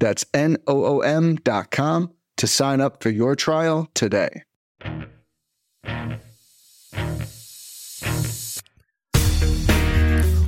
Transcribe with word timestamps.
That's 0.00 0.24
N-O-O-M 0.32 1.36
dot 1.36 1.70
com 1.70 2.10
to 2.38 2.46
sign 2.46 2.80
up 2.80 3.02
for 3.02 3.10
your 3.10 3.36
trial 3.36 3.90
today. 3.94 4.42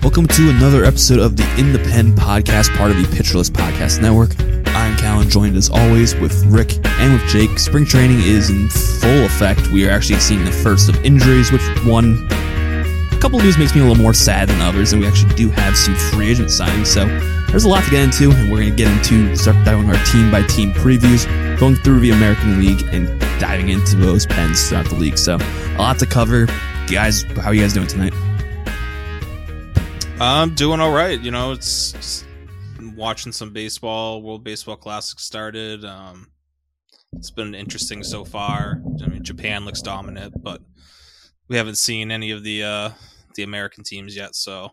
Welcome 0.02 0.27
to 0.27 0.50
another 0.50 0.84
episode 0.84 1.20
of 1.20 1.36
the 1.36 1.44
In 1.58 1.72
the 1.72 1.78
Pen 1.78 2.14
podcast, 2.16 2.74
part 2.77 2.91
of 2.91 2.96
the 2.96 3.06
Pitcher 3.14 3.38
List 3.38 3.52
Podcast 3.52 4.00
Network. 4.00 4.30
I'm 4.74 4.96
Callen, 4.96 5.30
joined 5.30 5.56
as 5.56 5.69
always 5.69 6.14
with 6.16 6.44
Rick 6.46 6.84
and 6.86 7.12
with 7.12 7.30
Jake. 7.30 7.58
Spring 7.58 7.84
training 7.84 8.20
is 8.22 8.48
in 8.48 8.70
full 8.70 9.24
effect. 9.24 9.70
We 9.70 9.86
are 9.86 9.91
actually 9.91 10.19
seeing 10.20 10.44
the 10.46 10.50
first 10.50 10.88
of 10.88 10.96
injuries, 11.05 11.52
which 11.52 11.62
one 11.84 12.27
a 12.30 13.19
couple 13.20 13.38
of 13.38 13.44
news 13.44 13.58
makes 13.58 13.74
me 13.74 13.82
a 13.82 13.84
little 13.84 14.02
more 14.02 14.14
sad 14.14 14.48
than 14.48 14.60
others, 14.62 14.94
and 14.94 15.02
we 15.02 15.06
actually 15.06 15.34
do 15.34 15.50
have 15.50 15.77
some 15.77 15.94
free 15.94 16.30
agent 16.30 16.48
signings. 16.48 16.86
So 16.86 17.06
there's 17.52 17.65
a 17.65 17.69
lot 17.69 17.84
to 17.84 17.91
get 17.91 18.02
into, 18.02 18.30
and 18.30 18.51
we're 18.51 18.61
going 18.61 18.70
to 18.70 18.77
get 18.77 18.91
into 18.91 19.37
start 19.37 19.62
diving 19.62 19.87
our 19.87 20.05
team 20.06 20.30
by 20.30 20.42
team 20.47 20.73
previews, 20.73 21.27
going 21.61 21.77
through 21.77 22.01
the 22.01 22.11
American 22.11 22.59
League, 22.59 22.83
and 22.95 23.20
diving 23.38 23.69
into 23.69 23.95
those 23.97 24.25
pens 24.25 24.70
throughout 24.70 24.87
the 24.87 24.95
league. 24.95 25.19
So 25.19 25.36
a 25.36 25.77
lot 25.77 25.98
to 25.98 26.06
cover. 26.06 26.47
Guys, 26.91 27.25
how 27.25 27.48
are 27.48 27.55
you 27.55 27.61
guys 27.61 27.75
doing 27.75 27.86
tonight? 27.86 28.14
I'm 30.19 30.55
doing 30.55 30.81
all 30.81 30.92
right. 30.92 31.20
You 31.20 31.31
know, 31.31 31.53
it's, 31.53 32.25
watching 32.97 33.33
some 33.33 33.53
baseball. 33.53 34.22
World 34.22 34.42
Baseball 34.42 34.77
Classic 34.77 35.20
started. 35.20 35.84
Um, 35.84 36.28
it's 37.12 37.31
been 37.31 37.55
interesting 37.55 38.03
so 38.03 38.25
far. 38.25 38.83
I 39.05 39.09
mean, 39.09 39.25
Japan 39.25 39.66
looks 39.66 39.83
dominant, 39.83 40.42
but 40.42 40.62
we 41.48 41.59
haven't 41.59 41.77
seen 41.77 42.11
any 42.11 42.31
of 42.31 42.44
the 42.44 42.62
uh, 42.62 42.91
the 43.34 43.42
American 43.42 43.84
teams 43.84 44.16
yet. 44.16 44.34
So 44.34 44.70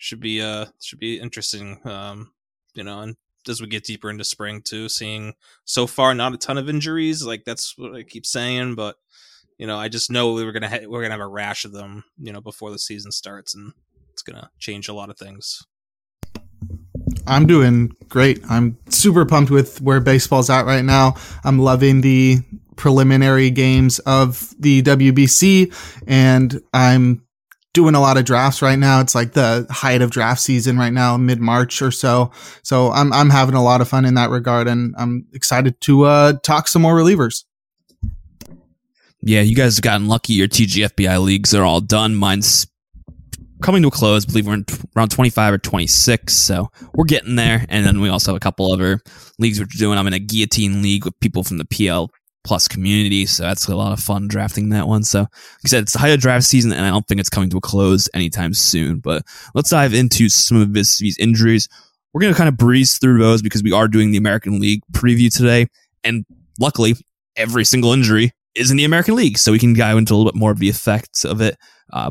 should 0.00 0.18
be 0.18 0.40
uh 0.40 0.66
should 0.82 0.98
be 0.98 1.20
interesting. 1.20 1.78
Um, 1.84 2.32
you 2.74 2.82
know, 2.82 3.00
and 3.00 3.16
as 3.48 3.60
we 3.60 3.66
get 3.66 3.84
deeper 3.84 4.10
into 4.10 4.24
spring 4.24 4.62
too, 4.62 4.88
seeing 4.88 5.34
so 5.64 5.86
far 5.86 6.14
not 6.14 6.34
a 6.34 6.38
ton 6.38 6.58
of 6.58 6.68
injuries. 6.68 7.24
Like 7.24 7.44
that's 7.44 7.76
what 7.76 7.94
I 7.94 8.02
keep 8.02 8.26
saying, 8.26 8.74
but 8.74 8.96
you 9.58 9.66
know, 9.66 9.78
I 9.78 9.88
just 9.88 10.10
know 10.10 10.32
we 10.32 10.44
were 10.44 10.52
gonna 10.52 10.70
ha- 10.70 10.86
we're 10.88 11.02
gonna 11.02 11.14
have 11.14 11.20
a 11.20 11.26
rash 11.26 11.64
of 11.64 11.72
them. 11.72 12.04
You 12.18 12.32
know, 12.32 12.40
before 12.40 12.70
the 12.70 12.78
season 12.78 13.12
starts, 13.12 13.54
and 13.54 13.72
it's 14.12 14.22
gonna 14.22 14.50
change 14.58 14.88
a 14.88 14.94
lot 14.94 15.10
of 15.10 15.18
things. 15.18 15.66
I'm 17.26 17.46
doing 17.46 17.92
great. 18.08 18.40
I'm 18.48 18.78
super 18.88 19.26
pumped 19.26 19.50
with 19.50 19.82
where 19.82 20.00
baseball's 20.00 20.48
at 20.48 20.64
right 20.64 20.84
now. 20.84 21.14
I'm 21.44 21.58
loving 21.58 22.00
the 22.00 22.38
preliminary 22.76 23.50
games 23.50 23.98
of 24.00 24.54
the 24.58 24.80
WBC 24.82 26.02
and 26.06 26.62
I'm 26.72 27.22
doing 27.72 27.94
a 27.94 28.00
lot 28.00 28.16
of 28.16 28.24
drafts 28.24 28.62
right 28.62 28.78
now. 28.78 29.00
It's 29.00 29.14
like 29.14 29.32
the 29.32 29.66
height 29.70 30.02
of 30.02 30.10
draft 30.10 30.40
season 30.40 30.78
right 30.78 30.92
now, 30.92 31.16
mid 31.16 31.40
March 31.40 31.82
or 31.82 31.90
so. 31.90 32.30
So 32.62 32.90
I'm 32.90 33.12
I'm 33.12 33.30
having 33.30 33.54
a 33.54 33.62
lot 33.62 33.80
of 33.80 33.88
fun 33.88 34.04
in 34.04 34.14
that 34.14 34.30
regard 34.30 34.68
and 34.68 34.94
I'm 34.98 35.26
excited 35.32 35.80
to 35.82 36.04
uh 36.04 36.32
talk 36.42 36.68
some 36.68 36.82
more 36.82 36.94
relievers. 36.94 37.44
Yeah, 39.22 39.42
you 39.42 39.54
guys 39.54 39.76
have 39.76 39.82
gotten 39.82 40.08
lucky. 40.08 40.32
Your 40.32 40.48
TGFBI 40.48 41.22
leagues 41.22 41.54
are 41.54 41.62
all 41.62 41.80
done. 41.80 42.14
Mine's 42.14 42.66
coming 43.62 43.82
to 43.82 43.88
a 43.88 43.90
close. 43.90 44.24
I 44.24 44.28
believe 44.28 44.46
we're 44.46 44.54
in 44.54 44.64
t- 44.64 44.78
around 44.96 45.10
25 45.10 45.54
or 45.54 45.58
26. 45.58 46.32
So 46.32 46.70
we're 46.94 47.04
getting 47.04 47.36
there. 47.36 47.66
And 47.68 47.84
then 47.84 48.00
we 48.00 48.08
also 48.08 48.30
have 48.32 48.36
a 48.36 48.40
couple 48.40 48.72
other 48.72 49.00
leagues 49.38 49.60
which 49.60 49.74
are 49.74 49.78
doing. 49.78 49.98
I'm 49.98 50.06
in 50.06 50.14
a 50.14 50.18
guillotine 50.18 50.80
league 50.80 51.04
with 51.04 51.20
people 51.20 51.44
from 51.44 51.58
the 51.58 51.66
PL 51.66 52.10
plus 52.44 52.68
community. 52.68 53.26
So 53.26 53.42
that's 53.42 53.68
a 53.68 53.76
lot 53.76 53.92
of 53.92 54.00
fun 54.00 54.28
drafting 54.28 54.70
that 54.70 54.88
one. 54.88 55.02
So 55.02 55.20
like 55.20 55.28
I 55.64 55.68
said, 55.68 55.82
it's 55.82 55.92
the 55.92 55.98
height 55.98 56.12
of 56.12 56.20
draft 56.20 56.44
season 56.46 56.72
and 56.72 56.84
I 56.84 56.90
don't 56.90 57.06
think 57.06 57.20
it's 57.20 57.28
coming 57.28 57.50
to 57.50 57.58
a 57.58 57.60
close 57.60 58.08
anytime 58.14 58.54
soon, 58.54 58.98
but 58.98 59.22
let's 59.54 59.70
dive 59.70 59.94
into 59.94 60.28
some 60.28 60.60
of 60.60 60.72
these 60.72 61.16
injuries. 61.18 61.68
We're 62.12 62.22
going 62.22 62.32
to 62.32 62.38
kind 62.38 62.48
of 62.48 62.56
breeze 62.56 62.98
through 62.98 63.18
those 63.18 63.42
because 63.42 63.62
we 63.62 63.72
are 63.72 63.88
doing 63.88 64.10
the 64.10 64.18
American 64.18 64.58
League 64.58 64.82
preview 64.92 65.34
today. 65.34 65.66
And 66.02 66.24
luckily 66.58 66.94
every 67.36 67.64
single 67.64 67.92
injury 67.92 68.32
is 68.54 68.70
in 68.70 68.76
the 68.76 68.84
American 68.84 69.14
League. 69.14 69.38
So 69.38 69.52
we 69.52 69.58
can 69.58 69.74
dive 69.74 69.96
into 69.96 70.14
a 70.14 70.16
little 70.16 70.30
bit 70.30 70.38
more 70.38 70.50
of 70.50 70.58
the 70.58 70.68
effects 70.68 71.24
of 71.24 71.40
it. 71.40 71.56
Uh, 71.92 72.10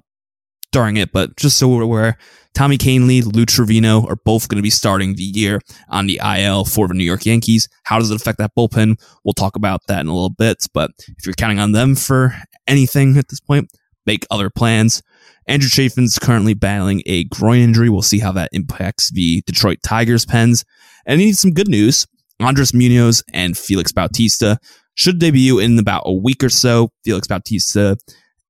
during 0.71 0.97
it, 0.97 1.11
but 1.11 1.35
just 1.35 1.57
so 1.57 1.67
we're 1.67 1.81
aware, 1.81 2.17
Tommy 2.53 2.77
Kahnle, 2.77 3.33
Lou 3.33 3.45
Trivino 3.45 4.09
are 4.09 4.17
both 4.17 4.47
going 4.47 4.57
to 4.57 4.63
be 4.63 4.69
starting 4.69 5.15
the 5.15 5.23
year 5.23 5.61
on 5.89 6.07
the 6.07 6.19
IL 6.23 6.65
for 6.65 6.87
the 6.87 6.93
New 6.93 7.03
York 7.03 7.25
Yankees. 7.25 7.67
How 7.83 7.99
does 7.99 8.11
it 8.11 8.15
affect 8.15 8.37
that 8.39 8.51
bullpen? 8.57 8.99
We'll 9.23 9.33
talk 9.33 9.55
about 9.55 9.81
that 9.87 10.01
in 10.01 10.07
a 10.07 10.13
little 10.13 10.29
bit, 10.29 10.65
but 10.73 10.91
if 11.17 11.25
you're 11.25 11.33
counting 11.33 11.59
on 11.59 11.71
them 11.71 11.95
for 11.95 12.35
anything 12.67 13.17
at 13.17 13.29
this 13.29 13.39
point, 13.39 13.71
make 14.05 14.25
other 14.31 14.49
plans. 14.49 15.01
Andrew 15.47 15.69
Chafin's 15.69 16.19
currently 16.19 16.53
battling 16.53 17.01
a 17.05 17.23
groin 17.25 17.59
injury. 17.59 17.89
We'll 17.89 18.01
see 18.01 18.19
how 18.19 18.31
that 18.33 18.49
impacts 18.51 19.09
the 19.11 19.41
Detroit 19.45 19.79
Tigers 19.83 20.25
pens. 20.25 20.63
And 21.05 21.19
he 21.19 21.27
needs 21.27 21.39
some 21.39 21.53
good 21.53 21.67
news. 21.67 22.05
Andres 22.39 22.73
Munoz 22.73 23.23
and 23.33 23.57
Felix 23.57 23.91
Bautista 23.91 24.59
should 24.93 25.19
debut 25.19 25.59
in 25.59 25.79
about 25.79 26.03
a 26.05 26.13
week 26.13 26.43
or 26.43 26.49
so. 26.49 26.91
Felix 27.03 27.27
Bautista 27.27 27.97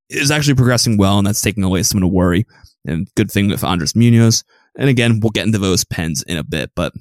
is 0.09 0.31
actually 0.31 0.56
progressing 0.56 0.97
well, 0.97 1.18
and 1.18 1.28
that's 1.28 1.42
taking 1.42 1.64
away 1.64 1.84
some 1.84 1.97
of 1.97 2.02
the 2.02 2.08
worry. 2.08 2.46
And 2.86 3.08
good 3.16 3.31
thing 3.31 3.50
with 3.50 3.64
Andres 3.64 3.96
Munoz. 3.96 4.44
And 4.78 4.90
again, 4.90 5.20
we'll 5.20 5.31
get 5.31 5.46
into 5.46 5.58
those 5.58 5.84
pens 5.84 6.24
in 6.24 6.38
a 6.38 6.44
bit, 6.44 6.72
but 6.75 6.94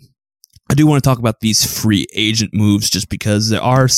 I 0.70 0.74
do 0.74 0.86
want 0.86 1.02
to 1.02 1.08
talk 1.08 1.18
about 1.18 1.40
these 1.40 1.80
free 1.80 2.06
agent 2.14 2.52
moves 2.52 2.90
just 2.90 3.08
because 3.08 3.48
there 3.48 3.62
are 3.62 3.88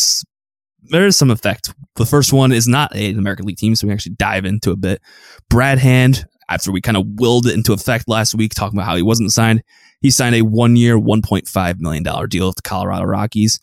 there 0.82 1.06
is 1.06 1.16
some 1.16 1.30
effect. 1.30 1.72
The 1.96 2.06
first 2.06 2.32
one 2.32 2.52
is 2.52 2.68
not 2.68 2.94
an 2.94 3.18
American 3.18 3.46
League 3.46 3.56
team, 3.56 3.74
so 3.74 3.86
we 3.86 3.92
actually 3.92 4.14
dive 4.16 4.44
into 4.44 4.70
a 4.70 4.76
bit. 4.76 5.02
Brad 5.48 5.78
Hand, 5.78 6.24
after 6.48 6.72
we 6.72 6.80
kind 6.80 6.96
of 6.96 7.06
willed 7.16 7.46
it 7.46 7.54
into 7.54 7.72
effect 7.72 8.08
last 8.08 8.34
week, 8.34 8.54
talking 8.54 8.78
about 8.78 8.86
how 8.86 8.96
he 8.96 9.02
wasn't 9.02 9.32
signed, 9.32 9.62
he 10.00 10.10
signed 10.10 10.34
a 10.34 10.42
one 10.42 10.76
year, 10.76 10.98
$1.5 10.98 11.80
million 11.80 12.02
deal 12.28 12.46
with 12.46 12.56
the 12.56 12.62
Colorado 12.62 13.04
Rockies. 13.04 13.60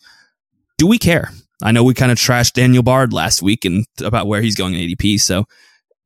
Do 0.76 0.86
we 0.86 0.98
care? 0.98 1.30
I 1.62 1.72
know 1.72 1.82
we 1.82 1.94
kind 1.94 2.12
of 2.12 2.18
trashed 2.18 2.52
Daniel 2.52 2.82
Bard 2.82 3.12
last 3.12 3.42
week 3.42 3.64
and 3.64 3.84
about 4.02 4.26
where 4.26 4.40
he's 4.40 4.54
going 4.54 4.74
in 4.74 4.88
ADP. 4.88 5.20
So, 5.20 5.44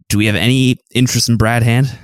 do 0.09 0.19
we 0.19 0.27
have 0.27 0.37
any 0.37 0.79
interest 0.95 1.29
in 1.29 1.37
Brad 1.37 1.63
Hand? 1.63 1.97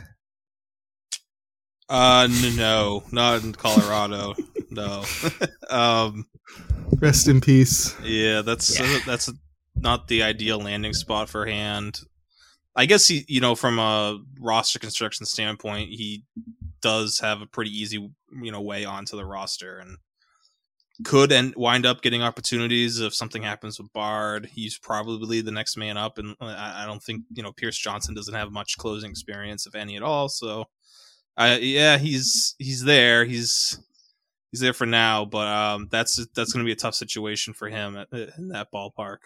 Uh, 1.88 2.28
no, 2.56 3.02
not 3.10 3.42
in 3.42 3.52
Colorado. 3.52 4.34
no. 4.70 5.04
um, 5.70 6.26
Rest 7.00 7.28
in 7.28 7.40
peace. 7.40 7.94
Yeah, 8.02 8.42
that's 8.42 8.78
yeah. 8.78 8.98
that's 9.06 9.30
not 9.76 10.08
the 10.08 10.22
ideal 10.22 10.58
landing 10.58 10.92
spot 10.92 11.28
for 11.28 11.46
Hand. 11.46 12.00
I 12.76 12.86
guess 12.86 13.08
he, 13.08 13.24
you 13.28 13.40
know, 13.40 13.54
from 13.54 13.78
a 13.78 14.18
roster 14.38 14.78
construction 14.78 15.26
standpoint, 15.26 15.90
he 15.90 16.24
does 16.80 17.18
have 17.20 17.42
a 17.42 17.46
pretty 17.46 17.70
easy, 17.70 17.96
you 18.40 18.52
know, 18.52 18.60
way 18.60 18.84
onto 18.84 19.16
the 19.16 19.24
roster 19.24 19.78
and 19.78 19.96
could 21.04 21.30
and 21.30 21.54
wind 21.56 21.86
up 21.86 22.02
getting 22.02 22.22
opportunities 22.22 23.00
if 23.00 23.14
something 23.14 23.42
happens 23.42 23.78
with 23.78 23.92
Bard. 23.92 24.48
He's 24.52 24.78
probably 24.78 25.40
the 25.40 25.52
next 25.52 25.76
man 25.76 25.96
up, 25.96 26.18
and 26.18 26.34
I, 26.40 26.84
don't 26.86 27.02
think 27.02 27.24
you 27.32 27.42
know 27.42 27.52
Pierce 27.52 27.78
Johnson 27.78 28.14
doesn't 28.14 28.34
have 28.34 28.50
much 28.50 28.76
closing 28.78 29.10
experience, 29.10 29.66
if 29.66 29.74
any 29.74 29.96
at 29.96 30.02
all. 30.02 30.28
So, 30.28 30.64
uh, 31.36 31.58
yeah, 31.60 31.98
he's 31.98 32.56
he's 32.58 32.82
there. 32.82 33.24
He's 33.24 33.78
he's 34.50 34.60
there 34.60 34.72
for 34.72 34.86
now, 34.86 35.24
but 35.24 35.46
um, 35.46 35.88
that's 35.90 36.16
that's 36.34 36.52
going 36.52 36.64
to 36.64 36.68
be 36.68 36.72
a 36.72 36.76
tough 36.76 36.94
situation 36.94 37.54
for 37.54 37.68
him 37.68 37.96
at, 37.96 38.08
in 38.12 38.48
that 38.48 38.72
ballpark. 38.72 39.18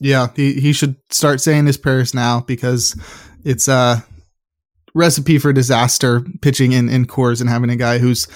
Yeah, 0.00 0.28
he 0.34 0.54
he 0.54 0.72
should 0.72 0.96
start 1.10 1.40
saying 1.40 1.66
his 1.66 1.76
prayers 1.76 2.12
now 2.12 2.40
because 2.40 3.00
it's 3.44 3.68
a 3.68 4.04
recipe 4.94 5.38
for 5.38 5.52
disaster 5.52 6.22
pitching 6.42 6.72
in 6.72 6.88
in 6.88 7.06
Coors 7.06 7.40
and 7.40 7.48
having 7.48 7.70
a 7.70 7.76
guy 7.76 7.98
who's 7.98 8.26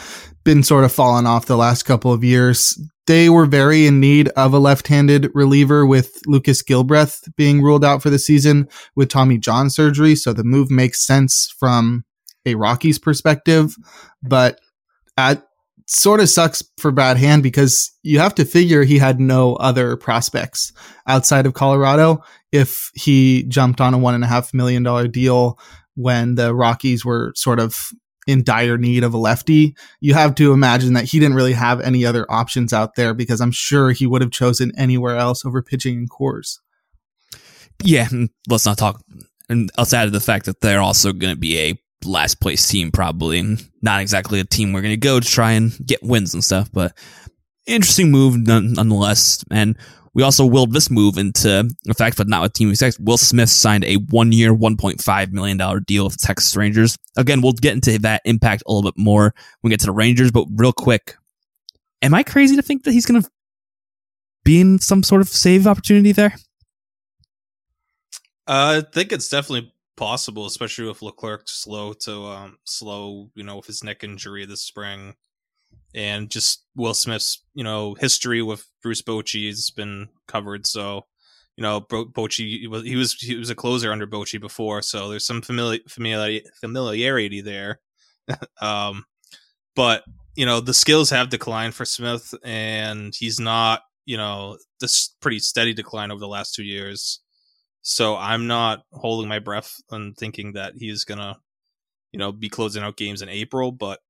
been 0.49 0.63
sort 0.63 0.83
of 0.83 0.91
fallen 0.91 1.27
off 1.27 1.45
the 1.45 1.59
last 1.59 1.83
couple 1.83 2.11
of 2.11 2.25
years. 2.25 2.81
They 3.07 3.29
were 3.29 3.45
very 3.45 3.87
in 3.87 4.01
need 4.01 4.29
of 4.29 4.55
a 4.55 4.59
left-handed 4.59 5.31
reliever 5.35 5.85
with 5.85 6.23
Lucas 6.27 6.63
Gilbreath 6.63 7.29
being 7.37 7.61
ruled 7.61 7.85
out 7.85 8.03
for 8.03 8.09
the 8.09 8.19
season 8.19 8.67
with 8.97 9.11
Tommy 9.11 9.37
John 9.37 9.69
surgery. 9.69 10.15
So 10.15 10.33
the 10.33 10.45
move 10.45 10.71
makes 10.71 11.07
sense 11.07 11.55
from 11.59 12.07
a 12.47 12.55
Rockies 12.55 12.99
perspective, 12.99 13.77
but 14.23 14.59
at 15.19 15.47
sort 15.87 16.21
of 16.21 16.31
sucks 16.31 16.63
for 16.79 16.93
Brad 16.93 17.19
Hand 17.19 17.43
because 17.43 17.93
you 18.03 18.19
have 18.19 18.35
to 18.37 18.47
figure 18.47 18.85
he 18.85 18.97
had 18.97 19.21
no 19.21 19.55
other 19.57 19.99
prospects 19.99 20.73
outside 21.07 21.45
of 21.45 21.53
Colorado 21.53 22.25
if 22.53 22.91
he 22.95 23.43
jumped 23.49 23.83
on 23.83 23.93
a 23.93 23.99
one 23.99 24.15
and 24.15 24.25
a 24.25 24.29
half 24.29 24.55
million 24.55 24.83
dollar 24.83 25.09
deal 25.09 25.59
when 25.95 26.37
the 26.37 26.55
Rockies 26.55 27.05
were 27.05 27.35
sort 27.37 27.61
of 27.61 27.93
in 28.29 28.45
dire 28.45 28.77
need 28.77 29.03
of 29.03 29.15
a 29.15 29.19
lefty, 29.19 29.75
you 30.01 30.13
have 30.13 30.35
to 30.35 30.53
imagine 30.53 30.93
that 30.93 31.05
he 31.05 31.19
didn't 31.19 31.35
really 31.35 31.55
have 31.55 31.81
any 31.81 32.05
other 32.05 32.31
options 32.31 32.75
out 32.75 32.95
there 32.95 33.15
because 33.15 33.41
I'm 33.41 33.51
sure 33.51 33.91
he 33.91 34.07
would 34.07 34.21
have 34.21 34.31
chosen 34.31 34.71
anywhere 34.77 35.17
else 35.17 35.47
over 35.47 35.63
pitching 35.63 36.01
in 36.01 36.09
Coors. 36.09 36.59
Yeah, 37.83 38.07
let's 38.47 38.67
not 38.67 38.77
talk. 38.77 39.03
And 39.49 39.71
let's 39.79 39.95
add 39.95 40.05
to 40.05 40.11
the 40.11 40.21
fact 40.21 40.45
that 40.45 40.61
they're 40.61 40.83
also 40.83 41.13
going 41.15 41.35
to 41.35 41.41
be 41.41 41.59
a 41.59 41.83
last 42.05 42.39
place 42.39 42.69
team, 42.69 42.91
probably. 42.91 43.57
Not 43.81 44.03
exactly 44.03 44.41
a 44.41 44.45
team 44.45 44.75
we're 44.75 44.83
going 44.83 44.93
to 44.93 44.99
go 44.99 45.21
to 45.21 45.27
try 45.27 45.53
and 45.53 45.73
get 45.87 46.03
wins 46.03 46.35
and 46.35 46.45
stuff, 46.45 46.69
but 46.71 46.97
interesting 47.67 48.11
move 48.11 48.37
nonetheless. 48.37 49.43
And 49.51 49.79
we 50.19 50.25
also 50.25 50.45
willed 50.45 50.73
this 50.73 50.91
move 50.91 51.17
into 51.17 51.71
effect, 51.87 52.17
but 52.17 52.27
not 52.27 52.43
with 52.43 52.53
Team 52.53 52.75
Six. 52.75 52.99
Will 52.99 53.17
Smith 53.17 53.49
signed 53.49 53.85
a 53.85 53.99
one 53.99 54.33
year, 54.33 54.53
$1.5 54.53 55.31
million 55.31 55.57
deal 55.85 56.03
with 56.03 56.15
the 56.15 56.27
Texas 56.27 56.57
Rangers. 56.57 56.99
Again, 57.17 57.41
we'll 57.41 57.53
get 57.53 57.75
into 57.75 58.01
that 58.01 58.23
impact 58.25 58.65
a 58.67 58.73
little 58.73 58.91
bit 58.91 58.99
more 59.01 59.33
when 59.61 59.69
we 59.69 59.71
get 59.71 59.79
to 59.79 59.87
the 59.87 59.93
Rangers, 59.93 60.33
but 60.33 60.49
real 60.57 60.73
quick, 60.73 61.15
am 62.03 62.15
I 62.15 62.25
crazy 62.25 62.57
to 62.57 62.63
think 62.63 62.83
that 62.83 62.91
he's 62.91 63.07
going 63.07 63.23
to 63.23 63.31
be 64.43 64.61
in 64.61 64.81
some 64.81 65.05
sort 65.05 65.21
of 65.21 65.29
save 65.29 65.69
opportunity 65.69 66.11
there? 66.11 66.35
Uh, 68.49 68.83
I 68.83 68.93
think 68.93 69.13
it's 69.13 69.29
definitely 69.29 69.73
possible, 69.97 70.47
especially 70.47 70.89
with 70.89 71.01
Leclerc 71.01 71.49
slow 71.49 71.93
to 71.93 72.25
um, 72.25 72.59
slow, 72.65 73.31
you 73.37 73.45
know, 73.45 73.55
with 73.55 73.67
his 73.67 73.85
neck 73.85 74.03
injury 74.03 74.47
this 74.47 74.63
spring 74.63 75.15
and 75.95 76.31
just 76.31 76.65
Will 76.77 76.95
Smith's 76.95 77.43
you 77.55 77.65
know 77.65 77.95
history 77.95 78.43
with 78.43 78.67
Bruce 78.83 79.03
Bochy 79.03 79.47
has 79.49 79.71
been 79.71 80.09
covered. 80.27 80.67
So 80.67 81.07
you 81.57 81.63
know 81.63 81.81
Bo- 81.81 82.07
Bochy 82.07 82.61
he 82.61 82.67
was 82.67 82.85
he 82.85 82.97
was 82.97 83.15
he 83.15 83.37
was 83.37 83.51
a 83.51 83.55
closer 83.55 83.93
under 83.93 84.07
Bochy 84.07 84.41
before, 84.41 84.83
so 84.83 85.09
there's 85.09 85.27
some 85.27 85.43
familiar, 85.43 85.81
familiar 85.89 86.41
familiarity 86.61 87.41
there. 87.41 87.81
um, 88.61 89.05
but 89.75 90.05
you 90.37 90.47
know 90.47 90.61
the 90.61 90.75
skills 90.75 91.11
have 91.11 91.31
declined 91.31 91.75
for 91.75 91.85
Smith, 91.85 92.35
and 92.45 93.15
he's 93.17 93.41
not 93.41 93.83
you 94.07 94.17
know 94.17 94.57
this 94.81 95.15
pretty 95.21 95.39
steady 95.39 95.75
decline 95.75 96.11
over 96.11 96.21
the 96.21 96.29
last 96.29 96.55
two 96.55 96.65
years. 96.65 97.21
So 97.83 98.17
I'm 98.17 98.47
not 98.47 98.83
holding 98.93 99.29
my 99.29 99.39
breath 99.39 99.75
and 99.91 100.17
thinking 100.17 100.53
that 100.53 100.75
he's 100.77 101.05
gonna 101.05 101.39
you 102.13 102.19
know 102.19 102.33
be 102.33 102.49
closing 102.49 102.83
out 102.83 102.97
games 102.97 103.23
in 103.23 103.29
April, 103.29 103.73
but 103.73 104.01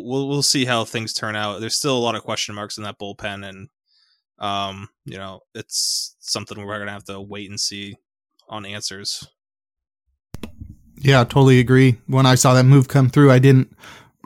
we'll 0.00 0.28
we'll 0.28 0.42
see 0.42 0.64
how 0.64 0.84
things 0.84 1.12
turn 1.12 1.36
out. 1.36 1.60
There's 1.60 1.74
still 1.74 1.96
a 1.96 2.00
lot 2.00 2.14
of 2.14 2.22
question 2.22 2.54
marks 2.54 2.78
in 2.78 2.84
that 2.84 2.98
bullpen, 2.98 3.48
and 3.48 3.68
um, 4.38 4.88
you 5.04 5.18
know, 5.18 5.40
it's 5.54 6.16
something 6.20 6.64
we're 6.64 6.78
gonna 6.78 6.92
have 6.92 7.04
to 7.04 7.20
wait 7.20 7.50
and 7.50 7.60
see 7.60 7.96
on 8.48 8.64
answers. 8.64 9.26
Yeah, 10.96 11.24
totally 11.24 11.58
agree. 11.58 11.98
When 12.06 12.26
I 12.26 12.36
saw 12.36 12.54
that 12.54 12.64
move 12.64 12.88
come 12.88 13.08
through, 13.08 13.30
I 13.30 13.38
didn't 13.38 13.76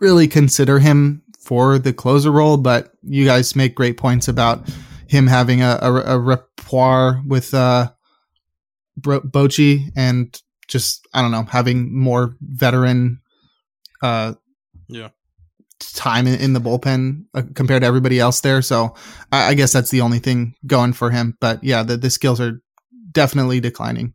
really 0.00 0.28
consider 0.28 0.78
him 0.78 1.22
for 1.40 1.78
the 1.78 1.92
closer 1.92 2.30
role, 2.30 2.56
but 2.56 2.92
you 3.02 3.24
guys 3.24 3.56
make 3.56 3.74
great 3.74 3.96
points 3.96 4.28
about 4.28 4.69
him 5.08 5.26
having 5.26 5.62
a, 5.62 5.78
a, 5.80 6.16
a 6.16 6.19
repertoire 6.19 7.22
with 7.26 7.54
uh, 7.54 7.90
Bochy 9.00 9.90
and 9.96 10.40
just 10.69 11.06
I 11.14 11.22
don't 11.22 11.30
know 11.30 11.44
having 11.44 11.96
more 11.96 12.34
veteran 12.40 13.20
uh, 14.02 14.34
yeah 14.88 15.10
time 15.78 16.26
in, 16.26 16.52
the 16.52 16.61
bullpen 16.61 17.25
uh, 17.34 17.43
compared 17.55 17.82
to 17.82 17.87
everybody 17.87 18.19
else 18.19 18.40
there. 18.40 18.62
So 18.62 18.94
I, 19.32 19.55
guess 19.55 19.73
that's 19.73 19.90
the 19.90 20.00
only 20.00 20.19
thing 20.19 20.55
going 20.67 20.93
for 20.93 21.11
him. 21.11 21.37
But 21.40 21.62
yeah, 21.62 21.82
the, 21.82 21.96
the 21.96 22.11
skills 22.11 22.40
are 22.40 22.61
definitely 23.12 23.61
declining. 23.61 24.14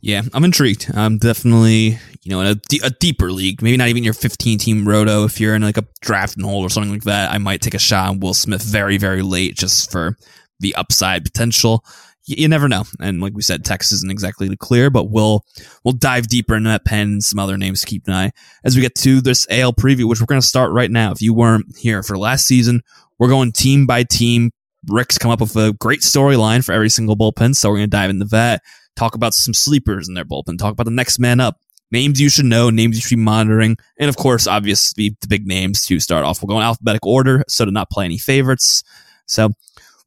Yeah, 0.00 0.22
I'm 0.32 0.44
intrigued. 0.44 0.90
I'm 0.94 1.18
definitely, 1.18 1.98
you 2.22 2.30
know, 2.30 2.40
in 2.40 2.46
a, 2.46 2.54
d- 2.54 2.80
a 2.82 2.90
deeper 2.90 3.30
league, 3.30 3.62
maybe 3.62 3.76
not 3.76 3.88
even 3.88 4.04
your 4.04 4.14
15 4.14 4.58
team 4.58 4.88
roto. 4.88 5.24
If 5.24 5.40
you're 5.40 5.54
in 5.54 5.62
like 5.62 5.78
a 5.78 5.86
draft 6.00 6.36
and 6.36 6.44
hole 6.44 6.62
or 6.62 6.70
something 6.70 6.92
like 6.92 7.04
that, 7.04 7.32
I 7.32 7.38
might 7.38 7.60
take 7.60 7.74
a 7.74 7.78
shot 7.78 8.08
on 8.08 8.20
Will 8.20 8.34
Smith 8.34 8.62
very, 8.62 8.98
very 8.98 9.22
late 9.22 9.56
just 9.56 9.90
for 9.90 10.16
the 10.60 10.74
upside 10.74 11.24
potential 11.24 11.84
you 12.26 12.48
never 12.48 12.68
know. 12.68 12.84
And 13.00 13.20
like 13.20 13.34
we 13.34 13.42
said, 13.42 13.64
Texas 13.64 13.92
isn't 13.92 14.10
exactly 14.10 14.54
clear, 14.56 14.90
but 14.90 15.10
we'll 15.10 15.44
we'll 15.84 15.94
dive 15.94 16.26
deeper 16.26 16.56
into 16.56 16.70
that 16.70 16.84
pen 16.84 17.08
and 17.08 17.24
some 17.24 17.38
other 17.38 17.56
names 17.56 17.80
to 17.80 17.86
keep 17.86 18.06
an 18.08 18.14
eye 18.14 18.32
as 18.64 18.74
we 18.74 18.82
get 18.82 18.94
to 18.96 19.20
this 19.20 19.46
AL 19.50 19.74
preview, 19.74 20.08
which 20.08 20.20
we're 20.20 20.26
going 20.26 20.40
to 20.40 20.46
start 20.46 20.72
right 20.72 20.90
now. 20.90 21.12
If 21.12 21.22
you 21.22 21.32
weren't 21.32 21.76
here 21.76 22.02
for 22.02 22.18
last 22.18 22.46
season, 22.46 22.82
we're 23.18 23.28
going 23.28 23.52
team 23.52 23.86
by 23.86 24.02
team. 24.02 24.50
Rick's 24.88 25.18
come 25.18 25.30
up 25.30 25.40
with 25.40 25.56
a 25.56 25.72
great 25.80 26.00
storyline 26.00 26.64
for 26.64 26.72
every 26.72 26.90
single 26.90 27.16
bullpen, 27.16 27.54
so 27.54 27.68
we're 27.68 27.76
going 27.76 27.90
to 27.90 27.96
dive 27.96 28.10
into 28.10 28.26
that. 28.26 28.62
Talk 28.96 29.14
about 29.14 29.34
some 29.34 29.54
sleepers 29.54 30.08
in 30.08 30.14
their 30.14 30.24
bullpen. 30.24 30.58
Talk 30.58 30.72
about 30.72 30.84
the 30.84 30.90
next 30.90 31.18
man 31.18 31.40
up. 31.40 31.60
Names 31.92 32.20
you 32.20 32.28
should 32.28 32.46
know, 32.46 32.70
names 32.70 32.96
you 32.96 33.02
should 33.02 33.16
be 33.16 33.22
monitoring, 33.22 33.76
and 33.98 34.08
of 34.08 34.16
course, 34.16 34.48
obviously 34.48 35.16
the 35.20 35.28
big 35.28 35.46
names 35.46 35.86
to 35.86 36.00
start 36.00 36.24
off. 36.24 36.42
We'll 36.42 36.48
go 36.48 36.58
in 36.58 36.64
alphabetical 36.64 37.12
order, 37.12 37.44
so 37.46 37.64
to 37.64 37.70
not 37.70 37.90
play 37.90 38.04
any 38.04 38.18
favorites. 38.18 38.82
So 39.26 39.50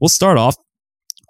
we'll 0.01 0.09
start 0.09 0.37
off 0.37 0.57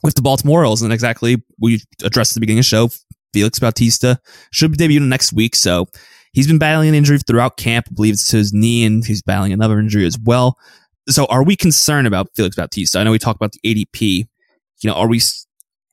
with 0.03 0.15
the 0.15 0.21
Baltimore 0.21 0.59
Orioles, 0.59 0.81
and 0.81 0.93
exactly 0.93 1.41
we 1.59 1.81
addressed 2.03 2.31
at 2.31 2.35
the 2.35 2.39
beginning 2.39 2.59
of 2.59 2.65
the 2.65 2.69
show. 2.69 2.89
Felix 3.33 3.59
Bautista 3.59 4.19
should 4.51 4.71
be 4.71 4.77
debuting 4.77 5.07
next 5.07 5.33
week, 5.33 5.55
so 5.55 5.85
he's 6.33 6.47
been 6.47 6.57
battling 6.57 6.89
an 6.89 6.95
injury 6.95 7.19
throughout 7.19 7.57
camp. 7.57 7.85
I 7.89 7.93
believe 7.93 8.13
it's 8.13 8.29
to 8.31 8.37
his 8.37 8.53
knee, 8.53 8.85
and 8.85 9.05
he's 9.05 9.21
battling 9.21 9.53
another 9.53 9.79
injury 9.79 10.05
as 10.05 10.17
well. 10.17 10.57
So, 11.07 11.25
are 11.25 11.43
we 11.43 11.55
concerned 11.55 12.07
about 12.07 12.29
Felix 12.35 12.55
Bautista? 12.55 12.99
I 12.99 13.03
know 13.03 13.11
we 13.11 13.19
talked 13.19 13.37
about 13.37 13.51
the 13.51 13.59
ADP. 13.65 14.27
You 14.81 14.89
know, 14.89 14.93
are 14.93 15.07
we 15.07 15.21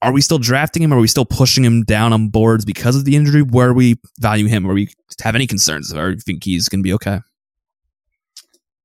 are 0.03 0.13
we 0.13 0.21
still 0.21 0.39
drafting 0.39 0.83
him? 0.83 0.93
Are 0.93 1.01
we 1.01 1.09
still 1.09 1.25
pushing 1.25 1.65
him 1.65 1.83
down 1.83 2.13
on 2.13 2.29
boards 2.29 2.65
because 2.65 2.97
of 2.97 3.05
the 3.05 3.17
injury? 3.17 3.43
Where 3.43 3.73
we 3.73 3.99
value 4.21 4.47
him? 4.47 4.67
Or 4.67 4.75
we 4.75 4.89
have 5.23 5.35
any 5.35 5.47
concerns, 5.47 5.93
or 5.93 6.11
you 6.11 6.21
think 6.21 6.45
he's 6.45 6.69
going 6.69 6.81
to 6.81 6.85
be 6.85 6.93
okay? 6.95 7.21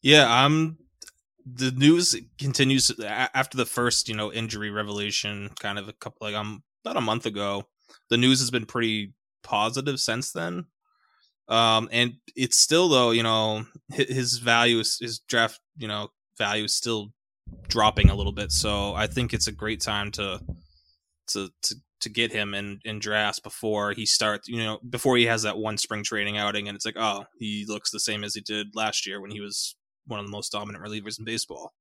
Yeah, 0.02 0.26
I'm 0.28 0.78
the 1.46 1.72
news 1.72 2.16
continues 2.38 2.92
after 3.02 3.58
the 3.58 3.66
first, 3.66 4.10
you 4.10 4.16
know, 4.16 4.32
injury 4.32 4.70
revelation, 4.70 5.50
kind 5.60 5.80
of 5.80 5.88
a 5.88 5.94
couple 5.94 6.28
like 6.28 6.36
um 6.36 6.64
about 6.84 6.98
a 6.98 7.02
month 7.02 7.26
ago. 7.26 7.68
The 8.10 8.18
news 8.18 8.40
has 8.40 8.52
been 8.52 8.66
pretty 8.66 9.14
positive 9.44 10.00
since 10.00 10.32
then. 10.32 10.66
Um, 11.48 11.90
and 11.92 12.14
it's 12.36 12.60
still 12.60 12.90
though, 12.90 13.12
you 13.12 13.24
know, 13.24 13.66
his 13.92 14.38
value 14.38 14.80
is 14.80 14.98
his 15.00 15.20
draft, 15.20 15.60
you 15.78 15.88
know, 15.88 16.10
value 16.38 16.66
is 16.66 16.74
still 16.74 17.12
dropping 17.68 18.10
a 18.10 18.16
little 18.16 18.32
bit. 18.32 18.52
So 18.52 18.94
I 18.94 19.08
think 19.08 19.34
it's 19.34 19.48
a 19.48 19.52
great 19.52 19.82
time 19.82 20.12
to 20.12 20.40
to 21.28 21.50
to 21.64 21.76
to 22.02 22.10
get 22.10 22.32
him 22.32 22.54
in 22.54 22.80
in 22.84 23.00
drafts 23.00 23.40
before 23.40 23.94
he 23.94 24.06
starts, 24.06 24.48
you 24.48 24.58
know, 24.58 24.80
before 24.90 25.18
he 25.18 25.26
has 25.26 25.44
that 25.44 25.58
one 25.58 25.78
spring 25.78 26.04
training 26.04 26.38
outing, 26.38 26.68
and 26.68 26.76
it's 26.76 26.86
like, 26.86 26.98
oh, 26.98 27.26
he 27.38 27.66
looks 27.68 27.92
the 27.92 28.00
same 28.00 28.24
as 28.24 28.34
he 28.34 28.42
did 28.42 28.76
last 28.76 29.06
year 29.06 29.22
when 29.22 29.32
he 29.32 29.42
was 29.42 29.76
one 30.06 30.20
of 30.20 30.26
the 30.26 30.32
most 30.32 30.52
dominant 30.52 30.84
relievers 30.84 31.20
in 31.20 31.26
baseball. 31.26 31.74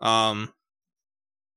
Um, 0.00 0.52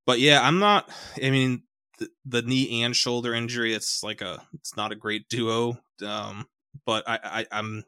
but 0.05 0.19
yeah, 0.19 0.41
I'm 0.41 0.59
not. 0.59 0.89
I 1.21 1.29
mean, 1.29 1.63
the, 1.99 2.09
the 2.25 2.41
knee 2.41 2.83
and 2.83 2.95
shoulder 2.95 3.33
injury. 3.33 3.73
It's 3.73 4.03
like 4.03 4.21
a. 4.21 4.41
It's 4.53 4.75
not 4.75 4.91
a 4.91 4.95
great 4.95 5.27
duo. 5.29 5.77
Um, 6.05 6.47
but 6.85 7.07
I, 7.07 7.19
I 7.23 7.45
I'm. 7.51 7.83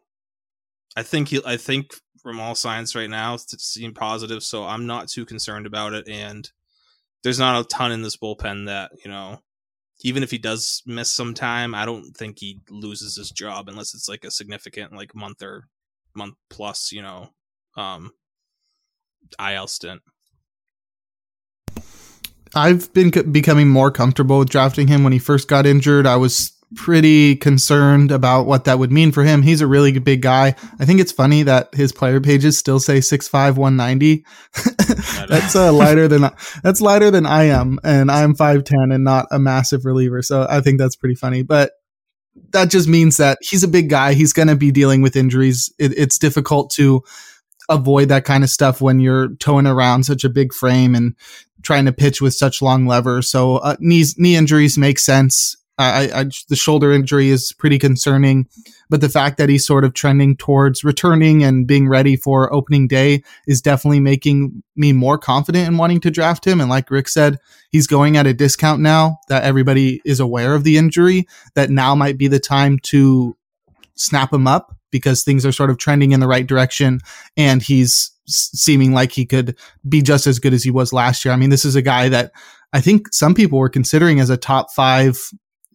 I 0.95 1.03
think 1.03 1.29
he. 1.29 1.41
I 1.45 1.57
think 1.57 1.93
from 2.21 2.39
all 2.39 2.55
signs 2.55 2.95
right 2.95 3.09
now, 3.09 3.35
it's 3.35 3.63
seem 3.63 3.93
positive. 3.93 4.43
So 4.43 4.65
I'm 4.65 4.85
not 4.85 5.07
too 5.07 5.25
concerned 5.25 5.65
about 5.65 5.93
it. 5.93 6.09
And 6.09 6.49
there's 7.23 7.39
not 7.39 7.61
a 7.61 7.67
ton 7.67 7.91
in 7.91 8.01
this 8.01 8.17
bullpen 8.17 8.65
that 8.65 8.91
you 9.03 9.09
know. 9.09 9.41
Even 10.01 10.23
if 10.23 10.31
he 10.31 10.37
does 10.37 10.81
miss 10.85 11.11
some 11.11 11.33
time, 11.33 11.75
I 11.75 11.83
don't 11.83 12.15
think 12.15 12.39
he 12.39 12.61
loses 12.69 13.17
his 13.17 13.31
job 13.31 13.67
unless 13.67 13.93
it's 13.93 14.07
like 14.07 14.23
a 14.23 14.31
significant 14.31 14.93
like 14.93 15.13
month 15.13 15.43
or 15.43 15.67
month 16.15 16.35
plus, 16.49 16.93
you 16.93 17.01
know, 17.01 17.29
um, 17.79 18.11
IL 19.39 19.67
stint. 19.67 20.01
I've 22.55 22.91
been 22.93 23.11
becoming 23.31 23.69
more 23.69 23.91
comfortable 23.91 24.39
with 24.39 24.49
drafting 24.49 24.87
him. 24.87 25.03
When 25.03 25.13
he 25.13 25.19
first 25.19 25.47
got 25.47 25.65
injured, 25.65 26.07
I 26.07 26.15
was 26.15 26.51
pretty 26.75 27.35
concerned 27.35 28.11
about 28.11 28.45
what 28.45 28.65
that 28.65 28.79
would 28.79 28.91
mean 28.91 29.11
for 29.11 29.23
him. 29.23 29.41
He's 29.41 29.61
a 29.61 29.67
really 29.67 29.97
big 29.99 30.21
guy. 30.21 30.55
I 30.79 30.85
think 30.85 30.99
it's 30.99 31.11
funny 31.11 31.43
that 31.43 31.73
his 31.73 31.91
player 31.91 32.19
pages 32.19 32.57
still 32.57 32.79
say 32.79 32.99
6'5", 32.99 33.55
190. 33.55 34.25
that's 35.27 35.55
uh, 35.55 35.71
lighter 35.71 36.07
than 36.07 36.29
that's 36.63 36.81
lighter 36.81 37.11
than 37.11 37.25
I 37.25 37.45
am, 37.45 37.79
and 37.83 38.11
I'm 38.11 38.35
5'10 38.35 38.93
and 38.93 39.03
not 39.03 39.27
a 39.31 39.39
massive 39.39 39.85
reliever. 39.85 40.21
So 40.21 40.47
I 40.49 40.61
think 40.61 40.79
that's 40.79 40.95
pretty 40.95 41.15
funny. 41.15 41.43
But 41.43 41.71
that 42.51 42.69
just 42.69 42.87
means 42.87 43.17
that 43.17 43.37
he's 43.41 43.63
a 43.63 43.67
big 43.67 43.89
guy. 43.89 44.13
He's 44.13 44.33
going 44.33 44.47
to 44.47 44.55
be 44.55 44.71
dealing 44.71 45.01
with 45.01 45.15
injuries. 45.15 45.71
It, 45.77 45.97
it's 45.97 46.17
difficult 46.17 46.71
to 46.71 47.03
avoid 47.69 48.09
that 48.09 48.25
kind 48.25 48.43
of 48.43 48.49
stuff 48.49 48.81
when 48.81 48.99
you're 48.99 49.29
towing 49.35 49.67
around 49.67 50.03
such 50.03 50.23
a 50.23 50.29
big 50.29 50.53
frame 50.53 50.95
and 50.95 51.15
trying 51.61 51.85
to 51.85 51.91
pitch 51.91 52.21
with 52.21 52.33
such 52.33 52.61
long 52.61 52.85
levers. 52.85 53.29
So 53.29 53.57
uh, 53.57 53.75
knees, 53.79 54.17
knee 54.17 54.35
injuries 54.35 54.77
make 54.77 54.99
sense. 54.99 55.55
I, 55.77 56.09
I, 56.13 56.23
the 56.49 56.57
shoulder 56.57 56.91
injury 56.91 57.29
is 57.29 57.53
pretty 57.53 57.79
concerning, 57.79 58.49
but 58.89 58.99
the 58.99 59.07
fact 59.07 59.37
that 59.37 59.47
he's 59.47 59.65
sort 59.65 59.85
of 59.85 59.93
trending 59.93 60.35
towards 60.35 60.83
returning 60.83 61.41
and 61.41 61.65
being 61.65 61.87
ready 61.87 62.17
for 62.17 62.53
opening 62.53 62.85
day 62.89 63.23
is 63.47 63.61
definitely 63.61 64.01
making 64.01 64.61
me 64.75 64.91
more 64.91 65.17
confident 65.17 65.69
in 65.69 65.77
wanting 65.77 66.01
to 66.01 66.11
draft 66.11 66.45
him. 66.45 66.59
And 66.59 66.69
like 66.69 66.91
Rick 66.91 67.07
said, 67.07 67.37
he's 67.71 67.87
going 67.87 68.17
at 68.17 68.27
a 68.27 68.33
discount 68.33 68.81
now 68.81 69.19
that 69.29 69.43
everybody 69.43 70.01
is 70.03 70.19
aware 70.19 70.53
of 70.53 70.65
the 70.65 70.75
injury, 70.75 71.25
that 71.55 71.69
now 71.69 71.95
might 71.95 72.17
be 72.17 72.27
the 72.27 72.39
time 72.39 72.79
to 72.79 73.37
snap 73.95 74.33
him 74.33 74.47
up 74.47 74.75
because 74.91 75.23
things 75.23 75.45
are 75.45 75.51
sort 75.51 75.69
of 75.69 75.77
trending 75.77 76.11
in 76.11 76.19
the 76.19 76.27
right 76.27 76.47
direction 76.47 76.99
and 77.37 77.61
he's 77.61 78.11
seeming 78.27 78.93
like 78.93 79.11
he 79.11 79.25
could 79.25 79.57
be 79.87 80.01
just 80.01 80.27
as 80.27 80.39
good 80.39 80.53
as 80.53 80.63
he 80.63 80.71
was 80.71 80.93
last 80.93 81.25
year. 81.25 81.33
I 81.33 81.37
mean, 81.37 81.49
this 81.49 81.65
is 81.65 81.75
a 81.75 81.81
guy 81.81 82.09
that 82.09 82.31
I 82.73 82.81
think 82.81 83.13
some 83.13 83.33
people 83.33 83.59
were 83.59 83.69
considering 83.69 84.19
as 84.19 84.29
a 84.29 84.37
top 84.37 84.71
five 84.71 85.19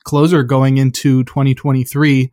closer 0.04 0.42
going 0.42 0.76
into 0.78 1.24
2023 1.24 2.30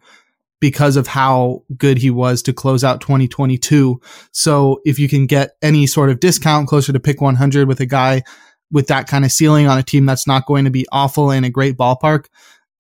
because 0.60 0.96
of 0.96 1.08
how 1.08 1.64
good 1.76 1.98
he 1.98 2.12
was 2.12 2.44
to 2.44 2.54
close 2.54 2.84
out 2.84 3.02
2022. 3.02 4.00
So 4.32 4.80
if 4.86 5.00
you 5.00 5.10
can 5.10 5.26
get 5.26 5.52
any 5.62 5.88
sort 5.88 6.10
of 6.10 6.20
discount 6.20 6.68
closer 6.68 6.94
to 6.94 7.00
pick 7.00 7.20
100 7.20 7.68
with 7.68 7.80
a 7.80 7.86
guy 7.86 8.22
with 8.72 8.88
that 8.88 9.08
kind 9.08 9.26
of 9.26 9.32
ceiling 9.32 9.68
on 9.68 9.78
a 9.78 9.84
team 9.84 10.06
that's 10.06 10.28
not 10.28 10.46
going 10.46 10.66
to 10.66 10.72
be 10.72 10.86
awful 10.92 11.32
in 11.32 11.44
a 11.44 11.50
great 11.50 11.76
ballpark, 11.78 12.28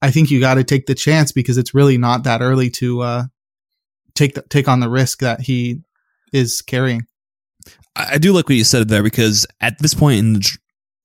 I 0.01 0.11
think 0.11 0.29
you 0.29 0.39
got 0.39 0.55
to 0.55 0.63
take 0.63 0.85
the 0.85 0.95
chance 0.95 1.31
because 1.31 1.57
it's 1.57 1.73
really 1.73 1.97
not 1.97 2.23
that 2.23 2.41
early 2.41 2.69
to 2.71 3.01
uh, 3.01 3.23
take 4.21 4.35
the, 4.35 4.41
take 4.43 4.67
on 4.67 4.79
the 4.79 4.89
risk 4.89 5.19
that 5.19 5.41
he 5.41 5.81
is 6.31 6.61
carrying. 6.61 7.05
I 7.95 8.17
do 8.17 8.31
like 8.31 8.47
what 8.47 8.55
you 8.55 8.63
said 8.63 8.87
there 8.87 9.03
because 9.03 9.45
at 9.59 9.79
this 9.79 9.93
point 9.93 10.19
in 10.19 10.33
the, 10.33 10.57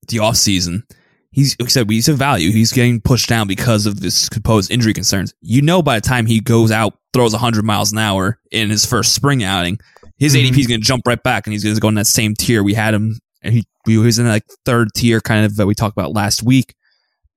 the 0.08 0.18
off 0.20 0.36
season, 0.36 0.84
he's 1.32 1.56
like 1.58 1.66
I 1.66 1.70
said 1.70 1.90
he's 1.90 2.08
a 2.08 2.14
value. 2.14 2.52
He's 2.52 2.72
getting 2.72 3.00
pushed 3.00 3.28
down 3.28 3.48
because 3.48 3.86
of 3.86 4.00
this 4.00 4.14
supposed 4.14 4.70
injury 4.70 4.92
concerns. 4.92 5.34
You 5.40 5.62
know, 5.62 5.82
by 5.82 5.98
the 5.98 6.06
time 6.06 6.26
he 6.26 6.40
goes 6.40 6.70
out, 6.70 6.94
throws 7.12 7.32
100 7.32 7.64
miles 7.64 7.92
an 7.92 7.98
hour 7.98 8.38
in 8.52 8.70
his 8.70 8.86
first 8.86 9.14
spring 9.14 9.42
outing, 9.42 9.78
his 10.18 10.34
mm-hmm. 10.34 10.54
ADP 10.54 10.58
is 10.58 10.66
going 10.66 10.80
to 10.80 10.86
jump 10.86 11.06
right 11.06 11.22
back, 11.22 11.46
and 11.46 11.52
he's 11.52 11.64
going 11.64 11.74
to 11.74 11.80
go 11.80 11.88
in 11.88 11.94
that 11.94 12.06
same 12.06 12.34
tier 12.34 12.62
we 12.62 12.74
had 12.74 12.94
him. 12.94 13.18
And 13.42 13.54
he, 13.54 13.64
he 13.86 13.98
was 13.98 14.18
in 14.18 14.26
that 14.26 14.32
like 14.32 14.44
third 14.64 14.88
tier 14.94 15.20
kind 15.20 15.44
of 15.44 15.56
that 15.56 15.66
we 15.66 15.74
talked 15.74 15.96
about 15.96 16.12
last 16.12 16.42
week. 16.42 16.74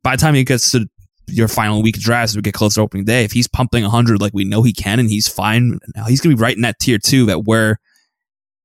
By 0.04 0.16
the 0.16 0.22
time 0.22 0.36
he 0.36 0.44
gets 0.44 0.72
to 0.72 0.88
your 1.32 1.48
final 1.48 1.82
week 1.82 1.98
of 1.98 2.04
drafts, 2.04 2.36
we 2.36 2.42
get 2.42 2.54
close 2.54 2.76
to 2.76 2.82
opening 2.82 3.06
day. 3.06 3.24
If 3.24 3.32
he's 3.32 3.48
pumping 3.48 3.84
100 3.84 4.22
like 4.22 4.34
we 4.34 4.44
know 4.44 4.64
he 4.64 4.74
can, 4.74 5.00
and 5.00 5.10
he's 5.10 5.28
fine, 5.28 5.80
he's 6.08 6.22
going 6.22 6.32
to 6.32 6.38
be 6.38 6.42
right 6.42 6.56
in 6.56 6.62
that 6.62 6.80
tier 6.80 6.98
too 6.98 7.26
that 7.28 7.46
we're 7.46 7.78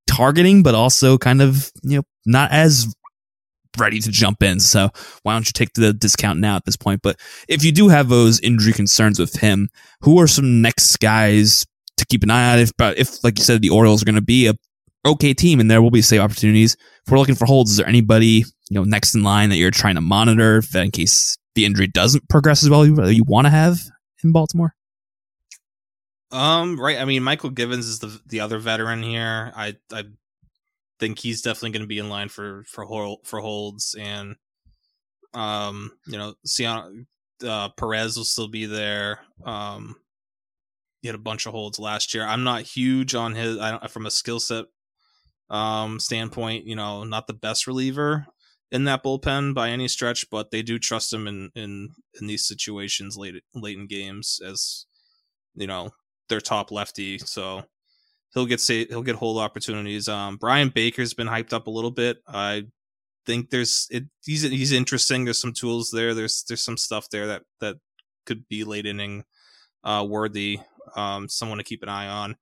targeting, 0.07 0.63
but 0.63 0.75
also 0.75 1.19
kind 1.19 1.43
of 1.43 1.71
you 1.83 1.99
know 1.99 2.03
not 2.27 2.51
as 2.51 2.95
ready 3.79 3.99
to 4.01 4.11
jump 4.11 4.43
in. 4.43 4.61
So 4.61 4.91
why 5.23 5.33
don't 5.33 5.47
you 5.47 5.53
take 5.53 5.73
the 5.75 5.93
discount 5.93 6.39
now 6.39 6.57
at 6.57 6.65
this 6.65 6.77
point? 6.77 7.03
But 7.03 7.19
if 7.49 7.65
you 7.65 7.73
do 7.73 7.89
have 7.89 8.09
those 8.09 8.41
injury 8.41 8.73
concerns 8.73 9.19
with 9.19 9.35
him, 9.35 9.69
who 10.01 10.21
are 10.21 10.27
some 10.27 10.63
next 10.63 10.97
guys 10.99 11.67
to 11.97 12.07
keep 12.07 12.23
an 12.23 12.31
eye 12.31 12.53
on? 12.53 12.59
If, 12.61 12.73
if 12.79 13.25
like 13.25 13.39
you 13.39 13.45
said, 13.45 13.63
the 13.63 13.71
Orioles 13.71 14.03
are 14.03 14.07
going 14.07 14.15
to 14.15 14.23
be 14.23 14.47
a 14.47 14.55
okay 15.07 15.35
team 15.35 15.61
and 15.61 15.71
there 15.71 15.83
will 15.83 15.91
be 15.91 16.03
save 16.03 16.21
opportunities. 16.21 16.77
If 17.05 17.11
we're 17.11 17.19
looking 17.19 17.35
for 17.35 17.47
holds, 17.47 17.73
is 17.73 17.77
there 17.77 17.89
anybody 17.89 18.45
you 18.71 18.75
know 18.75 18.85
next 18.85 19.15
in 19.15 19.23
line 19.23 19.51
that 19.51 19.57
you're 19.57 19.71
trying 19.71 19.97
to 19.97 20.01
monitor 20.01 20.63
in 20.75 20.91
case 20.91 21.37
the 21.55 21.65
injury 21.65 21.87
doesn't 21.87 22.29
progress 22.29 22.63
as 22.63 22.71
well 22.71 22.87
you, 22.87 23.03
you 23.07 23.25
want 23.25 23.47
to 23.47 23.51
have 23.51 23.79
in 24.23 24.33
Baltimore? 24.33 24.75
Um, 26.31 26.81
right. 26.81 26.99
I 26.99 27.05
mean, 27.05 27.23
Michael 27.23 27.51
Givens 27.51 27.87
is 27.87 28.01
the 28.01 28.21
the 28.27 28.41
other 28.41 28.59
veteran 28.59 29.03
here. 29.03 29.53
I 29.55 29.77
I 29.93 30.05
think 30.99 31.19
he's 31.19 31.43
definitely 31.43 31.71
going 31.71 31.83
to 31.83 31.87
be 31.87 31.99
in 31.99 32.09
line 32.09 32.29
for 32.29 32.65
for 32.67 32.85
hold, 32.85 33.21
for 33.25 33.41
holds, 33.41 33.95
and 33.99 34.35
um, 35.33 35.93
you 36.07 36.19
know, 36.19 36.35
Ciano, 36.47 37.07
uh, 37.47 37.69
Perez 37.71 38.17
will 38.17 38.25
still 38.25 38.49
be 38.49 38.67
there. 38.67 39.21
Um, 39.45 39.97
he 41.03 41.09
had 41.09 41.15
a 41.15 41.19
bunch 41.19 41.47
of 41.47 41.53
holds 41.53 41.79
last 41.79 42.15
year. 42.15 42.25
I'm 42.25 42.45
not 42.45 42.63
huge 42.63 43.15
on 43.15 43.35
his 43.35 43.59
I 43.59 43.73
don't, 43.73 43.91
from 43.91 44.07
a 44.07 44.11
skill 44.11 44.41
set 44.41 44.65
um 45.51 46.01
standpoint. 46.01 46.67
You 46.67 46.75
know, 46.75 47.05
not 47.05 47.29
the 47.29 47.35
best 47.35 47.69
reliever 47.69 48.27
in 48.75 48.85
that 48.85 49.05
bullpen 49.05 49.55
by 49.55 49.71
any 49.71 49.87
stretch, 49.87 50.29
but 50.31 50.51
they 50.51 50.61
do 50.61 50.81
trust 50.81 51.13
him 51.13 51.29
in 51.29 51.51
in 51.55 51.91
in 52.21 52.27
these 52.27 52.45
situations 52.45 53.17
late 53.17 53.43
late 53.55 53.79
in 53.79 53.87
games 53.87 54.41
as 54.45 54.87
you 55.55 55.69
know 55.69 55.91
their 56.29 56.41
top 56.41 56.73
lefty. 56.73 57.19
So 57.19 57.63
he'll 58.35 58.47
get 58.47 58.61
say 58.61 58.85
he'll 58.87 59.03
get 59.03 59.15
hold 59.15 59.39
opportunities. 59.39 60.09
Um, 60.09 60.37
Bryan 60.37 60.71
Baker's 60.71 61.15
been 61.15 61.29
hyped 61.29 61.53
up 61.53 61.69
a 61.69 61.71
little 61.71 61.93
bit. 61.93 62.19
I 62.27 62.65
think 63.25 63.51
there's 63.51 63.87
it, 63.91 64.05
he's 64.25 64.43
he's 64.43 64.73
interesting. 64.73 65.25
There's 65.25 65.41
some 65.41 65.53
tools 65.53 65.91
there. 65.93 66.13
There's 66.13 66.43
there's 66.49 66.65
some 66.65 66.77
stuff 66.77 67.09
there 67.11 67.29
that 67.29 67.43
that 67.61 67.77
could 68.27 68.49
be 68.49 68.65
late 68.65 68.87
inning 68.87 69.23
uh, 69.85 70.05
worthy. 70.09 70.59
Um, 70.97 71.29
someone 71.29 71.59
to 71.59 71.65
keep 71.65 71.85
an 71.85 71.89
eye 71.89 72.09
on. 72.09 72.37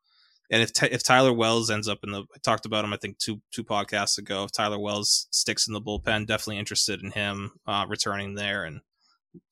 And 0.53 0.61
if 0.63 0.71
if 0.83 1.03
Tyler 1.03 1.33
Wells 1.33 1.71
ends 1.71 1.89
up 1.89 2.01
in 2.05 2.13
the, 2.13 2.21
I 2.21 2.39
talked 2.43 2.67
about 2.67 2.85
him 2.85 2.93
I 2.93 2.99
think 2.99 3.17
two 3.19 3.41
two 3.53 3.65
podcasts 3.65 4.19
ago. 4.19 4.45
If 4.45 4.53
Tyler 4.53 4.79
Wells 4.79 5.27
sticks 5.31 5.67
in 5.67 5.73
the 5.73 5.81
bullpen, 5.81 6.27
definitely 6.27 6.59
interested 6.59 7.03
in 7.03 7.11
him 7.11 7.53
uh, 7.67 7.87
returning 7.89 8.35
there, 8.35 8.65
and 8.65 8.83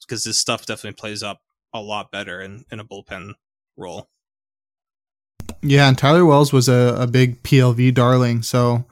because 0.06 0.24
this 0.24 0.36
stuff 0.36 0.66
definitely 0.66 1.00
plays 1.00 1.22
up 1.22 1.40
a 1.72 1.80
lot 1.80 2.12
better 2.12 2.42
in 2.42 2.66
in 2.70 2.80
a 2.80 2.84
bullpen 2.84 3.32
role. 3.78 4.10
Yeah, 5.62 5.88
and 5.88 5.96
Tyler 5.96 6.26
Wells 6.26 6.52
was 6.52 6.68
a, 6.68 6.94
a 6.98 7.06
big 7.06 7.42
PLV 7.44 7.94
darling, 7.94 8.42
so 8.42 8.84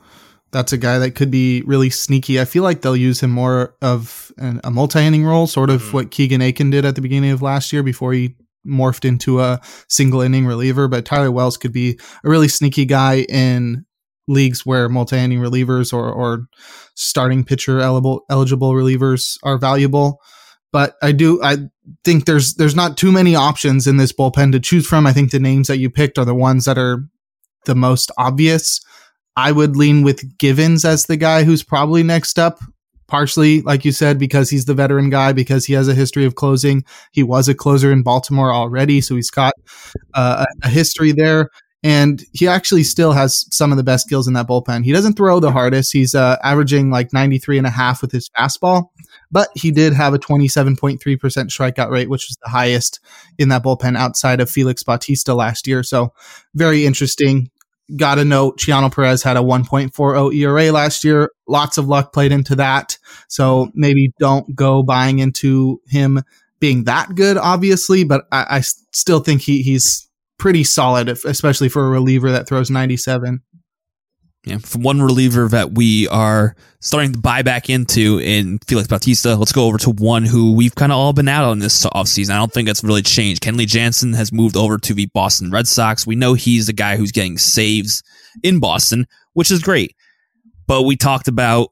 that's 0.50 0.72
a 0.72 0.78
guy 0.78 0.98
that 0.98 1.10
could 1.10 1.30
be 1.30 1.62
really 1.62 1.90
sneaky. 1.90 2.40
I 2.40 2.46
feel 2.46 2.62
like 2.62 2.80
they'll 2.80 2.96
use 2.96 3.22
him 3.22 3.30
more 3.30 3.74
of 3.82 4.32
an, 4.38 4.62
a 4.64 4.70
multi-inning 4.70 5.26
role, 5.26 5.46
sort 5.46 5.68
of 5.68 5.82
mm-hmm. 5.82 5.92
what 5.92 6.10
Keegan 6.10 6.40
Akin 6.40 6.70
did 6.70 6.86
at 6.86 6.94
the 6.94 7.02
beginning 7.02 7.30
of 7.32 7.42
last 7.42 7.70
year 7.72 7.82
before 7.82 8.14
he 8.14 8.34
morphed 8.66 9.04
into 9.04 9.40
a 9.40 9.60
single 9.88 10.20
inning 10.20 10.46
reliever. 10.46 10.88
But 10.88 11.04
Tyler 11.04 11.30
Wells 11.30 11.56
could 11.56 11.72
be 11.72 11.98
a 12.24 12.28
really 12.28 12.48
sneaky 12.48 12.84
guy 12.84 13.26
in 13.28 13.84
leagues 14.28 14.64
where 14.66 14.88
multi-inning 14.88 15.40
relievers 15.40 15.92
or, 15.92 16.12
or 16.12 16.46
starting 16.94 17.44
pitcher 17.44 17.80
eligible 17.80 18.24
eligible 18.30 18.72
relievers 18.72 19.38
are 19.42 19.58
valuable. 19.58 20.20
But 20.70 20.96
I 21.02 21.12
do 21.12 21.42
I 21.42 21.56
think 22.04 22.26
there's 22.26 22.54
there's 22.54 22.76
not 22.76 22.98
too 22.98 23.10
many 23.10 23.34
options 23.34 23.86
in 23.86 23.96
this 23.96 24.12
bullpen 24.12 24.52
to 24.52 24.60
choose 24.60 24.86
from. 24.86 25.06
I 25.06 25.12
think 25.12 25.30
the 25.30 25.40
names 25.40 25.68
that 25.68 25.78
you 25.78 25.90
picked 25.90 26.18
are 26.18 26.26
the 26.26 26.34
ones 26.34 26.66
that 26.66 26.78
are 26.78 27.04
the 27.64 27.74
most 27.74 28.10
obvious. 28.18 28.80
I 29.36 29.52
would 29.52 29.76
lean 29.76 30.02
with 30.02 30.36
Givens 30.38 30.84
as 30.84 31.06
the 31.06 31.16
guy 31.16 31.44
who's 31.44 31.62
probably 31.62 32.02
next 32.02 32.38
up, 32.38 32.58
partially, 33.08 33.62
like 33.62 33.84
you 33.84 33.92
said, 33.92 34.18
because 34.18 34.50
he's 34.50 34.66
the 34.66 34.74
veteran 34.74 35.10
guy, 35.10 35.32
because 35.32 35.64
he 35.64 35.72
has 35.72 35.88
a 35.88 35.94
history 35.94 36.24
of 36.24 36.34
closing. 36.36 36.84
He 37.12 37.22
was 37.22 37.48
a 37.48 37.54
closer 37.54 37.90
in 37.90 38.02
Baltimore 38.02 38.52
already, 38.52 39.00
so 39.00 39.16
he's 39.16 39.30
got 39.30 39.54
uh, 40.14 40.44
a 40.62 40.68
history 40.68 41.12
there 41.12 41.50
and 41.82 42.24
he 42.32 42.48
actually 42.48 42.82
still 42.82 43.12
has 43.12 43.46
some 43.54 43.70
of 43.70 43.76
the 43.76 43.84
best 43.84 44.06
skills 44.06 44.26
in 44.26 44.34
that 44.34 44.48
bullpen. 44.48 44.84
He 44.84 44.92
doesn't 44.92 45.14
throw 45.14 45.38
the 45.38 45.52
hardest. 45.52 45.92
He's 45.92 46.14
uh, 46.14 46.36
averaging 46.42 46.90
like 46.90 47.12
93 47.12 47.58
and 47.58 47.66
a 47.66 47.70
half 47.70 48.02
with 48.02 48.10
his 48.10 48.28
fastball, 48.30 48.88
but 49.30 49.48
he 49.54 49.70
did 49.70 49.92
have 49.92 50.12
a 50.12 50.18
27.3% 50.18 50.98
strikeout 50.98 51.90
rate, 51.90 52.10
which 52.10 52.26
was 52.28 52.36
the 52.42 52.50
highest 52.50 53.00
in 53.38 53.48
that 53.50 53.62
bullpen 53.62 53.96
outside 53.96 54.40
of 54.40 54.50
Felix 54.50 54.82
Bautista 54.82 55.34
last 55.34 55.66
year. 55.68 55.84
So 55.84 56.12
very 56.54 56.84
interesting. 56.84 57.48
Got 57.96 58.16
to 58.16 58.24
note, 58.24 58.58
Chiano 58.58 58.94
Perez 58.94 59.22
had 59.22 59.36
a 59.36 59.40
1.40 59.40 60.34
ERA 60.34 60.72
last 60.72 61.04
year. 61.04 61.30
Lots 61.46 61.78
of 61.78 61.88
luck 61.88 62.12
played 62.12 62.32
into 62.32 62.54
that. 62.56 62.98
So 63.28 63.70
maybe 63.74 64.12
don't 64.18 64.54
go 64.54 64.82
buying 64.82 65.20
into 65.20 65.80
him 65.88 66.22
being 66.60 66.84
that 66.84 67.14
good, 67.14 67.36
obviously, 67.36 68.04
but 68.04 68.26
I, 68.30 68.46
I 68.50 68.60
still 68.60 69.20
think 69.20 69.42
he, 69.42 69.62
he's 69.62 70.08
pretty 70.38 70.64
solid, 70.64 71.08
especially 71.08 71.68
for 71.68 71.86
a 71.86 71.90
reliever 71.90 72.30
that 72.30 72.46
throws 72.46 72.70
97. 72.70 73.42
Yeah, 74.44 74.58
from 74.58 74.82
one 74.82 75.02
reliever 75.02 75.48
that 75.48 75.72
we 75.72 76.06
are 76.08 76.54
starting 76.80 77.12
to 77.12 77.18
buy 77.18 77.42
back 77.42 77.68
into 77.68 78.18
in 78.18 78.58
Felix 78.66 78.86
Bautista, 78.88 79.34
let's 79.34 79.52
go 79.52 79.66
over 79.66 79.78
to 79.78 79.90
one 79.90 80.24
who 80.24 80.54
we've 80.54 80.74
kind 80.74 80.92
of 80.92 80.98
all 80.98 81.12
been 81.12 81.28
out 81.28 81.44
on 81.44 81.58
this 81.58 81.84
offseason. 81.86 82.30
I 82.30 82.36
don't 82.36 82.52
think 82.52 82.66
that's 82.66 82.84
really 82.84 83.02
changed. 83.02 83.42
Kenley 83.42 83.66
Jansen 83.66 84.12
has 84.14 84.32
moved 84.32 84.56
over 84.56 84.78
to 84.78 84.94
the 84.94 85.06
Boston 85.06 85.50
Red 85.50 85.66
Sox. 85.66 86.06
We 86.06 86.14
know 86.14 86.34
he's 86.34 86.66
the 86.66 86.72
guy 86.72 86.96
who's 86.96 87.12
getting 87.12 87.36
saves 87.36 88.02
in 88.42 88.60
Boston, 88.60 89.06
which 89.34 89.50
is 89.50 89.60
great. 89.60 89.94
But 90.66 90.82
we 90.82 90.96
talked 90.96 91.28
about 91.28 91.70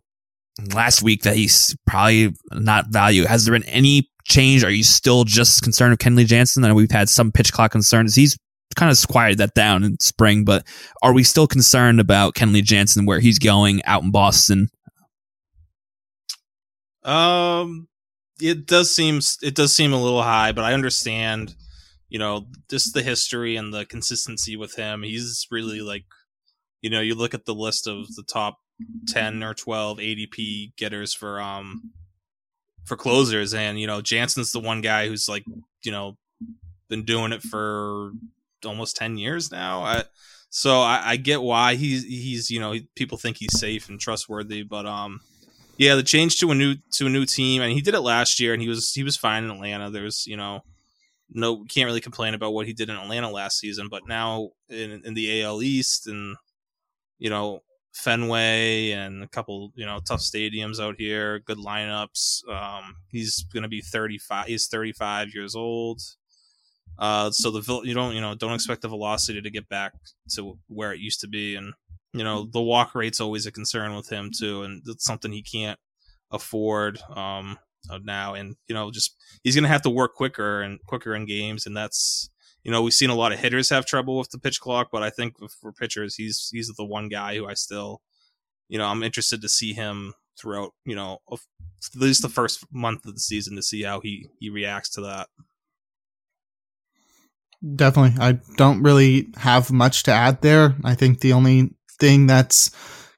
last 0.74 1.02
week 1.02 1.22
that 1.22 1.36
he's 1.36 1.76
probably 1.86 2.34
not 2.52 2.88
value. 2.88 3.26
Has 3.26 3.44
there 3.44 3.54
been 3.54 3.68
any 3.68 4.10
change? 4.24 4.64
Are 4.64 4.70
you 4.70 4.82
still 4.82 5.24
just 5.24 5.62
concerned 5.62 5.92
with 5.92 6.00
Kenley 6.00 6.26
Jansen? 6.26 6.64
I 6.64 6.68
know 6.68 6.74
we've 6.74 6.90
had 6.90 7.08
some 7.08 7.30
pitch 7.30 7.52
clock 7.52 7.70
concerns. 7.70 8.14
He's 8.16 8.36
kind 8.74 8.90
of 8.90 9.08
quieted 9.08 9.38
that 9.38 9.54
down 9.54 9.84
in 9.84 9.98
spring, 10.00 10.44
but 10.44 10.66
are 11.02 11.12
we 11.12 11.22
still 11.22 11.46
concerned 11.46 12.00
about 12.00 12.34
Kenley 12.34 12.62
Jansen 12.62 13.06
where 13.06 13.20
he's 13.20 13.38
going 13.38 13.82
out 13.84 14.02
in 14.02 14.10
Boston? 14.10 14.68
Um, 17.02 17.88
it 18.40 18.66
does 18.66 18.94
seem 18.94 19.20
it 19.42 19.54
does 19.54 19.74
seem 19.74 19.92
a 19.92 20.02
little 20.02 20.22
high, 20.22 20.52
but 20.52 20.64
I 20.64 20.74
understand, 20.74 21.54
you 22.08 22.18
know, 22.18 22.46
just 22.68 22.94
the 22.94 23.02
history 23.02 23.56
and 23.56 23.72
the 23.72 23.86
consistency 23.86 24.56
with 24.56 24.74
him. 24.74 25.02
He's 25.02 25.46
really 25.50 25.80
like, 25.80 26.04
you 26.82 26.90
know, 26.90 27.00
you 27.00 27.14
look 27.14 27.32
at 27.32 27.44
the 27.44 27.54
list 27.54 27.86
of 27.86 28.14
the 28.16 28.24
top 28.24 28.58
ten 29.06 29.42
or 29.42 29.54
twelve 29.54 29.98
ADP 29.98 30.76
getters 30.76 31.14
for 31.14 31.40
um 31.40 31.92
for 32.84 32.96
closers, 32.96 33.54
and 33.54 33.80
you 33.80 33.86
know, 33.86 34.02
Jansen's 34.02 34.52
the 34.52 34.60
one 34.60 34.80
guy 34.80 35.08
who's 35.08 35.28
like, 35.28 35.44
you 35.84 35.92
know, 35.92 36.16
been 36.88 37.04
doing 37.04 37.32
it 37.32 37.42
for 37.42 38.12
almost 38.64 38.96
10 38.96 39.16
years 39.16 39.50
now. 39.50 39.82
I, 39.82 40.04
so 40.50 40.80
I, 40.80 41.02
I, 41.04 41.16
get 41.16 41.42
why 41.42 41.74
he's 41.74 42.04
he's 42.04 42.50
you 42.50 42.60
know 42.60 42.74
people 42.94 43.18
think 43.18 43.36
he's 43.36 43.58
safe 43.58 43.88
and 43.88 44.00
trustworthy, 44.00 44.62
but 44.62 44.86
um 44.86 45.20
yeah, 45.76 45.94
the 45.94 46.02
change 46.02 46.38
to 46.40 46.50
a 46.50 46.54
new 46.54 46.76
to 46.92 47.06
a 47.06 47.10
new 47.10 47.26
team 47.26 47.62
and 47.62 47.72
he 47.72 47.82
did 47.82 47.94
it 47.94 48.00
last 48.00 48.40
year 48.40 48.52
and 48.52 48.62
he 48.62 48.68
was 48.68 48.92
he 48.94 49.02
was 49.02 49.16
fine 49.16 49.44
in 49.44 49.50
Atlanta. 49.50 49.90
There's 49.90 50.26
you 50.26 50.36
know 50.36 50.62
no, 51.30 51.64
can't 51.64 51.86
really 51.86 52.00
complain 52.00 52.34
about 52.34 52.52
what 52.52 52.66
he 52.66 52.72
did 52.72 52.88
in 52.88 52.96
Atlanta 52.96 53.30
last 53.30 53.58
season. 53.58 53.88
But 53.90 54.06
now 54.06 54.50
in 54.68 55.02
in 55.04 55.14
the 55.14 55.42
AL 55.42 55.62
East 55.62 56.06
and 56.06 56.36
you 57.18 57.30
know 57.30 57.62
Fenway 57.96 58.90
and 58.90 59.22
a 59.22 59.28
couple, 59.28 59.72
you 59.74 59.86
know, 59.86 60.00
tough 60.06 60.20
stadiums 60.20 60.78
out 60.78 60.96
here, 60.98 61.38
good 61.40 61.58
lineups. 61.58 62.46
Um, 62.48 62.96
he's 63.08 63.44
to 63.54 63.68
be 63.68 63.80
35. 63.80 64.46
He's 64.46 64.66
35 64.68 65.34
years 65.34 65.56
old. 65.56 66.00
Uh, 66.98 67.30
so 67.30 67.50
the 67.50 67.82
you 67.84 67.94
don't 67.94 68.14
you 68.14 68.20
know 68.20 68.34
don't 68.34 68.54
expect 68.54 68.82
the 68.82 68.88
velocity 68.88 69.40
to 69.40 69.50
get 69.50 69.68
back 69.68 69.92
to 70.30 70.58
where 70.68 70.92
it 70.92 71.00
used 71.00 71.20
to 71.20 71.28
be, 71.28 71.54
and 71.54 71.74
you 72.12 72.24
know 72.24 72.48
the 72.52 72.62
walk 72.62 72.94
rate's 72.94 73.20
always 73.20 73.46
a 73.46 73.52
concern 73.52 73.94
with 73.94 74.08
him 74.08 74.30
too, 74.36 74.62
and 74.62 74.82
it's 74.86 75.04
something 75.04 75.32
he 75.32 75.42
can't 75.42 75.78
afford 76.30 76.98
um, 77.14 77.58
now. 78.02 78.34
And 78.34 78.56
you 78.68 78.74
know 78.74 78.90
just 78.90 79.16
he's 79.44 79.54
going 79.54 79.64
to 79.64 79.68
have 79.68 79.82
to 79.82 79.90
work 79.90 80.14
quicker 80.14 80.62
and 80.62 80.78
quicker 80.86 81.14
in 81.14 81.26
games, 81.26 81.66
and 81.66 81.76
that's 81.76 82.30
you 82.66 82.72
know, 82.72 82.82
we've 82.82 82.92
seen 82.92 83.10
a 83.10 83.14
lot 83.14 83.30
of 83.30 83.38
hitters 83.38 83.70
have 83.70 83.86
trouble 83.86 84.18
with 84.18 84.30
the 84.30 84.40
pitch 84.40 84.58
clock, 84.58 84.88
but 84.90 85.00
I 85.00 85.08
think 85.08 85.36
for 85.60 85.70
pitchers, 85.70 86.16
he's 86.16 86.50
he's 86.52 86.66
the 86.76 86.84
one 86.84 87.08
guy 87.08 87.36
who 87.36 87.46
I 87.46 87.54
still, 87.54 88.02
you 88.68 88.76
know, 88.76 88.86
I'm 88.86 89.04
interested 89.04 89.40
to 89.42 89.48
see 89.48 89.72
him 89.72 90.14
throughout, 90.36 90.72
you 90.84 90.96
know, 90.96 91.18
at 91.30 91.38
least 91.94 92.22
the 92.22 92.28
first 92.28 92.64
month 92.72 93.06
of 93.06 93.14
the 93.14 93.20
season 93.20 93.54
to 93.54 93.62
see 93.62 93.84
how 93.84 94.00
he 94.00 94.26
he 94.40 94.50
reacts 94.50 94.90
to 94.94 95.00
that. 95.02 95.28
Definitely. 97.74 98.20
I 98.22 98.38
don't 98.56 98.82
really 98.82 99.28
have 99.36 99.72
much 99.72 100.04
to 100.04 100.12
add 100.12 100.40
there. 100.42 100.76
I 100.84 100.94
think 100.94 101.20
the 101.20 101.32
only 101.32 101.74
thing 101.98 102.26
that's 102.26 102.70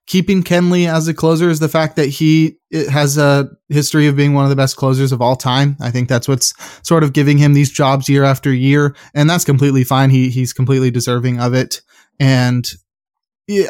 keeping 0.06 0.42
Kenley 0.42 0.90
as 0.90 1.06
a 1.06 1.14
closer 1.14 1.50
is 1.50 1.60
the 1.60 1.68
fact 1.68 1.96
that 1.96 2.06
he 2.06 2.56
has 2.72 3.18
a 3.18 3.50
history 3.68 4.06
of 4.06 4.16
being 4.16 4.32
one 4.34 4.44
of 4.44 4.50
the 4.50 4.56
best 4.56 4.76
closers 4.76 5.12
of 5.12 5.20
all 5.20 5.36
time. 5.36 5.76
I 5.80 5.90
think 5.90 6.08
that's 6.08 6.26
what's 6.26 6.54
sort 6.86 7.04
of 7.04 7.12
giving 7.12 7.36
him 7.36 7.52
these 7.52 7.70
jobs 7.70 8.08
year 8.08 8.24
after 8.24 8.52
year, 8.52 8.96
and 9.14 9.28
that's 9.28 9.44
completely 9.44 9.84
fine. 9.84 10.10
He 10.10 10.30
he's 10.30 10.52
completely 10.52 10.90
deserving 10.90 11.40
of 11.40 11.52
it, 11.52 11.82
and 12.18 12.66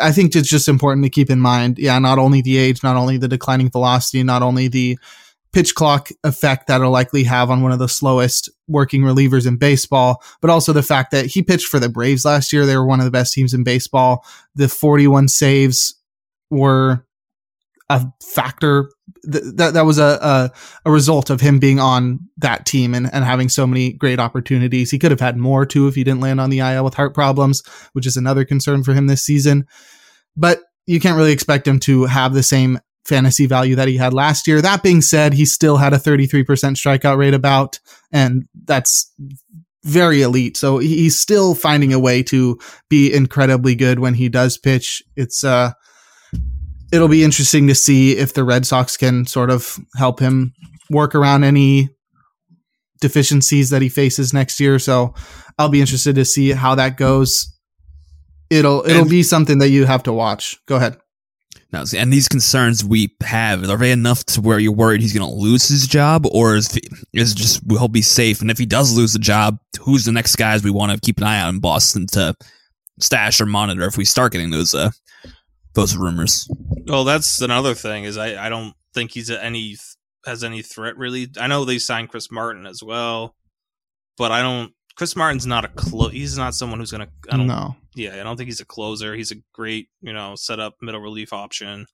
I 0.00 0.12
think 0.12 0.35
it's 0.35 0.49
just 0.49 0.68
important 0.68 1.04
to 1.04 1.11
keep 1.11 1.30
in 1.30 1.40
mind. 1.40 1.78
Yeah, 1.78 1.99
not 1.99 2.18
only 2.18 2.40
the 2.40 2.56
age, 2.56 2.82
not 2.82 2.97
only 2.97 3.16
the 3.16 3.28
declining 3.28 3.70
velocity, 3.70 4.23
not 4.23 4.42
only 4.42 4.68
the 4.68 4.99
pitch 5.52 5.75
clock 5.75 6.11
effect 6.25 6.67
that'll 6.67 6.90
likely 6.90 7.25
have 7.25 7.50
on 7.50 7.62
one 7.62 7.73
of 7.73 7.78
the 7.78 7.88
slowest 7.88 8.50
working 8.67 9.02
relievers 9.02 9.47
in 9.47 9.57
baseball, 9.57 10.23
but 10.40 10.50
also 10.50 10.73
the 10.73 10.83
fact 10.83 11.11
that 11.11 11.26
he 11.26 11.43
pitched 11.43 11.69
for 11.69 11.81
the 11.81 11.88
Braves 11.88 12.25
last 12.25 12.52
year. 12.52 12.67
They 12.67 12.76
were 12.76 12.87
one 12.87 13.00
of 13.00 13.05
the 13.05 13.11
best 13.11 13.33
teams 13.33 13.55
in 13.55 13.64
baseball. 13.64 14.25
The 14.55 14.69
41 14.69 15.28
saves 15.28 15.95
were 16.50 17.05
a 17.90 18.07
factor 18.23 18.90
th- 19.31 19.45
that 19.57 19.75
that 19.75 19.87
was 19.87 19.99
a, 19.99 20.19
a, 20.21 20.50
a 20.85 20.90
result 20.90 21.31
of 21.31 21.40
him 21.40 21.59
being 21.59 21.81
on 21.81 22.21
that 22.37 22.67
team 22.67 22.95
and, 22.95 23.12
and 23.12 23.25
having 23.25 23.49
so 23.49 23.67
many 23.67 23.93
great 23.93 24.19
opportunities. 24.19 24.90
He 24.90 24.99
could 24.99 25.11
have 25.11 25.21
had 25.21 25.37
more 25.37 25.64
too 25.64 25.88
if 25.88 25.95
he 25.95 26.05
didn't 26.05 26.21
land 26.21 26.40
on 26.40 26.50
the 26.50 26.59
IL 26.59 26.85
with 26.85 26.95
heart 26.95 27.14
problems, 27.14 27.62
which 27.93 28.07
is 28.07 28.17
another 28.17 28.45
concern 28.45 28.85
for 28.85 28.93
him 28.93 29.07
this 29.07 29.25
season. 29.25 29.67
But 30.37 30.61
you 30.87 31.00
can't 31.00 31.17
really 31.17 31.33
expect 31.33 31.67
him 31.67 31.81
to 31.81 32.05
have 32.05 32.35
the 32.35 32.43
same 32.43 32.78
fantasy 33.08 33.46
value 33.46 33.74
that 33.76 33.88
he 33.88 33.96
had 33.96 34.12
last 34.12 34.46
year. 34.46 34.60
That 34.60 34.82
being 34.82 35.00
said, 35.00 35.32
he 35.32 35.44
still 35.44 35.78
had 35.78 35.92
a 35.92 35.98
33% 35.98 36.44
strikeout 36.44 37.16
rate 37.16 37.34
about, 37.34 37.80
and 38.12 38.46
that's 38.64 39.12
very 39.84 40.22
elite. 40.22 40.56
So 40.56 40.78
he's 40.78 41.18
still 41.18 41.54
finding 41.54 41.92
a 41.92 41.98
way 41.98 42.22
to 42.24 42.58
be 42.88 43.12
incredibly 43.12 43.74
good 43.74 43.98
when 43.98 44.14
he 44.14 44.28
does 44.28 44.58
pitch. 44.58 45.02
It's 45.16 45.44
uh 45.44 45.72
it'll 46.92 47.08
be 47.08 47.24
interesting 47.24 47.68
to 47.68 47.74
see 47.74 48.16
if 48.16 48.34
the 48.34 48.44
Red 48.44 48.66
Sox 48.66 48.96
can 48.96 49.26
sort 49.26 49.50
of 49.50 49.78
help 49.96 50.20
him 50.20 50.52
work 50.90 51.14
around 51.14 51.44
any 51.44 51.90
deficiencies 53.00 53.70
that 53.70 53.82
he 53.82 53.88
faces 53.88 54.32
next 54.32 54.58
year. 54.58 54.78
So 54.78 55.14
I'll 55.58 55.68
be 55.68 55.80
interested 55.80 56.14
to 56.16 56.24
see 56.24 56.52
how 56.52 56.74
that 56.74 56.96
goes. 56.96 57.54
It'll 58.50 58.84
it'll 58.84 59.02
and, 59.02 59.10
be 59.10 59.22
something 59.22 59.58
that 59.58 59.68
you 59.68 59.84
have 59.84 60.02
to 60.04 60.12
watch. 60.12 60.58
Go 60.66 60.76
ahead. 60.76 60.96
Now, 61.70 61.84
and 61.94 62.10
these 62.10 62.28
concerns 62.28 62.82
we 62.82 63.14
have 63.22 63.68
are 63.68 63.76
they 63.76 63.92
enough 63.92 64.25
to 64.26 64.40
where 64.40 64.58
you're 64.58 64.72
worried 64.72 65.02
he's 65.02 65.12
going 65.12 65.28
to 65.28 65.37
lose 65.37 65.68
his 65.68 65.87
job, 65.87 66.26
or 66.32 66.56
is 66.56 66.78
is 67.12 67.34
just 67.34 67.60
he'll 67.68 67.88
be 67.88 68.02
safe? 68.02 68.40
And 68.40 68.50
if 68.50 68.56
he 68.56 68.64
does 68.64 68.97
lose 68.97 69.12
the 69.12 69.19
job, 69.19 69.58
who's 69.80 70.04
the 70.04 70.12
next 70.12 70.36
guys 70.36 70.64
we 70.64 70.71
want 70.71 70.93
to 70.93 71.00
keep 71.00 71.19
an 71.19 71.25
eye 71.25 71.43
on 71.43 71.56
in 71.56 71.60
Boston 71.60 72.06
to 72.12 72.34
stash 73.00 73.40
or 73.40 73.47
monitor 73.47 73.84
if 73.84 73.97
we 73.97 74.04
start 74.04 74.32
getting 74.32 74.50
those 74.50 74.75
uh, 74.75 74.90
those 75.75 75.97
rumors. 75.97 76.49
Well, 76.86 77.04
that's 77.04 77.40
another 77.40 77.75
thing 77.75 78.04
is 78.04 78.16
I, 78.16 78.47
I 78.47 78.49
don't 78.49 78.75
think 78.95 79.12
he's 79.12 79.30
any 79.30 79.76
has 80.25 80.43
any 80.45 80.62
threat 80.62 80.97
really. 80.97 81.28
I 81.38 81.47
know 81.47 81.64
they 81.64 81.78
signed 81.78 82.08
Chris 82.08 82.30
Martin 82.30 82.66
as 82.66 82.82
well, 82.82 83.34
but 84.16 84.32
I 84.32 84.43
don't. 84.43 84.73
Chris 84.99 85.15
Martin's 85.15 85.47
not 85.47 85.65
a 85.65 85.69
clo- 85.69 86.08
He's 86.08 86.37
not 86.37 86.56
someone 86.56 86.80
who's 86.80 86.91
gonna. 86.91 87.06
I 87.30 87.37
don't 87.37 87.47
know. 87.47 87.76
Yeah, 87.95 88.21
I 88.21 88.25
don't 88.25 88.37
think 88.37 88.49
he's 88.49 88.61
a 88.61 88.65
closer. 88.65 89.15
He's 89.15 89.30
a 89.30 89.37
great 89.52 89.91
you 90.02 90.13
know 90.13 90.34
set 90.34 90.58
up 90.58 90.75
middle 90.82 91.00
relief 91.00 91.32
option. 91.32 91.87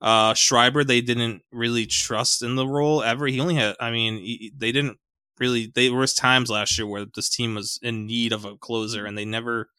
Uh, 0.00 0.32
Schreiber, 0.32 0.84
they 0.84 1.00
didn't 1.00 1.42
really 1.50 1.86
trust 1.86 2.40
in 2.42 2.54
the 2.54 2.68
role 2.68 3.02
ever. 3.02 3.26
He 3.26 3.40
only 3.40 3.56
had. 3.56 3.74
I 3.80 3.90
mean, 3.90 4.18
he, 4.18 4.52
they 4.56 4.70
didn't 4.70 4.98
really. 5.40 5.72
They, 5.74 5.88
there 5.88 5.96
was 5.96 6.14
times 6.14 6.50
last 6.50 6.78
year 6.78 6.86
where 6.86 7.04
this 7.04 7.28
team 7.28 7.56
was 7.56 7.80
in 7.82 8.06
need 8.06 8.32
of 8.32 8.44
a 8.44 8.56
closer, 8.56 9.06
and 9.06 9.18
they 9.18 9.24
never 9.24 9.70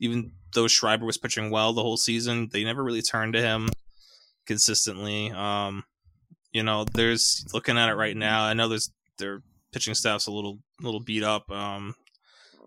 even 0.00 0.32
though 0.52 0.66
Schreiber 0.66 1.06
was 1.06 1.16
pitching 1.16 1.50
well 1.50 1.72
the 1.72 1.82
whole 1.82 1.96
season, 1.96 2.48
they 2.52 2.64
never 2.64 2.82
really 2.82 3.02
turned 3.02 3.34
to 3.34 3.40
him 3.40 3.68
consistently. 4.46 5.30
Um, 5.30 5.84
you 6.50 6.64
know, 6.64 6.86
there's 6.92 7.46
looking 7.54 7.78
at 7.78 7.88
it 7.88 7.94
right 7.94 8.16
now. 8.16 8.42
I 8.42 8.54
know 8.54 8.66
there's 8.66 8.90
their 9.18 9.42
pitching 9.74 9.94
staff's 9.94 10.28
a 10.28 10.32
little 10.32 10.60
little 10.80 11.00
beat 11.00 11.24
up. 11.24 11.50
Um, 11.50 11.94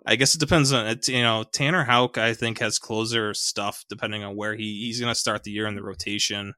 I 0.05 0.17
guess 0.17 0.35
it 0.35 0.39
depends 0.39 0.73
on 0.73 0.85
it. 0.87 1.07
You 1.07 1.21
know, 1.21 1.43
Tanner 1.43 1.85
Houck 1.85 2.17
I 2.17 2.33
think 2.33 2.59
has 2.59 2.77
closer 2.77 3.33
stuff 3.33 3.85
depending 3.89 4.23
on 4.23 4.35
where 4.35 4.55
he 4.55 4.81
he's 4.85 4.99
going 4.99 5.11
to 5.11 5.19
start 5.19 5.43
the 5.43 5.51
year 5.51 5.67
in 5.67 5.75
the 5.75 5.81
rotation, 5.81 6.53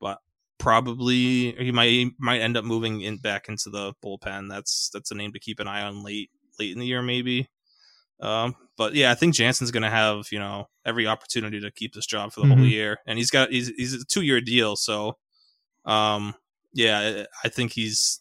but 0.00 0.18
probably 0.58 1.52
he 1.52 1.72
might 1.72 1.90
he 1.90 2.12
might 2.18 2.40
end 2.40 2.56
up 2.56 2.64
moving 2.64 3.02
in 3.02 3.18
back 3.18 3.48
into 3.48 3.68
the 3.68 3.92
bullpen. 4.02 4.48
That's 4.48 4.90
that's 4.92 5.10
a 5.10 5.14
name 5.14 5.32
to 5.32 5.40
keep 5.40 5.60
an 5.60 5.68
eye 5.68 5.82
on 5.82 6.02
late 6.02 6.30
late 6.58 6.72
in 6.72 6.78
the 6.78 6.86
year 6.86 7.02
maybe. 7.02 7.48
Um, 8.20 8.54
but 8.78 8.94
yeah, 8.94 9.10
I 9.10 9.14
think 9.14 9.34
Jansen's 9.34 9.72
going 9.72 9.82
to 9.82 9.90
have 9.90 10.28
you 10.30 10.38
know 10.38 10.68
every 10.86 11.06
opportunity 11.06 11.60
to 11.60 11.70
keep 11.70 11.92
this 11.92 12.06
job 12.06 12.32
for 12.32 12.40
the 12.40 12.46
mm-hmm. 12.46 12.58
whole 12.58 12.66
year, 12.66 12.98
and 13.06 13.18
he's 13.18 13.30
got 13.30 13.50
he's 13.50 13.68
he's 13.68 13.94
a 13.94 14.04
two 14.04 14.22
year 14.22 14.40
deal, 14.40 14.76
so 14.76 15.18
um, 15.84 16.34
yeah, 16.72 17.24
I 17.44 17.48
think 17.48 17.72
he's 17.72 18.20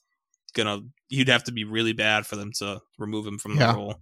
gonna 0.54 0.82
he'd 1.12 1.28
have 1.28 1.44
to 1.44 1.52
be 1.52 1.64
really 1.64 1.94
bad 1.94 2.26
for 2.26 2.36
them 2.36 2.52
to 2.58 2.82
remove 2.98 3.28
him 3.28 3.38
from 3.38 3.56
the 3.56 3.62
yeah. 3.62 3.76
role. 3.76 3.96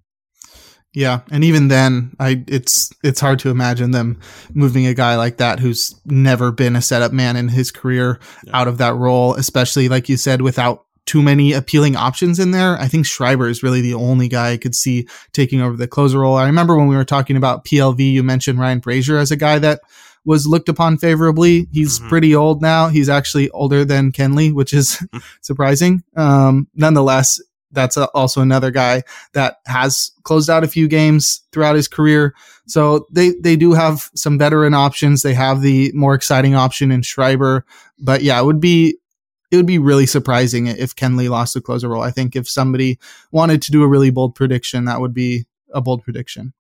Yeah, 0.93 1.22
and 1.30 1.43
even 1.43 1.67
then, 1.67 2.15
I 2.19 2.43
it's 2.48 2.91
it's 3.04 3.19
hard 3.19 3.39
to 3.39 3.50
imagine 3.50 3.91
them 3.91 4.19
moving 4.54 4.88
a 4.88 4.95
guy 4.95 5.17
like 5.17 5.38
that 5.38 5.60
who's 5.60 5.93
never 6.06 6.52
been 6.52 6.76
a 6.76 6.82
setup 6.82 7.12
man 7.12 7.36
in 7.36 7.48
his 7.48 7.69
career 7.69 8.19
yeah. 8.43 8.58
out 8.58 8.67
of 8.67 8.80
that 8.80 8.95
role, 8.95 9.36
especially 9.36 9.88
like 9.88 10.10
you 10.10 10.17
said, 10.17 10.41
without 10.41 10.86
too 11.06 11.22
many 11.22 11.54
appealing 11.54 11.95
options 11.95 12.39
in 12.39 12.52
there. 12.52 12.76
I 12.78 12.88
think 12.88 13.06
Schreiber 13.06 13.48
is 13.48 13.62
really 13.62 13.82
the 13.82 13.93
only 13.93 14.28
guy 14.28 14.52
I 14.52 14.58
could 14.58 14.76
see 14.76 15.08
taking 15.32 15.62
over 15.62 15.76
the 15.76 15.88
closer 15.88 16.19
role. 16.19 16.36
I 16.36 16.45
remember 16.45 16.76
when 16.76 16.88
we 16.88 16.95
were 16.95 17.06
talking 17.06 17.36
about 17.36 17.65
PLV, 17.65 18.00
you 18.00 18.24
mentioned 18.24 18.60
Ryan 18.60 18.82
Brasier 18.82 19.19
as 19.19 19.32
a 19.32 19.36
guy 19.36 19.60
that 19.60 19.82
was 20.29 20.45
looked 20.45 20.69
upon 20.69 20.95
favorably. 20.95 21.67
He's 21.71 21.97
mm-hmm. 21.97 22.07
pretty 22.07 22.35
old 22.35 22.61
now. 22.61 22.87
He's 22.87 23.09
actually 23.09 23.49
older 23.49 23.83
than 23.83 24.11
Kenley, 24.11 24.53
which 24.53 24.75
is 24.75 25.03
surprising. 25.41 26.03
Um, 26.15 26.67
nonetheless, 26.75 27.41
that's 27.71 27.97
a, 27.97 28.07
also 28.09 28.39
another 28.39 28.69
guy 28.69 29.01
that 29.33 29.55
has 29.65 30.11
closed 30.21 30.47
out 30.47 30.63
a 30.63 30.67
few 30.67 30.87
games 30.87 31.41
throughout 31.51 31.75
his 31.75 31.87
career. 31.87 32.35
So 32.67 33.07
they, 33.11 33.31
they 33.41 33.55
do 33.55 33.73
have 33.73 34.11
some 34.13 34.37
veteran 34.37 34.75
options. 34.75 35.23
They 35.23 35.33
have 35.33 35.61
the 35.61 35.91
more 35.95 36.13
exciting 36.13 36.53
option 36.53 36.91
in 36.91 37.01
Schreiber. 37.01 37.65
But 37.97 38.21
yeah, 38.21 38.39
it 38.39 38.45
would 38.45 38.59
be 38.59 38.99
it 39.49 39.55
would 39.55 39.65
be 39.65 39.79
really 39.79 40.05
surprising 40.05 40.67
if 40.67 40.95
Kenley 40.95 41.27
lost 41.27 41.55
the 41.55 41.61
closer 41.61 41.89
role. 41.89 42.03
I 42.03 42.11
think 42.11 42.35
if 42.35 42.47
somebody 42.47 42.99
wanted 43.31 43.63
to 43.63 43.71
do 43.71 43.81
a 43.81 43.87
really 43.87 44.11
bold 44.11 44.35
prediction, 44.35 44.85
that 44.85 45.01
would 45.01 45.15
be 45.15 45.47
a 45.73 45.81
bold 45.81 46.03
prediction. 46.03 46.53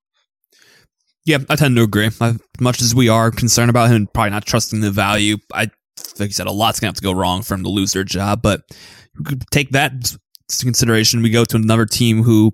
Yeah, 1.25 1.39
I 1.49 1.55
tend 1.55 1.75
to 1.75 1.83
agree. 1.83 2.05
As 2.05 2.39
much 2.59 2.81
as 2.81 2.95
we 2.95 3.09
are 3.09 3.31
concerned 3.31 3.69
about 3.69 3.89
him 3.89 4.07
probably 4.13 4.31
not 4.31 4.45
trusting 4.45 4.81
the 4.81 4.91
value, 4.91 5.37
I 5.53 5.69
like 6.17 6.29
you 6.29 6.33
said, 6.33 6.47
a 6.47 6.51
lot's 6.51 6.79
gonna 6.79 6.89
have 6.89 6.95
to 6.95 7.03
go 7.03 7.11
wrong 7.11 7.41
for 7.43 7.53
him 7.53 7.63
to 7.63 7.69
lose 7.69 7.93
their 7.93 8.03
job. 8.03 8.41
But 8.41 8.61
take 9.51 9.71
that 9.71 9.91
into 9.93 10.17
consideration. 10.61 11.21
We 11.21 11.29
go 11.29 11.45
to 11.45 11.55
another 11.55 11.85
team 11.85 12.23
who 12.23 12.51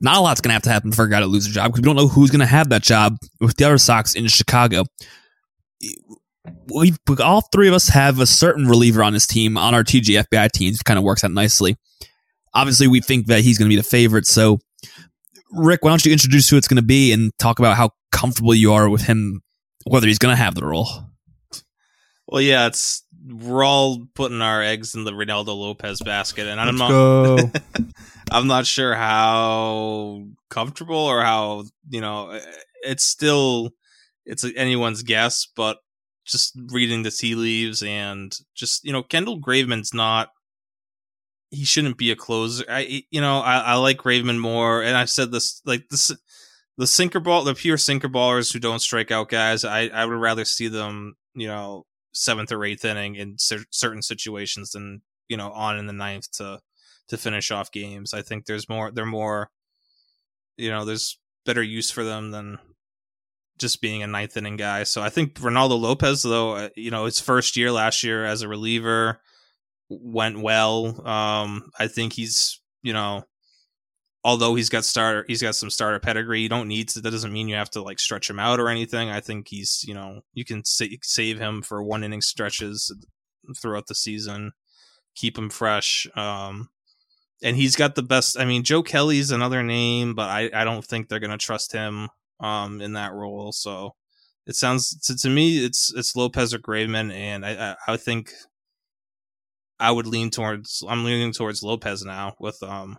not 0.00 0.16
a 0.16 0.20
lot's 0.20 0.40
gonna 0.40 0.54
have 0.54 0.62
to 0.62 0.70
happen 0.70 0.92
for 0.92 1.04
a 1.04 1.10
guy 1.10 1.20
to 1.20 1.26
lose 1.26 1.46
a 1.46 1.50
job 1.50 1.66
because 1.66 1.80
we 1.80 1.84
don't 1.84 1.96
know 1.96 2.08
who's 2.08 2.30
gonna 2.30 2.46
have 2.46 2.70
that 2.70 2.82
job 2.82 3.16
with 3.40 3.56
the 3.56 3.64
other 3.64 3.78
Sox 3.78 4.14
in 4.14 4.26
Chicago 4.28 4.84
we 6.72 6.94
all 7.22 7.42
three 7.52 7.68
of 7.68 7.74
us 7.74 7.88
have 7.88 8.20
a 8.20 8.26
certain 8.26 8.66
reliever 8.66 9.02
on 9.02 9.12
this 9.12 9.26
team 9.26 9.56
on 9.56 9.74
our 9.74 9.84
TGFBI 9.84 10.50
teams. 10.52 10.82
Kind 10.82 10.98
of 10.98 11.04
works 11.04 11.24
out 11.24 11.30
nicely. 11.30 11.76
Obviously, 12.54 12.86
we 12.86 13.00
think 13.00 13.26
that 13.26 13.40
he's 13.40 13.58
to 13.58 13.68
be 13.68 13.76
the 13.76 13.82
favorite. 13.82 14.26
So, 14.26 14.58
Rick, 15.56 15.84
why 15.84 15.90
don't 15.90 16.04
you 16.04 16.12
introduce 16.12 16.48
who 16.48 16.56
it's 16.56 16.68
going 16.68 16.76
to 16.76 16.82
be 16.82 17.12
and 17.12 17.30
talk 17.38 17.58
about 17.58 17.76
how 17.76 17.90
comfortable 18.12 18.54
you 18.54 18.72
are 18.72 18.88
with 18.88 19.02
him, 19.02 19.42
whether 19.84 20.06
he's 20.06 20.18
going 20.18 20.32
to 20.32 20.42
have 20.42 20.54
the 20.54 20.64
role? 20.64 20.88
Well, 22.26 22.40
yeah, 22.40 22.66
it's 22.66 23.04
we're 23.26 23.64
all 23.64 24.06
putting 24.14 24.42
our 24.42 24.62
eggs 24.62 24.94
in 24.94 25.04
the 25.04 25.12
Reynaldo 25.12 25.48
Lopez 25.48 26.00
basket, 26.00 26.46
and 26.46 26.60
I'm 26.60 26.76
Let's 26.76 27.54
not. 27.54 27.84
I'm 28.30 28.46
not 28.46 28.66
sure 28.66 28.94
how 28.94 30.24
comfortable 30.50 30.96
or 30.96 31.22
how 31.22 31.64
you 31.88 32.00
know. 32.00 32.38
It's 32.82 33.04
still 33.04 33.70
it's 34.26 34.44
anyone's 34.56 35.02
guess, 35.02 35.46
but 35.54 35.78
just 36.26 36.58
reading 36.70 37.02
the 37.02 37.10
tea 37.10 37.34
leaves 37.34 37.82
and 37.82 38.36
just 38.54 38.84
you 38.84 38.92
know, 38.92 39.02
Kendall 39.02 39.40
Graveman's 39.40 39.94
not. 39.94 40.30
He 41.54 41.64
shouldn't 41.64 41.98
be 41.98 42.10
a 42.10 42.16
closer. 42.16 42.64
I 42.68 43.04
you 43.10 43.20
know 43.20 43.40
I, 43.40 43.58
I 43.58 43.74
like 43.74 43.98
Graveman 43.98 44.38
more, 44.38 44.82
and 44.82 44.96
I've 44.96 45.10
said 45.10 45.30
this 45.30 45.60
like 45.64 45.88
this 45.88 46.12
the 46.76 46.86
sinker 46.86 47.20
ball, 47.20 47.44
the 47.44 47.54
pure 47.54 47.78
sinker 47.78 48.08
ballers 48.08 48.52
who 48.52 48.58
don't 48.58 48.80
strike 48.80 49.10
out 49.10 49.28
guys. 49.28 49.64
I 49.64 49.88
I 49.88 50.04
would 50.04 50.14
rather 50.14 50.44
see 50.44 50.68
them 50.68 51.16
you 51.34 51.46
know 51.46 51.86
seventh 52.12 52.52
or 52.52 52.64
eighth 52.64 52.84
inning 52.84 53.16
in 53.16 53.38
cer- 53.38 53.66
certain 53.70 54.02
situations 54.02 54.70
than 54.70 55.02
you 55.28 55.36
know 55.36 55.50
on 55.50 55.78
in 55.78 55.86
the 55.86 55.92
ninth 55.92 56.30
to 56.32 56.60
to 57.08 57.16
finish 57.16 57.50
off 57.50 57.72
games. 57.72 58.14
I 58.14 58.22
think 58.22 58.46
there's 58.46 58.68
more 58.68 58.90
they're 58.90 59.06
more 59.06 59.50
you 60.56 60.70
know 60.70 60.84
there's 60.84 61.18
better 61.44 61.62
use 61.62 61.90
for 61.90 62.04
them 62.04 62.30
than 62.30 62.58
just 63.58 63.80
being 63.80 64.02
a 64.02 64.06
ninth 64.06 64.36
inning 64.36 64.56
guy. 64.56 64.82
So 64.82 65.02
I 65.02 65.10
think 65.10 65.34
Reynaldo 65.34 65.78
Lopez 65.78 66.22
though 66.22 66.54
uh, 66.54 66.68
you 66.76 66.90
know 66.90 67.04
his 67.04 67.20
first 67.20 67.56
year 67.56 67.70
last 67.70 68.02
year 68.02 68.24
as 68.24 68.42
a 68.42 68.48
reliever 68.48 69.20
went 70.02 70.40
well. 70.40 71.06
Um 71.06 71.70
I 71.78 71.88
think 71.88 72.12
he's 72.12 72.60
you 72.82 72.92
know 72.92 73.24
although 74.24 74.54
he's 74.54 74.70
got 74.70 74.84
starter 74.84 75.24
he's 75.28 75.42
got 75.42 75.54
some 75.54 75.70
starter 75.70 76.00
pedigree 76.00 76.40
you 76.40 76.48
don't 76.48 76.66
need 76.66 76.88
to 76.88 77.00
that 77.00 77.10
doesn't 77.10 77.32
mean 77.32 77.46
you 77.46 77.54
have 77.54 77.70
to 77.70 77.82
like 77.82 78.00
stretch 78.00 78.28
him 78.28 78.40
out 78.40 78.58
or 78.58 78.68
anything 78.68 79.10
i 79.10 79.20
think 79.20 79.46
he's 79.48 79.84
you 79.86 79.94
know 79.94 80.22
you 80.32 80.44
can 80.44 80.64
sa- 80.64 80.84
save 81.02 81.38
him 81.38 81.62
for 81.62 81.82
one 81.82 82.02
inning 82.02 82.22
stretches 82.22 82.92
throughout 83.60 83.86
the 83.86 83.94
season 83.94 84.50
keep 85.14 85.36
him 85.36 85.50
fresh 85.50 86.06
um 86.16 86.68
and 87.42 87.56
he's 87.56 87.76
got 87.76 87.94
the 87.94 88.02
best 88.02 88.38
i 88.38 88.44
mean 88.44 88.62
joe 88.62 88.82
kelly's 88.82 89.30
another 89.30 89.62
name 89.62 90.14
but 90.14 90.30
i 90.30 90.50
i 90.54 90.64
don't 90.64 90.84
think 90.84 91.08
they're 91.08 91.20
gonna 91.20 91.36
trust 91.38 91.72
him 91.72 92.08
um 92.40 92.80
in 92.80 92.94
that 92.94 93.12
role 93.12 93.52
so 93.52 93.94
it 94.46 94.56
sounds 94.56 94.98
to, 95.00 95.16
to 95.16 95.28
me 95.28 95.64
it's 95.64 95.92
it's 95.94 96.16
lopez 96.16 96.54
or 96.54 96.58
graveman 96.58 97.12
and 97.12 97.44
i 97.44 97.76
i, 97.88 97.92
I 97.92 97.96
think 97.98 98.32
i 99.80 99.90
would 99.90 100.06
lean 100.06 100.30
towards 100.30 100.82
i'm 100.88 101.04
leaning 101.04 101.32
towards 101.32 101.62
lopez 101.62 102.04
now 102.04 102.34
with 102.38 102.62
um 102.62 102.98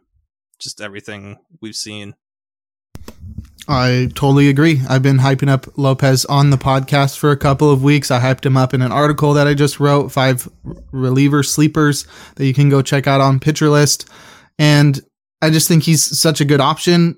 just 0.59 0.81
everything 0.81 1.38
we've 1.61 1.75
seen. 1.75 2.15
I 3.67 4.09
totally 4.13 4.47
agree. 4.49 4.81
I've 4.88 5.01
been 5.01 5.17
hyping 5.17 5.49
up 5.49 5.65
Lopez 5.77 6.23
on 6.25 6.51
the 6.51 6.57
podcast 6.57 7.17
for 7.17 7.31
a 7.31 7.38
couple 7.38 7.71
of 7.71 7.83
weeks. 7.83 8.11
I 8.11 8.19
hyped 8.19 8.45
him 8.45 8.57
up 8.57 8.75
in 8.75 8.81
an 8.83 8.91
article 8.91 9.33
that 9.33 9.47
I 9.47 9.55
just 9.55 9.79
wrote, 9.79 10.11
five 10.11 10.47
reliever 10.91 11.41
sleepers 11.41 12.05
that 12.35 12.45
you 12.45 12.53
can 12.53 12.69
go 12.69 12.83
check 12.83 13.07
out 13.07 13.21
on 13.21 13.39
Pitcher 13.39 13.69
List. 13.69 14.07
And 14.59 15.01
I 15.41 15.49
just 15.49 15.67
think 15.67 15.83
he's 15.83 16.03
such 16.03 16.41
a 16.41 16.45
good 16.45 16.61
option, 16.61 17.17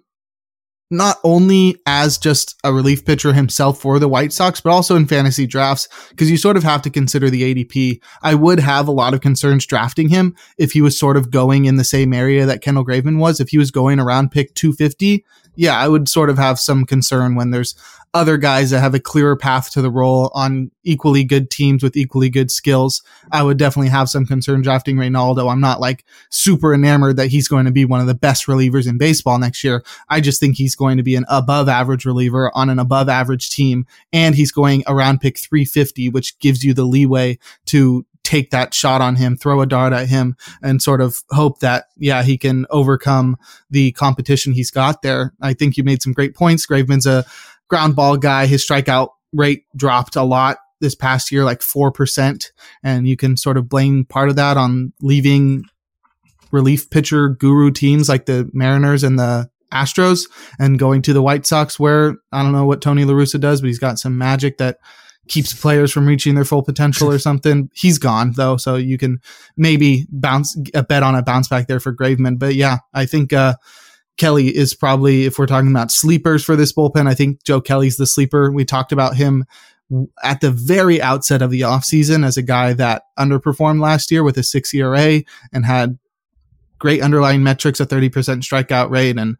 not 0.89 1.17
only 1.23 1.75
as 1.85 2.17
just 2.17 2.55
a 2.63 2.73
relief 2.73 3.05
pitcher 3.05 3.33
himself 3.33 3.81
for 3.81 3.99
the 3.99 4.07
White 4.07 4.31
Sox, 4.31 4.61
but 4.61 4.71
also 4.71 4.95
in 4.95 5.05
fantasy 5.05 5.45
drafts, 5.45 5.87
because 6.09 6.31
you 6.31 6.37
sort 6.37 6.57
of 6.57 6.63
have 6.63 6.81
to 6.83 6.89
consider 6.89 7.29
the 7.29 7.53
ADP. 7.53 8.01
I 8.21 8.35
would 8.35 8.59
have 8.59 8.87
a 8.87 8.91
lot 8.91 9.13
of 9.13 9.21
concerns 9.21 9.65
drafting 9.65 10.09
him 10.09 10.35
if 10.57 10.71
he 10.71 10.81
was 10.81 10.97
sort 10.97 11.17
of 11.17 11.31
going 11.31 11.65
in 11.65 11.75
the 11.75 11.83
same 11.83 12.13
area 12.13 12.45
that 12.45 12.61
Kendall 12.61 12.85
Graveman 12.85 13.19
was. 13.19 13.39
If 13.39 13.49
he 13.49 13.57
was 13.57 13.71
going 13.71 13.99
around 13.99 14.31
pick 14.31 14.53
250, 14.53 15.25
yeah, 15.57 15.77
I 15.77 15.87
would 15.87 16.07
sort 16.07 16.29
of 16.29 16.37
have 16.37 16.59
some 16.59 16.85
concern 16.85 17.35
when 17.35 17.51
there's 17.51 17.75
other 18.13 18.37
guys 18.37 18.71
that 18.71 18.79
have 18.79 18.95
a 18.95 18.99
clearer 18.99 19.35
path 19.35 19.71
to 19.71 19.81
the 19.81 19.91
role 19.91 20.31
on 20.33 20.71
equally 20.83 21.23
good 21.23 21.51
teams 21.51 21.83
with 21.83 21.95
equally 21.95 22.29
good 22.29 22.49
skills. 22.49 23.03
I 23.31 23.43
would 23.43 23.57
definitely 23.57 23.89
have 23.89 24.09
some 24.09 24.25
concern 24.25 24.61
drafting 24.61 24.95
Reynaldo. 24.95 25.51
I'm 25.51 25.59
not 25.59 25.79
like 25.79 26.05
super 26.31 26.73
enamored 26.73 27.17
that 27.17 27.27
he's 27.27 27.47
going 27.47 27.65
to 27.65 27.71
be 27.71 27.85
one 27.85 27.99
of 27.99 28.07
the 28.07 28.15
best 28.15 28.47
relievers 28.47 28.87
in 28.87 28.97
baseball 28.97 29.37
next 29.37 29.63
year. 29.63 29.83
I 30.09 30.21
just 30.21 30.39
think 30.39 30.55
he's 30.55 30.75
going 30.75 30.97
to 30.97 31.03
be 31.03 31.15
an 31.15 31.25
above 31.29 31.69
average 31.69 32.05
reliever 32.05 32.51
on 32.55 32.69
an 32.69 32.79
above 32.79 33.09
average 33.09 33.49
team. 33.49 33.85
And 34.11 34.33
he's 34.33 34.51
going 34.51 34.83
around 34.87 35.19
pick 35.19 35.37
350, 35.37 36.09
which 36.09 36.39
gives 36.39 36.63
you 36.63 36.73
the 36.73 36.85
leeway 36.85 37.37
to 37.67 38.05
take 38.27 38.51
that 38.51 38.73
shot 38.73 38.99
on 38.99 39.15
him, 39.15 39.37
throw 39.37 39.61
a 39.61 39.65
dart 39.65 39.93
at 39.93 40.09
him 40.09 40.35
and 40.61 40.81
sort 40.81 40.99
of 40.99 41.23
hope 41.29 41.59
that, 41.59 41.85
yeah, 41.95 42.23
he 42.23 42.37
can 42.37 42.65
overcome 42.69 43.37
the 43.69 43.93
competition 43.93 44.51
he's 44.51 44.69
got 44.69 45.01
there. 45.01 45.33
I 45.41 45.53
think 45.53 45.77
you 45.77 45.85
made 45.85 46.01
some 46.01 46.11
great 46.11 46.35
points. 46.35 46.67
Graveman's 46.67 47.05
a 47.05 47.25
ground 47.69 47.95
ball 47.95 48.17
guy. 48.17 48.45
His 48.45 48.67
strikeout 48.67 49.11
rate 49.31 49.63
dropped 49.77 50.17
a 50.17 50.23
lot 50.23 50.57
this 50.81 50.93
past 50.93 51.31
year, 51.31 51.45
like 51.45 51.61
4%. 51.61 52.51
And 52.83 53.07
you 53.07 53.15
can 53.15 53.37
sort 53.37 53.55
of 53.55 53.69
blame 53.69 54.03
part 54.03 54.27
of 54.27 54.35
that 54.35 54.57
on 54.57 54.91
leaving 55.01 55.63
relief 56.51 56.89
pitcher 56.89 57.29
guru 57.29 57.71
teams 57.71 58.09
like 58.09 58.25
the 58.25 58.49
Mariners 58.51 59.03
and 59.05 59.17
the 59.17 59.49
Astros 59.71 60.29
and 60.59 60.77
going 60.77 61.01
to 61.03 61.13
the 61.13 61.21
White 61.21 61.45
Sox 61.45 61.79
where 61.79 62.17
I 62.33 62.43
don't 62.43 62.51
know 62.51 62.65
what 62.65 62.81
Tony 62.81 63.05
La 63.05 63.13
Russa 63.13 63.39
does, 63.39 63.61
but 63.61 63.67
he's 63.67 63.79
got 63.79 63.99
some 63.99 64.17
magic 64.17 64.57
that 64.57 64.79
keeps 65.29 65.53
players 65.53 65.91
from 65.91 66.07
reaching 66.07 66.35
their 66.35 66.45
full 66.45 66.63
potential 66.63 67.11
or 67.11 67.19
something. 67.27 67.69
He's 67.73 67.97
gone 67.97 68.33
though, 68.33 68.57
so 68.57 68.75
you 68.75 68.97
can 68.97 69.19
maybe 69.55 70.05
bounce 70.09 70.57
a 70.73 70.83
bet 70.83 71.03
on 71.03 71.15
a 71.15 71.23
bounce 71.23 71.47
back 71.47 71.67
there 71.67 71.79
for 71.79 71.93
Graveman. 71.93 72.39
But 72.39 72.55
yeah, 72.55 72.77
I 72.93 73.05
think 73.05 73.33
uh, 73.33 73.55
Kelly 74.17 74.55
is 74.55 74.73
probably 74.73 75.25
if 75.25 75.37
we're 75.37 75.45
talking 75.45 75.71
about 75.71 75.91
sleepers 75.91 76.43
for 76.43 76.55
this 76.55 76.73
bullpen, 76.73 77.07
I 77.07 77.13
think 77.13 77.43
Joe 77.43 77.61
Kelly's 77.61 77.97
the 77.97 78.07
sleeper. 78.07 78.51
We 78.51 78.65
talked 78.65 78.91
about 78.91 79.15
him 79.15 79.45
at 80.23 80.41
the 80.41 80.51
very 80.51 81.01
outset 81.01 81.41
of 81.41 81.51
the 81.51 81.61
offseason 81.61 82.25
as 82.25 82.35
a 82.35 82.41
guy 82.41 82.73
that 82.73 83.03
underperformed 83.17 83.79
last 83.79 84.11
year 84.11 84.23
with 84.23 84.37
a 84.37 84.43
6 84.43 84.73
ERA 84.73 85.21
and 85.53 85.65
had 85.65 85.97
great 86.79 87.01
underlying 87.01 87.41
metrics, 87.43 87.79
a 87.79 87.85
30% 87.85 88.09
strikeout 88.41 88.89
rate 88.89 89.17
and 89.17 89.37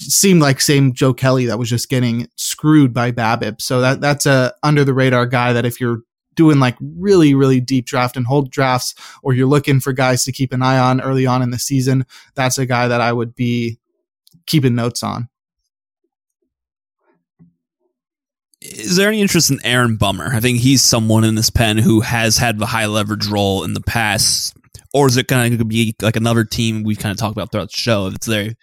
seemed 0.00 0.42
like 0.42 0.60
same 0.60 0.92
Joe 0.92 1.14
Kelly 1.14 1.46
that 1.46 1.58
was 1.58 1.68
just 1.68 1.88
getting 1.88 2.28
screwed 2.36 2.92
by 2.92 3.12
BABIP. 3.12 3.60
So 3.60 3.80
that 3.80 4.00
that's 4.00 4.26
a 4.26 4.54
under 4.62 4.84
the 4.84 4.94
radar 4.94 5.26
guy 5.26 5.52
that 5.52 5.64
if 5.64 5.80
you're 5.80 6.02
doing 6.34 6.58
like 6.58 6.76
really 6.80 7.34
really 7.34 7.60
deep 7.60 7.84
draft 7.84 8.16
and 8.16 8.26
hold 8.26 8.50
drafts 8.50 8.94
or 9.22 9.34
you're 9.34 9.46
looking 9.46 9.80
for 9.80 9.92
guys 9.92 10.24
to 10.24 10.32
keep 10.32 10.52
an 10.52 10.62
eye 10.62 10.78
on 10.78 11.00
early 11.00 11.26
on 11.26 11.42
in 11.42 11.50
the 11.50 11.58
season, 11.58 12.06
that's 12.34 12.58
a 12.58 12.66
guy 12.66 12.88
that 12.88 13.00
I 13.00 13.12
would 13.12 13.34
be 13.34 13.78
keeping 14.46 14.74
notes 14.74 15.02
on. 15.02 15.28
Is 18.60 18.96
there 18.96 19.08
any 19.08 19.20
interest 19.20 19.50
in 19.50 19.58
Aaron 19.64 19.96
Bummer? 19.96 20.30
I 20.32 20.40
think 20.40 20.58
he's 20.58 20.82
someone 20.82 21.24
in 21.24 21.34
this 21.34 21.50
pen 21.50 21.78
who 21.78 22.00
has 22.00 22.36
had 22.36 22.58
the 22.58 22.66
high 22.66 22.86
leverage 22.86 23.26
role 23.26 23.64
in 23.64 23.74
the 23.74 23.80
past. 23.80 24.56
Or 24.94 25.06
is 25.06 25.16
it 25.16 25.26
going 25.26 25.58
to 25.58 25.64
be 25.64 25.96
like 26.00 26.16
another 26.16 26.44
team 26.44 26.84
we 26.84 26.94
kind 26.94 27.10
of 27.10 27.18
talked 27.18 27.32
about 27.32 27.50
throughout 27.50 27.70
the 27.70 27.76
show? 27.76 28.06
It's 28.06 28.26
there 28.26 28.54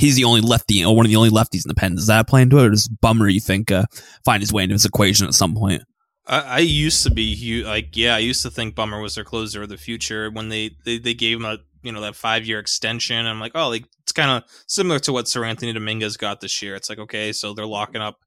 he's 0.00 0.16
the 0.16 0.24
only 0.24 0.40
lefty 0.40 0.84
or 0.84 0.96
one 0.96 1.06
of 1.06 1.10
the 1.10 1.16
only 1.16 1.30
lefties 1.30 1.64
in 1.64 1.68
the 1.68 1.74
pen. 1.74 1.94
Does 1.94 2.06
that 2.06 2.26
play 2.26 2.42
into 2.42 2.58
it, 2.58 2.66
or 2.66 2.70
does 2.70 2.88
Bummer 2.88 3.28
you 3.28 3.40
think 3.40 3.70
uh, 3.70 3.84
find 4.24 4.42
his 4.42 4.52
way 4.52 4.64
into 4.64 4.74
this 4.74 4.84
equation 4.84 5.26
at 5.26 5.34
some 5.34 5.54
point? 5.54 5.82
I, 6.26 6.40
I 6.40 6.58
used 6.58 7.02
to 7.04 7.10
be 7.10 7.62
like, 7.64 7.96
yeah, 7.96 8.16
I 8.16 8.18
used 8.18 8.42
to 8.42 8.50
think 8.50 8.74
Bummer 8.74 9.00
was 9.00 9.14
their 9.14 9.24
closer 9.24 9.62
of 9.62 9.68
the 9.68 9.76
future 9.76 10.30
when 10.30 10.48
they 10.48 10.70
they, 10.84 10.98
they 10.98 11.14
gave 11.14 11.36
him 11.36 11.44
a 11.44 11.58
you 11.82 11.92
know 11.92 12.00
that 12.00 12.16
five 12.16 12.46
year 12.46 12.58
extension. 12.58 13.26
I'm 13.26 13.40
like, 13.40 13.52
oh, 13.54 13.68
like 13.68 13.84
it's 14.02 14.12
kind 14.12 14.30
of 14.30 14.50
similar 14.66 14.98
to 15.00 15.12
what 15.12 15.26
Seranthony 15.26 15.74
Dominguez 15.74 16.16
got 16.16 16.40
this 16.40 16.60
year. 16.62 16.74
It's 16.74 16.88
like, 16.88 16.98
okay, 16.98 17.32
so 17.32 17.52
they're 17.52 17.66
locking 17.66 18.02
up, 18.02 18.18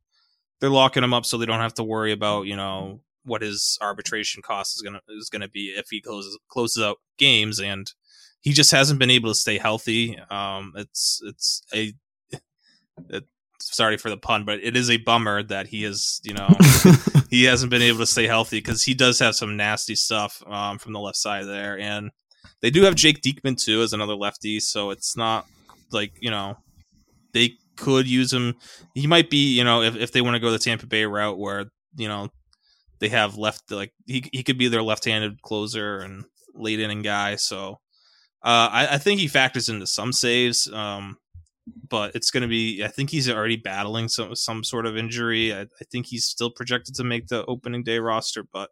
they're 0.61 0.69
locking 0.69 1.03
him 1.03 1.13
up 1.13 1.25
so 1.25 1.37
they 1.37 1.45
don't 1.45 1.59
have 1.59 1.73
to 1.75 1.83
worry 1.83 2.11
about 2.11 2.43
you 2.43 2.55
know 2.55 3.01
what 3.25 3.41
his 3.41 3.77
arbitration 3.81 4.41
cost 4.41 4.75
is 4.75 4.81
gonna 4.81 5.01
is 5.09 5.29
gonna 5.29 5.47
be 5.47 5.73
if 5.75 5.87
he 5.89 6.01
closes 6.01 6.37
closes 6.49 6.83
out 6.83 6.97
games 7.17 7.59
and 7.59 7.93
he 8.43 8.51
just 8.51 8.71
hasn't 8.71 8.99
been 8.99 9.09
able 9.09 9.29
to 9.29 9.35
stay 9.35 9.57
healthy. 9.57 10.19
Um, 10.29 10.73
it's 10.75 11.21
it's 11.25 11.63
a 11.73 11.93
it, 13.09 13.23
sorry 13.61 13.97
for 13.97 14.09
the 14.09 14.17
pun, 14.17 14.43
but 14.43 14.59
it 14.61 14.75
is 14.75 14.89
a 14.89 14.97
bummer 14.97 15.41
that 15.43 15.67
he 15.67 15.85
is 15.85 16.19
you 16.23 16.33
know 16.33 16.49
he 17.29 17.45
hasn't 17.45 17.71
been 17.71 17.81
able 17.81 17.99
to 17.99 18.05
stay 18.05 18.27
healthy 18.27 18.57
because 18.57 18.83
he 18.83 18.93
does 18.93 19.17
have 19.19 19.33
some 19.33 19.55
nasty 19.55 19.95
stuff 19.95 20.43
um, 20.45 20.77
from 20.77 20.91
the 20.91 20.99
left 20.99 21.17
side 21.17 21.47
there, 21.47 21.79
and 21.79 22.11
they 22.61 22.69
do 22.69 22.83
have 22.83 22.95
Jake 22.95 23.21
Diekman 23.21 23.57
too 23.57 23.81
as 23.81 23.93
another 23.93 24.15
lefty, 24.15 24.59
so 24.59 24.91
it's 24.91 25.15
not 25.15 25.47
like 25.91 26.11
you 26.19 26.29
know 26.29 26.57
they 27.31 27.53
could 27.77 28.07
use 28.07 28.33
him. 28.33 28.55
He 28.93 29.07
might 29.07 29.29
be 29.29 29.55
you 29.57 29.63
know 29.63 29.81
if 29.83 29.95
if 29.95 30.11
they 30.11 30.21
want 30.21 30.35
to 30.35 30.41
go 30.41 30.51
the 30.51 30.59
Tampa 30.59 30.85
Bay 30.85 31.05
route 31.05 31.39
where 31.39 31.67
you 31.95 32.09
know 32.09 32.27
they 32.99 33.07
have 33.07 33.37
left 33.37 33.71
like 33.71 33.93
he 34.05 34.29
he 34.33 34.43
could 34.43 34.57
be 34.57 34.67
their 34.67 34.83
left-handed 34.83 35.41
closer 35.41 35.99
and 35.99 36.25
late 36.53 36.81
inning 36.81 37.03
guy, 37.03 37.37
so 37.37 37.79
uh, 38.43 38.69
I, 38.71 38.87
I, 38.91 38.97
think 38.97 39.21
he 39.21 39.27
factors 39.27 39.69
into 39.69 39.87
some 39.87 40.11
saves, 40.11 40.69
um, 40.73 41.17
but 41.89 42.13
it's 42.13 42.29
going 42.29 42.41
to 42.41 42.47
be. 42.47 42.83
I 42.83 42.89
think 42.89 43.09
he's 43.09 43.29
already 43.29 43.55
battling 43.55 44.09
some 44.09 44.35
some 44.35 44.65
sort 44.65 44.85
of 44.85 44.97
injury. 44.97 45.53
I, 45.53 45.61
I, 45.61 45.85
think 45.89 46.07
he's 46.07 46.25
still 46.25 46.51
projected 46.51 46.95
to 46.95 47.05
make 47.05 47.27
the 47.27 47.45
opening 47.45 47.83
day 47.83 47.99
roster, 47.99 48.43
but 48.51 48.69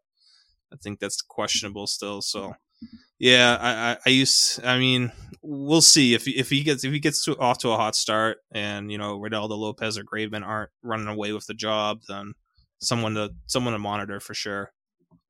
I 0.74 0.76
think 0.84 1.00
that's 1.00 1.22
questionable 1.22 1.88
still. 1.88 2.22
So, 2.22 2.54
yeah, 3.18 3.58
I, 3.62 3.92
I, 3.92 3.98
I 4.06 4.10
use. 4.10 4.60
I 4.62 4.78
mean, 4.78 5.14
we'll 5.42 5.82
see 5.82 6.14
if 6.14 6.28
if 6.28 6.50
he 6.50 6.64
gets 6.64 6.84
if 6.84 6.92
he 6.92 7.00
gets 7.00 7.24
to, 7.26 7.38
off 7.40 7.60
to 7.60 7.70
a 7.70 7.78
hot 7.78 7.96
start, 7.96 8.40
and 8.52 8.92
you 8.92 8.98
know, 8.98 9.20
Reynaldo 9.20 9.58
Lopez 9.58 9.98
or 9.98 10.04
Graveman 10.04 10.46
aren't 10.46 10.72
running 10.84 11.08
away 11.08 11.32
with 11.32 11.46
the 11.48 11.54
job, 11.54 12.02
then 12.10 12.34
someone 12.82 13.14
to 13.14 13.32
someone 13.48 13.72
to 13.72 13.80
monitor 13.80 14.20
for 14.20 14.34
sure. 14.34 14.74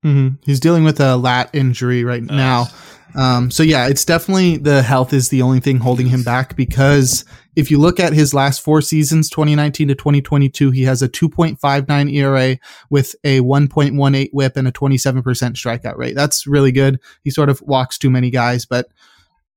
Mm-hmm. 0.05 0.41
He's 0.43 0.59
dealing 0.59 0.83
with 0.83 0.99
a 0.99 1.15
lat 1.15 1.49
injury 1.53 2.03
right 2.03 2.23
Uh, 2.23 2.35
now. 2.35 2.67
Um, 3.15 3.51
so 3.51 3.63
yeah, 3.63 3.87
it's 3.87 4.05
definitely 4.05 4.57
the 4.57 4.81
health 4.81 5.13
is 5.13 5.29
the 5.29 5.41
only 5.41 5.59
thing 5.59 5.77
holding 5.77 6.07
him 6.07 6.23
back 6.23 6.55
because 6.55 7.25
if 7.55 7.69
you 7.69 7.77
look 7.77 7.99
at 7.99 8.13
his 8.13 8.33
last 8.33 8.61
four 8.61 8.81
seasons, 8.81 9.29
2019 9.29 9.89
to 9.89 9.95
2022, 9.95 10.71
he 10.71 10.83
has 10.83 11.01
a 11.01 11.09
2.59 11.09 12.13
ERA 12.13 12.57
with 12.89 13.15
a 13.23 13.41
1.18 13.41 14.29
whip 14.31 14.55
and 14.55 14.67
a 14.67 14.71
27% 14.71 15.23
strikeout 15.23 15.97
rate. 15.97 16.15
That's 16.15 16.47
really 16.47 16.71
good. 16.71 16.99
He 17.23 17.31
sort 17.31 17.49
of 17.49 17.61
walks 17.61 17.97
too 17.97 18.09
many 18.09 18.29
guys, 18.29 18.65
but 18.65 18.87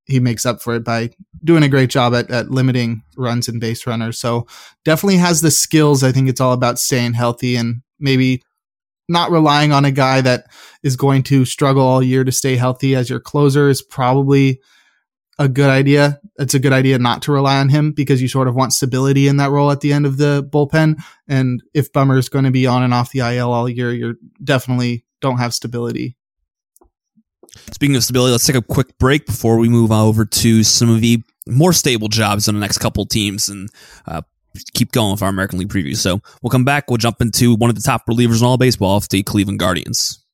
he 0.07 0.21
makes 0.21 0.45
up 0.45 0.61
for 0.61 0.75
it 0.75 0.85
by 0.85 1.11
doing 1.45 1.63
a 1.63 1.69
great 1.69 1.91
job 1.91 2.15
at, 2.15 2.31
at 2.31 2.51
limiting 2.51 3.03
runs 3.17 3.49
and 3.49 3.61
base 3.61 3.87
runners. 3.87 4.19
So 4.19 4.47
definitely 4.85 5.17
has 5.17 5.41
the 5.41 5.51
skills. 5.51 6.03
I 6.03 6.13
think 6.13 6.29
it's 6.29 6.41
all 6.41 6.53
about 6.53 6.79
staying 6.79 7.15
healthy 7.15 7.57
and 7.57 7.83
maybe 7.99 8.43
not 9.09 9.31
relying 9.31 9.73
on 9.73 9.85
a 9.85 9.91
guy 9.91 10.21
that 10.21 10.47
is 10.83 10.97
going 10.97 11.23
to 11.25 11.45
struggle 11.45 11.83
all 11.83 12.03
year 12.03 12.25
to 12.25 12.33
stay 12.33 12.57
healthy 12.57 12.95
as 12.95 13.11
your 13.11 13.21
closer 13.21 13.69
is 13.69 13.83
probably 13.83 14.61
a 15.39 15.49
good 15.49 15.71
idea. 15.71 16.21
It's 16.39 16.55
a 16.55 16.59
good 16.59 16.73
idea 16.73 16.99
not 16.99 17.23
to 17.23 17.33
rely 17.33 17.59
on 17.59 17.69
him 17.69 17.93
because 17.93 18.23
you 18.23 18.29
sort 18.29 18.49
of 18.49 18.55
want 18.55 18.73
stability 18.73 19.29
in 19.29 19.37
that 19.39 19.51
role 19.51 19.71
at 19.71 19.81
the 19.81 19.93
end 19.93 20.07
of 20.07 20.17
the 20.17 20.49
bullpen. 20.49 21.03
And 21.29 21.63
if 21.75 21.93
Bummer 21.93 22.19
is 22.19 22.29
going 22.29 22.45
to 22.45 22.51
be 22.51 22.67
on 22.67 22.83
and 22.83 22.95
off 22.95 23.13
the 23.13 23.21
IL 23.21 23.53
all 23.53 23.69
year, 23.69 23.93
you're 23.93 24.15
definitely 24.43 25.05
don't 25.21 25.39
have 25.39 25.55
stability. 25.55 26.17
Speaking 27.73 27.97
of 27.97 28.05
stability, 28.05 28.33
let's 28.33 28.47
take 28.47 28.57
a 28.57 28.63
quick 28.63 28.99
break 28.99 29.27
before 29.27 29.59
we 29.59 29.69
move 29.69 29.93
over 29.93 30.25
to 30.25 30.65
some 30.65 30.91
of 30.91 31.01
the 31.01 31.23
more 31.47 31.73
stable 31.73 32.09
jobs 32.09 32.49
on 32.49 32.55
the 32.55 32.61
next 32.61 32.79
couple 32.79 33.05
teams 33.07 33.49
and 33.49 33.69
uh, 34.07 34.23
keep 34.75 34.93
going 34.93 35.13
with 35.13 35.23
our 35.23 35.29
American 35.29 35.59
League 35.59 35.69
preview. 35.69 35.97
So 35.97 36.21
we'll 36.43 36.51
come 36.51 36.65
back. 36.65 36.91
We'll 36.91 36.99
jump 36.99 37.21
into 37.21 37.55
one 37.55 37.71
of 37.71 37.77
the 37.77 37.83
top 37.83 38.07
relievers 38.07 38.41
in 38.41 38.47
all 38.47 38.57
baseball, 38.57 39.01
the 39.01 39.23
Cleveland 39.23 39.59
Guardians. 39.59 40.25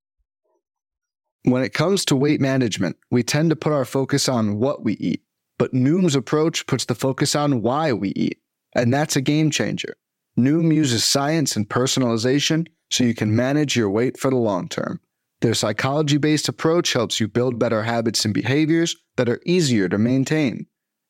When 1.45 1.63
it 1.63 1.73
comes 1.73 2.05
to 2.07 2.17
weight 2.17 2.41
management, 2.41 2.97
we 3.11 3.23
tend 3.23 3.51
to 3.51 3.57
put 3.57 3.73
our 3.73 3.87
focus 3.87 4.29
on 4.29 4.59
what 4.59 4.85
we 4.85 4.95
eat, 4.95 5.23
but 5.59 5.73
Noom's 5.73 6.15
approach 6.15 6.67
puts 6.67 6.85
the 6.85 6.95
focus 6.95 7.35
on 7.35 7.63
why 7.63 7.95
we 7.95 8.11
eat, 8.11 8.39
and 8.75 8.93
that's 8.93 9.17
a 9.17 9.23
game 9.23 9.51
changer. 9.51 9.97
Noom 10.39 10.75
uses 10.75 11.03
science 11.03 11.57
and 11.57 11.69
personalization 11.69 12.67
so 12.91 13.05
you 13.05 13.15
can 13.15 13.35
manage 13.35 13.75
your 13.75 13.89
weight 13.89 14.19
for 14.19 14.31
the 14.31 14.37
long 14.37 14.69
term. 14.69 15.01
Their 15.41 15.55
psychology 15.55 16.19
based 16.19 16.49
approach 16.49 16.93
helps 16.93 17.19
you 17.19 17.27
build 17.27 17.59
better 17.59 17.83
habits 17.83 18.25
and 18.27 18.35
behaviors 18.35 18.97
that 19.17 19.29
are 19.29 19.41
easier 19.47 19.89
to 19.89 19.97
maintain. 19.97 20.67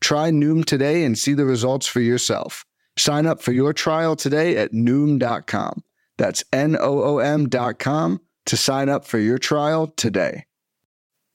Try 0.00 0.30
Noom 0.30 0.64
today 0.64 1.04
and 1.04 1.18
see 1.18 1.34
the 1.34 1.44
results 1.44 1.86
for 1.86 2.00
yourself. 2.00 2.64
Sign 2.96 3.26
up 3.26 3.42
for 3.42 3.52
your 3.52 3.72
trial 3.72 4.16
today 4.16 4.56
at 4.56 4.72
Noom.com. 4.72 5.82
That's 6.16 6.44
N 6.52 6.76
O 6.78 7.02
O 7.02 7.18
M.com 7.18 8.20
to 8.46 8.56
sign 8.56 8.88
up 8.88 9.04
for 9.04 9.18
your 9.18 9.38
trial 9.38 9.86
today. 9.86 10.46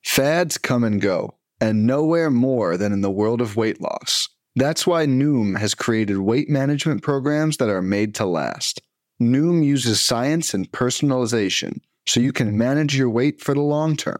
Fads 0.03 0.57
come 0.57 0.83
and 0.83 0.99
go, 0.99 1.37
and 1.61 1.87
nowhere 1.87 2.29
more 2.29 2.75
than 2.75 2.91
in 2.91 3.01
the 3.01 3.11
world 3.11 3.39
of 3.39 3.55
weight 3.55 3.79
loss. 3.79 4.27
That's 4.55 4.85
why 4.85 5.05
Noom 5.05 5.57
has 5.57 5.73
created 5.73 6.17
weight 6.17 6.49
management 6.49 7.01
programs 7.01 7.57
that 7.57 7.69
are 7.69 7.81
made 7.81 8.13
to 8.15 8.25
last. 8.25 8.81
Noom 9.21 9.63
uses 9.65 10.01
science 10.01 10.53
and 10.53 10.71
personalization 10.71 11.79
so 12.05 12.19
you 12.19 12.33
can 12.33 12.57
manage 12.57 12.97
your 12.97 13.09
weight 13.09 13.41
for 13.41 13.53
the 13.53 13.61
long 13.61 13.95
term. 13.95 14.19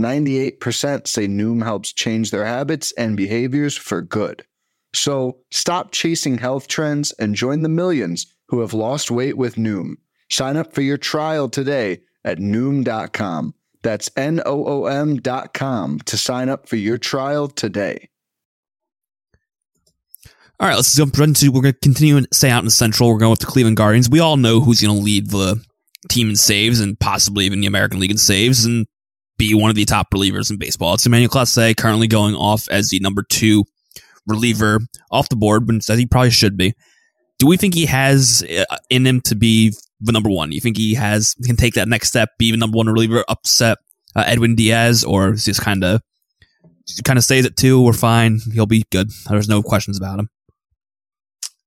98% 0.00 1.06
say 1.06 1.26
Noom 1.26 1.62
helps 1.62 1.92
change 1.92 2.30
their 2.30 2.44
habits 2.44 2.92
and 2.92 3.16
behaviors 3.16 3.76
for 3.76 4.02
good. 4.02 4.44
So 4.94 5.38
stop 5.50 5.92
chasing 5.92 6.38
health 6.38 6.68
trends 6.68 7.12
and 7.12 7.34
join 7.34 7.62
the 7.62 7.68
millions 7.68 8.26
who 8.48 8.60
have 8.60 8.72
lost 8.72 9.10
weight 9.10 9.36
with 9.36 9.56
Noom. 9.56 9.94
Sign 10.30 10.56
up 10.56 10.74
for 10.74 10.82
your 10.82 10.98
trial 10.98 11.48
today 11.48 12.00
at 12.24 12.38
Noom.com. 12.38 13.54
That's 13.82 14.10
N 14.16 14.40
O 14.44 14.66
O 14.66 14.86
M.com 14.86 16.00
to 16.00 16.16
sign 16.16 16.48
up 16.48 16.68
for 16.68 16.76
your 16.76 16.98
trial 16.98 17.48
today. 17.48 18.08
All 20.60 20.66
right, 20.66 20.74
let's 20.74 20.96
jump 20.96 21.16
right 21.16 21.28
into. 21.28 21.52
We're 21.52 21.62
going 21.62 21.74
to 21.74 21.80
continue 21.80 22.16
and 22.16 22.26
stay 22.32 22.50
out 22.50 22.58
in 22.58 22.64
the 22.64 22.72
Central. 22.72 23.10
We're 23.10 23.18
going 23.18 23.30
with 23.30 23.38
the 23.38 23.46
Cleveland 23.46 23.76
Guardians. 23.76 24.10
We 24.10 24.18
all 24.18 24.36
know 24.36 24.58
who's 24.60 24.82
going 24.82 24.96
to 24.96 25.02
lead 25.02 25.30
the 25.30 25.64
team 26.08 26.28
in 26.28 26.36
saves 26.36 26.80
and 26.80 26.98
possibly 26.98 27.44
even 27.44 27.60
the 27.60 27.68
American 27.68 28.00
League 28.00 28.10
in 28.10 28.18
saves 28.18 28.64
and 28.64 28.86
be 29.38 29.54
one 29.54 29.70
of 29.70 29.76
the 29.76 29.84
top 29.84 30.10
relievers 30.12 30.50
in 30.50 30.58
baseball. 30.58 30.94
It's 30.94 31.06
Emmanuel 31.06 31.30
Clase 31.30 31.76
currently 31.76 32.08
going 32.08 32.34
off 32.34 32.68
as 32.68 32.90
the 32.90 33.00
number 33.00 33.22
two 33.22 33.64
reliever 34.26 34.80
off 35.10 35.28
the 35.28 35.36
board, 35.36 35.66
but 35.66 35.76
as 35.76 35.98
he 35.98 36.06
probably 36.06 36.30
should 36.30 36.56
be. 36.56 36.74
Do 37.38 37.46
we 37.46 37.56
think 37.56 37.74
he 37.74 37.86
has 37.86 38.44
uh, 38.70 38.76
in 38.90 39.06
him 39.06 39.20
to 39.22 39.36
be 39.36 39.72
the 40.00 40.12
number 40.12 40.28
one? 40.28 40.52
You 40.52 40.60
think 40.60 40.76
he 40.76 40.94
has 40.94 41.34
can 41.44 41.56
take 41.56 41.74
that 41.74 41.88
next 41.88 42.08
step, 42.08 42.30
be 42.38 42.50
the 42.50 42.56
number 42.56 42.76
one 42.76 42.88
reliever, 42.88 43.24
upset 43.28 43.78
uh, 44.16 44.24
Edwin 44.26 44.56
Diaz, 44.56 45.04
or 45.04 45.32
just 45.32 45.60
kind 45.60 45.84
of 45.84 46.02
kind 47.04 47.16
of 47.16 47.24
stays 47.24 47.46
at 47.46 47.56
two? 47.56 47.80
We're 47.80 47.92
fine. 47.92 48.40
He'll 48.52 48.66
be 48.66 48.84
good. 48.90 49.10
There's 49.28 49.48
no 49.48 49.62
questions 49.62 49.96
about 49.96 50.18
him. 50.18 50.28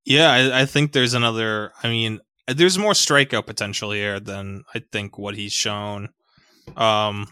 Yeah, 0.04 0.30
I, 0.30 0.62
I 0.62 0.66
think 0.66 0.92
there's 0.92 1.14
another. 1.14 1.72
I 1.82 1.88
mean, 1.88 2.20
there's 2.48 2.76
more 2.76 2.92
strikeout 2.92 3.46
potential 3.46 3.92
here 3.92 4.20
than 4.20 4.64
I 4.74 4.82
think 4.92 5.16
what 5.16 5.36
he's 5.36 5.52
shown. 5.52 6.10
Um, 6.76 7.28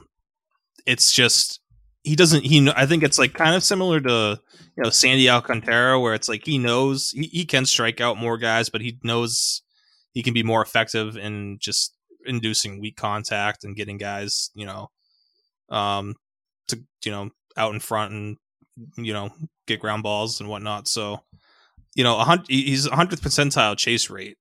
it's 0.87 1.13
just 1.13 1.61
he 2.03 2.17
doesn't. 2.17 2.45
He 2.45 2.71
I 2.75 2.87
think 2.87 3.03
it's 3.03 3.19
like 3.19 3.35
kind 3.35 3.55
of 3.55 3.63
similar 3.63 4.01
to 4.01 4.41
you 4.77 4.83
know 4.83 4.91
Sandy 4.91 5.29
Alcantara, 5.29 6.01
where 6.01 6.15
it's 6.15 6.29
like 6.29 6.45
he 6.45 6.59
knows 6.59 7.11
he, 7.11 7.25
he 7.25 7.45
can 7.45 7.67
strike 7.67 8.01
out 8.01 8.17
more 8.17 8.39
guys, 8.39 8.69
but 8.69 8.81
he 8.81 8.99
knows 9.03 9.63
he 10.13 10.23
can 10.23 10.35
be 10.35 10.43
more 10.43 10.63
effective 10.63 11.17
in 11.17 11.59
just 11.61 11.95
inducing 12.27 12.81
weak 12.81 12.97
contact 12.97 13.65
and 13.65 13.77
getting 13.77 13.99
guys, 13.99 14.51
you 14.55 14.67
know, 14.67 14.91
um, 15.69 16.15
to 16.69 16.83
you 17.05 17.13
know 17.13 17.31
out 17.57 17.75
in 17.75 17.81
front 17.81 18.13
and 18.13 18.37
you 18.97 19.13
know 19.13 19.31
get 19.67 19.81
ground 19.81 20.03
balls 20.03 20.41
and 20.41 20.49
whatnot. 20.49 20.89
So 20.89 21.21
you 21.95 22.05
know, 22.05 22.17
a 22.17 22.43
he's 22.49 22.87
a 22.87 22.97
hundredth 22.97 23.23
percentile 23.23 23.77
chase 23.77 24.09
rate 24.09 24.39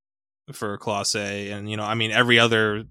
for 0.52 0.78
Clase 0.78 1.52
and 1.52 1.70
you 1.70 1.76
know, 1.76 1.84
I 1.84 1.94
mean, 1.94 2.10
every 2.10 2.38
other 2.38 2.84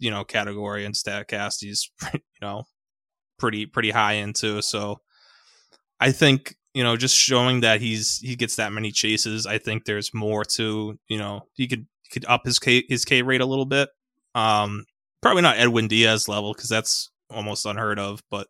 you 0.00 0.10
know 0.10 0.24
category 0.24 0.84
in 0.84 0.92
Statcast, 0.92 1.58
he's 1.60 1.90
you 2.12 2.20
know 2.40 2.64
pretty 3.38 3.66
pretty 3.66 3.90
high 3.90 4.14
into. 4.14 4.62
So 4.62 5.00
I 6.00 6.12
think 6.12 6.54
you 6.74 6.84
know, 6.84 6.96
just 6.96 7.16
showing 7.16 7.60
that 7.62 7.80
he's 7.80 8.20
he 8.20 8.36
gets 8.36 8.56
that 8.56 8.72
many 8.72 8.92
chases, 8.92 9.46
I 9.46 9.58
think 9.58 9.84
there's 9.84 10.14
more 10.14 10.44
to 10.44 10.98
you 11.08 11.18
know 11.18 11.46
he 11.54 11.66
could 11.66 11.86
could 12.12 12.24
up 12.26 12.44
his 12.44 12.58
K 12.58 12.84
his 12.88 13.04
K 13.04 13.22
rate 13.22 13.40
a 13.40 13.46
little 13.46 13.64
bit. 13.64 13.88
Um, 14.34 14.84
probably 15.20 15.42
not 15.42 15.58
Edwin 15.58 15.88
Diaz 15.88 16.28
level 16.28 16.52
because 16.52 16.68
that's 16.68 17.10
almost 17.30 17.66
unheard 17.66 17.98
of, 17.98 18.22
but 18.30 18.46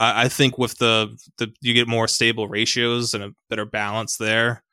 I, 0.00 0.24
I 0.24 0.28
think 0.28 0.58
with 0.58 0.78
the 0.78 1.16
the 1.38 1.52
you 1.60 1.74
get 1.74 1.86
more 1.86 2.08
stable 2.08 2.48
ratios 2.48 3.14
and 3.14 3.22
a 3.22 3.34
better 3.48 3.64
balance 3.64 4.16
there 4.16 4.64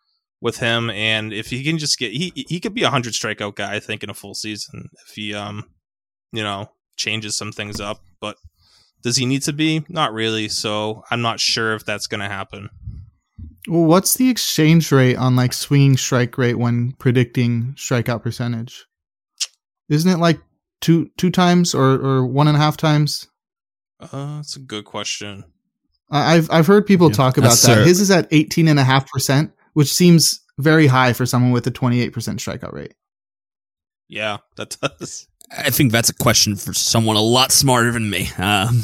with 0.42 0.58
him, 0.58 0.90
and 0.90 1.34
if 1.34 1.48
he 1.52 1.64
can 1.64 1.78
just 1.78 2.00
get 2.00 2.12
he 2.12 2.32
he 2.36 2.60
could 2.60 2.74
be 2.74 2.84
a 2.84 2.90
hundred 2.90 3.14
strikeout 3.14 3.56
guy, 3.56 3.76
I 3.76 3.80
think, 3.80 4.04
in 4.04 4.10
a 4.10 4.16
full 4.16 4.34
season 4.34 4.90
if 5.08 5.14
he 5.14 5.34
um 5.34 5.66
you 6.32 6.44
know 6.44 6.72
changes 6.96 7.38
some 7.38 7.52
things 7.52 7.80
up, 7.80 8.02
but. 8.20 8.38
Does 9.04 9.18
he 9.18 9.26
need 9.26 9.44
to 9.44 9.54
be? 9.54 9.86
Not 9.90 10.14
really. 10.14 10.50
So 10.50 11.04
I'm 11.12 11.22
not 11.22 11.40
sure 11.40 11.74
if 11.76 11.86
that's 11.86 12.08
going 12.08 12.20
to 12.22 12.28
happen. 12.28 12.70
Well, 13.68 13.84
what's 13.86 14.16
the 14.16 14.30
exchange 14.30 14.92
rate 14.92 15.16
on 15.18 15.36
like 15.36 15.54
swinging 15.54 15.98
strike 15.98 16.38
rate 16.38 16.56
when 16.56 16.94
predicting 16.94 17.74
strikeout 17.78 18.24
percentage? 18.24 18.86
Isn't 19.90 20.12
it 20.12 20.18
like 20.20 20.40
two 20.82 21.10
two 21.18 21.30
times 21.32 21.76
or 21.76 21.94
or 21.94 22.26
one 22.26 22.48
and 22.48 22.58
a 22.58 22.60
half 22.60 22.78
times? 22.78 23.28
Uh, 24.00 24.38
that's 24.38 24.56
a 24.56 24.60
good 24.60 24.86
question. 24.86 25.44
I- 26.10 26.36
I've 26.36 26.50
I've 26.52 26.68
heard 26.68 26.86
people 26.86 27.10
Yeah, 27.10 27.16
talk 27.18 27.38
about 27.38 27.50
that's 27.50 27.62
that. 27.64 27.76
fair. 27.76 27.86
His 27.86 28.00
is 28.00 28.12
at 28.12 28.28
eighteen 28.32 28.68
and 28.68 28.80
a 28.80 28.84
half 28.84 29.08
percent, 29.10 29.52
which 29.74 29.94
seems 29.94 30.40
very 30.58 30.88
high 30.88 31.14
for 31.14 31.26
someone 31.26 31.52
with 31.52 31.68
a 31.68 31.72
twenty 31.72 32.02
eight 32.02 32.14
percent 32.14 32.40
strikeout 32.40 32.74
rate. 32.74 32.94
Yeah, 34.08 34.38
that 34.56 34.78
does. 35.00 35.28
I 35.56 35.70
think 35.70 35.92
that's 35.92 36.10
a 36.10 36.14
question 36.14 36.56
for 36.56 36.74
someone 36.74 37.16
a 37.16 37.22
lot 37.22 37.52
smarter 37.52 37.92
than 37.92 38.10
me. 38.10 38.30
Um, 38.38 38.84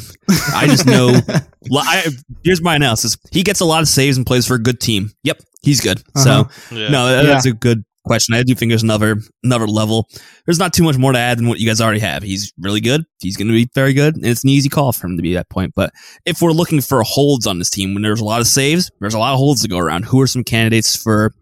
I 0.54 0.66
just 0.66 0.86
know. 0.86 1.12
I, 1.72 2.06
here's 2.42 2.62
my 2.62 2.76
analysis. 2.76 3.16
He 3.32 3.42
gets 3.42 3.60
a 3.60 3.64
lot 3.64 3.82
of 3.82 3.88
saves 3.88 4.16
and 4.16 4.26
plays 4.26 4.46
for 4.46 4.54
a 4.54 4.58
good 4.62 4.80
team. 4.80 5.10
Yep, 5.24 5.40
he's 5.62 5.80
good. 5.80 5.98
Uh-huh. 6.14 6.46
So 6.70 6.74
Yeah. 6.76 6.88
no, 6.88 7.06
that- 7.08 7.26
that's 7.26 7.46
a 7.46 7.52
good 7.52 7.84
question. 8.06 8.34
I 8.34 8.42
do 8.42 8.54
think 8.54 8.70
there's 8.70 8.82
another 8.82 9.16
another 9.42 9.66
level. 9.66 10.08
There's 10.46 10.58
not 10.58 10.72
too 10.72 10.82
much 10.84 10.96
more 10.98 11.12
to 11.12 11.18
add 11.18 11.38
than 11.38 11.48
what 11.48 11.58
you 11.58 11.66
guys 11.66 11.80
already 11.80 12.00
have. 12.00 12.22
He's 12.22 12.52
really 12.58 12.80
good. 12.80 13.04
He's 13.20 13.36
going 13.36 13.48
to 13.48 13.54
be 13.54 13.68
very 13.74 13.92
good, 13.92 14.16
and 14.16 14.24
it's 14.26 14.44
an 14.44 14.50
easy 14.50 14.68
call 14.70 14.92
for 14.92 15.06
him 15.06 15.16
to 15.16 15.22
be 15.22 15.36
at 15.36 15.40
that 15.40 15.50
point. 15.50 15.72
But 15.74 15.90
if 16.24 16.40
we're 16.42 16.52
looking 16.52 16.80
for 16.80 17.02
holds 17.02 17.46
on 17.46 17.58
this 17.58 17.70
team, 17.70 17.92
when 17.94 18.02
there's 18.02 18.20
a 18.20 18.24
lot 18.24 18.40
of 18.40 18.46
saves, 18.46 18.90
there's 19.00 19.14
a 19.14 19.18
lot 19.18 19.32
of 19.32 19.38
holds 19.38 19.62
to 19.62 19.68
go 19.68 19.78
around. 19.78 20.04
Who 20.06 20.20
are 20.20 20.26
some 20.26 20.44
candidates 20.44 20.96
for 20.96 21.32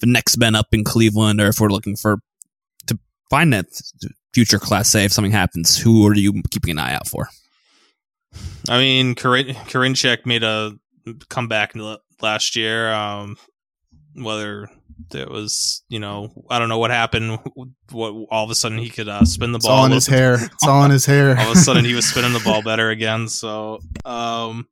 the 0.00 0.06
next 0.06 0.36
men 0.38 0.54
up 0.54 0.66
in 0.72 0.84
Cleveland, 0.84 1.40
or 1.40 1.48
if 1.48 1.60
we're 1.60 1.68
looking 1.68 1.96
for 1.96 2.18
to 2.86 2.98
find 3.30 3.52
that 3.52 3.66
future 4.34 4.58
class 4.58 4.88
say 4.90 5.04
if 5.04 5.12
something 5.12 5.32
happens, 5.32 5.78
who 5.78 6.06
are 6.06 6.14
you 6.14 6.42
keeping 6.50 6.70
an 6.72 6.78
eye 6.78 6.94
out 6.94 7.06
for? 7.08 7.28
I 8.68 8.78
mean, 8.78 9.14
Karin- 9.14 9.54
Karinchak 9.54 10.26
made 10.26 10.42
a 10.42 10.72
comeback 11.28 11.74
last 12.20 12.56
year. 12.56 12.92
Um, 12.92 13.36
whether 14.16 14.68
it 15.12 15.28
was, 15.28 15.82
you 15.88 15.98
know, 15.98 16.30
I 16.50 16.58
don't 16.58 16.68
know 16.68 16.78
what 16.78 16.90
happened. 16.90 17.38
What 17.90 18.10
all 18.30 18.44
of 18.44 18.50
a 18.50 18.54
sudden 18.54 18.78
he 18.78 18.88
could 18.90 19.08
uh, 19.08 19.24
spin 19.24 19.52
the 19.52 19.56
It's 19.56 19.66
ball. 19.66 19.80
all 19.80 19.86
in 19.86 19.92
his 19.92 20.06
hair. 20.06 20.34
It's 20.34 20.66
all 20.66 20.84
in 20.84 20.90
his 20.90 21.04
hair. 21.04 21.36
all 21.38 21.50
of 21.50 21.56
a 21.56 21.60
sudden 21.60 21.84
he 21.84 21.94
was 21.94 22.06
spinning 22.06 22.32
the 22.32 22.40
ball 22.40 22.62
better 22.62 22.90
again. 22.90 23.28
So, 23.28 23.80
um, 24.04 24.66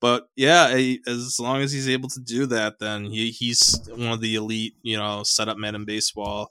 but 0.00 0.28
yeah, 0.36 0.76
as 1.06 1.38
long 1.40 1.62
as 1.62 1.72
he's 1.72 1.88
able 1.88 2.08
to 2.10 2.20
do 2.20 2.46
that, 2.46 2.78
then 2.80 3.04
he, 3.06 3.30
he's 3.30 3.80
one 3.88 4.12
of 4.12 4.20
the 4.20 4.34
elite, 4.34 4.74
you 4.82 4.96
know, 4.96 5.22
setup 5.22 5.56
men 5.58 5.74
in 5.74 5.84
baseball. 5.84 6.50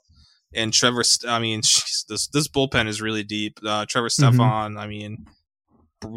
And 0.56 0.72
Trevor, 0.72 1.02
I 1.28 1.38
mean, 1.38 1.60
this 2.08 2.28
this 2.28 2.48
bullpen 2.48 2.88
is 2.88 3.00
really 3.02 3.22
deep. 3.22 3.58
Uh, 3.64 3.86
Trevor 3.88 4.08
Stephan, 4.08 4.76
I 4.76 4.86
mean, 4.86 5.26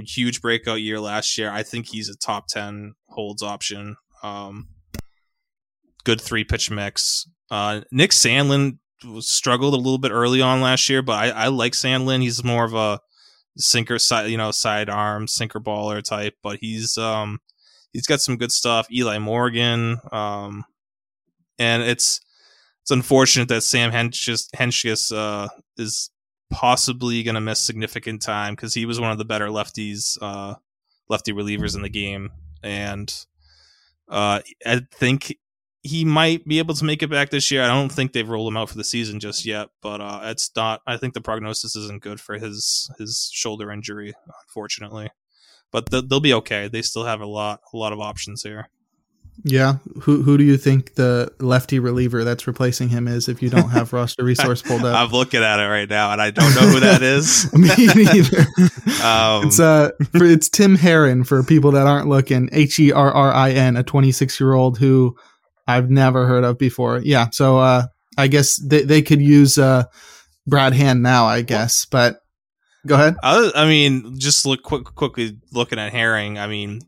huge 0.06 0.42
breakout 0.42 0.82
year 0.82 1.00
last 1.00 1.38
year. 1.38 1.52
I 1.52 1.64
think 1.64 1.88
he's 1.88 2.10
a 2.10 2.18
top 2.18 2.48
ten 2.48 2.94
holds 3.10 3.44
option. 3.44 3.96
Um, 4.24 4.70
good 6.04 6.22
three 6.22 6.44
pitch 6.44 6.72
mix. 6.72 7.28
Uh, 7.52 7.82
Nick 7.92 8.12
Sandlin 8.12 8.78
struggled 9.20 9.74
a 9.74 9.78
little 9.78 9.98
bit 9.98 10.12
early 10.12 10.42
on 10.42 10.62
last 10.62 10.90
year, 10.90 11.02
but 11.02 11.14
I, 11.14 11.30
I 11.30 11.48
like 11.48 11.74
Sandlin. 11.74 12.22
He's 12.22 12.44
more 12.44 12.66
of 12.66 12.74
a 12.74 13.00
sinker 13.58 14.00
side, 14.00 14.30
you 14.30 14.38
know, 14.38 14.52
sidearm 14.52 15.28
sinker 15.28 15.60
baller 15.60 16.04
type, 16.04 16.36
but 16.44 16.58
he's 16.62 16.98
um 16.98 17.40
he's 17.94 18.08
got 18.08 18.22
some 18.22 18.38
good 18.38 18.52
stuff. 18.52 18.88
Eli 18.92 19.18
Morgan, 19.20 20.00
um, 20.12 20.64
and 21.58 21.84
it's 21.84 22.22
it's 22.90 22.96
unfortunate 22.96 23.50
that 23.50 23.62
Sam 23.62 23.92
Hentges, 23.92 24.50
Hentges 24.56 25.16
uh, 25.16 25.48
is 25.78 26.10
possibly 26.50 27.22
going 27.22 27.36
to 27.36 27.42
miss 27.42 27.60
significant 27.60 28.20
time 28.20 28.56
because 28.56 28.74
he 28.74 28.88
was 28.88 29.00
one 29.00 29.12
of 29.12 29.20
the 29.20 29.26
better 29.26 29.50
lefties, 29.50 30.18
uh, 30.20 30.56
lefty 31.08 31.32
relievers 31.32 31.76
in 31.76 31.84
the 31.84 31.90
game, 31.90 32.32
and 32.64 33.14
uh, 34.08 34.42
I 34.66 34.82
think 34.92 35.38
he 35.84 36.04
might 36.04 36.46
be 36.46 36.58
able 36.58 36.74
to 36.74 36.84
make 36.84 37.04
it 37.04 37.12
back 37.12 37.30
this 37.30 37.52
year. 37.52 37.62
I 37.62 37.68
don't 37.68 37.92
think 37.92 38.12
they've 38.12 38.28
rolled 38.28 38.52
him 38.52 38.58
out 38.58 38.70
for 38.70 38.78
the 38.78 38.84
season 38.84 39.20
just 39.20 39.46
yet, 39.46 39.70
but 39.84 40.02
uh, 40.02 40.22
it's 40.24 40.50
not. 40.56 40.82
I 40.88 40.98
think 40.98 41.14
the 41.14 41.22
prognosis 41.22 41.76
isn't 41.76 42.02
good 42.02 42.20
for 42.20 42.40
his 42.40 42.90
his 42.98 43.30
shoulder 43.32 43.72
injury, 43.72 44.16
unfortunately. 44.48 45.12
But 45.72 45.92
th- 45.92 46.06
they'll 46.10 46.20
be 46.20 46.34
okay. 46.34 46.68
They 46.68 46.82
still 46.82 47.06
have 47.06 47.22
a 47.22 47.28
lot 47.28 47.62
a 47.72 47.78
lot 47.78 47.94
of 47.94 48.00
options 48.00 48.42
here. 48.42 48.72
Yeah. 49.44 49.76
Who 50.02 50.22
who 50.22 50.38
do 50.38 50.44
you 50.44 50.58
think 50.58 50.96
the 50.96 51.32
lefty 51.40 51.80
reliever 51.80 52.24
that's 52.24 52.48
replacing 52.48 52.90
him 52.90 53.08
is 53.08 53.30
if 53.30 53.42
you 53.42 53.50
don't 53.50 53.70
have 53.70 53.94
roster 53.94 54.24
resource 54.24 54.62
pulled 54.62 54.84
up? 54.84 54.96
I'm 54.98 55.12
looking 55.12 55.44
at 55.44 55.60
it 55.60 55.68
right 55.68 55.90
now, 55.90 56.12
and 56.12 56.22
I 56.22 56.32
don't 56.32 56.54
know 56.56 56.68
who 56.68 56.80
that 56.82 57.02
is. 57.02 57.52
Me 57.58 57.70
neither. 57.96 58.46
Um, 59.00 59.48
it's 59.48 59.62
uh 59.62 59.92
for, 60.12 60.26
it's 60.26 60.50
Tim 60.50 60.76
Herrin 60.76 61.26
for 61.26 61.42
people 61.42 61.72
that 61.72 61.88
aren't 61.88 62.10
looking. 62.10 62.50
H 62.52 62.80
E 62.80 62.92
R 62.92 63.14
R 63.14 63.32
I 63.32 63.52
N, 63.52 63.78
a 63.78 63.84
26 63.84 64.42
year 64.42 64.54
old 64.54 64.78
who 64.78 65.16
I've 65.68 65.90
never 65.90 66.28
heard 66.28 66.44
of 66.44 66.58
before. 66.58 67.00
Yeah. 67.02 67.30
So 67.32 67.60
uh 67.60 67.84
I 68.18 68.28
guess 68.28 68.58
they 68.58 68.82
they 68.82 69.02
could 69.02 69.22
use 69.22 69.58
uh 69.58 69.86
Brad 70.48 70.74
Hand 70.74 71.02
now, 71.02 71.28
I 71.28 71.42
guess. 71.42 71.86
But 71.86 72.20
go 72.86 72.96
ahead. 72.96 73.16
I, 73.24 73.52
I 73.56 73.66
mean, 73.68 74.20
just 74.20 74.46
look 74.46 74.64
quick, 74.64 74.84
quickly 74.84 75.38
looking 75.54 75.80
at 75.80 75.94
Herrin. 75.94 76.38
I 76.38 76.48
mean, 76.48 76.82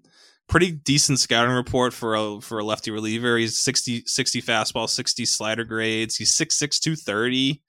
pretty 0.52 0.70
decent 0.72 1.20
scouting 1.20 1.56
report 1.56 1.94
for 1.94 2.14
a 2.16 2.40
for 2.42 2.60
a 2.60 2.64
lefty 2.64 2.92
reliever. 2.92 3.38
He's 3.38 3.58
60, 3.58 4.04
60 4.06 4.42
fastball, 4.44 4.88
sixty 4.88 5.26
slider 5.26 5.64
grades. 5.64 6.18
He's 6.18 6.32
6'6", 6.32 6.80
230. 6.80 7.64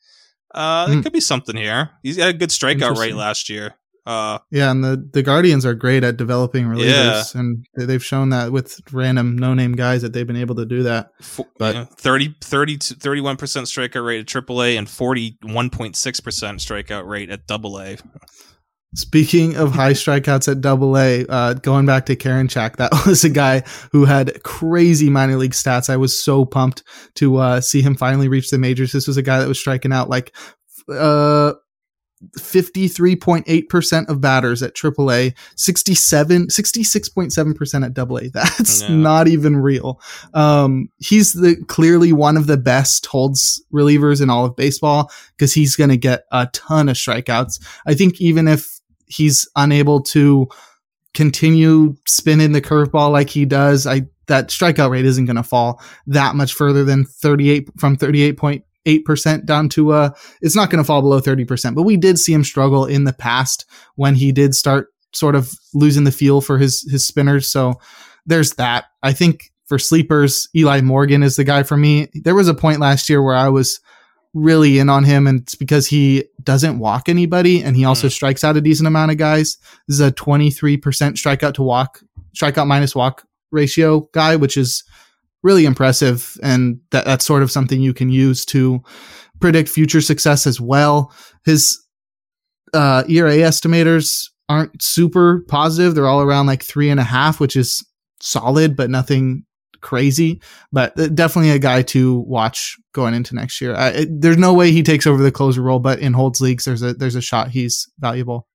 Uh, 0.55 0.87
there 0.87 0.97
Hmm. 0.97 1.03
could 1.03 1.12
be 1.14 1.21
something 1.21 1.57
here. 1.57 1.88
He's 2.03 2.18
got 2.18 2.29
a 2.29 2.33
good 2.35 2.51
strikeout 2.51 2.99
rate 2.99 3.14
last 3.14 3.49
year. 3.49 3.75
Uh, 4.05 4.38
Yeah, 4.51 4.73
and 4.73 4.83
the, 4.83 5.09
the 5.12 5.23
Guardians 5.23 5.64
are 5.64 5.75
great 5.75 6.03
at 6.03 6.16
developing 6.16 6.64
relievers, 6.66 7.37
and 7.37 7.64
they- 7.77 7.85
they've 7.87 8.05
shown 8.05 8.31
that 8.31 8.51
with 8.51 8.81
random 8.92 9.37
no 9.38 9.55
name 9.55 9.75
guys 9.77 10.03
that 10.03 10.12
they've 10.12 10.27
been 10.27 10.35
able 10.37 10.57
to 10.57 10.66
do 10.66 10.83
that. 10.83 11.11
But- 11.57 11.75
yeah, 11.77 11.85
30, 11.85 12.35
30 12.40 12.77
to 12.79 12.95
31% 12.97 13.66
strikeout 13.68 14.05
rate 14.05 14.18
at 14.21 14.27
AAA 14.27 14.77
and 14.77 14.88
41.6% 14.88 16.59
strikeout 16.59 17.07
rate 17.07 17.31
at 17.31 17.47
AA. 17.49 17.97
Speaking 18.94 19.57
of 19.57 19.72
high 19.72 19.92
strikeouts 19.94 20.50
at 20.50 20.61
Double 20.61 20.98
A, 20.98 21.24
uh, 21.26 21.55
going 21.55 21.87
back 21.87 22.05
to 22.07 22.16
Karinchak, 22.16 22.76
that 22.76 22.92
was 23.07 23.24
a 23.24 23.31
guy 23.31 23.61
who 23.90 24.05
had 24.05 24.42
crazy 24.42 25.09
minor 25.09 25.37
league 25.37 25.52
stats. 25.52 25.88
I 25.88 25.96
was 25.96 26.18
so 26.18 26.44
pumped 26.44 26.83
to 27.14 27.37
uh, 27.38 27.61
see 27.62 27.81
him 27.81 27.94
finally 27.96 28.28
reach 28.28 28.50
the 28.50 28.59
majors. 28.59 28.92
This 28.92 29.07
was 29.07 29.16
a 29.16 29.22
guy 29.22 29.38
that 29.40 29.48
was 29.48 29.59
striking 29.59 29.92
out 29.94 30.11
like 30.11 30.35
uh, 30.90 31.55
53.8% 32.38 34.09
of 34.09 34.20
batters 34.20 34.62
at 34.62 34.74
AAA, 34.74 35.35
67, 35.57 36.46
66.7% 36.48 37.85
at 37.85 37.94
Double 37.94 38.18
A. 38.18 38.28
That's 38.35 38.83
Yeah. 38.83 38.94
not 38.94 39.26
even 39.28 39.57
real. 39.57 40.00
Um, 40.35 40.88
he's 40.98 41.33
the 41.33 41.57
clearly 41.68 42.12
one 42.12 42.37
of 42.37 42.46
the 42.46 42.57
best 42.57 43.07
holds 43.07 43.62
relievers 43.72 44.20
in 44.22 44.31
all 44.31 44.44
of 44.44 44.55
baseball 44.57 45.11
because 45.37 45.52
he's 45.55 45.76
going 45.76 45.90
to 45.90 45.96
get 45.96 46.24
a 46.31 46.48
ton 46.52 46.88
of 46.88 46.96
strikeouts. 46.96 47.59
I 47.87 47.94
think 47.94 48.20
even 48.20 48.48
if 48.48 48.81
he's 49.12 49.48
unable 49.57 50.03
to 50.03 50.48
continue 51.14 51.94
spinning 52.07 52.53
the 52.53 52.62
curveball 52.62 53.12
like 53.12 53.31
he 53.31 53.44
does, 53.44 53.87
I 53.87 54.03
that 54.29 54.48
strikeout 54.48 54.90
rate 54.90 55.05
isn't 55.05 55.27
going 55.27 55.37
to 55.37 55.42
fall 55.42 55.83
that 56.07 56.35
much 56.35 56.55
further 56.55 56.85
than 56.85 57.05
38 57.05 57.68
from 57.79 57.96
38.8% 57.96 59.44
down 59.44 59.68
to 59.68 59.92
uh 59.92 60.11
it's 60.40 60.57
not 60.57 60.70
going 60.70 60.83
to 60.83 60.87
fall 60.87 61.03
below 61.03 61.20
30%. 61.20 61.75
But 61.75 61.83
we 61.83 61.96
did 61.96 62.18
see 62.18 62.33
him 62.33 62.44
struggle 62.44 62.87
in 62.87 63.05
the 63.05 63.12
past 63.12 63.66
when 63.96 64.14
he 64.14 64.33
did 64.33 64.55
start 64.55 64.88
sort 65.12 65.35
of 65.35 65.53
losing 65.75 66.05
the 66.05 66.12
feel 66.12 66.40
for 66.40 66.59
his 66.59 66.88
his 66.90 67.07
spinners. 67.07 67.51
So 67.51 67.75
there's 68.27 68.55
that. 68.55 68.87
I 69.03 69.12
think 69.12 69.51
for 69.66 69.79
sleepers, 69.79 70.48
Eli 70.55 70.81
Morgan 70.81 71.22
is 71.22 71.37
the 71.37 71.44
guy 71.44 71.62
for 71.62 71.77
me. 71.77 72.09
There 72.14 72.35
was 72.35 72.48
a 72.48 72.55
point 72.55 72.81
last 72.81 73.09
year 73.09 73.22
where 73.22 73.35
I 73.35 73.48
was 73.48 73.81
really 74.35 74.79
in 74.79 74.88
on 74.88 75.05
him, 75.05 75.27
and 75.27 75.42
it's 75.42 75.55
because 75.55 75.87
he 75.87 76.25
doesn't 76.42 76.79
walk 76.79 77.09
anybody 77.09 77.62
and 77.62 77.77
he 77.77 77.85
also 77.85 78.09
strikes 78.09 78.42
out 78.42 78.57
a 78.57 78.61
decent 78.61 78.87
amount 78.87 79.11
of 79.11 79.18
guys. 79.18 79.59
This 79.87 79.97
is 79.97 80.01
a 80.01 80.12
23% 80.12 80.79
strikeout 80.81 81.55
to 81.55 81.62
walk, 81.62 82.01
strikeout 82.35 82.66
minus 82.66 82.95
walk 82.95 83.25
ratio 83.51 84.09
guy, 84.12 84.37
which 84.37 84.57
is 84.57 84.85
really 85.42 85.66
impressive. 85.66 86.37
And 86.42 86.81
that, 86.90 87.05
that's 87.05 87.25
sort 87.25 87.42
of 87.42 87.51
something 87.51 87.81
you 87.81 87.92
can 87.92 88.09
use 88.09 88.45
to 88.47 88.83
predict 89.40 89.68
future 89.68 90.01
success 90.01 90.47
as 90.47 90.61
well. 90.61 91.12
His 91.45 91.79
uh, 92.73 93.05
ERA 93.09 93.37
estimators 93.37 94.29
aren't 94.49 94.83
super 94.83 95.45
positive. 95.49 95.95
They're 95.95 96.07
all 96.07 96.23
around 96.23 96.47
like 96.47 96.62
three 96.62 96.90
and 96.90 97.01
a 97.01 97.05
half, 97.05 97.40
which 97.40 97.57
is 97.57 97.85
solid, 98.21 98.77
but 98.77 98.88
nothing 98.88 99.45
crazy. 99.83 100.40
But 100.73 100.99
uh, 100.99 101.09
definitely 101.09 101.51
a 101.51 101.59
guy 101.59 101.83
to 101.83 102.21
watch 102.21 102.79
going 102.92 103.12
into 103.14 103.35
next 103.35 103.61
year. 103.61 103.75
I, 103.75 103.88
it, 103.88 104.20
there's 104.20 104.39
no 104.39 104.55
way 104.55 104.72
he 104.72 104.83
takes 104.83 105.07
over 105.07 105.22
the 105.22 105.30
closer 105.33 105.61
role, 105.61 105.78
but 105.78 105.99
in 105.99 106.14
holds 106.14 106.41
leagues, 106.41 106.64
there's 106.64 106.83
a 106.83 106.95
there's 106.95 107.16
a 107.16 107.20
shot 107.20 107.51
he's 107.51 107.89
valuable. 107.99 108.47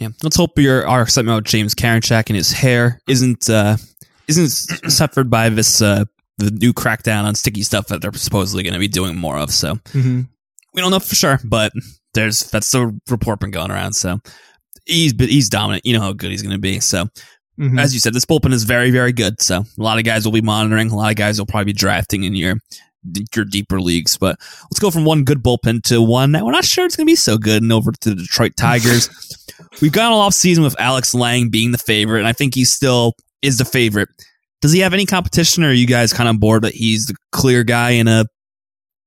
Yeah, 0.00 0.08
let's 0.24 0.36
hope 0.36 0.58
your 0.58 0.86
our 0.88 1.02
excitement 1.02 1.36
about 1.36 1.44
James 1.44 1.74
Karinchak 1.74 2.24
and 2.28 2.36
his 2.36 2.50
hair 2.50 3.00
isn't 3.08 3.48
uh, 3.48 3.76
isn't 4.26 4.48
suffered 4.90 5.30
by 5.30 5.48
this 5.50 5.80
uh, 5.80 6.04
the 6.38 6.50
new 6.50 6.72
crackdown 6.72 7.22
on 7.24 7.36
sticky 7.36 7.62
stuff 7.62 7.86
that 7.86 8.02
they're 8.02 8.12
supposedly 8.14 8.64
going 8.64 8.74
to 8.74 8.80
be 8.80 8.88
doing 8.88 9.14
more 9.16 9.38
of. 9.38 9.52
So 9.52 9.74
Mm-hmm. 9.92 10.22
we 10.72 10.80
don't 10.82 10.90
know 10.90 10.98
for 10.98 11.14
sure, 11.14 11.38
but 11.44 11.72
there's 12.14 12.40
that's 12.50 12.72
the 12.72 12.98
report 13.08 13.38
been 13.38 13.52
going 13.52 13.70
around. 13.70 13.92
So 13.92 14.18
he's 14.84 15.12
he's 15.16 15.48
dominant. 15.48 15.86
You 15.86 15.92
know 15.92 16.00
how 16.00 16.12
good 16.12 16.32
he's 16.32 16.42
going 16.42 16.54
to 16.56 16.60
be. 16.60 16.80
So 16.80 17.06
Mm-hmm. 17.58 17.78
as 17.78 17.94
you 17.94 18.00
said, 18.00 18.14
this 18.14 18.24
bullpen 18.24 18.52
is 18.52 18.64
very 18.64 18.90
very 18.90 19.12
good. 19.12 19.40
So 19.40 19.60
a 19.60 19.82
lot 19.82 19.98
of 19.98 20.04
guys 20.04 20.24
will 20.24 20.32
be 20.32 20.40
monitoring. 20.40 20.90
A 20.90 20.96
lot 20.96 21.10
of 21.10 21.16
guys 21.16 21.38
will 21.38 21.46
probably 21.46 21.66
be 21.66 21.72
drafting 21.72 22.24
in 22.24 22.34
your 22.34 22.56
your 23.34 23.44
deeper 23.44 23.80
leagues. 23.80 24.16
But 24.16 24.38
let's 24.64 24.80
go 24.80 24.90
from 24.90 25.04
one 25.04 25.24
good 25.24 25.42
bullpen 25.42 25.82
to 25.84 26.02
one 26.02 26.32
that 26.32 26.44
we're 26.44 26.52
not 26.52 26.64
sure 26.64 26.84
it's 26.84 26.96
going 26.96 27.06
to 27.06 27.10
be 27.10 27.16
so 27.16 27.38
good, 27.38 27.62
and 27.62 27.72
over 27.72 27.92
to 27.92 28.10
the 28.10 28.16
Detroit 28.16 28.52
Tigers. 28.56 29.10
We've 29.82 29.92
gone 29.92 30.12
all 30.12 30.20
off 30.20 30.34
season 30.34 30.64
with 30.64 30.78
Alex 30.80 31.14
Lange 31.14 31.48
being 31.50 31.72
the 31.72 31.78
favorite, 31.78 32.20
and 32.20 32.28
I 32.28 32.32
think 32.32 32.54
he 32.54 32.64
still 32.64 33.14
is 33.42 33.58
the 33.58 33.64
favorite. 33.64 34.08
Does 34.60 34.72
he 34.72 34.80
have 34.80 34.94
any 34.94 35.06
competition, 35.06 35.62
or 35.62 35.68
are 35.68 35.72
you 35.72 35.86
guys 35.86 36.12
kind 36.12 36.28
of 36.28 36.40
bored 36.40 36.62
that 36.62 36.74
he's 36.74 37.06
the 37.06 37.14
clear 37.32 37.64
guy 37.64 37.90
in 37.90 38.08
a 38.08 38.24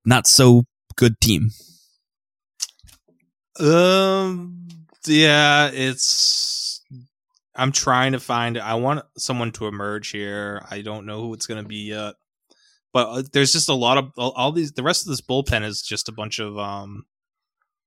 not 0.05 0.27
so 0.27 0.63
good 0.95 1.19
team? 1.19 1.49
Um, 3.59 4.67
yeah, 5.05 5.69
it's. 5.73 6.66
I'm 7.57 7.71
trying 7.71 8.11
to 8.11 8.19
find. 8.19 8.57
I 8.57 8.75
want 8.75 9.03
someone 9.17 9.51
to 9.53 9.67
emerge 9.67 10.09
here. 10.11 10.63
I 10.69 10.81
don't 10.81 11.05
know 11.05 11.21
who 11.21 11.33
it's 11.33 11.47
going 11.47 11.61
to 11.61 11.67
be 11.67 11.89
yet, 11.89 12.13
but 12.93 13.07
uh, 13.09 13.23
there's 13.33 13.51
just 13.51 13.67
a 13.67 13.73
lot 13.73 13.97
of 13.97 14.11
all, 14.17 14.51
these. 14.51 14.73
The 14.73 14.83
rest 14.83 15.05
of 15.05 15.09
this 15.09 15.21
bullpen 15.21 15.63
is 15.63 15.81
just 15.81 16.07
a 16.07 16.13
bunch 16.13 16.39
of 16.39 16.57
um, 16.57 17.05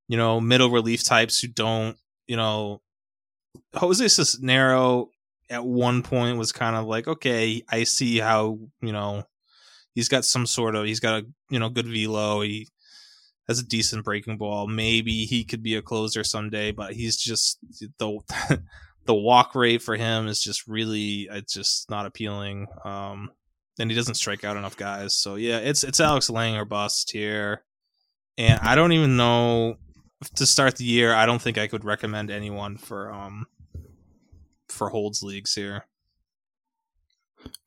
you 0.09 0.17
know, 0.17 0.41
middle 0.41 0.71
relief 0.71 1.05
types 1.05 1.41
who 1.41 1.49
don't. 1.49 1.97
You 2.27 2.37
know, 2.37 2.83
Jose 3.75 4.05
Cisnero 4.05 5.07
at 5.49 5.65
one 5.65 6.03
point 6.03 6.37
was 6.37 6.53
kind 6.53 6.77
of 6.77 6.87
like, 6.87 7.07
okay, 7.07 7.63
I 7.69 7.85
see 7.85 8.19
how 8.19 8.59
you 8.83 8.93
know 8.93 9.25
he's 9.95 10.09
got 10.09 10.25
some 10.25 10.47
sort 10.47 10.75
of 10.75 10.85
he's 10.85 11.01
got 11.01 11.23
a 11.23 11.27
you 11.49 11.61
know 11.61 11.69
good 11.69 11.87
velo. 11.87 12.41
He 12.41 12.69
has 13.47 13.61
a 13.61 13.67
decent 13.67 14.05
breaking 14.05 14.37
ball. 14.37 14.67
Maybe 14.67 15.27
he 15.27 15.45
could 15.45 15.63
be 15.63 15.77
a 15.77 15.83
closer 15.83 16.25
someday, 16.25 16.73
but 16.73 16.93
he's 16.93 17.17
just 17.17 17.59
the 17.99 18.19
the 19.07 19.15
walk 19.15 19.55
rate 19.55 19.83
for 19.83 19.97
him 19.97 20.29
is 20.29 20.43
just 20.43 20.67
really 20.67 21.29
it's 21.31 21.53
just 21.53 21.91
not 21.91 22.07
appealing. 22.07 22.67
Um, 22.85 23.31
and 23.79 23.91
he 23.91 23.97
doesn't 23.97 24.15
strike 24.15 24.45
out 24.45 24.57
enough 24.57 24.77
guys. 24.77 25.15
So 25.15 25.37
yeah, 25.37 25.59
it's 25.59 25.85
it's 25.85 26.01
Alex 26.01 26.31
Lange 26.31 26.57
or 26.57 26.65
bust 26.65 27.11
here. 27.11 27.65
And 28.37 28.61
I 28.61 28.75
don't 28.75 28.93
even 28.93 29.17
know 29.17 29.77
to 30.37 30.47
start 30.47 30.77
the 30.77 30.85
year. 30.85 31.15
I 31.15 31.27
don't 31.27 31.41
think 31.41 31.59
I 31.59 31.67
could 31.67 31.85
recommend 31.85 32.31
anyone 32.31 32.77
for 32.77 33.13
um 33.13 33.47
for 34.69 34.91
holds 34.91 35.23
leagues 35.23 35.55
here. 35.55 35.87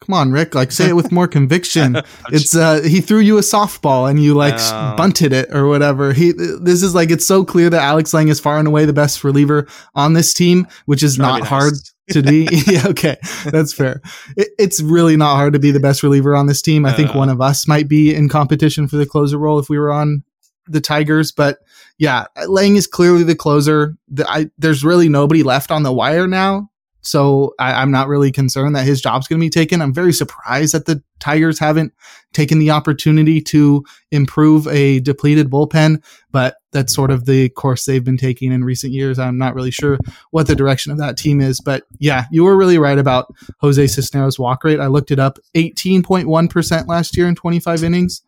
Come 0.02 0.16
on, 0.16 0.32
Rick. 0.34 0.54
Like, 0.54 0.74
say 0.74 0.90
it 0.90 0.98
with 0.98 1.14
more 1.14 1.30
conviction. 1.30 1.96
it's 2.30 2.54
uh, 2.54 2.82
he 2.82 3.00
threw 3.00 3.20
you 3.20 3.38
a 3.38 3.42
softball 3.42 4.10
and 4.10 4.22
you 4.22 4.34
like 4.34 4.56
Oh. 4.58 4.96
bunted 4.98 5.32
it 5.32 5.50
or 5.56 5.68
whatever. 5.68 6.12
He, 6.12 6.34
this 6.34 6.84
is 6.84 6.94
like 6.94 7.10
it's 7.10 7.26
so 7.26 7.46
clear 7.46 7.70
that 7.70 7.82
Alex 7.82 8.14
Lange 8.14 8.28
is 8.28 8.40
far 8.40 8.60
and 8.60 8.68
away 8.68 8.84
the 8.86 8.92
best 8.92 9.24
reliever 9.24 9.66
on 9.96 10.12
this 10.14 10.34
team, 10.34 10.68
which 10.88 11.04
is 11.04 11.18
not 11.18 11.40
nice. 11.40 11.48
hard 11.48 11.74
to 12.12 12.22
be. 12.22 12.50
yeah, 12.68 12.86
okay, 12.88 13.16
that's 13.46 13.72
fair. 13.72 14.02
It, 14.36 14.50
it's 14.60 14.82
really 14.82 15.16
not 15.16 15.36
hard 15.38 15.54
to 15.54 15.60
be 15.60 15.72
the 15.72 15.80
best 15.80 16.04
reliever 16.04 16.36
on 16.36 16.48
this 16.48 16.62
team. 16.62 16.86
I 16.86 16.92
think 16.92 17.12
Uh. 17.16 17.20
one 17.20 17.30
of 17.30 17.40
us 17.40 17.66
might 17.66 17.88
be 17.88 18.14
in 18.14 18.28
competition 18.28 18.90
for 18.90 18.98
the 18.98 19.06
closer 19.06 19.38
role 19.38 19.58
if 19.58 19.70
we 19.70 19.80
were 19.80 19.92
on 19.94 20.24
the 20.68 20.82
Tigers, 20.82 21.32
but 21.32 21.60
yeah, 21.98 22.26
Lange 22.48 22.76
is 22.76 22.88
clearly 22.88 23.24
the 23.24 23.36
closer. 23.36 23.96
The, 24.10 24.30
I, 24.30 24.50
there's 24.58 24.84
really 24.84 25.08
nobody 25.08 25.44
left 25.44 25.72
on 25.72 25.84
the 25.84 25.94
wire 25.94 26.28
now. 26.28 26.70
So 27.04 27.54
I, 27.60 27.74
I'm 27.74 27.92
not 27.92 28.08
really 28.08 28.32
concerned 28.32 28.76
that 28.76 28.86
his 28.86 29.02
job's 29.02 29.28
going 29.28 29.40
to 29.40 29.46
be 29.46 29.50
taken. 29.50 29.82
I'm 29.82 29.94
very 29.94 30.14
surprised 30.14 30.74
that 30.74 30.86
the 30.86 31.04
Tigers 31.20 31.60
haven't 31.60 31.94
taken 32.34 32.60
the 32.60 32.72
opportunity 32.72 33.42
to 33.42 33.84
improve 34.12 34.68
a 34.68 35.00
depleted 35.00 35.50
bullpen, 35.50 36.04
but 36.32 36.56
that's 36.72 36.94
sort 36.94 37.12
of 37.12 37.26
the 37.26 37.50
course 37.50 37.86
they've 37.86 38.04
been 38.04 38.18
taking 38.18 38.52
in 38.52 38.64
recent 38.64 38.94
years. 38.94 39.20
I'm 39.20 39.38
not 39.38 39.54
really 39.54 39.72
sure 39.72 39.98
what 40.32 40.48
the 40.48 40.56
direction 40.56 40.92
of 40.92 40.98
that 40.98 41.18
team 41.18 41.40
is, 41.40 41.62
but 41.62 41.84
yeah, 42.00 42.26
you 42.32 42.44
were 42.44 42.58
really 42.58 42.78
right 42.78 42.98
about 42.98 43.34
Jose 43.60 43.84
Cisnero's 43.84 44.40
walk 44.40 44.64
rate. 44.64 44.80
I 44.80 44.88
looked 44.88 45.12
it 45.12 45.20
up 45.20 45.40
18.1% 45.56 46.88
last 46.88 47.16
year 47.16 47.28
in 47.28 47.36
25 47.36 47.84
innings. 47.84 48.22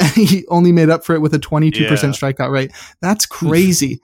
He 0.14 0.44
only 0.48 0.72
made 0.72 0.90
up 0.90 1.04
for 1.04 1.14
it 1.14 1.20
with 1.20 1.34
a 1.34 1.38
22% 1.38 1.80
Yeah. 1.80 1.90
strikeout 1.90 2.50
rate. 2.52 2.72
That's 3.00 3.26
crazy. 3.40 4.00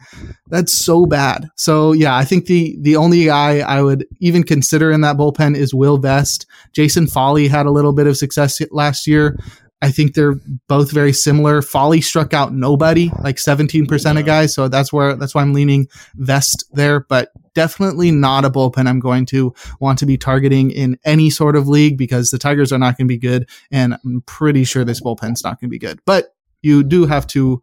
That's 0.48 0.72
so 0.72 1.06
bad. 1.06 1.48
So 1.56 1.92
yeah, 1.92 2.16
I 2.16 2.24
think 2.24 2.46
the 2.46 2.76
the 2.80 2.96
only 2.96 3.24
guy 3.26 3.58
I 3.60 3.80
would 3.82 4.06
even 4.20 4.42
consider 4.42 4.90
in 4.90 5.00
that 5.02 5.16
bullpen 5.16 5.56
is 5.56 5.72
Will 5.74 5.98
Vest. 5.98 6.46
Jason 6.72 7.06
Foley 7.06 7.48
had 7.48 7.66
a 7.66 7.70
little 7.70 7.92
bit 7.92 8.06
of 8.06 8.16
success 8.16 8.60
last 8.70 9.06
year. 9.06 9.38
I 9.84 9.90
think 9.90 10.14
they're 10.14 10.36
both 10.66 10.90
very 10.90 11.12
similar. 11.12 11.60
Foley 11.60 12.00
struck 12.00 12.32
out 12.32 12.54
nobody, 12.54 13.10
like 13.22 13.36
17% 13.36 14.14
Yeah. 14.14 14.20
of 14.20 14.24
guys. 14.26 14.54
So 14.54 14.68
that's 14.68 14.92
where 14.92 15.14
that's 15.14 15.34
why 15.34 15.42
I'm 15.42 15.52
leaning 15.52 15.88
Vest 16.16 16.64
there, 16.72 17.00
but 17.00 17.28
definitely 17.54 18.10
not 18.10 18.46
a 18.46 18.50
bullpen 18.50 18.88
I'm 18.88 18.98
going 18.98 19.26
to 19.26 19.54
want 19.80 19.98
to 19.98 20.06
be 20.06 20.16
targeting 20.16 20.70
in 20.70 20.98
any 21.04 21.28
sort 21.28 21.54
of 21.54 21.68
league 21.68 21.98
because 21.98 22.30
the 22.30 22.38
Tigers 22.38 22.72
are 22.72 22.78
not 22.78 22.96
going 22.96 23.06
to 23.06 23.12
be 23.12 23.18
good. 23.18 23.46
And 23.70 23.98
I'm 24.04 24.22
pretty 24.26 24.64
sure 24.64 24.84
this 24.84 25.02
bullpen's 25.02 25.44
not 25.44 25.60
going 25.60 25.68
to 25.68 25.72
be 25.72 25.78
good. 25.78 26.00
But 26.06 26.34
you 26.62 26.82
do 26.82 27.04
have 27.04 27.26
to 27.28 27.60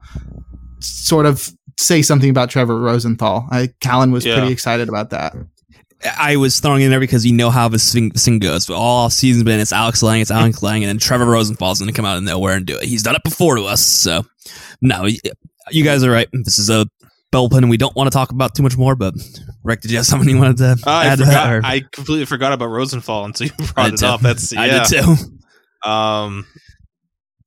sort 0.79 1.25
of 1.25 1.51
say 1.79 2.01
something 2.03 2.29
about 2.29 2.49
Trevor 2.51 2.79
Rosenthal. 2.79 3.47
I, 3.51 3.67
Callen 3.81 4.11
was 4.11 4.25
Yeah. 4.25 4.37
pretty 4.37 4.53
excited 4.53 4.89
about 4.89 5.09
that. 5.09 5.35
I 6.17 6.35
was 6.37 6.59
throwing 6.59 6.81
in 6.81 6.89
there 6.89 6.99
because 6.99 7.25
you 7.25 7.33
know 7.33 7.49
how 7.49 7.67
this 7.67 7.91
thing, 7.93 8.09
this 8.09 8.25
thing 8.25 8.39
goes. 8.39 8.65
But 8.65 8.75
all 8.75 9.09
season's 9.09 9.43
been 9.43 9.59
it's 9.59 9.71
Alex 9.71 10.01
Lange, 10.01 10.21
it's 10.21 10.31
Alex 10.31 10.63
Lange, 10.63 10.83
and 10.83 10.89
then 10.89 10.97
Trevor 10.97 11.25
Rosenthal's 11.25 11.79
going 11.79 11.91
to 11.91 11.95
come 11.95 12.05
out 12.05 12.17
of 12.17 12.23
nowhere 12.23 12.55
and 12.55 12.65
do 12.65 12.77
it. 12.77 12.83
He's 12.85 13.03
done 13.03 13.15
it 13.15 13.23
before 13.23 13.55
to 13.55 13.63
us. 13.65 13.85
So, 13.85 14.25
no, 14.81 15.07
you 15.69 15.83
guys 15.83 16.03
are 16.03 16.11
right. 16.11 16.27
This 16.33 16.57
is 16.59 16.69
a 16.69 16.85
bullpen 17.31 17.59
and 17.59 17.69
we 17.69 17.77
don't 17.77 17.95
want 17.95 18.07
to 18.07 18.11
talk 18.13 18.31
about 18.31 18.55
too 18.55 18.63
much 18.63 18.77
more. 18.77 18.95
But, 18.95 19.13
Rick, 19.63 19.81
did 19.81 19.91
you 19.91 19.97
have 19.97 20.05
something 20.05 20.27
you 20.29 20.37
wanted 20.37 20.57
to 20.57 20.77
I 20.85 21.05
add 21.07 21.19
to 21.19 21.25
forgot. 21.25 21.53
or- 21.53 21.61
I 21.63 21.81
completely 21.91 22.25
forgot 22.25 22.51
about 22.53 22.67
Rosenthal 22.67 23.25
until 23.25 23.47
you 23.47 23.53
brought 23.73 23.93
it 23.93 23.99
too. 23.99 24.05
up. 24.07 24.21
That's 24.21 24.51
I 24.55 24.65
yeah. 24.65 24.83
did 24.85 25.03
too. 25.03 25.89
Um, 25.89 26.45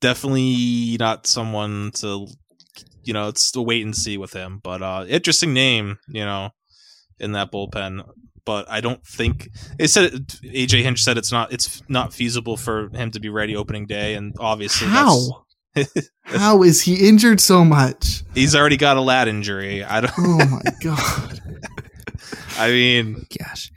definitely 0.00 0.96
not 0.98 1.26
someone 1.26 1.90
to, 1.96 2.26
you 3.02 3.12
know, 3.12 3.28
it's 3.28 3.54
a 3.56 3.62
wait 3.62 3.84
and 3.84 3.94
see 3.96 4.16
with 4.16 4.32
him. 4.32 4.60
But 4.62 4.82
uh, 4.82 5.04
interesting 5.08 5.52
name, 5.52 5.98
you 6.08 6.24
know, 6.24 6.50
in 7.18 7.32
that 7.32 7.52
bullpen. 7.52 8.04
But 8.46 8.70
I 8.70 8.80
don't 8.80 9.04
think 9.06 9.48
it 9.78 9.88
said 9.88 10.12
AJ 10.12 10.82
Hinch 10.82 11.02
said 11.02 11.16
it's 11.16 11.32
not 11.32 11.52
it's 11.52 11.82
not 11.88 12.12
feasible 12.12 12.56
for 12.56 12.88
him 12.90 13.10
to 13.12 13.20
be 13.20 13.28
ready 13.30 13.56
opening 13.56 13.86
day, 13.86 14.14
and 14.14 14.34
obviously 14.38 14.88
How? 14.88 15.44
How 16.24 16.62
is 16.62 16.82
he 16.82 17.08
injured 17.08 17.40
so 17.40 17.64
much? 17.64 18.22
he's 18.34 18.54
already 18.54 18.76
got 18.76 18.96
a 18.96 19.00
lat 19.00 19.28
injury. 19.28 19.82
I 19.82 20.02
don't. 20.02 20.12
Oh 20.18 20.38
my 20.46 20.62
god. 20.82 21.40
I 22.58 22.68
mean, 22.70 23.26
Gosh. 23.38 23.72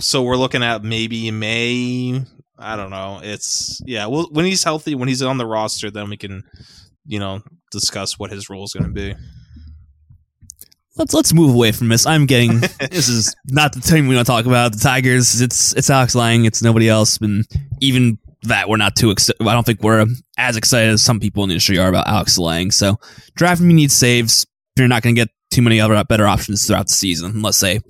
so 0.00 0.22
we're 0.22 0.36
looking 0.36 0.62
at 0.62 0.82
maybe 0.82 1.30
May. 1.30 2.22
I 2.58 2.76
don't 2.76 2.90
know. 2.90 3.20
It's 3.22 3.80
yeah. 3.84 4.06
Well, 4.06 4.28
when 4.30 4.46
he's 4.46 4.64
healthy, 4.64 4.94
when 4.94 5.08
he's 5.08 5.22
on 5.22 5.36
the 5.38 5.46
roster, 5.46 5.90
then 5.90 6.08
we 6.08 6.16
can, 6.16 6.44
you 7.04 7.18
know, 7.18 7.42
discuss 7.70 8.18
what 8.18 8.30
his 8.30 8.48
role 8.48 8.64
is 8.64 8.72
going 8.72 8.86
to 8.86 8.92
be. 8.92 9.14
Let's 10.96 11.12
let's 11.12 11.34
move 11.34 11.54
away 11.54 11.72
from 11.72 11.88
this. 11.88 12.06
I'm 12.06 12.26
getting 12.26 12.60
this 12.90 13.08
is 13.08 13.34
not 13.46 13.74
the 13.74 13.80
team 13.80 14.08
we 14.08 14.14
want 14.14 14.26
to 14.26 14.32
talk 14.32 14.46
about. 14.46 14.72
The 14.72 14.78
Tigers. 14.78 15.40
It's 15.40 15.74
it's 15.74 15.90
Alex 15.90 16.14
Lange. 16.14 16.46
It's 16.46 16.62
nobody 16.62 16.88
else. 16.88 17.18
And 17.18 17.46
even 17.80 18.18
that, 18.42 18.68
we're 18.68 18.78
not 18.78 18.96
too 18.96 19.10
excited. 19.10 19.46
I 19.46 19.52
don't 19.52 19.66
think 19.66 19.82
we're 19.82 20.06
as 20.38 20.56
excited 20.56 20.90
as 20.90 21.02
some 21.02 21.20
people 21.20 21.42
in 21.42 21.50
the 21.50 21.54
industry 21.54 21.78
are 21.78 21.88
about 21.88 22.08
Alex 22.08 22.38
Lange. 22.38 22.70
So 22.70 22.98
drafting 23.34 23.68
me 23.68 23.74
needs 23.74 23.94
saves. 23.94 24.46
You're 24.76 24.88
not 24.88 25.02
going 25.02 25.14
to 25.14 25.20
get 25.20 25.28
too 25.50 25.62
many 25.62 25.80
other 25.80 26.02
better 26.04 26.26
options 26.26 26.66
throughout 26.66 26.86
the 26.86 26.92
season, 26.92 27.30
unless 27.34 27.60
they 27.60 27.80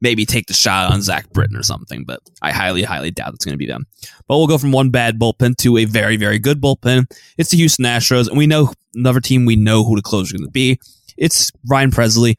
maybe 0.00 0.26
take 0.26 0.46
the 0.46 0.52
shot 0.52 0.92
on 0.92 1.00
Zach 1.02 1.30
Britton 1.30 1.56
or 1.56 1.62
something. 1.62 2.04
But 2.04 2.20
I 2.42 2.52
highly 2.52 2.82
highly 2.82 3.10
doubt 3.10 3.34
it's 3.34 3.44
going 3.44 3.54
to 3.54 3.58
be 3.58 3.66
them. 3.66 3.86
But 4.28 4.38
we'll 4.38 4.46
go 4.46 4.58
from 4.58 4.72
one 4.72 4.90
bad 4.90 5.18
bullpen 5.18 5.56
to 5.58 5.76
a 5.76 5.84
very 5.84 6.16
very 6.16 6.38
good 6.38 6.60
bullpen. 6.60 7.10
It's 7.36 7.50
the 7.50 7.58
Houston 7.58 7.84
Astros, 7.84 8.28
and 8.28 8.38
we 8.38 8.46
know 8.46 8.72
another 8.94 9.20
team. 9.20 9.44
We 9.44 9.56
know 9.56 9.84
who 9.84 9.96
the 9.96 10.02
closer 10.02 10.26
is 10.26 10.32
going 10.32 10.48
to 10.48 10.50
be. 10.50 10.80
It's 11.16 11.50
Ryan 11.68 11.90
Presley. 11.90 12.36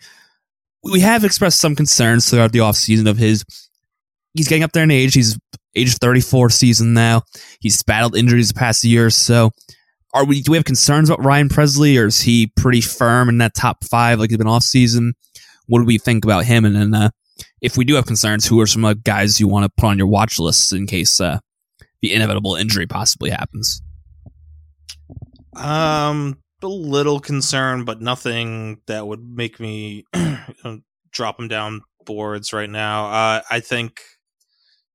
We 0.84 1.00
have 1.02 1.24
expressed 1.24 1.60
some 1.60 1.76
concerns 1.76 2.30
throughout 2.30 2.52
the 2.52 2.60
offseason 2.60 3.10
of 3.10 3.18
his. 3.18 3.44
He's 4.34 4.48
getting 4.48 4.64
up 4.64 4.72
there 4.72 4.84
in 4.84 4.92
age. 4.92 5.14
He's 5.14 5.38
age 5.76 5.96
34 5.96 6.50
season 6.50 6.94
now. 6.94 7.24
He's 7.60 7.82
battled 7.84 8.16
injuries 8.16 8.50
the 8.50 8.54
past 8.54 8.84
year 8.84 9.08
or 9.08 9.10
so. 9.10 9.52
Are 10.14 10.26
we? 10.26 10.42
Do 10.42 10.52
we 10.52 10.58
have 10.58 10.66
concerns 10.66 11.10
about 11.10 11.24
Ryan 11.24 11.50
Presley, 11.50 11.98
or 11.98 12.08
is 12.08 12.22
he 12.22 12.52
pretty 12.56 12.82
firm 12.82 13.30
in 13.30 13.40
that 13.40 13.54
top 13.54 13.84
five 13.84 14.20
like 14.20 14.30
he's 14.30 14.38
been 14.38 14.48
off 14.48 14.64
season? 14.64 15.14
What 15.68 15.80
do 15.80 15.86
we 15.86 15.98
think 15.98 16.24
about 16.24 16.46
him? 16.46 16.64
And 16.66 16.76
then, 16.76 16.94
uh, 16.94 17.10
if 17.62 17.78
we 17.78 17.84
do 17.84 17.96
have 17.96 18.06
concerns, 18.06 18.48
who 18.48 18.60
are 18.62 18.68
some 18.68 18.86
uh, 18.86 18.94
guys 18.94 19.40
you 19.40 19.48
want 19.48 19.66
to 19.66 19.72
put 19.78 19.88
on 19.88 19.98
your 19.98 20.08
watch 20.08 20.40
list 20.40 20.72
in 20.72 20.88
case 20.88 21.20
uh, 21.20 21.40
the 22.02 22.14
inevitable 22.14 22.56
injury 22.56 22.88
possibly 22.88 23.30
happens? 23.30 23.82
Um, 25.56 26.40
a 26.62 26.68
little 26.68 27.20
concerned, 27.20 27.86
but 27.86 28.02
nothing 28.02 28.82
that 28.88 29.08
would 29.08 29.24
make 29.24 29.60
me 29.60 30.06
drop 31.12 31.40
him 31.40 31.48
down 31.48 31.82
boards 32.06 32.54
right 32.54 32.70
now. 32.70 33.08
Uh, 33.08 33.42
I 33.50 33.60
think, 33.60 34.00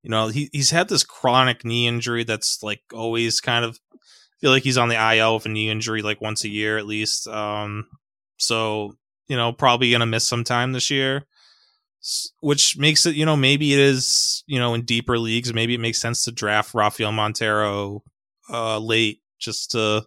you 0.03 0.11
know, 0.11 0.29
he 0.29 0.49
he's 0.53 0.71
had 0.71 0.89
this 0.89 1.05
chronic 1.05 1.65
knee 1.65 1.87
injury 1.87 2.25
that's 2.25 2.63
like 2.63 2.83
always 2.93 3.41
kind 3.41 3.65
of 3.65 3.79
feel 4.41 4.51
like 4.51 4.65
he's 4.65 4.79
on 4.79 4.89
the 4.89 5.17
IL 5.17 5.35
with 5.35 5.47
a 5.47 5.49
knee 5.49 5.71
injury 5.71 6.03
like 6.03 6.21
once 6.21 6.45
a 6.45 6.49
year 6.49 6.79
at 6.79 6.87
least. 6.87 7.29
Um, 7.29 7.87
so 8.37 8.97
you 9.29 9.37
know, 9.37 9.53
probably 9.53 9.91
gonna 9.91 10.07
miss 10.07 10.27
some 10.27 10.45
time 10.45 10.73
this 10.73 10.91
year. 10.91 11.27
Which 12.41 12.77
makes 12.77 13.07
it, 13.07 13.15
you 13.15 13.25
know, 13.25 13.37
maybe 13.37 13.73
it 13.73 13.79
is, 13.79 14.43
you 14.49 14.59
know, 14.59 14.75
in 14.75 14.83
deeper 14.83 15.19
leagues, 15.19 15.55
maybe 15.55 15.75
it 15.75 15.81
makes 15.81 16.01
sense 16.01 16.25
to 16.25 16.33
draft 16.33 16.75
Rafael 16.75 17.13
Montero 17.13 18.03
uh, 18.51 18.79
late 18.79 19.23
just 19.39 19.71
to, 19.71 20.05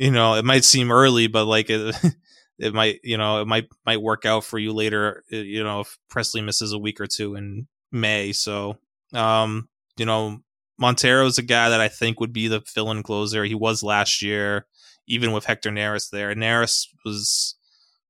you 0.00 0.10
know, 0.10 0.34
it 0.34 0.46
might 0.46 0.64
seem 0.64 0.90
early, 0.90 1.26
but 1.26 1.44
like 1.44 1.68
it, 1.68 1.94
it 2.58 2.72
might, 2.72 3.00
you 3.04 3.18
know, 3.18 3.42
it 3.42 3.46
might 3.46 3.68
might 3.84 4.00
work 4.00 4.24
out 4.24 4.44
for 4.44 4.58
you 4.58 4.72
later. 4.72 5.22
You 5.28 5.62
know, 5.62 5.80
if 5.80 5.98
Presley 6.08 6.40
misses 6.40 6.72
a 6.72 6.78
week 6.78 7.00
or 7.00 7.06
two 7.06 7.34
in 7.34 7.68
May, 7.92 8.32
so 8.32 8.78
um, 9.12 9.68
you 9.98 10.06
know, 10.06 10.38
Montero 10.78 11.26
is 11.26 11.36
a 11.36 11.42
guy 11.42 11.68
that 11.68 11.82
I 11.82 11.88
think 11.88 12.18
would 12.18 12.32
be 12.32 12.48
the 12.48 12.62
fill-in 12.62 13.02
closer. 13.02 13.44
He 13.44 13.54
was 13.54 13.82
last 13.82 14.22
year, 14.22 14.66
even 15.06 15.32
with 15.32 15.44
Hector 15.44 15.70
Neris 15.70 16.08
there. 16.08 16.34
Neris 16.34 16.86
was 17.04 17.56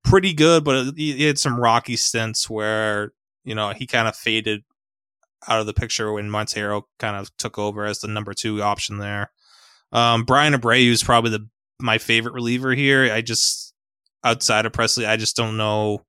pretty 0.05 0.33
good, 0.33 0.63
but 0.63 0.93
he, 0.97 1.15
he 1.15 1.25
had 1.25 1.41
some 1.41 1.59
rocky 1.59 1.97
stints 1.97 2.49
where 2.49 3.13
you 3.43 3.57
know 3.57 3.71
he 3.71 3.89
kind 3.89 4.07
of 4.07 4.15
faded 4.15 4.63
out 5.49 5.59
of 5.59 5.67
the 5.67 5.75
picture 5.75 6.13
when 6.13 6.31
Montero 6.31 6.87
kind 7.01 7.17
of 7.17 7.37
took 7.37 7.59
over 7.59 7.85
as 7.85 7.99
the 7.99 8.07
number 8.07 8.33
two 8.33 8.63
option 8.63 8.99
there. 8.99 9.33
Um, 9.91 10.23
Brian 10.23 10.55
Abreu 10.55 10.93
is 10.93 11.03
probably 11.03 11.33
the 11.33 11.49
my 11.81 11.99
favorite 11.99 12.35
reliever 12.35 12.73
here. 12.75 13.13
I 13.13 13.21
just 13.21 13.75
outside 14.25 14.67
of 14.67 14.73
Presley, 14.73 15.07
I 15.07 15.17
just 15.17 15.37
don't 15.37 15.57
know 15.57 16.05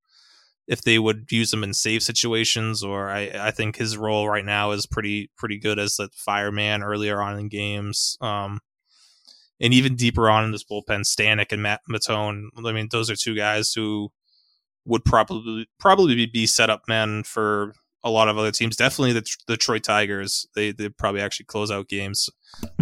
if 0.67 0.81
they 0.83 0.99
would 0.99 1.25
use 1.31 1.51
him 1.53 1.63
in 1.63 1.73
save 1.73 2.03
situations 2.03 2.83
or 2.83 3.09
I, 3.09 3.31
I 3.33 3.51
think 3.51 3.75
his 3.75 3.97
role 3.97 4.29
right 4.29 4.45
now 4.45 4.71
is 4.71 4.85
pretty 4.85 5.29
pretty 5.37 5.57
good 5.57 5.79
as 5.79 5.95
the 5.95 6.09
fireman 6.15 6.83
earlier 6.83 7.21
on 7.21 7.39
in 7.39 7.49
games. 7.49 8.17
Um, 8.21 8.59
and 9.59 9.73
even 9.73 9.95
deeper 9.95 10.29
on 10.29 10.45
in 10.45 10.51
this 10.51 10.63
bullpen, 10.63 11.01
Stanek 11.01 11.51
and 11.51 11.61
Matt 11.61 11.81
Matone. 11.89 12.47
I 12.57 12.71
mean, 12.71 12.87
those 12.91 13.09
are 13.11 13.15
two 13.15 13.35
guys 13.35 13.73
who 13.73 14.11
would 14.85 15.05
probably 15.05 15.67
probably 15.79 16.25
be 16.25 16.47
set 16.47 16.69
up 16.69 16.83
men 16.87 17.23
for 17.23 17.73
a 18.03 18.09
lot 18.09 18.27
of 18.27 18.37
other 18.37 18.51
teams. 18.51 18.75
Definitely 18.75 19.13
the 19.13 19.25
Detroit 19.47 19.83
Tigers. 19.83 20.47
They 20.55 20.71
they 20.71 20.89
probably 20.89 21.21
actually 21.21 21.45
close 21.45 21.71
out 21.71 21.87
games. 21.87 22.29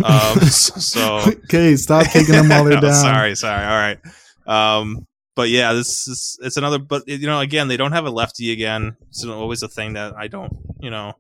Um, 0.04 0.40
so 0.42 1.22
okay, 1.46 1.76
stop 1.76 2.08
taking 2.08 2.34
them 2.34 2.50
while 2.50 2.64
they're 2.64 2.82
down. 2.82 2.94
sorry, 2.94 3.36
sorry. 3.36 3.66
All 3.66 3.78
right. 3.78 4.00
Um, 4.48 5.08
but 5.36 5.50
yeah, 5.50 5.74
this 5.74 6.08
is 6.08 6.38
it's 6.42 6.58
another. 6.58 6.80
But 6.80 7.08
you 7.08 7.28
know, 7.28 7.40
again, 7.40 7.68
they 7.68 7.78
don't 7.78 7.92
have 7.92 8.06
a 8.06 8.12
lefty 8.12 8.52
again. 8.52 8.98
It's 9.10 9.26
always 9.26 9.64
a 9.64 9.68
thing 9.68 9.94
that 9.94 10.16
I 10.18 10.28
don't. 10.28 10.54
You 10.80 10.90
know, 10.90 11.14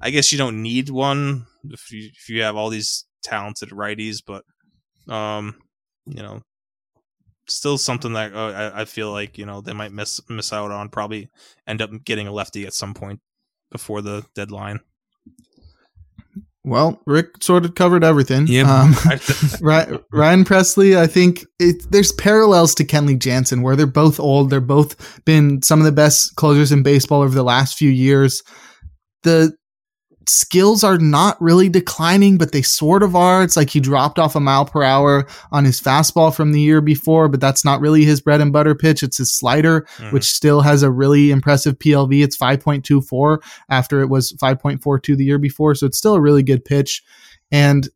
I 0.00 0.10
guess 0.10 0.32
you 0.32 0.38
don't 0.38 0.62
need 0.62 0.90
one 0.90 1.46
if 1.64 1.92
you 1.92 2.10
if 2.12 2.28
you 2.28 2.42
have 2.42 2.56
all 2.56 2.70
these 2.70 3.04
talented 3.22 3.70
righties, 3.70 4.22
but 4.24 4.44
um, 5.12 5.56
you 6.06 6.22
know, 6.22 6.42
still 7.48 7.78
something 7.78 8.12
that 8.14 8.34
uh, 8.34 8.72
I, 8.74 8.82
I 8.82 8.84
feel 8.84 9.12
like 9.12 9.38
you 9.38 9.46
know 9.46 9.60
they 9.60 9.72
might 9.72 9.92
miss 9.92 10.20
miss 10.28 10.52
out 10.52 10.70
on. 10.70 10.88
Probably 10.88 11.28
end 11.66 11.82
up 11.82 11.90
getting 12.04 12.26
a 12.26 12.32
lefty 12.32 12.66
at 12.66 12.74
some 12.74 12.94
point 12.94 13.20
before 13.70 14.02
the 14.02 14.24
deadline. 14.34 14.80
Well, 16.66 17.00
Rick 17.06 17.44
sort 17.44 17.64
of 17.64 17.76
covered 17.76 18.02
everything. 18.02 18.48
Yep. 18.48 18.66
Um, 18.66 18.94
Ryan 20.12 20.44
Presley, 20.44 20.98
I 20.98 21.06
think 21.06 21.46
it, 21.60 21.76
there's 21.92 22.10
parallels 22.12 22.74
to 22.74 22.84
Kenley 22.84 23.16
Jansen 23.16 23.62
where 23.62 23.76
they're 23.76 23.86
both 23.86 24.18
old. 24.18 24.50
They're 24.50 24.60
both 24.60 25.24
been 25.24 25.62
some 25.62 25.78
of 25.78 25.84
the 25.84 25.92
best 25.92 26.34
closers 26.34 26.72
in 26.72 26.82
baseball 26.82 27.22
over 27.22 27.36
the 27.36 27.44
last 27.44 27.78
few 27.78 27.90
years. 27.90 28.42
The 29.22 29.56
skills 30.28 30.82
are 30.82 30.98
not 30.98 31.40
really 31.40 31.68
declining, 31.68 32.36
but 32.38 32.52
they 32.52 32.62
sort 32.62 33.02
of 33.02 33.14
are. 33.14 33.42
It's 33.42 33.56
like 33.56 33.70
he 33.70 33.80
dropped 33.80 34.18
off 34.18 34.34
a 34.34 34.40
mile 34.40 34.64
per 34.64 34.82
hour 34.82 35.26
on 35.52 35.64
his 35.64 35.80
fastball 35.80 36.34
from 36.34 36.52
the 36.52 36.60
year 36.60 36.80
before, 36.80 37.28
but 37.28 37.40
that's 37.40 37.64
not 37.64 37.80
really 37.80 38.04
his 38.04 38.20
bread 38.20 38.40
and 38.40 38.52
butter 38.52 38.74
pitch. 38.74 39.02
It's 39.02 39.18
his 39.18 39.32
slider, 39.32 39.86
Mhm. 39.98 40.12
which 40.12 40.24
still 40.24 40.62
has 40.62 40.82
a 40.82 40.90
really 40.90 41.30
impressive 41.30 41.78
PLV. 41.78 42.22
It's 42.22 42.36
5.24 42.36 43.40
after 43.70 44.00
it 44.00 44.08
was 44.08 44.32
5.42 44.40 45.16
the 45.16 45.24
year 45.24 45.38
before. 45.38 45.74
So 45.74 45.86
it's 45.86 45.98
still 45.98 46.14
a 46.14 46.20
really 46.20 46.42
good 46.42 46.64
pitch. 46.64 47.02
And 47.52 47.88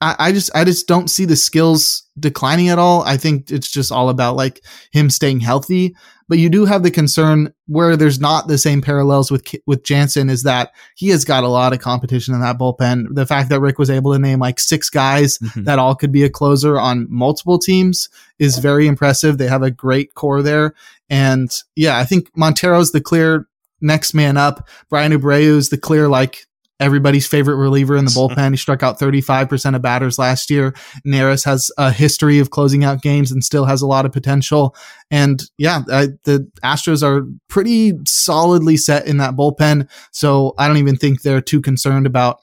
I, 0.00 0.16
I 0.18 0.32
just 0.32 0.50
I 0.54 0.64
just 0.64 0.86
don't 0.88 1.08
see 1.10 1.24
the 1.24 1.36
skills 1.36 2.04
declining 2.18 2.68
at 2.68 2.78
all. 2.78 3.02
I 3.02 3.16
think 3.16 3.50
it's 3.50 3.70
just 3.70 3.92
all 3.92 4.08
about 4.08 4.36
like 4.36 4.64
him 4.92 5.10
staying 5.10 5.40
healthy. 5.40 5.94
But 6.28 6.38
you 6.38 6.48
do 6.48 6.64
have 6.64 6.84
the 6.84 6.92
concern 6.92 7.52
where 7.66 7.96
there's 7.96 8.20
not 8.20 8.46
the 8.46 8.56
same 8.56 8.80
parallels 8.82 9.30
with 9.32 9.44
with 9.66 9.82
Jansen 9.82 10.30
is 10.30 10.44
that 10.44 10.70
he 10.94 11.08
has 11.08 11.24
got 11.24 11.42
a 11.44 11.48
lot 11.48 11.72
of 11.72 11.80
competition 11.80 12.34
in 12.34 12.40
that 12.40 12.56
bullpen. 12.56 13.06
The 13.14 13.26
fact 13.26 13.48
that 13.50 13.60
Rick 13.60 13.78
was 13.80 13.90
able 13.90 14.12
to 14.12 14.18
name 14.18 14.38
like 14.38 14.60
six 14.60 14.88
guys 14.88 15.38
Mhm. 15.38 15.64
that 15.64 15.78
all 15.80 15.94
could 15.96 16.12
be 16.12 16.22
a 16.22 16.30
closer 16.30 16.78
on 16.78 17.06
multiple 17.10 17.58
teams 17.58 18.08
is 18.38 18.58
very 18.58 18.86
impressive. 18.86 19.38
They 19.38 19.48
have 19.48 19.62
a 19.64 19.72
great 19.72 20.14
core 20.14 20.40
there. 20.40 20.72
And 21.08 21.50
yeah, 21.74 21.98
I 21.98 22.04
think 22.04 22.32
Montero's 22.36 22.92
the 22.92 23.00
clear 23.00 23.48
next 23.80 24.14
man 24.14 24.36
up. 24.36 24.68
Brian 24.88 25.10
Abreu 25.12 25.56
is 25.56 25.70
the 25.70 25.78
clear, 25.78 26.08
like, 26.08 26.46
everybody's 26.80 27.26
favorite 27.26 27.56
reliever 27.56 27.96
in 27.96 28.04
the 28.04 28.10
bullpen. 28.16 28.50
He 28.50 28.56
struck 28.56 28.82
out 28.82 28.98
35% 28.98 29.76
of 29.76 29.82
batters 29.82 30.18
last 30.18 30.50
year. 30.50 30.72
Neris 31.06 31.44
has 31.44 31.70
a 31.78 31.92
history 31.92 32.38
of 32.38 32.50
closing 32.50 32.82
out 32.82 33.02
games 33.02 33.30
and 33.30 33.44
still 33.44 33.66
has 33.66 33.82
a 33.82 33.86
lot 33.86 34.06
of 34.06 34.12
potential. 34.12 34.74
And 35.10 35.42
yeah, 35.58 35.82
I, 35.90 36.08
the 36.24 36.50
Astros 36.64 37.02
are 37.02 37.26
pretty 37.48 37.92
solidly 38.06 38.76
set 38.76 39.06
in 39.06 39.18
that 39.18 39.34
bullpen. 39.34 39.88
So 40.10 40.54
I 40.58 40.66
don't 40.66 40.78
even 40.78 40.96
think 40.96 41.22
they're 41.22 41.40
too 41.40 41.60
concerned 41.60 42.06
about 42.06 42.40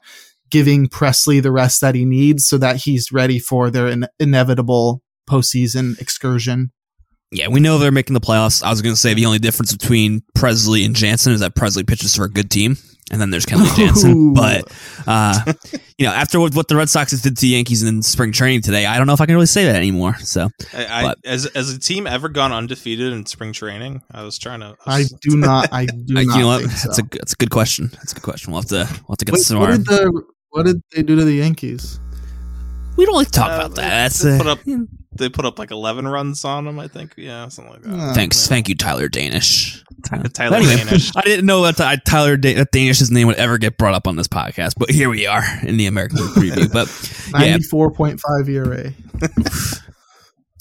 giving 0.50 0.88
Presley 0.88 1.40
the 1.40 1.52
rest 1.52 1.80
that 1.80 1.94
he 1.94 2.04
needs 2.04 2.46
so 2.46 2.56
that 2.58 2.76
he's 2.76 3.12
ready 3.12 3.38
for 3.38 3.70
their 3.70 3.88
in- 3.88 4.08
inevitable 4.18 5.02
postseason 5.28 6.00
excursion. 6.00 6.72
Yeah, 7.30 7.48
we 7.48 7.60
know 7.60 7.76
they're 7.76 7.92
making 7.92 8.14
the 8.14 8.20
playoffs. 8.20 8.62
I 8.62 8.70
was 8.70 8.80
going 8.80 8.94
to 8.94 9.00
say 9.00 9.12
the 9.12 9.26
only 9.26 9.38
difference 9.38 9.72
between 9.72 10.22
Presley 10.34 10.84
and 10.84 10.96
Jansen 10.96 11.34
is 11.34 11.40
that 11.40 11.54
Presley 11.54 11.84
pitches 11.84 12.16
for 12.16 12.24
a 12.24 12.30
good 12.30 12.50
team, 12.50 12.78
and 13.10 13.20
then 13.20 13.30
there's 13.30 13.46
Kenley 13.46 13.72
Jansen. 13.76 14.34
But 14.34 14.70
uh, 15.06 15.52
you 15.98 16.06
know, 16.06 16.12
after 16.12 16.38
what, 16.40 16.54
what 16.54 16.68
the 16.68 16.76
Red 16.76 16.88
Sox 16.88 17.10
did 17.20 17.36
to 17.36 17.40
the 17.40 17.48
Yankees 17.48 17.82
in 17.82 18.02
spring 18.02 18.32
training 18.32 18.62
today, 18.62 18.86
I 18.86 18.98
don't 18.98 19.06
know 19.06 19.12
if 19.14 19.20
I 19.20 19.26
can 19.26 19.34
really 19.34 19.46
say 19.46 19.64
that 19.66 19.76
anymore. 19.76 20.16
So 20.18 20.48
I, 20.74 21.06
I 21.08 21.14
as 21.24 21.46
as 21.46 21.70
a 21.70 21.78
team 21.78 22.06
ever 22.06 22.28
gone 22.28 22.52
undefeated 22.52 23.12
in 23.12 23.26
spring 23.26 23.52
training? 23.52 24.02
I 24.10 24.22
was 24.22 24.38
trying 24.38 24.60
to. 24.60 24.76
I 24.86 25.04
do 25.20 25.36
not. 25.36 25.72
I 25.72 25.86
do 26.06 26.14
not. 26.14 26.20
you 26.22 26.26
know 26.40 26.46
what? 26.48 26.60
think 26.60 26.72
so. 26.72 26.88
That's 26.88 26.98
a 26.98 27.02
good- 27.02 27.20
that's 27.20 27.32
a 27.32 27.36
good 27.36 27.50
question. 27.50 27.88
That's 27.94 28.12
a 28.12 28.14
good 28.16 28.24
question. 28.24 28.52
We'll 28.52 28.62
have 28.62 28.68
to 28.70 28.74
we'll 28.76 29.14
have 29.14 29.18
to 29.18 29.24
get 29.24 29.32
Wait, 29.34 29.40
some 29.42 29.58
what 29.60 29.70
did 29.70 29.86
the 29.86 30.22
what 30.50 30.66
did 30.66 30.82
they 30.94 31.02
do 31.02 31.16
to 31.16 31.24
the 31.24 31.34
Yankees? 31.34 32.00
we 32.96 33.06
don't 33.06 33.14
like 33.14 33.28
to 33.28 33.32
talk 33.32 33.50
Uh, 33.50 33.54
about 33.54 33.74
that. 33.76 33.88
That's 33.88 34.18
they 34.18 34.34
uh, 34.34 34.38
put 34.38 34.46
up- 34.48 34.58
they 35.18 35.28
put 35.28 35.44
up 35.44 35.58
like 35.58 35.70
eleven 35.70 36.06
runs 36.08 36.44
on 36.44 36.64
them. 36.64 36.78
I 36.78 36.88
think. 36.88 37.14
Yeah, 37.16 37.48
something 37.48 37.72
like 37.74 37.82
that. 37.82 37.94
Uh, 37.94 38.14
thanks, 38.14 38.42
Yeah. 38.44 38.48
thank 38.48 38.68
you, 38.68 38.74
Tyler 38.74 39.08
Danish. 39.08 39.82
Tyler 40.32 40.56
anyway, 40.56 40.76
Danish. 40.76 41.10
I 41.16 41.22
didn't 41.22 41.44
know 41.46 41.62
that 41.62 41.76
Ty- 41.76 41.96
Tyler 42.06 42.36
da- 42.36 42.54
that 42.54 42.70
Danish's 42.72 43.10
name 43.10 43.26
would 43.26 43.36
ever 43.36 43.58
get 43.58 43.76
brought 43.78 43.94
up 43.94 44.06
on 44.06 44.16
this 44.16 44.28
podcast, 44.28 44.74
but 44.78 44.90
here 44.90 45.10
we 45.10 45.26
are 45.26 45.44
in 45.62 45.76
the 45.76 45.86
American 45.86 46.18
League 46.18 46.30
preview. 46.52 46.72
But 46.72 46.88
yeah, 47.42 47.50
Ninety 47.50 47.64
four 47.64 47.90
point 47.90 48.20
five 48.20 48.48
ERA. 48.48 48.92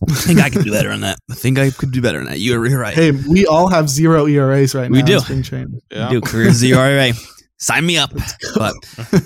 I 0.10 0.14
think 0.14 0.40
I 0.40 0.50
could 0.50 0.64
do 0.64 0.72
better 0.72 0.90
than 0.90 1.02
that. 1.02 1.18
I 1.30 1.34
think 1.34 1.58
I 1.58 1.72
could 1.72 1.92
do 1.92 2.02
better 2.02 2.20
than 2.20 2.28
that. 2.28 2.40
You're, 2.40 2.66
you're 2.68 2.80
right. 2.80 2.94
Hey, 2.94 3.12
we 3.12 3.48
all 3.48 3.68
have 3.68 3.90
zero 3.90 4.28
ERAs 4.28 4.76
right 4.76 4.90
now. 4.92 4.96
We 4.96 5.00
now. 5.00 5.06
do. 5.08 5.14
in 5.16 5.20
spring 5.22 5.44
training. 5.44 5.82
Yeah. 5.92 6.10
do 6.10 6.22
career 6.22 6.52
zero 6.52 6.80
RA. 6.80 7.12
Sign 7.58 7.86
me 7.86 7.98
up. 7.98 8.12
But 8.56 8.74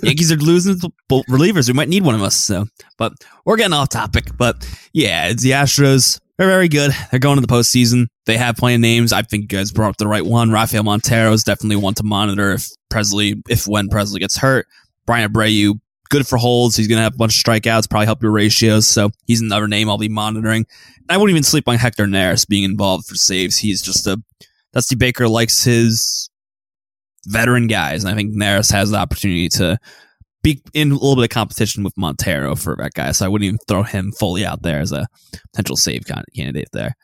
Yankees 0.02 0.32
are 0.32 0.38
losing 0.38 0.78
the 0.78 0.90
relievers. 1.30 1.68
We 1.68 1.74
might 1.74 1.90
need 1.90 2.04
one 2.04 2.16
of 2.16 2.22
us. 2.22 2.36
So, 2.36 2.66
but 2.98 3.14
we're 3.46 3.58
getting 3.58 3.74
off 3.74 3.90
topic. 3.90 4.38
But 4.38 4.66
yeah, 4.94 5.28
it's 5.28 5.44
the 5.44 5.52
Astros. 5.52 6.20
They're 6.38 6.48
very 6.48 6.70
good. 6.70 6.92
They're 7.12 7.20
going 7.20 7.36
to 7.40 7.46
the 7.46 7.54
postseason. 7.54 8.08
They 8.26 8.38
have 8.38 8.56
playing 8.56 8.82
names. 8.82 9.14
I 9.14 9.22
think 9.22 9.44
you 9.44 9.48
guys 9.48 9.72
brought 9.72 9.90
up 9.90 9.98
the 9.98 10.08
right 10.08 10.26
one. 10.26 10.52
Rafael 10.52 10.84
Montero 10.84 11.32
is 11.34 11.44
definitely 11.44 11.76
one 11.76 11.94
to 11.96 12.04
monitor 12.04 12.52
if 12.54 12.68
Presley, 12.90 13.36
if 13.48 13.68
when 13.68 13.90
Presley 13.90 14.20
gets 14.20 14.38
hurt. 14.38 14.66
Brian 15.06 15.32
Abreu, 15.32 15.80
good 16.10 16.26
for 16.26 16.38
holds. 16.38 16.76
He's 16.76 16.88
going 16.88 16.98
to 16.98 17.04
have 17.04 17.14
a 17.14 17.18
bunch 17.18 17.38
of 17.38 17.44
strikeouts, 17.44 17.90
probably 17.90 18.08
help 18.08 18.24
your 18.24 18.32
ratios. 18.32 18.88
So 18.88 19.12
he's 19.28 19.42
another 19.42 19.68
name 19.68 19.88
I'll 19.88 20.00
be 20.00 20.10
monitoring. 20.10 20.66
I 21.10 21.18
wouldn't 21.18 21.32
even 21.32 21.44
sleep 21.44 21.68
on 21.68 21.76
Hector 21.76 22.08
Neris 22.08 22.48
being 22.48 22.64
involved 22.64 23.06
for 23.06 23.16
saves. 23.16 23.60
He's 23.60 23.82
just 23.82 24.08
a 24.08 24.20
Dusty 24.74 24.96
Baker 24.96 25.28
likes 25.28 25.64
his 25.64 26.31
veteran 27.26 27.68
guys, 27.68 28.04
and 28.04 28.12
I 28.12 28.16
think 28.16 28.36
Neris 28.36 28.72
has 28.72 28.92
the 28.92 28.98
opportunity 28.98 29.50
to 29.50 29.78
be 30.44 30.62
in 30.74 30.92
a 30.92 30.96
little 30.96 31.16
bit 31.16 31.26
of 31.26 31.30
competition 31.30 31.84
with 31.84 31.98
Montero 31.98 32.56
for 32.56 32.76
that 32.80 32.94
guy. 32.94 33.12
So 33.12 33.26
I 33.26 33.30
wouldn't 33.30 33.48
even 33.48 33.60
throw 33.68 33.84
him 33.84 34.12
fully 34.12 34.46
out 34.46 34.64
there 34.64 34.80
as 34.80 34.92
a 34.92 35.08
potential 35.52 35.76
save 35.76 36.04
candidate 36.06 36.70
there. 36.74 36.96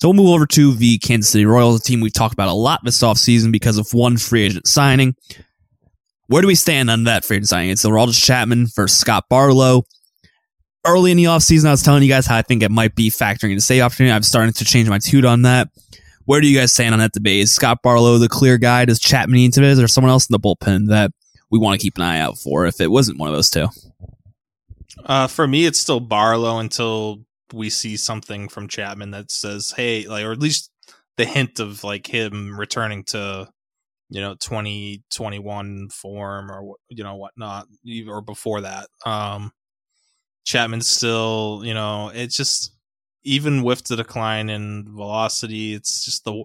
So 0.00 0.08
we'll 0.08 0.14
move 0.14 0.34
over 0.34 0.46
to 0.46 0.74
the 0.74 0.98
Kansas 0.98 1.30
City 1.30 1.46
Royals, 1.46 1.80
a 1.80 1.82
team 1.82 2.00
we've 2.00 2.12
talked 2.12 2.34
about 2.34 2.48
a 2.48 2.52
lot 2.52 2.80
this 2.84 3.02
offseason 3.02 3.50
because 3.50 3.78
of 3.78 3.88
one 3.92 4.18
free 4.18 4.42
agent 4.42 4.66
signing. 4.66 5.16
Where 6.26 6.42
do 6.42 6.48
we 6.48 6.54
stand 6.54 6.90
on 6.90 7.04
that 7.04 7.24
free 7.24 7.38
agent 7.38 7.48
signing? 7.48 7.70
It's 7.70 7.82
the 7.82 7.88
Aroldis 7.88 8.22
Chapman 8.22 8.66
for 8.66 8.86
Scott 8.86 9.24
Barlow. 9.30 9.84
Early 10.86 11.10
in 11.10 11.16
the 11.16 11.24
offseason, 11.24 11.66
I 11.66 11.70
was 11.70 11.82
telling 11.82 12.02
you 12.02 12.08
guys 12.08 12.26
how 12.26 12.36
I 12.36 12.42
think 12.42 12.62
it 12.62 12.70
might 12.70 12.94
be 12.94 13.10
factoring 13.10 13.50
into 13.50 13.62
save 13.62 13.82
opportunity. 13.82 14.12
I'm 14.12 14.22
starting 14.22 14.52
to 14.52 14.64
change 14.64 14.88
my 14.90 14.98
tune 14.98 15.24
on 15.24 15.42
that. 15.42 15.68
Where 16.28 16.42
do 16.42 16.46
you 16.46 16.58
guys 16.58 16.74
stand 16.74 16.92
on 16.92 16.98
that 16.98 17.12
debate? 17.12 17.40
Is 17.40 17.54
Scott 17.54 17.78
Barlow 17.82 18.18
the 18.18 18.28
clear 18.28 18.58
guy? 18.58 18.84
Does 18.84 19.00
Chapman 19.00 19.36
need 19.36 19.54
to 19.54 19.64
is 19.64 19.78
there 19.78 19.88
someone 19.88 20.10
else 20.10 20.28
in 20.28 20.34
the 20.34 20.38
bullpen 20.38 20.88
that 20.88 21.10
we 21.50 21.58
want 21.58 21.80
to 21.80 21.82
keep 21.82 21.96
an 21.96 22.02
eye 22.02 22.20
out 22.20 22.36
for 22.36 22.66
if 22.66 22.82
it 22.82 22.90
wasn't 22.90 23.18
one 23.18 23.30
of 23.30 23.34
those 23.34 23.48
two? 23.48 23.68
Uh, 25.06 25.26
for 25.26 25.48
me, 25.48 25.64
it's 25.64 25.78
still 25.78 26.00
Barlow 26.00 26.58
until 26.58 27.24
we 27.54 27.70
see 27.70 27.96
something 27.96 28.50
from 28.50 28.68
Chapman 28.68 29.12
that 29.12 29.30
says, 29.30 29.72
"Hey," 29.74 30.06
like, 30.06 30.22
or 30.22 30.32
at 30.32 30.38
least 30.38 30.70
the 31.16 31.24
hint 31.24 31.60
of 31.60 31.82
like 31.82 32.06
him 32.06 32.60
returning 32.60 33.04
to, 33.04 33.48
you 34.10 34.20
know, 34.20 34.34
twenty 34.34 35.02
twenty 35.10 35.38
one 35.38 35.88
form 35.88 36.50
or 36.50 36.74
you 36.90 37.04
know 37.04 37.16
whatnot, 37.16 37.68
or 38.06 38.20
before 38.20 38.60
that. 38.60 38.88
Um, 39.06 39.50
Chapman's 40.44 40.88
still, 40.88 41.62
you 41.64 41.72
know, 41.72 42.10
it's 42.12 42.36
just 42.36 42.74
even 43.28 43.62
with 43.62 43.84
the 43.84 43.96
decline 43.96 44.48
in 44.48 44.86
velocity, 44.88 45.74
it's 45.74 46.04
just 46.04 46.24
the 46.24 46.44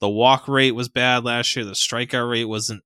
the 0.00 0.08
walk 0.08 0.46
rate 0.46 0.74
was 0.74 0.88
bad 0.88 1.24
last 1.24 1.56
year. 1.56 1.64
The 1.64 1.72
strikeout 1.72 2.30
rate 2.30 2.44
wasn't 2.44 2.82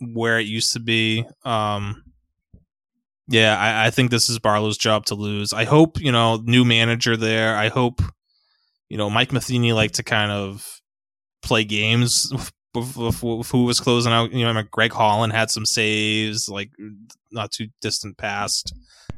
where 0.00 0.38
it 0.38 0.46
used 0.46 0.72
to 0.72 0.80
be. 0.80 1.24
Um, 1.44 2.02
yeah, 3.28 3.56
I, 3.56 3.86
I 3.86 3.90
think 3.90 4.10
this 4.10 4.28
is 4.28 4.38
Barlow's 4.38 4.78
job 4.78 5.06
to 5.06 5.14
lose. 5.14 5.52
I 5.52 5.64
hope 5.64 6.00
you 6.00 6.10
know 6.10 6.42
new 6.44 6.64
manager 6.64 7.16
there. 7.16 7.54
I 7.56 7.68
hope 7.68 8.00
you 8.88 8.96
know 8.96 9.10
Mike 9.10 9.32
Matheny 9.32 9.72
like 9.72 9.92
to 9.92 10.02
kind 10.02 10.32
of 10.32 10.80
play 11.42 11.64
games 11.64 12.32
with, 12.74 12.96
with 12.96 13.50
who 13.50 13.64
was 13.64 13.78
closing 13.78 14.12
out. 14.12 14.32
You 14.32 14.50
know, 14.50 14.62
Greg 14.70 14.92
Holland 14.92 15.34
had 15.34 15.50
some 15.50 15.66
saves 15.66 16.48
like 16.48 16.70
not 17.30 17.52
too 17.52 17.68
distant 17.82 18.16
past. 18.16 18.74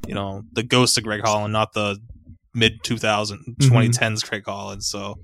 You 0.07 0.15
know, 0.15 0.43
the 0.53 0.65
ghost 0.65 0.99
of 0.99 1.05
Greg 1.05 1.23
Holland, 1.25 1.53
not 1.53 1.73
the 1.73 1.99
mid 2.57 2.83
2000 2.83 3.57
2010s 3.61 3.99
mm-hmm. 3.99 4.29
Greg 4.29 4.45
Holland. 4.45 4.83
So 4.83 5.21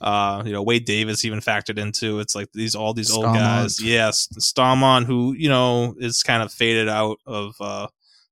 uh, 0.00 0.42
you 0.46 0.52
know, 0.52 0.62
Wade 0.62 0.84
Davis 0.84 1.24
even 1.24 1.40
factored 1.40 1.78
into 1.78 2.20
it's 2.20 2.34
like 2.34 2.52
these 2.52 2.74
all 2.74 2.94
these 2.94 3.10
old 3.10 3.24
guys. 3.24 3.82
Yes, 3.82 4.28
Staumont, 4.38 5.06
who 5.06 5.34
you 5.36 5.48
know 5.48 5.96
is 5.98 6.22
kind 6.22 6.42
of 6.42 6.52
faded 6.52 6.88
out 6.88 7.18
of 7.26 7.54
uh, 7.60 7.88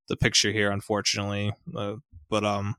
the 0.09 0.17
picture 0.17 0.53
here, 0.53 0.71
unfortunately. 0.71 1.53
Uh, 1.77 1.97
but 2.31 2.45
um, 2.45 2.77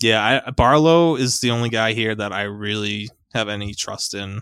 yeah, 0.00 0.42
I, 0.46 0.50
Barlow 0.50 1.16
is 1.16 1.40
the 1.40 1.50
only 1.50 1.68
guy 1.68 1.92
here 1.92 2.14
that 2.14 2.32
I 2.32 2.42
really 2.42 3.10
have 3.34 3.48
any 3.48 3.74
trust 3.74 4.14
in. 4.14 4.40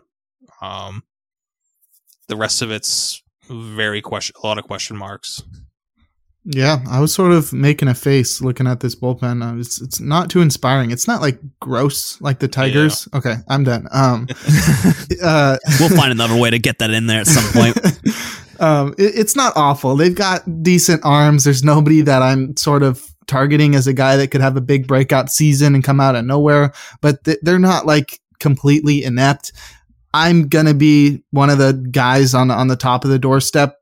Um, 0.62 1.02
the 2.28 2.36
rest 2.36 2.62
of 2.62 2.70
it's 2.70 3.20
very 3.48 4.00
question, 4.00 4.34
a 4.40 4.46
lot 4.46 4.58
of 4.58 4.64
question 4.64 4.96
marks. 4.96 5.42
Yeah, 6.44 6.78
I 6.88 7.00
was 7.00 7.12
sort 7.12 7.32
of 7.32 7.52
making 7.52 7.88
a 7.88 7.94
face 7.94 8.40
looking 8.40 8.66
at 8.66 8.80
this 8.80 8.94
bullpen. 8.94 9.46
Uh, 9.46 9.58
it's, 9.58 9.80
it's 9.80 10.00
not 10.00 10.30
too 10.30 10.40
inspiring. 10.40 10.90
It's 10.90 11.06
not 11.06 11.20
like 11.20 11.38
gross 11.60 12.18
like 12.22 12.38
the 12.38 12.48
Tigers. 12.48 13.06
Yeah. 13.12 13.18
Okay, 13.18 13.34
I'm 13.48 13.62
done. 13.64 13.88
Um, 13.92 14.26
uh, 15.22 15.58
we'll 15.78 15.90
find 15.90 16.12
another 16.12 16.36
way 16.36 16.50
to 16.50 16.58
get 16.58 16.78
that 16.78 16.90
in 16.90 17.06
there 17.06 17.20
at 17.20 17.26
some 17.26 17.52
point. 17.52 17.76
um, 18.60 18.94
it, 18.96 19.18
it's 19.18 19.36
not 19.36 19.52
awful. 19.54 19.96
They've 19.96 20.14
got 20.14 20.62
decent 20.62 21.02
arms. 21.04 21.44
There's 21.44 21.62
nobody 21.62 22.00
that 22.02 22.22
I'm 22.22 22.56
sort 22.56 22.82
of 22.82 23.04
targeting 23.26 23.74
as 23.74 23.86
a 23.86 23.92
guy 23.92 24.16
that 24.16 24.28
could 24.28 24.40
have 24.40 24.56
a 24.56 24.62
big 24.62 24.86
breakout 24.86 25.30
season 25.30 25.74
and 25.74 25.84
come 25.84 26.00
out 26.00 26.16
of 26.16 26.24
nowhere, 26.24 26.72
but 27.02 27.22
th- 27.24 27.38
they're 27.42 27.58
not 27.58 27.84
like 27.84 28.18
completely 28.38 29.04
inept. 29.04 29.52
I'm 30.14 30.48
gonna 30.48 30.74
be 30.74 31.22
one 31.30 31.50
of 31.50 31.58
the 31.58 31.74
guys 31.92 32.34
on 32.34 32.50
on 32.50 32.68
the 32.68 32.76
top 32.76 33.04
of 33.04 33.10
the 33.10 33.18
doorstep 33.18 33.79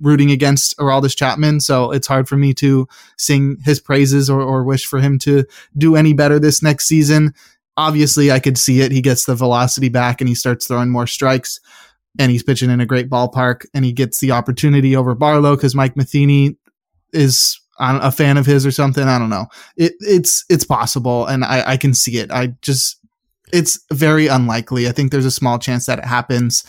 rooting 0.00 0.30
against 0.30 0.76
Aroldis 0.78 1.16
Chapman, 1.16 1.60
so 1.60 1.90
it's 1.90 2.06
hard 2.06 2.28
for 2.28 2.36
me 2.36 2.54
to 2.54 2.88
sing 3.18 3.58
his 3.64 3.80
praises 3.80 4.28
or, 4.30 4.40
or 4.40 4.64
wish 4.64 4.86
for 4.86 5.00
him 5.00 5.18
to 5.20 5.44
do 5.76 5.96
any 5.96 6.12
better 6.12 6.38
this 6.38 6.62
next 6.62 6.86
season. 6.86 7.32
Obviously, 7.76 8.32
I 8.32 8.40
could 8.40 8.56
see 8.56 8.80
it. 8.80 8.92
He 8.92 9.02
gets 9.02 9.24
the 9.24 9.34
velocity 9.34 9.88
back 9.88 10.20
and 10.20 10.28
he 10.28 10.34
starts 10.34 10.66
throwing 10.66 10.90
more 10.90 11.06
strikes, 11.06 11.60
and 12.18 12.30
he's 12.30 12.42
pitching 12.42 12.70
in 12.70 12.80
a 12.80 12.86
great 12.86 13.10
ballpark, 13.10 13.66
and 13.74 13.84
he 13.84 13.92
gets 13.92 14.18
the 14.18 14.30
opportunity 14.30 14.96
over 14.96 15.14
Barlow 15.14 15.56
because 15.56 15.74
Mike 15.74 15.96
Matheny 15.96 16.56
is 17.12 17.60
a 17.78 18.10
fan 18.10 18.38
of 18.38 18.46
his 18.46 18.64
or 18.64 18.70
something. 18.70 19.04
I 19.04 19.18
don't 19.18 19.28
know. 19.28 19.46
It, 19.76 19.92
it's 20.00 20.44
it's 20.48 20.64
possible, 20.64 21.26
and 21.26 21.44
I, 21.44 21.72
I 21.72 21.76
can 21.76 21.92
see 21.92 22.18
it. 22.18 22.30
I 22.30 22.54
just 22.62 22.98
it's 23.52 23.78
very 23.92 24.26
unlikely. 24.26 24.88
I 24.88 24.92
think 24.92 25.12
there's 25.12 25.26
a 25.26 25.30
small 25.30 25.58
chance 25.58 25.86
that 25.86 25.98
it 25.98 26.04
happens. 26.04 26.64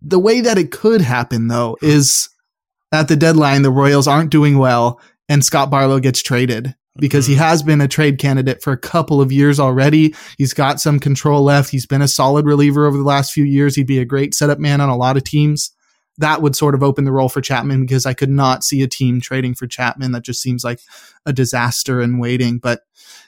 The 0.00 0.18
way 0.18 0.40
that 0.42 0.58
it 0.58 0.70
could 0.70 1.00
happen, 1.00 1.48
though, 1.48 1.76
is 1.82 2.28
at 2.92 3.08
the 3.08 3.16
deadline, 3.16 3.62
the 3.62 3.70
Royals 3.70 4.08
aren't 4.08 4.30
doing 4.30 4.58
well 4.58 5.00
and 5.28 5.44
Scott 5.44 5.70
Barlow 5.70 6.00
gets 6.00 6.22
traded 6.22 6.74
because 6.96 7.26
he 7.26 7.34
mm-hmm. 7.34 7.42
has 7.42 7.62
been 7.62 7.80
a 7.80 7.88
trade 7.88 8.18
candidate 8.18 8.62
for 8.62 8.72
a 8.72 8.78
couple 8.78 9.20
of 9.20 9.30
years 9.30 9.60
already. 9.60 10.14
He's 10.36 10.54
got 10.54 10.80
some 10.80 10.98
control 10.98 11.42
left. 11.42 11.70
He's 11.70 11.86
been 11.86 12.02
a 12.02 12.08
solid 12.08 12.46
reliever 12.46 12.86
over 12.86 12.96
the 12.96 13.04
last 13.04 13.32
few 13.32 13.44
years. 13.44 13.76
He'd 13.76 13.86
be 13.86 13.98
a 14.00 14.04
great 14.04 14.34
setup 14.34 14.58
man 14.58 14.80
on 14.80 14.88
a 14.88 14.96
lot 14.96 15.16
of 15.16 15.24
teams. 15.24 15.70
That 16.16 16.42
would 16.42 16.56
sort 16.56 16.74
of 16.74 16.82
open 16.82 17.04
the 17.04 17.12
role 17.12 17.28
for 17.28 17.40
Chapman 17.40 17.82
because 17.82 18.04
I 18.04 18.14
could 18.14 18.30
not 18.30 18.64
see 18.64 18.82
a 18.82 18.88
team 18.88 19.20
trading 19.20 19.54
for 19.54 19.68
Chapman. 19.68 20.12
That 20.12 20.24
just 20.24 20.42
seems 20.42 20.64
like 20.64 20.80
a 21.26 21.32
disaster 21.32 22.00
in 22.00 22.18
waiting. 22.18 22.58
But 22.58 22.80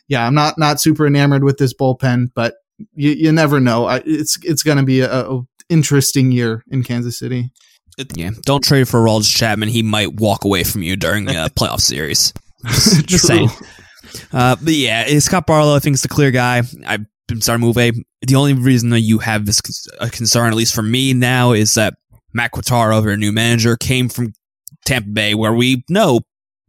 yeah, 0.08 0.26
I'm 0.26 0.34
not 0.34 0.58
not 0.58 0.80
super 0.80 1.06
enamored 1.06 1.44
with 1.44 1.58
this 1.58 1.72
bullpen, 1.72 2.32
but 2.34 2.56
you, 2.94 3.10
you 3.10 3.30
never 3.30 3.60
know. 3.60 3.84
I, 3.84 4.02
it's 4.04 4.36
it's 4.42 4.64
going 4.64 4.78
to 4.78 4.82
be 4.82 5.02
a, 5.02 5.30
a 5.30 5.42
interesting 5.68 6.32
year 6.32 6.64
in 6.68 6.82
Kansas 6.82 7.16
City. 7.16 7.52
It, 8.00 8.16
yeah, 8.16 8.30
don't 8.42 8.64
trade 8.64 8.88
for 8.88 8.98
Aroldis 9.00 9.34
Chapman. 9.34 9.68
He 9.68 9.82
might 9.82 10.14
walk 10.14 10.44
away 10.44 10.64
from 10.64 10.82
you 10.82 10.96
during 10.96 11.28
a 11.28 11.50
playoff 11.56 11.80
series. 11.80 12.32
Just, 13.06 13.26
saying. 13.26 13.50
Uh, 14.32 14.56
but 14.56 14.72
yeah, 14.72 15.18
Scott 15.18 15.46
Barlow, 15.46 15.76
I 15.76 15.80
think, 15.80 15.94
is 15.94 16.02
the 16.02 16.08
clear 16.08 16.30
guy. 16.30 16.62
I've 16.86 17.04
been 17.28 17.42
starting 17.42 17.60
to 17.60 17.66
move. 17.66 17.94
The 18.22 18.34
only 18.34 18.54
reason 18.54 18.90
that 18.90 19.00
you 19.00 19.18
have 19.18 19.44
this 19.44 19.60
a 20.00 20.08
concern, 20.08 20.48
at 20.48 20.54
least 20.54 20.74
for 20.74 20.82
me 20.82 21.12
now, 21.12 21.52
is 21.52 21.74
that 21.74 21.94
Matt 22.32 22.52
Quatraro, 22.52 23.04
their 23.04 23.16
new 23.18 23.32
manager, 23.32 23.76
came 23.76 24.08
from 24.08 24.32
Tampa 24.86 25.10
Bay, 25.10 25.34
where 25.34 25.52
we 25.52 25.84
know 25.88 26.20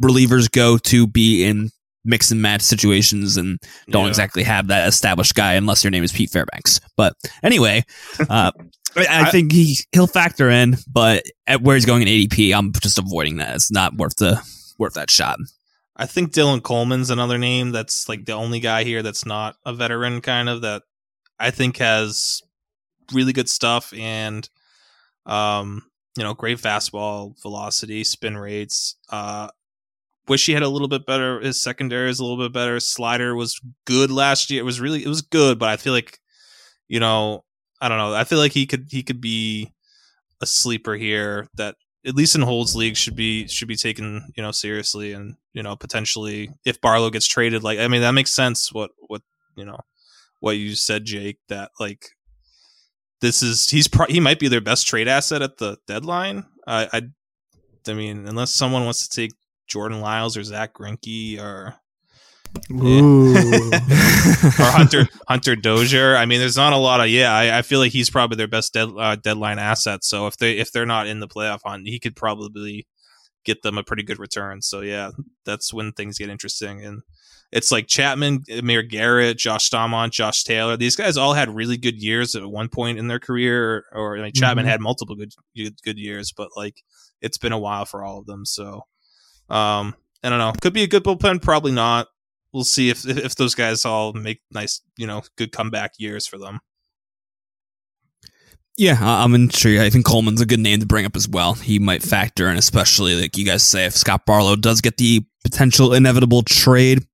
relievers 0.04 0.52
go 0.52 0.78
to 0.78 1.08
be 1.08 1.46
in 1.46 1.70
mix 2.04 2.32
and 2.32 2.42
match 2.42 2.62
situations 2.62 3.38
and 3.38 3.60
don't 3.90 4.06
yeah. 4.06 4.10
exactly 4.10 4.44
have 4.44 4.68
that 4.68 4.88
established 4.88 5.36
guy 5.36 5.54
unless 5.54 5.84
your 5.84 5.92
name 5.92 6.04
is 6.04 6.12
Pete 6.12 6.30
Fairbanks. 6.30 6.80
But 6.98 7.14
anyway, 7.44 7.84
uh, 8.30 8.52
I, 8.96 9.08
I, 9.10 9.30
think 9.30 9.52
he 9.52 9.78
he'll 9.92 10.08
factor 10.08 10.50
in, 10.50 10.78
but 10.92 11.24
at 11.48 11.62
where 11.62 11.76
he's 11.76 11.86
going 11.86 12.02
in 12.02 12.08
ADP, 12.08 12.54
I'm 12.54 12.74
just 12.74 12.98
avoiding 12.98 13.38
that. 13.38 13.56
It's 13.56 13.72
not 13.72 13.96
worth 13.96 14.18
the 14.18 14.42
worth 14.78 14.96
that 14.96 15.10
shot. 15.10 15.38
I 15.96 16.06
think 16.06 16.34
Dylan 16.34 16.64
Coleman's 16.64 17.10
another 17.10 17.38
name 17.38 17.72
that's 17.72 18.10
like 18.10 18.26
the 18.26 18.34
only 18.34 18.60
guy 18.60 18.84
here 18.84 19.04
that's 19.04 19.26
not 19.26 19.56
a 19.66 19.74
veteran 19.74 20.22
kind 20.22 20.50
of 20.50 20.62
that 20.62 20.84
I 21.40 21.52
think 21.52 21.78
has 21.78 22.42
really 23.14 23.34
good 23.34 23.50
stuff 23.50 23.94
and 23.94 24.50
um 25.26 25.84
you 26.18 26.24
know 26.24 26.34
great 26.34 26.58
fastball 26.58 27.40
velocity 27.42 28.04
spin 28.04 28.38
rates 28.38 28.96
uh 29.10 29.48
wish 30.28 30.46
he 30.46 30.54
had 30.54 30.64
a 30.64 30.70
little 30.70 30.88
bit 30.88 31.06
better 31.06 31.40
his 31.40 31.62
secondary 31.62 32.10
is 32.10 32.20
a 32.20 32.24
little 32.24 32.44
bit 32.44 32.54
better 32.54 32.80
slider 32.80 33.36
was 33.36 33.60
good 33.86 34.12
last 34.12 34.50
year 34.50 34.62
it 34.62 34.66
was 34.66 34.80
really 34.80 35.04
it 35.04 35.08
was 35.08 35.22
good 35.22 35.60
but 35.60 35.70
i 35.70 35.78
feel 35.78 35.94
like 35.94 36.20
you 36.88 37.00
know 37.00 37.44
I 37.82 37.90
don't 37.90 37.98
know. 37.98 38.14
I 38.14 38.24
feel 38.24 38.38
like 38.38 38.52
he 38.52 38.66
could 38.66 38.88
he 38.90 39.04
could 39.04 39.20
be 39.20 39.74
a 40.42 40.46
sleeper 40.46 40.96
here 40.96 41.48
that 41.56 41.76
at 42.06 42.16
least 42.16 42.36
in 42.36 42.42
holds 42.42 42.76
league 42.76 42.96
should 42.96 43.16
be 43.16 43.48
should 43.48 43.68
be 43.68 43.76
taken 43.76 44.32
you 44.36 44.44
know 44.44 44.52
seriously 44.52 45.14
and 45.14 45.36
you 45.54 45.62
know 45.62 45.76
potentially 45.76 46.50
if 46.66 46.82
Barlow 46.82 47.10
gets 47.10 47.28
traded 47.28 47.64
like 47.64 47.80
I 47.80 47.88
mean 47.88 48.02
that 48.02 48.12
makes 48.12 48.34
sense 48.34 48.72
what 48.72 48.92
what 49.08 49.22
you 49.56 49.66
know 49.66 49.80
what 50.40 50.58
you 50.58 50.76
said 50.76 51.06
Jake 51.06 51.38
that 51.50 51.72
like 51.80 52.06
this 53.20 53.44
is 53.44 53.70
he's 53.70 53.88
pro- 53.88 54.08
he 54.08 54.20
might 54.20 54.40
be 54.40 54.48
their 54.48 54.62
best 54.62 54.88
trade 54.88 55.08
asset 55.08 55.42
at 55.42 55.58
the 55.58 55.78
deadline 55.88 56.46
I 56.68 56.88
I 56.92 57.02
I 57.88 57.94
mean 57.94 58.28
unless 58.28 58.52
someone 58.52 58.86
wants 58.86 59.08
to 59.08 59.16
take 59.16 59.32
Jordan 59.68 60.02
Lyles 60.02 60.36
or 60.36 60.44
Zack 60.44 60.74
Greinke 60.74 61.40
or 61.40 61.76
Ooh. 62.72 63.34
or 63.36 64.72
Hunter 64.72 65.08
Hunter 65.28 65.56
Dozier. 65.56 66.16
I 66.16 66.26
mean, 66.26 66.40
there's 66.40 66.58
not 66.58 66.74
a 66.74 66.78
lot 66.78 67.02
of 67.02 67.10
yeah. 67.10 67.34
I, 67.34 67.60
I 67.60 67.62
feel 67.62 67.80
like 67.80 67.92
he's 67.92 68.10
probably 68.10 68.38
their 68.38 68.48
best 68.48 68.74
dead, 68.74 68.90
uh, 68.98 69.16
deadline 69.16 69.60
asset. 69.60 70.04
So 70.04 70.28
if 70.28 70.38
they 70.38 70.58
if 70.58 70.72
they're 70.72 70.86
not 70.86 71.08
in 71.08 71.20
the 71.20 71.28
playoff 71.28 71.60
hunt, 71.66 71.88
he 71.88 72.00
could 72.00 72.16
probably 72.16 72.88
get 73.44 73.62
them 73.62 73.78
a 73.78 73.84
pretty 73.84 74.04
good 74.04 74.20
return. 74.20 74.62
So 74.62 74.82
yeah, 74.82 75.12
that's 75.46 75.74
when 75.74 75.92
things 75.94 76.18
get 76.18 76.30
interesting. 76.30 76.84
And 76.84 77.02
it's 77.52 77.72
like 77.72 77.88
Chapman, 77.88 78.44
Amir 78.50 78.84
Garrett, 78.84 79.38
Josh 79.38 79.70
Staumont, 79.70 80.12
Josh 80.12 80.44
Taylor. 80.44 80.78
These 80.78 80.96
guys 80.96 81.18
all 81.18 81.34
had 81.34 81.54
really 81.54 81.78
good 81.78 82.02
years 82.02 82.36
at 82.36 82.46
one 82.46 82.70
point 82.70 82.98
in 82.98 83.08
their 83.08 83.20
career. 83.20 83.86
Or, 83.92 84.18
or 84.18 84.32
Chapman 84.32 84.64
mm-hmm. 84.64 84.72
had 84.72 84.82
multiple 84.82 85.16
good, 85.16 85.34
good 85.56 85.76
good 85.84 85.98
years, 85.98 86.32
but 86.32 86.50
like 86.56 86.84
it's 87.22 87.38
been 87.38 87.54
a 87.54 87.60
while 87.60 87.86
for 87.86 88.04
all 88.04 88.20
of 88.20 88.26
them. 88.26 88.46
So 88.46 88.86
um, 89.50 89.96
I 90.24 90.30
don't 90.30 90.40
know. 90.40 90.54
Could 90.62 90.74
be 90.74 90.84
a 90.84 90.88
good 90.88 91.04
bullpen, 91.04 91.42
probably 91.42 91.72
not 91.72 92.08
we'll 92.54 92.64
see 92.64 92.90
if 92.90 93.08
if 93.08 93.36
those 93.36 93.56
guys 93.56 93.86
all 93.86 94.14
make 94.14 94.42
nice, 94.52 94.82
you 94.98 95.08
know, 95.08 95.22
good 95.38 95.52
comeback 95.52 95.94
years 95.98 96.28
for 96.28 96.38
them. 96.38 96.60
Yeah, 98.78 98.98
I'm 99.02 99.36
intrigued. 99.36 99.82
I 99.82 99.90
think 99.90 100.06
Coleman's 100.06 100.42
a 100.42 100.46
good 100.46 100.60
name 100.60 100.80
to 100.80 100.86
bring 100.86 101.06
up 101.06 101.16
as 101.16 101.28
well. 101.28 101.54
He 101.54 101.78
might 101.78 102.02
factor 102.02 102.50
in, 102.50 102.58
especially 102.58 103.20
like 103.20 103.38
you 103.38 103.46
guys 103.46 103.64
say, 103.64 103.86
if 103.86 103.96
Scott 103.96 104.26
Barlow 104.26 104.56
does 104.56 104.82
get 104.82 104.98
the 104.98 105.24
potential 105.44 105.94
inevitable 105.94 106.42
trade, 106.42 107.06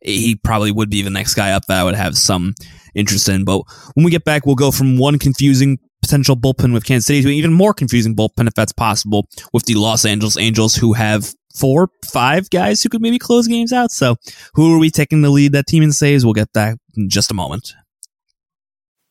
he 0.00 0.36
probably 0.36 0.72
would 0.72 0.90
be 0.90 1.02
the 1.02 1.10
next 1.10 1.34
guy 1.34 1.52
up 1.52 1.64
that 1.66 1.80
I 1.80 1.84
would 1.84 1.94
have 1.94 2.18
some 2.18 2.54
interest 2.94 3.28
in. 3.28 3.44
But 3.44 3.62
when 3.94 4.04
we 4.04 4.10
get 4.10 4.24
back, 4.24 4.44
we'll 4.44 4.54
go 4.54 4.70
from 4.70 4.98
one 4.98 5.18
confusing 5.18 5.78
potential 6.04 6.36
bullpen 6.36 6.74
with 6.74 6.84
Kansas 6.84 7.06
City 7.06 7.22
to 7.22 7.28
an 7.28 7.34
even 7.34 7.52
more 7.52 7.72
confusing 7.72 8.14
bullpen, 8.14 8.46
if 8.46 8.52
that's 8.52 8.72
possible, 8.72 9.26
with 9.54 9.64
the 9.64 9.74
Los 9.74 10.04
Angeles 10.04 10.36
Angels, 10.36 10.76
who 10.76 10.92
have 10.92 11.32
four, 11.56 11.88
five 12.04 12.50
guys 12.50 12.82
who 12.82 12.90
could 12.90 13.00
maybe 13.00 13.18
close 13.18 13.48
games 13.48 13.72
out. 13.72 13.90
So 13.90 14.16
who 14.52 14.74
are 14.74 14.78
we 14.78 14.90
taking 14.90 15.22
the 15.22 15.30
lead 15.30 15.52
that 15.52 15.66
team 15.66 15.82
in 15.82 15.92
saves? 15.92 16.22
We'll 16.22 16.34
get 16.34 16.52
that 16.52 16.76
in 16.94 17.08
just 17.08 17.30
a 17.30 17.34
moment. 17.34 17.72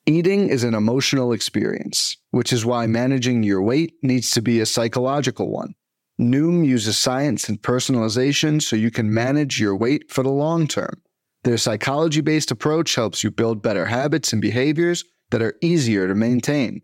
Eating 0.06 0.50
is 0.50 0.64
an 0.64 0.76
emotional 0.76 1.32
experience, 1.32 2.18
which 2.30 2.54
is 2.54 2.64
why 2.64 2.86
managing 2.86 3.42
your 3.42 3.64
weight 3.64 3.94
needs 4.04 4.30
to 4.32 4.42
be 4.42 4.60
a 4.60 4.66
psychological 4.66 5.50
one. 5.50 5.74
Noom 6.22 6.64
uses 6.64 6.98
science 6.98 7.50
and 7.50 7.60
personalization 7.60 8.62
so 8.62 8.76
you 8.76 8.92
can 8.92 9.12
manage 9.12 9.60
your 9.60 9.76
weight 9.76 10.12
for 10.12 10.22
the 10.22 10.30
long 10.30 10.68
term. 10.68 11.02
Their 11.44 11.58
psychology 11.58 12.22
based 12.22 12.52
approach 12.52 12.94
helps 12.94 13.24
you 13.24 13.32
build 13.32 13.64
better 13.64 13.86
habits 13.88 14.32
and 14.32 14.42
behaviors 14.42 15.04
that 15.34 15.42
are 15.42 15.58
easier 15.62 16.08
to 16.08 16.14
maintain. 16.14 16.80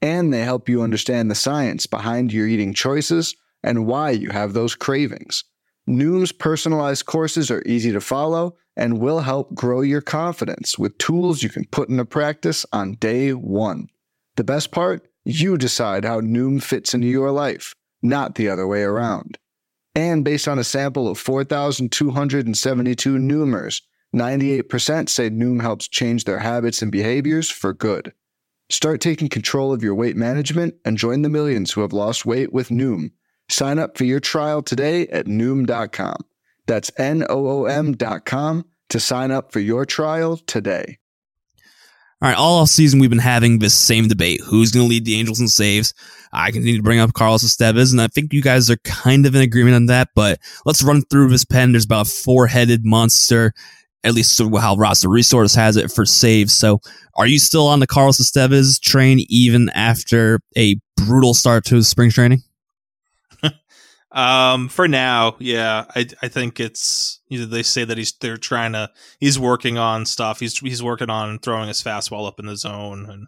And 0.00 0.32
they 0.32 0.42
help 0.42 0.68
you 0.68 0.82
understand 0.82 1.28
the 1.28 1.34
science 1.34 1.84
behind 1.86 2.32
your 2.32 2.46
eating 2.46 2.72
choices 2.72 3.34
and 3.64 3.86
why 3.86 4.10
you 4.10 4.30
have 4.30 4.52
those 4.52 4.76
cravings. 4.76 5.42
Noom's 5.88 6.30
personalized 6.30 7.06
courses 7.06 7.50
are 7.50 7.64
easy 7.66 7.90
to 7.90 8.00
follow 8.00 8.54
and 8.76 9.00
will 9.00 9.18
help 9.18 9.52
grow 9.52 9.80
your 9.80 10.00
confidence 10.00 10.78
with 10.78 10.96
tools 10.98 11.42
you 11.42 11.48
can 11.48 11.64
put 11.72 11.88
into 11.88 12.04
practice 12.04 12.64
on 12.72 12.92
day 12.94 13.32
one. 13.32 13.88
The 14.36 14.44
best 14.44 14.70
part? 14.70 15.08
You 15.24 15.58
decide 15.58 16.04
how 16.04 16.20
Noom 16.20 16.62
fits 16.62 16.94
into 16.94 17.08
your 17.08 17.32
life, 17.32 17.74
not 18.00 18.36
the 18.36 18.48
other 18.48 18.68
way 18.68 18.82
around. 18.82 19.38
And 19.96 20.24
based 20.24 20.46
on 20.46 20.60
a 20.60 20.64
sample 20.64 21.08
of 21.08 21.18
4,272 21.18 23.16
Noomers, 23.16 23.82
98% 24.14 25.08
say 25.08 25.30
Noom 25.30 25.60
helps 25.60 25.88
change 25.88 26.24
their 26.24 26.38
habits 26.38 26.82
and 26.82 26.90
behaviors 26.90 27.50
for 27.50 27.72
good. 27.74 28.12
Start 28.70 29.00
taking 29.00 29.28
control 29.28 29.72
of 29.72 29.82
your 29.82 29.94
weight 29.94 30.16
management 30.16 30.74
and 30.84 30.98
join 30.98 31.22
the 31.22 31.28
millions 31.28 31.72
who 31.72 31.80
have 31.80 31.92
lost 31.92 32.26
weight 32.26 32.52
with 32.52 32.68
Noom. 32.68 33.12
Sign 33.48 33.78
up 33.78 33.96
for 33.96 34.04
your 34.04 34.20
trial 34.20 34.62
today 34.62 35.06
at 35.08 35.26
Noom.com. 35.26 36.24
That's 36.66 36.90
N 36.98 37.24
O 37.30 37.48
O 37.48 37.64
M.com 37.64 38.66
to 38.90 39.00
sign 39.00 39.30
up 39.30 39.52
for 39.52 39.60
your 39.60 39.86
trial 39.86 40.36
today. 40.36 40.98
All 42.20 42.28
right, 42.28 42.36
all 42.36 42.66
season 42.66 42.98
we've 42.98 43.08
been 43.08 43.20
having 43.20 43.60
this 43.60 43.74
same 43.74 44.08
debate: 44.08 44.40
who's 44.44 44.72
going 44.72 44.84
to 44.84 44.90
lead 44.90 45.04
the 45.04 45.14
Angels 45.18 45.40
in 45.40 45.48
saves? 45.48 45.94
I 46.32 46.50
continue 46.50 46.76
to 46.76 46.82
bring 46.82 46.98
up 46.98 47.12
Carlos 47.14 47.44
Estevez, 47.44 47.92
and 47.92 48.02
I 48.02 48.08
think 48.08 48.32
you 48.32 48.42
guys 48.42 48.68
are 48.70 48.76
kind 48.78 49.24
of 49.24 49.34
in 49.34 49.40
agreement 49.40 49.76
on 49.76 49.86
that. 49.86 50.08
But 50.14 50.40
let's 50.66 50.82
run 50.82 51.02
through 51.02 51.28
this 51.28 51.44
pen. 51.44 51.72
There's 51.72 51.84
about 51.84 52.08
a 52.08 52.10
four-headed 52.10 52.84
monster, 52.84 53.54
at 54.04 54.14
least 54.14 54.40
how 54.40 54.76
Roster 54.76 55.08
Resource 55.08 55.54
has 55.54 55.76
it 55.76 55.90
for 55.90 56.04
saves. 56.04 56.54
So, 56.54 56.80
are 57.16 57.26
you 57.26 57.38
still 57.38 57.66
on 57.66 57.80
the 57.80 57.86
Carlos 57.86 58.20
Estevez 58.20 58.80
train 58.80 59.24
even 59.28 59.70
after 59.70 60.40
a 60.56 60.76
brutal 60.96 61.34
start 61.34 61.64
to 61.66 61.76
his 61.76 61.88
spring 61.88 62.10
training? 62.10 62.42
Um, 64.10 64.70
for 64.70 64.88
now, 64.88 65.36
yeah, 65.38 65.84
I 65.94 66.06
I 66.22 66.28
think 66.28 66.60
it's 66.60 67.20
you 67.28 67.40
know, 67.40 67.44
they 67.46 67.62
say 67.62 67.84
that 67.84 67.98
he's 67.98 68.14
they're 68.14 68.38
trying 68.38 68.72
to 68.72 68.90
he's 69.20 69.38
working 69.38 69.76
on 69.76 70.06
stuff. 70.06 70.40
He's 70.40 70.58
he's 70.58 70.82
working 70.82 71.10
on 71.10 71.38
throwing 71.38 71.68
his 71.68 71.82
fastball 71.82 72.26
up 72.26 72.40
in 72.40 72.46
the 72.46 72.56
zone 72.56 73.06
and 73.08 73.26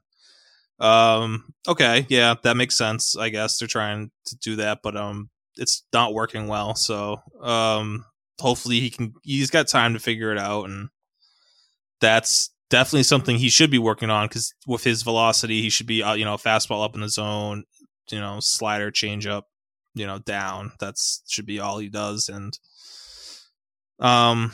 um 0.85 1.53
okay, 1.68 2.07
yeah, 2.09 2.35
that 2.43 2.57
makes 2.57 2.77
sense. 2.77 3.14
I 3.14 3.29
guess 3.29 3.59
they're 3.59 3.68
trying 3.68 4.11
to 4.25 4.37
do 4.39 4.57
that, 4.57 4.81
but 4.83 4.97
um 4.97 5.29
it's 5.57 5.83
not 5.93 6.14
working 6.14 6.49
well. 6.49 6.75
So, 6.75 7.21
um 7.43 8.07
hopefully 8.41 8.80
he 8.80 8.91
can 8.91 9.14
he's 9.22 9.51
got 9.51 9.68
time 9.68 9.95
to 9.95 10.01
figure 10.01 10.32
it 10.32 10.38
out 10.38 10.64
and 10.64 10.88
that's 12.01 12.51
definitely 12.70 13.03
something 13.03 13.36
he 13.36 13.49
should 13.49 13.70
be 13.70 13.78
working 13.78 14.11
on 14.11 14.28
cuz 14.28 14.55
with 14.66 14.84
his 14.84 15.03
velocity, 15.03 15.62
he 15.62 15.70
should 15.70 15.86
be 15.86 16.03
uh, 16.03 16.14
you 16.14 16.24
know, 16.24 16.36
fastball 16.36 16.84
up 16.84 16.95
in 16.95 17.01
the 17.01 17.09
zone, 17.09 17.64
you 18.11 18.20
know, 18.20 18.41
slider 18.41 18.91
change 18.91 19.26
up 19.26 19.47
you 19.95 20.07
know 20.07 20.18
down. 20.18 20.72
That's 20.80 21.22
should 21.28 21.47
be 21.47 21.61
all 21.61 21.78
he 21.78 21.88
does 21.88 22.28
and 22.28 22.59
um 24.01 24.53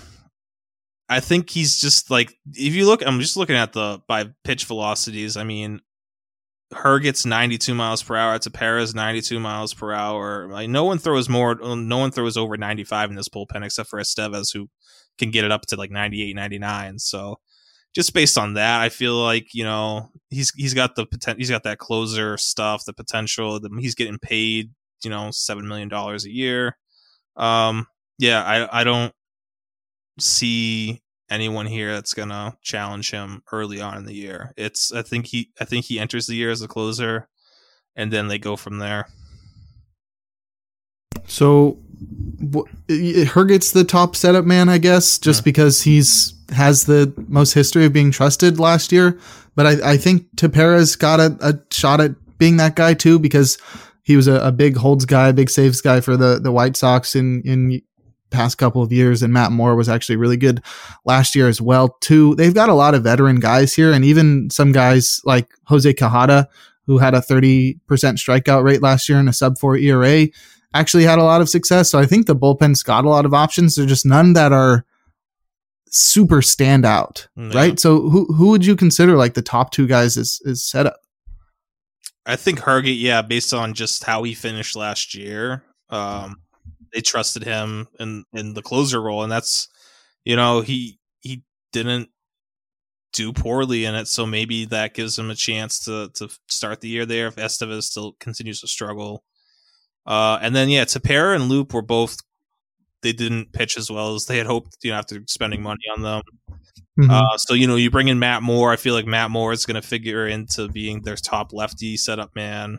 i 1.09 1.21
think 1.21 1.51
he's 1.51 1.81
just 1.81 2.11
like 2.11 2.35
if 2.53 2.75
you 2.75 2.85
look 2.85 3.07
i'm 3.07 3.21
just 3.21 3.37
looking 3.37 3.57
at 3.57 3.73
the 3.73 4.01
by 4.09 4.25
pitch 4.45 4.65
velocities 4.65 5.37
i 5.37 5.45
mean 5.45 5.81
Herget's 6.73 7.25
92 7.25 7.75
miles 7.75 8.03
per 8.03 8.17
hour 8.17 8.39
Tepera's 8.39 8.95
92 8.95 9.39
miles 9.39 9.73
per 9.73 9.93
hour 9.93 10.49
like 10.49 10.69
no 10.69 10.85
one 10.85 10.99
throws 10.99 11.29
more 11.29 11.55
no 11.55 11.99
one 11.99 12.11
throws 12.11 12.37
over 12.37 12.57
95 12.57 13.11
in 13.11 13.17
this 13.17 13.29
bullpen 13.29 13.65
except 13.65 13.89
for 13.89 14.01
Estevez 14.01 14.53
who 14.53 14.69
can 15.17 15.31
get 15.31 15.45
it 15.45 15.53
up 15.53 15.63
to 15.67 15.77
like 15.77 15.91
98 15.91 16.35
99 16.35 16.99
so 16.99 17.39
just 17.97 18.13
based 18.13 18.37
on 18.37 18.53
that, 18.55 18.83
I 18.83 18.91
feel 18.91 19.15
like 19.15 19.55
you 19.55 19.65
know 19.65 20.11
he's 20.29 20.53
he's 20.55 20.75
got 20.75 20.97
the 20.97 21.07
potential. 21.07 21.39
He's 21.39 21.49
got 21.49 21.63
that 21.63 21.79
closer 21.79 22.37
stuff, 22.37 22.85
the 22.85 22.93
potential. 22.93 23.59
He's 23.79 23.95
getting 23.95 24.19
paid 24.19 24.71
you 25.03 25.09
know 25.09 25.31
seven 25.33 25.67
million 25.67 25.89
dollars 25.89 26.27
a 26.27 26.31
year. 26.31 26.77
Um, 27.37 27.87
yeah, 28.19 28.43
I 28.43 28.81
I 28.81 28.85
don't 28.85 29.15
see 30.21 31.01
anyone 31.31 31.67
here 31.67 31.93
that's 31.93 32.15
gonna 32.15 32.57
challenge 32.63 33.11
him 33.11 33.43
early 33.53 33.81
on 33.81 33.97
in 33.97 34.05
the 34.05 34.15
year. 34.15 34.53
It's 34.57 34.93
I 34.93 35.03
think 35.03 35.27
he 35.27 35.51
I 35.61 35.65
think 35.65 35.87
he 35.87 35.99
enters 35.99 36.27
the 36.27 36.37
year 36.37 36.51
as 36.51 36.63
a 36.63 36.69
closer, 36.69 37.29
and 37.95 38.13
then 38.13 38.29
they 38.29 38.39
go 38.39 38.57
from 38.57 38.79
there. 38.79 39.07
So, 41.27 41.79
Herget's 42.89 43.73
the 43.73 43.85
top 43.85 44.15
setup 44.15 44.45
man, 44.45 44.69
I 44.69 44.79
guess, 44.79 45.19
just 45.19 45.43
mm 45.43 45.45
because 45.45 45.83
he's 45.83 46.35
has 46.51 46.85
the 46.85 47.13
most 47.29 47.53
history 47.53 47.85
of 47.85 47.93
being 47.93 48.13
trusted 48.13 48.61
last 48.61 48.93
year. 48.93 49.19
But 49.57 49.67
I, 49.67 49.93
I 49.93 49.97
think 49.97 50.27
Tepera's 50.37 50.95
got 50.95 51.19
a, 51.19 51.37
a 51.41 51.59
shot 51.73 52.01
at 52.01 52.13
being 52.39 52.59
that 52.59 52.77
guy 52.77 52.95
too, 52.95 53.19
because 53.19 53.59
he 54.03 54.17
was 54.17 54.29
a, 54.29 54.35
a 54.35 54.53
big 54.53 54.77
holds 54.77 55.05
guy, 55.05 55.33
big 55.33 55.51
saves 55.51 55.81
guy 55.81 56.01
for 56.01 56.17
the 56.17 56.39
the 56.39 56.53
White 56.53 56.77
Sox 56.77 57.17
in 57.17 57.43
in 57.43 57.83
past 58.31 58.59
couple 58.59 58.83
of 58.83 58.93
years 58.93 59.23
and 59.23 59.33
Matt 59.33 59.53
Moore 59.53 59.77
was 59.77 59.89
actually 59.89 60.17
really 60.17 60.37
good 60.37 60.63
last 61.05 61.35
year 61.35 61.49
as 61.49 61.61
well 61.61 61.97
too. 62.01 62.35
They've 62.35 62.55
got 62.55 62.69
a 62.69 62.75
lot 62.75 62.95
of 62.95 63.05
veteran 63.05 63.41
guys 63.41 63.75
here 63.75 63.93
and 63.93 64.05
even 64.05 64.51
some 64.51 64.73
guys 64.73 65.21
like 65.25 65.49
Jose 65.65 65.93
Quijada 65.93 66.47
who 66.87 66.99
had 66.99 67.15
a 67.15 67.21
30% 67.21 67.79
strikeout 67.89 68.63
rate 68.63 68.83
last 68.83 69.09
year 69.09 69.19
and 69.19 69.29
a 69.29 69.33
sub 69.33 69.59
4 69.59 69.77
ERA 69.77 70.27
actually 70.75 71.05
had 71.05 71.19
a 71.19 71.25
lot 71.25 71.41
of 71.41 71.49
success. 71.49 71.91
So 71.91 71.99
I 71.99 72.07
think 72.07 72.27
the 72.27 72.37
bullpen's 72.37 72.83
got 72.83 73.05
a 73.05 73.09
lot 73.09 73.25
of 73.25 73.35
options. 73.35 73.75
There's 73.75 73.89
just 73.89 74.07
none 74.07 74.35
that 74.35 74.53
are 74.53 74.85
super 75.89 76.41
standout, 76.41 77.27
yeah. 77.37 77.51
right? 77.55 77.81
So 77.81 78.09
who 78.09 78.27
who 78.35 78.49
would 78.51 78.65
you 78.65 78.77
consider 78.77 79.17
like 79.17 79.35
the 79.35 79.43
top 79.43 79.71
two 79.71 79.87
guys 79.87 80.17
is 80.17 80.41
is 80.45 80.63
setup? 80.63 81.01
I 82.27 82.37
think 82.37 82.61
Herget, 82.61 83.01
yeah, 83.01 83.23
based 83.23 83.55
on 83.55 83.73
just 83.75 84.05
how 84.05 84.25
he 84.25 84.35
finished 84.35 84.75
last 84.75 85.15
year, 85.15 85.63
um, 85.91 86.41
they 86.97 87.03
trusted 87.03 87.45
him 87.45 87.89
in 88.01 88.25
in 88.33 88.55
the 88.55 88.63
closer 88.63 89.03
role, 89.03 89.23
and 89.23 89.31
that's 89.31 89.69
you 90.25 90.35
know 90.35 90.63
he 90.63 90.99
he 91.21 91.43
didn't 91.71 92.09
do 93.13 93.35
poorly 93.35 93.85
in 93.85 93.95
it, 93.95 94.09
so 94.09 94.25
maybe 94.25 94.65
that 94.65 94.95
gives 94.95 95.19
him 95.19 95.31
a 95.31 95.35
chance 95.35 95.85
to 95.85 96.09
to 96.15 96.31
start 96.49 96.81
the 96.81 96.89
year 96.89 97.05
there 97.05 97.27
if 97.27 97.37
Estevez 97.37 97.83
still 97.83 98.17
continues 98.19 98.63
to 98.63 98.67
struggle. 98.67 99.25
Uh, 100.07 100.39
and 100.41 100.57
then 100.57 100.71
yeah, 100.71 100.87
Tepera 100.87 101.37
and 101.37 101.51
Loup 101.51 101.75
were 101.75 101.83
both 101.83 102.17
they 103.03 103.13
didn't 103.13 103.53
pitch 103.53 103.77
as 103.77 103.91
well 103.91 104.15
as 104.15 104.25
they 104.25 104.39
had 104.39 104.47
hoped. 104.47 104.79
You 104.83 104.93
know, 104.93 104.97
after 104.97 105.21
spending 105.27 105.63
money 105.63 105.83
on 105.95 106.03
them. 106.03 106.23
Mm-hmm. 106.99 107.11
Uh, 107.11 107.37
so 107.37 107.53
you 107.53 107.67
know, 107.67 107.77
you 107.77 107.91
bring 107.91 108.09
in 108.09 108.19
Matt 108.19 108.43
Moore. 108.43 108.73
I 108.73 108.77
feel 108.77 108.95
like 108.95 109.05
Matt 109.05 109.31
Moore 109.31 109.53
is 109.53 109.67
going 109.67 109.81
to 109.81 109.87
figure 109.87 110.27
into 110.27 110.69
being 110.69 111.03
their 111.03 111.17
top 111.17 111.53
lefty 111.53 111.99
setup 111.99 112.35
man. 112.35 112.79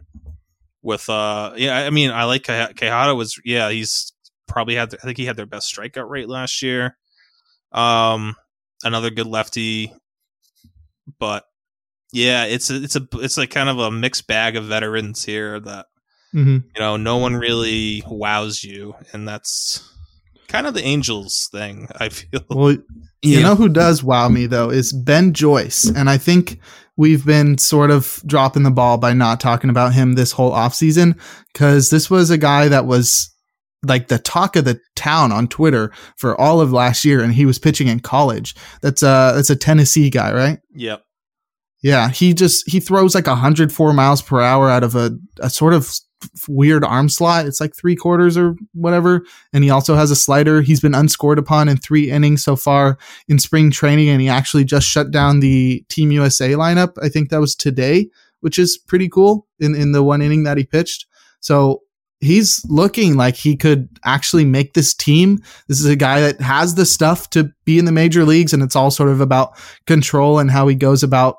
With 0.81 1.09
uh, 1.09 1.53
yeah, 1.57 1.77
I 1.77 1.89
mean, 1.89 2.11
I 2.11 2.25
like 2.25 2.43
Quijada 2.43 3.15
was 3.15 3.39
yeah, 3.43 3.69
he's 3.69 4.13
probably 4.47 4.75
had 4.75 4.93
I 4.93 4.97
think 4.97 5.17
he 5.17 5.25
had 5.25 5.35
their 5.35 5.45
best 5.45 5.73
strikeout 5.73 6.09
rate 6.09 6.29
last 6.29 6.61
year. 6.61 6.97
Um, 7.71 8.35
another 8.83 9.09
good 9.09 9.27
lefty, 9.27 9.93
but 11.19 11.43
yeah, 12.13 12.45
it's 12.45 12.69
a, 12.69 12.83
it's 12.83 12.95
a 12.95 13.07
it's 13.13 13.37
like 13.37 13.49
kind 13.49 13.69
of 13.69 13.79
a 13.79 13.91
mixed 13.91 14.27
bag 14.27 14.55
of 14.55 14.65
veterans 14.65 15.23
here 15.25 15.59
that 15.59 15.87
mm-hmm. 16.33 16.57
you 16.73 16.79
know 16.79 16.97
no 16.97 17.17
one 17.17 17.35
really 17.35 18.03
wows 18.07 18.63
you, 18.63 18.95
and 19.13 19.27
that's 19.27 19.93
kind 20.47 20.67
of 20.67 20.73
the 20.73 20.83
Angels 20.83 21.49
thing. 21.51 21.87
I 21.95 22.09
feel. 22.09 22.41
Well, 22.49 22.77
you 23.21 23.41
know 23.41 23.55
who 23.55 23.69
does 23.69 24.03
wow 24.03 24.29
me 24.29 24.45
though 24.45 24.69
is 24.69 24.93
Ben 24.93 25.33
Joyce, 25.33 25.89
and 25.89 26.09
I 26.09 26.17
think 26.17 26.59
we've 26.97 27.25
been 27.25 27.57
sort 27.57 27.91
of 27.91 28.21
dropping 28.25 28.63
the 28.63 28.71
ball 28.71 28.97
by 28.97 29.13
not 29.13 29.39
talking 29.39 29.69
about 29.69 29.93
him 29.93 30.13
this 30.13 30.31
whole 30.31 30.51
offseason 30.51 31.17
because 31.53 31.89
this 31.89 32.09
was 32.09 32.29
a 32.29 32.37
guy 32.37 32.67
that 32.67 32.85
was 32.85 33.33
like 33.83 34.07
the 34.07 34.19
talk 34.19 34.55
of 34.55 34.65
the 34.65 34.79
town 34.95 35.31
on 35.31 35.47
Twitter 35.47 35.91
for 36.17 36.39
all 36.39 36.59
of 36.59 36.73
last 36.73 37.05
year, 37.05 37.21
and 37.21 37.33
he 37.33 37.45
was 37.45 37.59
pitching 37.59 37.87
in 37.87 37.99
college. 37.99 38.55
That's 38.81 39.03
a 39.03 39.33
that's 39.35 39.49
a 39.49 39.55
Tennessee 39.55 40.09
guy, 40.09 40.33
right? 40.33 40.59
Yep. 40.73 41.03
Yeah, 41.83 42.09
he 42.09 42.33
just 42.33 42.69
he 42.69 42.79
throws 42.79 43.13
like 43.13 43.27
104 43.27 43.93
miles 43.93 44.21
per 44.21 44.41
hour 44.41 44.69
out 44.69 44.83
of 44.83 44.95
a, 44.95 45.11
a 45.39 45.49
sort 45.49 45.73
of 45.73 45.93
weird 46.47 46.83
arm 46.83 47.09
slot. 47.09 47.45
It's 47.45 47.61
like 47.61 47.75
three 47.75 47.95
quarters 47.95 48.37
or 48.37 48.55
whatever. 48.73 49.23
And 49.53 49.63
he 49.63 49.69
also 49.69 49.95
has 49.95 50.11
a 50.11 50.15
slider. 50.15 50.61
He's 50.61 50.79
been 50.79 50.95
unscored 50.95 51.39
upon 51.39 51.69
in 51.69 51.77
three 51.77 52.11
innings 52.11 52.43
so 52.43 52.55
far 52.55 52.97
in 53.27 53.39
spring 53.39 53.71
training. 53.71 54.09
And 54.09 54.21
he 54.21 54.29
actually 54.29 54.63
just 54.63 54.87
shut 54.87 55.11
down 55.11 55.39
the 55.39 55.83
Team 55.89 56.11
USA 56.11 56.51
lineup. 56.51 56.93
I 57.01 57.09
think 57.09 57.29
that 57.29 57.39
was 57.39 57.55
today, 57.55 58.09
which 58.41 58.57
is 58.59 58.77
pretty 58.77 59.09
cool 59.09 59.47
in, 59.59 59.75
in 59.75 59.91
the 59.91 60.03
one 60.03 60.21
inning 60.21 60.43
that 60.43 60.57
he 60.57 60.63
pitched. 60.63 61.05
So 61.39 61.83
he's 62.19 62.61
looking 62.67 63.15
like 63.15 63.35
he 63.35 63.55
could 63.55 63.87
actually 64.03 64.45
make 64.45 64.73
this 64.73 64.93
team. 64.93 65.39
This 65.67 65.79
is 65.79 65.85
a 65.85 65.95
guy 65.95 66.19
that 66.21 66.41
has 66.41 66.75
the 66.75 66.85
stuff 66.85 67.29
to 67.31 67.51
be 67.65 67.77
in 67.77 67.85
the 67.85 67.91
major 67.91 68.25
leagues. 68.25 68.53
And 68.53 68.63
it's 68.63 68.75
all 68.75 68.91
sort 68.91 69.09
of 69.09 69.21
about 69.21 69.57
control 69.85 70.39
and 70.39 70.49
how 70.49 70.67
he 70.67 70.75
goes 70.75 71.03
about 71.03 71.37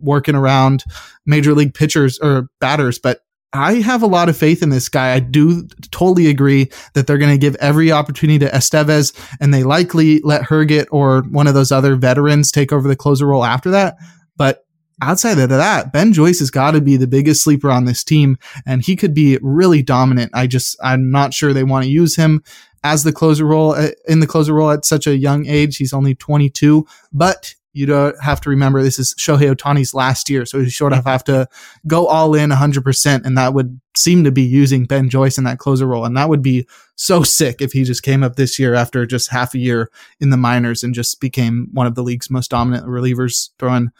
working 0.00 0.34
around 0.34 0.84
major 1.26 1.54
league 1.54 1.74
pitchers 1.74 2.18
or 2.18 2.48
batters. 2.60 2.98
But 2.98 3.20
I 3.54 3.74
have 3.74 4.02
a 4.02 4.06
lot 4.06 4.28
of 4.28 4.36
faith 4.36 4.64
in 4.64 4.70
this 4.70 4.88
guy. 4.88 5.14
I 5.14 5.20
do 5.20 5.68
totally 5.92 6.26
agree 6.26 6.70
that 6.94 7.06
they're 7.06 7.18
going 7.18 7.30
to 7.30 7.38
give 7.38 7.54
every 7.56 7.92
opportunity 7.92 8.40
to 8.40 8.50
Estevez 8.50 9.14
and 9.40 9.54
they 9.54 9.62
likely 9.62 10.20
let 10.22 10.42
Herget 10.42 10.86
or 10.90 11.22
one 11.22 11.46
of 11.46 11.54
those 11.54 11.70
other 11.70 11.94
veterans 11.94 12.50
take 12.50 12.72
over 12.72 12.88
the 12.88 12.96
closer 12.96 13.26
role 13.26 13.44
after 13.44 13.70
that. 13.70 13.96
But 14.36 14.66
outside 15.00 15.38
of 15.38 15.48
that, 15.50 15.92
Ben 15.92 16.12
Joyce 16.12 16.40
has 16.40 16.50
got 16.50 16.72
to 16.72 16.80
be 16.80 16.96
the 16.96 17.06
biggest 17.06 17.44
sleeper 17.44 17.70
on 17.70 17.84
this 17.84 18.02
team 18.02 18.38
and 18.66 18.82
he 18.82 18.96
could 18.96 19.14
be 19.14 19.38
really 19.40 19.82
dominant. 19.82 20.32
I 20.34 20.48
just, 20.48 20.76
I'm 20.82 21.12
not 21.12 21.32
sure 21.32 21.52
they 21.52 21.62
want 21.62 21.84
to 21.84 21.90
use 21.90 22.16
him 22.16 22.42
as 22.82 23.04
the 23.04 23.12
closer 23.12 23.44
role 23.44 23.72
uh, 23.72 23.90
in 24.08 24.18
the 24.18 24.26
closer 24.26 24.52
role 24.52 24.72
at 24.72 24.84
such 24.84 25.06
a 25.06 25.16
young 25.16 25.46
age. 25.46 25.76
He's 25.76 25.92
only 25.92 26.16
22, 26.16 26.86
but 27.12 27.54
you 27.74 27.86
don't 27.86 28.16
have 28.22 28.40
to 28.42 28.50
remember 28.50 28.82
this 28.82 28.98
is 28.98 29.14
Shohei 29.14 29.54
Ohtani's 29.54 29.92
last 29.92 30.30
year, 30.30 30.46
so 30.46 30.58
you 30.58 30.70
sort 30.70 30.92
of 30.92 31.04
have 31.04 31.24
to 31.24 31.48
go 31.86 32.06
all 32.06 32.34
in 32.34 32.50
100%, 32.50 33.26
and 33.26 33.36
that 33.36 33.52
would 33.52 33.80
seem 33.96 34.24
to 34.24 34.30
be 34.30 34.42
using 34.42 34.84
Ben 34.84 35.10
Joyce 35.10 35.36
in 35.36 35.44
that 35.44 35.58
closer 35.58 35.86
role, 35.86 36.04
and 36.04 36.16
that 36.16 36.28
would 36.28 36.42
be 36.42 36.66
so 36.96 37.22
sick 37.22 37.60
if 37.60 37.72
he 37.72 37.84
just 37.84 38.02
came 38.02 38.22
up 38.22 38.36
this 38.36 38.58
year 38.58 38.74
after 38.74 39.04
just 39.04 39.30
half 39.30 39.54
a 39.54 39.58
year 39.58 39.90
in 40.20 40.30
the 40.30 40.36
minors 40.36 40.82
and 40.82 40.94
just 40.94 41.20
became 41.20 41.68
one 41.72 41.86
of 41.86 41.96
the 41.96 42.02
league's 42.02 42.30
most 42.30 42.50
dominant 42.50 42.86
relievers, 42.86 43.50
throwing 43.58 43.90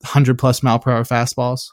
100 0.00 0.38
plus 0.38 0.62
mile 0.62 0.78
per 0.78 0.92
hour 0.92 1.04
fastballs. 1.04 1.70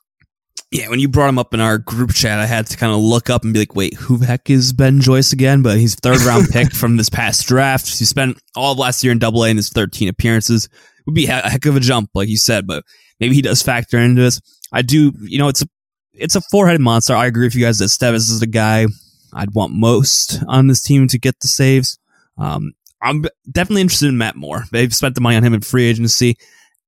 Yeah, 0.71 0.87
when 0.89 0.99
you 0.99 1.09
brought 1.09 1.29
him 1.29 1.39
up 1.39 1.55
in 1.55 1.61
our 1.61 1.79
group 1.79 2.13
chat, 2.13 2.37
I 2.37 2.45
had 2.45 2.67
to 2.67 2.77
kind 2.77 2.93
of 2.93 2.99
look 2.99 3.29
up 3.29 3.43
and 3.43 3.53
be 3.53 3.59
like, 3.59 3.75
wait, 3.75 3.95
who 3.95 4.17
the 4.17 4.27
heck 4.27 4.51
is 4.51 4.71
Ben 4.71 5.01
Joyce 5.01 5.33
again? 5.33 5.63
But 5.63 5.79
he's 5.79 5.95
third 5.95 6.21
round 6.21 6.47
pick 6.51 6.73
from 6.73 6.95
this 6.95 7.09
past 7.09 7.47
draft. 7.47 7.97
He 7.97 8.05
spent 8.05 8.39
all 8.55 8.73
of 8.73 8.77
last 8.77 9.03
year 9.03 9.11
in 9.11 9.17
double 9.17 9.43
A 9.43 9.49
in 9.49 9.57
his 9.57 9.69
13 9.69 10.07
appearances. 10.09 10.69
Would 11.05 11.15
be 11.15 11.27
a 11.27 11.49
heck 11.49 11.65
of 11.65 11.75
a 11.75 11.79
jump, 11.79 12.11
like 12.13 12.29
you 12.29 12.37
said, 12.37 12.67
but 12.67 12.83
maybe 13.19 13.35
he 13.35 13.41
does 13.41 13.61
factor 13.61 13.97
into 13.97 14.21
this. 14.21 14.41
I 14.71 14.81
do, 14.81 15.13
you 15.21 15.39
know, 15.39 15.47
it's 15.47 15.61
a, 15.61 15.67
it's 16.13 16.35
a 16.35 16.41
four 16.41 16.67
headed 16.67 16.81
monster. 16.81 17.15
I 17.15 17.25
agree 17.25 17.45
with 17.45 17.55
you 17.55 17.65
guys 17.65 17.79
that 17.79 17.85
Stevis 17.85 18.29
is 18.29 18.39
the 18.39 18.47
guy 18.47 18.85
I'd 19.33 19.53
want 19.53 19.73
most 19.73 20.43
on 20.47 20.67
this 20.67 20.81
team 20.81 21.07
to 21.07 21.17
get 21.17 21.39
the 21.39 21.47
saves. 21.47 21.97
Um, 22.37 22.73
I'm 23.01 23.25
definitely 23.49 23.81
interested 23.81 24.09
in 24.09 24.17
Matt 24.17 24.35
Moore. 24.35 24.65
They've 24.71 24.93
spent 24.93 25.15
the 25.15 25.21
money 25.21 25.37
on 25.37 25.43
him 25.43 25.53
in 25.53 25.61
free 25.61 25.85
agency. 25.85 26.37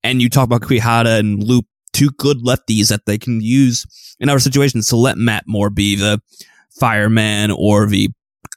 And 0.04 0.22
you 0.22 0.30
talk 0.30 0.46
about 0.46 0.62
Quijada 0.62 1.20
and 1.20 1.44
Loup 1.44 1.66
two 1.94 2.10
good 2.12 2.38
lefties 2.40 2.88
that 2.88 3.06
they 3.06 3.18
can 3.18 3.42
use 3.42 3.86
in 4.20 4.30
other 4.30 4.40
situations 4.40 4.88
to 4.88 4.96
let 4.96 5.18
Matt 5.18 5.44
Moore 5.48 5.70
be 5.70 5.96
the 5.96 6.22
fireman 6.80 7.52
or 7.52 7.86
the 7.86 8.10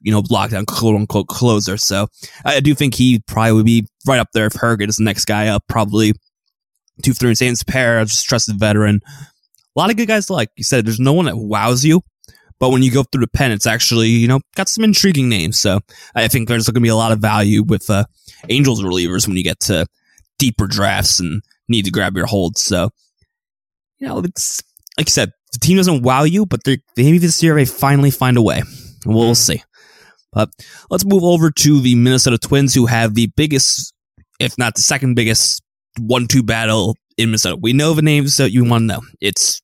you 0.03 0.12
know 0.12 0.22
lockdown 0.22 0.66
quote 0.66 0.97
unquote 0.97 1.28
closer. 1.28 1.76
So 1.76 2.09
I 2.45 2.61
do 2.61 2.74
think 2.74 2.95
he 2.95 3.20
probably 3.26 3.53
would 3.53 3.66
be 3.66 3.87
right 4.07 4.20
up 4.20 4.28
there 4.32 4.47
if 4.47 4.55
Herget 4.55 4.89
is 4.89 4.97
the 4.97 5.05
next 5.05 5.24
guy 5.24 5.49
up. 5.49 5.64
Probably 5.68 6.12
two 7.03 7.12
three 7.12 7.35
Saints 7.35 7.62
pair, 7.62 8.05
just 8.05 8.26
trusted 8.26 8.59
veteran. 8.59 9.01
A 9.76 9.80
lot 9.80 9.91
of 9.91 9.97
good 9.97 10.09
guys 10.09 10.30
like 10.30 10.51
you 10.57 10.64
said. 10.64 10.87
There's 10.87 11.01
no 11.01 11.12
one 11.12 11.26
that 11.26 11.37
wows 11.37 11.85
you. 11.85 12.03
But 12.61 12.70
when 12.70 12.85
you 12.85 12.91
go 12.91 13.03
through 13.03 13.22
the 13.22 13.28
pen, 13.28 13.51
it's 13.51 13.66
actually, 13.66 14.09
you 14.09 14.28
know, 14.28 14.41
got 14.55 14.68
some 14.68 14.85
intriguing 14.85 15.28
names. 15.28 15.59
So 15.59 15.80
I 16.14 16.28
think 16.28 16.49
there's 16.49 16.66
going 16.66 16.76
to 16.76 16.80
be 16.80 16.89
a 16.89 16.97
lot 16.97 17.11
of 17.11 17.18
value 17.18 17.64
with 17.64 17.91
uh, 17.91 18.05
Angels 18.49 18.80
relievers 18.80 19.26
when 19.26 19.37
you 19.37 19.43
get 19.43 19.59
to 19.61 19.87
deeper 20.39 20.68
drafts 20.68 21.18
and 21.18 21.43
need 21.68 21.85
to 21.85 21.91
grab 21.91 22.16
your 22.16 22.26
holds. 22.26 22.62
So 22.62 22.91
you 23.99 24.09
know, 24.09 24.18
it's 24.18 24.62
like 24.99 25.09
you 25.09 25.12
said, 25.12 25.32
the 25.53 25.59
team 25.59 25.76
doesn't 25.76 26.03
wow 26.03 26.24
you, 26.24 26.47
but 26.47 26.61
maybe 26.97 27.18
this 27.18 27.43
year 27.43 27.55
they 27.55 27.64
finally 27.64 28.11
find 28.11 28.37
a 28.37 28.43
way. 28.43 28.62
We'll 29.07 29.32
mm. 29.32 29.37
see. 29.37 29.62
But 30.35 30.51
let's 30.91 31.05
move 31.05 31.24
over 31.24 31.51
to 31.51 31.80
the 31.80 31.95
Minnesota 31.95 32.39
Twins, 32.39 32.74
who 32.74 32.87
have 32.87 33.14
the 33.14 33.30
biggest, 33.37 33.95
if 34.41 34.59
not 34.59 34.74
the 34.74 34.82
second 34.82 35.14
biggest, 35.14 35.62
one-two 35.99 36.43
battle 36.43 36.97
in 37.16 37.28
Minnesota. 37.28 37.57
We 37.61 37.72
know 37.72 37.95
the 37.95 38.03
names 38.03 38.37
that 38.37 38.51
you 38.51 38.64
want 38.64 38.82
to 38.82 38.87
know. 38.87 39.01
It's 39.20 39.62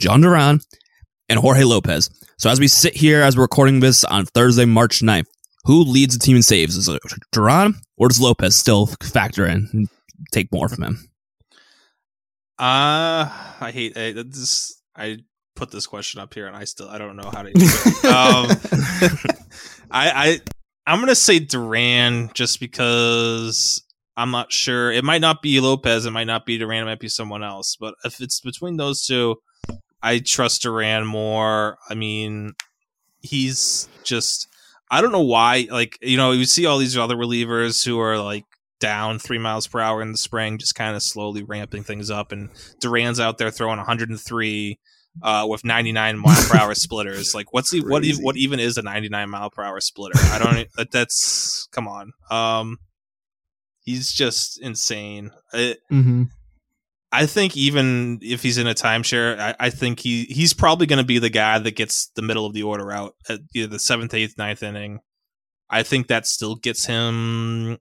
Jhoan 0.00 0.22
Duran 0.22 0.60
and 1.28 1.38
Jorge 1.38 1.64
Lopez. 1.64 2.08
So 2.38 2.48
as 2.48 2.60
we 2.60 2.68
sit 2.68 2.96
here, 2.96 3.22
as 3.22 3.36
we're 3.36 3.42
recording 3.42 3.80
this 3.80 4.04
on 4.04 4.26
Thursday, 4.26 4.64
March 4.64 5.00
9th, 5.00 5.26
who 5.64 5.82
leads 5.84 6.16
the 6.16 6.24
team 6.24 6.36
in 6.36 6.42
saves? 6.42 6.76
Is 6.76 6.88
it 6.88 7.02
Duran 7.32 7.74
or 7.96 8.08
does 8.08 8.20
Lopez 8.20 8.56
still 8.56 8.86
factor 9.02 9.46
in 9.46 9.68
and 9.72 9.88
take 10.32 10.50
more 10.52 10.68
from 10.68 10.84
him? 10.84 11.10
Uh, 12.58 13.28
I 13.60 13.70
hate 13.72 13.96
I, 13.96 14.12
this. 14.12 14.82
I 14.94 15.18
put 15.56 15.70
this 15.70 15.86
question 15.86 16.20
up 16.20 16.34
here, 16.34 16.46
and 16.46 16.54
I 16.54 16.64
still 16.64 16.88
I 16.88 16.98
don't 16.98 17.16
know 17.16 17.30
how 17.30 17.42
to. 17.42 17.50
um, 18.14 18.50
I 19.90 20.10
I 20.10 20.40
I'm 20.86 21.00
gonna 21.00 21.14
say 21.14 21.38
Duran 21.38 22.30
just 22.34 22.60
because 22.60 23.82
I'm 24.16 24.30
not 24.30 24.52
sure. 24.52 24.92
It 24.92 25.04
might 25.04 25.20
not 25.20 25.42
be 25.42 25.60
Lopez. 25.60 26.06
It 26.06 26.10
might 26.10 26.26
not 26.26 26.44
be 26.44 26.58
Duran. 26.58 26.82
It 26.82 26.86
might 26.86 27.00
be 27.00 27.08
someone 27.08 27.42
else. 27.42 27.76
But 27.78 27.94
if 28.04 28.20
it's 28.20 28.40
between 28.40 28.76
those 28.76 29.06
two, 29.06 29.36
I 30.02 30.18
trust 30.18 30.62
Duran 30.62 31.06
more. 31.06 31.78
I 31.88 31.94
mean, 31.94 32.54
he's 33.20 33.88
just. 34.04 34.48
I 34.90 35.00
don't 35.00 35.12
know 35.12 35.20
why. 35.20 35.68
Like 35.70 35.98
you 36.02 36.16
know, 36.16 36.32
you 36.32 36.44
see 36.44 36.66
all 36.66 36.78
these 36.78 36.98
other 36.98 37.16
relievers 37.16 37.84
who 37.84 38.00
are 38.00 38.18
like 38.18 38.44
down 38.80 39.18
three 39.18 39.38
miles 39.38 39.66
per 39.66 39.78
hour 39.78 40.02
in 40.02 40.10
the 40.12 40.18
spring, 40.18 40.58
just 40.58 40.74
kind 40.74 40.96
of 40.96 41.02
slowly 41.02 41.42
ramping 41.42 41.84
things 41.84 42.10
up. 42.10 42.32
And 42.32 42.48
Duran's 42.80 43.20
out 43.20 43.38
there 43.38 43.50
throwing 43.50 43.76
103 43.76 44.78
uh, 45.22 45.46
with 45.48 45.64
99 45.64 46.18
mile 46.18 46.48
per 46.48 46.58
hour 46.58 46.74
splitters. 46.76 47.34
Like, 47.34 47.52
what's 47.52 47.70
the 47.70 47.80
what? 47.80 48.04
What 48.20 48.36
even 48.36 48.60
is 48.60 48.76
a 48.76 48.82
99 48.82 49.30
mile 49.30 49.50
per 49.50 49.62
hour 49.62 49.80
splitter? 49.80 50.18
I 50.18 50.38
don't. 50.38 50.90
that's 50.90 51.68
come 51.72 51.88
on. 51.88 52.12
Um, 52.30 52.78
he's 53.84 54.12
just 54.12 54.60
insane. 54.60 55.30
It, 55.52 55.78
mm-hmm. 55.90 56.24
I 57.12 57.26
think 57.26 57.56
even 57.56 58.20
if 58.22 58.42
he's 58.42 58.58
in 58.58 58.68
a 58.68 58.74
timeshare, 58.74 59.38
I, 59.38 59.54
I 59.58 59.70
think 59.70 60.00
he 60.00 60.24
he's 60.24 60.54
probably 60.54 60.86
going 60.86 61.00
to 61.00 61.04
be 61.04 61.18
the 61.18 61.30
guy 61.30 61.58
that 61.58 61.76
gets 61.76 62.08
the 62.14 62.22
middle 62.22 62.46
of 62.46 62.54
the 62.54 62.62
order 62.62 62.92
out 62.92 63.14
at 63.28 63.40
either 63.54 63.66
the 63.66 63.78
seventh, 63.78 64.14
eighth, 64.14 64.38
ninth 64.38 64.62
inning. 64.62 65.00
I 65.68 65.82
think 65.82 66.06
that 66.06 66.26
still 66.26 66.56
gets 66.56 66.86
him 66.86 67.78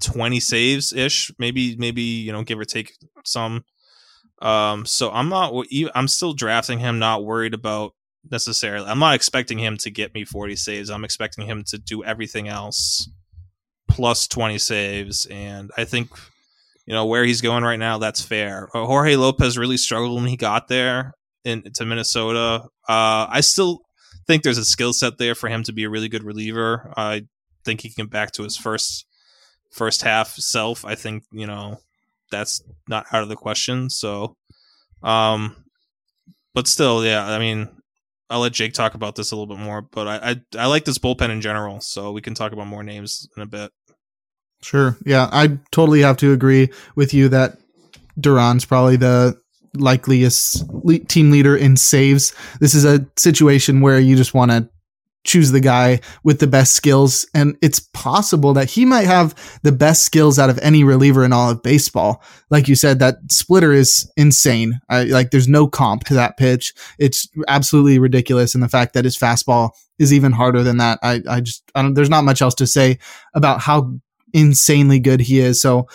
20 0.00 0.40
saves 0.40 0.92
ish, 0.92 1.30
maybe 1.38 1.76
maybe 1.76 2.02
you 2.02 2.32
know 2.32 2.42
give 2.42 2.58
or 2.58 2.64
take 2.64 2.92
some. 3.24 3.64
Um, 4.40 4.86
so 4.86 5.10
I'm 5.10 5.28
not 5.28 5.52
I'm 5.94 6.08
still 6.08 6.32
drafting 6.32 6.78
him, 6.78 6.98
not 6.98 7.24
worried 7.24 7.54
about 7.54 7.94
necessarily. 8.30 8.88
I'm 8.88 8.98
not 8.98 9.14
expecting 9.14 9.58
him 9.58 9.76
to 9.78 9.90
get 9.90 10.14
me 10.14 10.24
40 10.24 10.56
saves. 10.56 10.90
I'm 10.90 11.04
expecting 11.04 11.46
him 11.46 11.64
to 11.68 11.78
do 11.78 12.02
everything 12.04 12.48
else 12.48 13.08
plus 13.88 14.28
20 14.28 14.58
saves, 14.58 15.26
and 15.26 15.70
I 15.76 15.84
think 15.84 16.10
you 16.86 16.94
know 16.94 17.06
where 17.06 17.24
he's 17.24 17.40
going 17.40 17.64
right 17.64 17.78
now. 17.78 17.98
That's 17.98 18.22
fair. 18.22 18.68
Uh, 18.74 18.86
Jorge 18.86 19.16
Lopez 19.16 19.58
really 19.58 19.76
struggled 19.76 20.20
when 20.20 20.28
he 20.28 20.36
got 20.36 20.68
there 20.68 21.14
in 21.44 21.62
to 21.74 21.84
Minnesota. 21.84 22.64
Uh, 22.88 23.26
I 23.28 23.40
still 23.42 23.80
think 24.26 24.42
there's 24.42 24.58
a 24.58 24.64
skill 24.64 24.92
set 24.92 25.18
there 25.18 25.34
for 25.34 25.48
him 25.48 25.62
to 25.64 25.72
be 25.72 25.84
a 25.84 25.90
really 25.90 26.08
good 26.08 26.24
reliever. 26.24 26.92
I 26.96 27.26
think 27.64 27.82
he 27.82 27.90
can 27.90 28.06
get 28.06 28.10
back 28.10 28.32
to 28.32 28.42
his 28.42 28.56
first 28.56 29.06
first 29.70 30.02
half 30.02 30.34
self, 30.34 30.84
I 30.84 30.94
think 30.94 31.24
you 31.32 31.46
know 31.46 31.80
that's 32.30 32.62
not 32.88 33.06
out 33.12 33.22
of 33.22 33.28
the 33.28 33.36
question. 33.36 33.90
So, 33.90 34.36
um, 35.02 35.64
but 36.54 36.66
still, 36.66 37.04
yeah. 37.04 37.26
I 37.26 37.38
mean, 37.38 37.68
I'll 38.28 38.40
let 38.40 38.52
Jake 38.52 38.74
talk 38.74 38.94
about 38.94 39.16
this 39.16 39.32
a 39.32 39.36
little 39.36 39.54
bit 39.54 39.62
more, 39.62 39.82
but 39.82 40.06
I, 40.06 40.30
I 40.30 40.62
I, 40.62 40.66
like 40.66 40.84
this 40.84 40.98
bullpen 40.98 41.30
in 41.30 41.40
general, 41.40 41.80
so 41.80 42.12
we 42.12 42.20
can 42.20 42.34
talk 42.34 42.52
about 42.52 42.66
more 42.66 42.82
names 42.82 43.28
in 43.36 43.42
a 43.42 43.46
bit. 43.46 43.72
Sure. 44.62 44.96
Yeah, 45.04 45.28
I 45.32 45.58
totally 45.72 46.00
have 46.02 46.18
to 46.18 46.32
agree 46.32 46.68
with 46.94 47.14
you 47.14 47.28
that 47.30 47.58
Duran's 48.18 48.64
probably 48.64 48.96
the 48.96 49.40
likeliest 49.74 50.64
team 51.08 51.30
leader 51.30 51.56
in 51.56 51.76
saves. 51.76 52.34
This 52.60 52.74
is 52.74 52.84
a 52.84 53.06
situation 53.16 53.80
where 53.80 53.98
you 53.98 54.16
just 54.16 54.34
want 54.34 54.50
to 54.50 54.68
choose 55.24 55.50
the 55.50 55.60
guy 55.60 56.00
with 56.24 56.40
the 56.40 56.46
best 56.46 56.74
skills. 56.74 57.26
And 57.34 57.56
it's 57.60 57.80
possible 57.80 58.54
that 58.54 58.70
he 58.70 58.84
might 58.84 59.06
have 59.06 59.34
the 59.62 59.72
best 59.72 60.04
skills 60.04 60.38
out 60.38 60.50
of 60.50 60.58
any 60.60 60.82
reliever 60.84 61.24
in 61.24 61.32
all 61.32 61.50
of 61.50 61.62
baseball. 61.62 62.22
Like 62.48 62.68
you 62.68 62.74
said, 62.74 62.98
that 62.98 63.16
splitter 63.30 63.72
is 63.72 64.10
insane. 64.16 64.80
I, 64.88 65.04
like 65.04 65.30
there's 65.30 65.48
no 65.48 65.66
comp 65.66 66.04
to 66.04 66.14
that 66.14 66.36
pitch. 66.36 66.72
It's 66.98 67.28
absolutely 67.48 67.98
ridiculous. 67.98 68.54
And 68.54 68.62
the 68.62 68.68
fact 68.68 68.94
that 68.94 69.04
his 69.04 69.18
fastball 69.18 69.70
is 69.98 70.12
even 70.12 70.32
harder 70.32 70.62
than 70.62 70.78
that. 70.78 70.98
I, 71.02 71.22
I 71.28 71.40
just, 71.40 71.62
I 71.74 71.90
there's 71.92 72.10
not 72.10 72.24
much 72.24 72.40
else 72.40 72.54
to 72.56 72.66
say 72.66 72.98
about 73.34 73.60
how 73.60 73.92
insanely 74.32 74.98
good 74.98 75.20
he 75.20 75.40
is. 75.40 75.60
So 75.60 75.88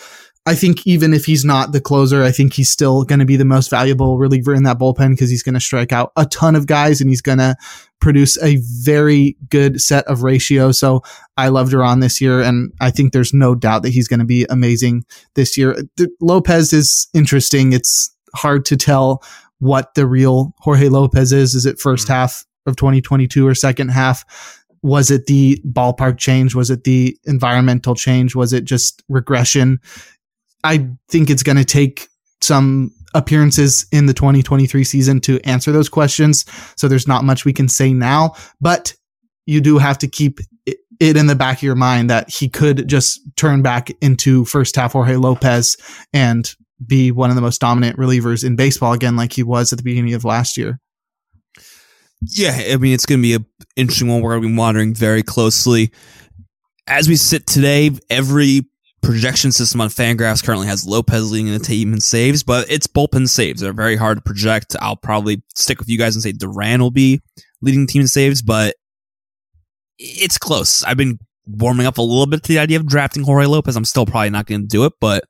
I 0.48 0.54
think 0.54 0.86
even 0.86 1.12
if 1.12 1.24
he's 1.24 1.44
not 1.44 1.72
the 1.72 1.80
closer, 1.80 2.22
I 2.22 2.30
think 2.30 2.52
he's 2.52 2.70
still 2.70 3.02
going 3.02 3.18
to 3.18 3.24
be 3.24 3.34
the 3.34 3.44
most 3.44 3.68
valuable 3.68 4.16
reliever 4.16 4.54
in 4.54 4.62
that 4.62 4.78
bullpen 4.78 5.10
because 5.10 5.28
he's 5.28 5.42
going 5.42 5.54
to 5.54 5.60
strike 5.60 5.92
out 5.92 6.12
a 6.16 6.24
ton 6.24 6.54
of 6.54 6.66
guys 6.66 7.00
and 7.00 7.10
he's 7.10 7.20
going 7.20 7.38
to 7.38 7.56
produce 8.00 8.40
a 8.40 8.58
very 8.84 9.36
good 9.48 9.80
set 9.80 10.06
of 10.06 10.22
ratios. 10.22 10.78
So 10.78 11.02
I 11.36 11.48
love 11.48 11.70
Duran 11.70 11.98
this 11.98 12.20
year, 12.20 12.40
and 12.40 12.72
I 12.80 12.92
think 12.92 13.12
there's 13.12 13.34
no 13.34 13.56
doubt 13.56 13.82
that 13.82 13.90
he's 13.90 14.06
going 14.06 14.20
to 14.20 14.26
be 14.26 14.46
amazing 14.48 15.04
this 15.34 15.56
year. 15.58 15.76
Lopez 16.20 16.72
is 16.72 17.08
interesting. 17.12 17.72
It's 17.72 18.14
hard 18.34 18.64
to 18.66 18.76
tell 18.76 19.24
what 19.58 19.94
the 19.94 20.06
real 20.06 20.54
Jorge 20.58 20.88
Lopez 20.88 21.32
is. 21.32 21.54
Is 21.54 21.66
it 21.66 21.78
1st 21.78 22.04
mm-hmm. 22.04 22.12
half 22.12 22.46
of 22.66 22.76
2022 22.76 23.46
or 23.46 23.54
second 23.54 23.88
half? 23.88 24.24
Was 24.82 25.10
it 25.10 25.26
the 25.26 25.60
ballpark 25.66 26.18
change? 26.18 26.54
Was 26.54 26.70
it 26.70 26.84
the 26.84 27.18
environmental 27.24 27.96
change? 27.96 28.36
Was 28.36 28.52
it 28.52 28.64
just 28.64 29.02
regression? 29.08 29.80
I 30.64 30.88
think 31.08 31.30
it's 31.30 31.42
going 31.42 31.58
to 31.58 31.64
take 31.64 32.08
some 32.40 32.92
appearances 33.14 33.86
in 33.92 34.06
the 34.06 34.14
2023 34.14 34.84
season 34.84 35.20
to 35.22 35.40
answer 35.40 35.72
those 35.72 35.88
questions. 35.88 36.44
So 36.76 36.86
there's 36.86 37.08
not 37.08 37.24
much 37.24 37.44
we 37.44 37.52
can 37.52 37.68
say 37.68 37.92
now, 37.92 38.34
but 38.60 38.94
you 39.46 39.60
do 39.60 39.78
have 39.78 39.98
to 39.98 40.08
keep 40.08 40.40
it 40.66 41.16
in 41.16 41.26
the 41.26 41.34
back 41.34 41.58
of 41.58 41.62
your 41.62 41.74
mind 41.74 42.10
that 42.10 42.28
he 42.30 42.48
could 42.48 42.88
just 42.88 43.20
turn 43.36 43.62
back 43.62 43.90
into 44.00 44.44
first 44.44 44.76
half 44.76 44.92
Jorge 44.92 45.16
Lopez 45.16 45.76
and 46.12 46.54
be 46.84 47.10
one 47.10 47.30
of 47.30 47.36
the 47.36 47.42
most 47.42 47.60
dominant 47.60 47.98
relievers 47.98 48.44
in 48.44 48.56
baseball 48.56 48.92
again, 48.92 49.16
like 49.16 49.32
he 49.32 49.42
was 49.42 49.72
at 49.72 49.78
the 49.78 49.84
beginning 49.84 50.14
of 50.14 50.24
last 50.24 50.56
year. 50.56 50.78
Yeah, 52.22 52.58
I 52.72 52.76
mean, 52.76 52.92
it's 52.92 53.06
going 53.06 53.20
to 53.20 53.22
be 53.22 53.34
an 53.34 53.46
interesting 53.76 54.08
one. 54.08 54.20
We're 54.20 54.32
going 54.32 54.42
to 54.42 54.48
be 54.48 54.54
monitoring 54.54 54.94
very 54.94 55.22
closely. 55.22 55.92
As 56.86 57.08
we 57.08 57.16
sit 57.16 57.46
today, 57.46 57.90
every 58.10 58.66
projection 59.06 59.52
system 59.52 59.80
on 59.80 59.88
Fangraphs 59.88 60.44
currently 60.44 60.66
has 60.66 60.84
Lopez 60.84 61.30
leading 61.30 61.52
the 61.52 61.60
team 61.60 61.92
in 61.92 62.00
saves, 62.00 62.42
but 62.42 62.68
it's 62.68 62.88
bullpen 62.88 63.28
saves. 63.28 63.60
They're 63.60 63.72
very 63.72 63.94
hard 63.94 64.18
to 64.18 64.22
project. 64.22 64.74
I'll 64.80 64.96
probably 64.96 65.42
stick 65.54 65.78
with 65.78 65.88
you 65.88 65.96
guys 65.96 66.16
and 66.16 66.22
say 66.22 66.32
Duran 66.32 66.80
will 66.80 66.90
be 66.90 67.22
leading 67.62 67.82
the 67.82 67.86
team 67.86 68.02
in 68.02 68.08
saves, 68.08 68.42
but 68.42 68.74
it's 69.98 70.38
close. 70.38 70.82
I've 70.82 70.96
been 70.96 71.20
warming 71.46 71.86
up 71.86 71.98
a 71.98 72.02
little 72.02 72.26
bit 72.26 72.42
to 72.42 72.48
the 72.48 72.58
idea 72.58 72.78
of 72.78 72.86
drafting 72.86 73.22
Jorge 73.22 73.46
Lopez. 73.46 73.76
I'm 73.76 73.84
still 73.84 74.06
probably 74.06 74.30
not 74.30 74.46
going 74.46 74.62
to 74.62 74.66
do 74.66 74.84
it, 74.84 74.94
but 75.00 75.24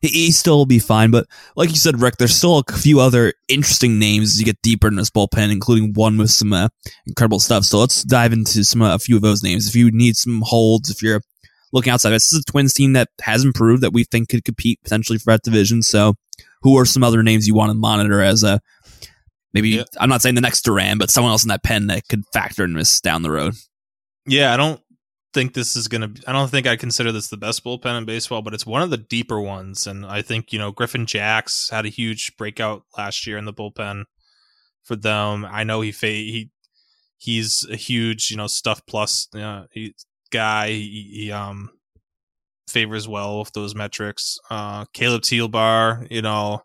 he 0.00 0.32
still 0.32 0.56
will 0.56 0.66
be 0.66 0.78
fine. 0.78 1.10
But 1.10 1.26
like 1.54 1.68
you 1.68 1.76
said, 1.76 2.00
Rick, 2.00 2.16
there's 2.16 2.34
still 2.34 2.58
a 2.66 2.72
few 2.72 2.98
other 2.98 3.34
interesting 3.48 3.98
names 3.98 4.32
as 4.32 4.40
you 4.40 4.46
get 4.46 4.60
deeper 4.62 4.88
in 4.88 4.96
this 4.96 5.10
bullpen, 5.10 5.52
including 5.52 5.92
one 5.92 6.16
with 6.16 6.30
some 6.30 6.52
uh, 6.52 6.68
incredible 7.06 7.38
stuff. 7.38 7.64
So 7.64 7.78
let's 7.78 8.02
dive 8.02 8.32
into 8.32 8.64
some 8.64 8.82
uh, 8.82 8.94
a 8.94 8.98
few 8.98 9.16
of 9.16 9.22
those 9.22 9.42
names. 9.42 9.68
If 9.68 9.76
you 9.76 9.90
need 9.90 10.16
some 10.16 10.42
holds, 10.44 10.90
if 10.90 11.02
you're 11.02 11.20
looking 11.72 11.92
outside, 11.92 12.10
this 12.10 12.32
is 12.32 12.40
a 12.40 12.50
Twins 12.50 12.74
team 12.74 12.92
that 12.92 13.08
has 13.22 13.44
improved 13.44 13.82
that 13.82 13.92
we 13.92 14.04
think 14.04 14.28
could 14.28 14.44
compete 14.44 14.80
potentially 14.82 15.18
for 15.18 15.32
that 15.32 15.42
division. 15.42 15.82
So 15.82 16.14
who 16.62 16.78
are 16.78 16.84
some 16.84 17.02
other 17.02 17.22
names 17.22 17.46
you 17.46 17.54
want 17.54 17.70
to 17.70 17.74
monitor 17.74 18.22
as 18.22 18.42
a 18.42 18.60
maybe? 19.52 19.70
Yeah. 19.70 19.84
I'm 19.98 20.08
not 20.08 20.22
saying 20.22 20.34
the 20.34 20.40
next 20.40 20.62
Duran, 20.62 20.98
but 20.98 21.10
someone 21.10 21.32
else 21.32 21.44
in 21.44 21.48
that 21.48 21.62
pen 21.62 21.88
that 21.88 22.08
could 22.08 22.24
factor 22.32 22.64
in 22.64 22.74
this 22.74 23.00
down 23.00 23.22
the 23.22 23.30
road. 23.30 23.54
Yeah, 24.26 24.54
I 24.54 24.56
don't 24.56 24.80
think 25.32 25.54
this 25.54 25.76
is 25.76 25.88
going 25.88 26.14
to 26.14 26.22
I 26.28 26.32
don't 26.32 26.50
think 26.50 26.66
I 26.66 26.76
consider 26.76 27.10
this 27.10 27.28
the 27.28 27.36
best 27.36 27.64
bullpen 27.64 27.98
in 27.98 28.04
baseball, 28.04 28.42
but 28.42 28.54
it's 28.54 28.66
one 28.66 28.82
of 28.82 28.90
the 28.90 28.98
deeper 28.98 29.40
ones 29.40 29.86
and 29.86 30.04
I 30.06 30.22
think, 30.22 30.52
you 30.52 30.58
know, 30.58 30.70
Griffin 30.70 31.06
Jax 31.06 31.70
had 31.70 31.86
a 31.86 31.90
huge 31.90 32.36
breakout 32.36 32.84
last 32.96 33.26
year 33.26 33.38
in 33.38 33.44
the 33.44 33.52
bullpen 33.52 34.04
for 34.82 34.96
them. 34.96 35.44
I 35.44 35.64
know 35.64 35.80
he 35.80 35.92
fa- 35.92 36.06
he 36.08 36.50
he's 37.16 37.66
a 37.70 37.76
huge, 37.76 38.30
you 38.30 38.36
know, 38.36 38.46
stuff 38.46 38.82
plus 38.86 39.28
uh, 39.34 39.64
he, 39.72 39.94
guy. 40.32 40.68
He, 40.70 41.10
he, 41.12 41.32
um 41.32 41.70
favors 42.68 43.06
well 43.06 43.40
with 43.40 43.52
those 43.52 43.74
metrics. 43.74 44.38
Uh 44.50 44.86
Caleb 44.94 45.22
Thielbar, 45.22 46.08
you 46.10 46.22
know, 46.22 46.62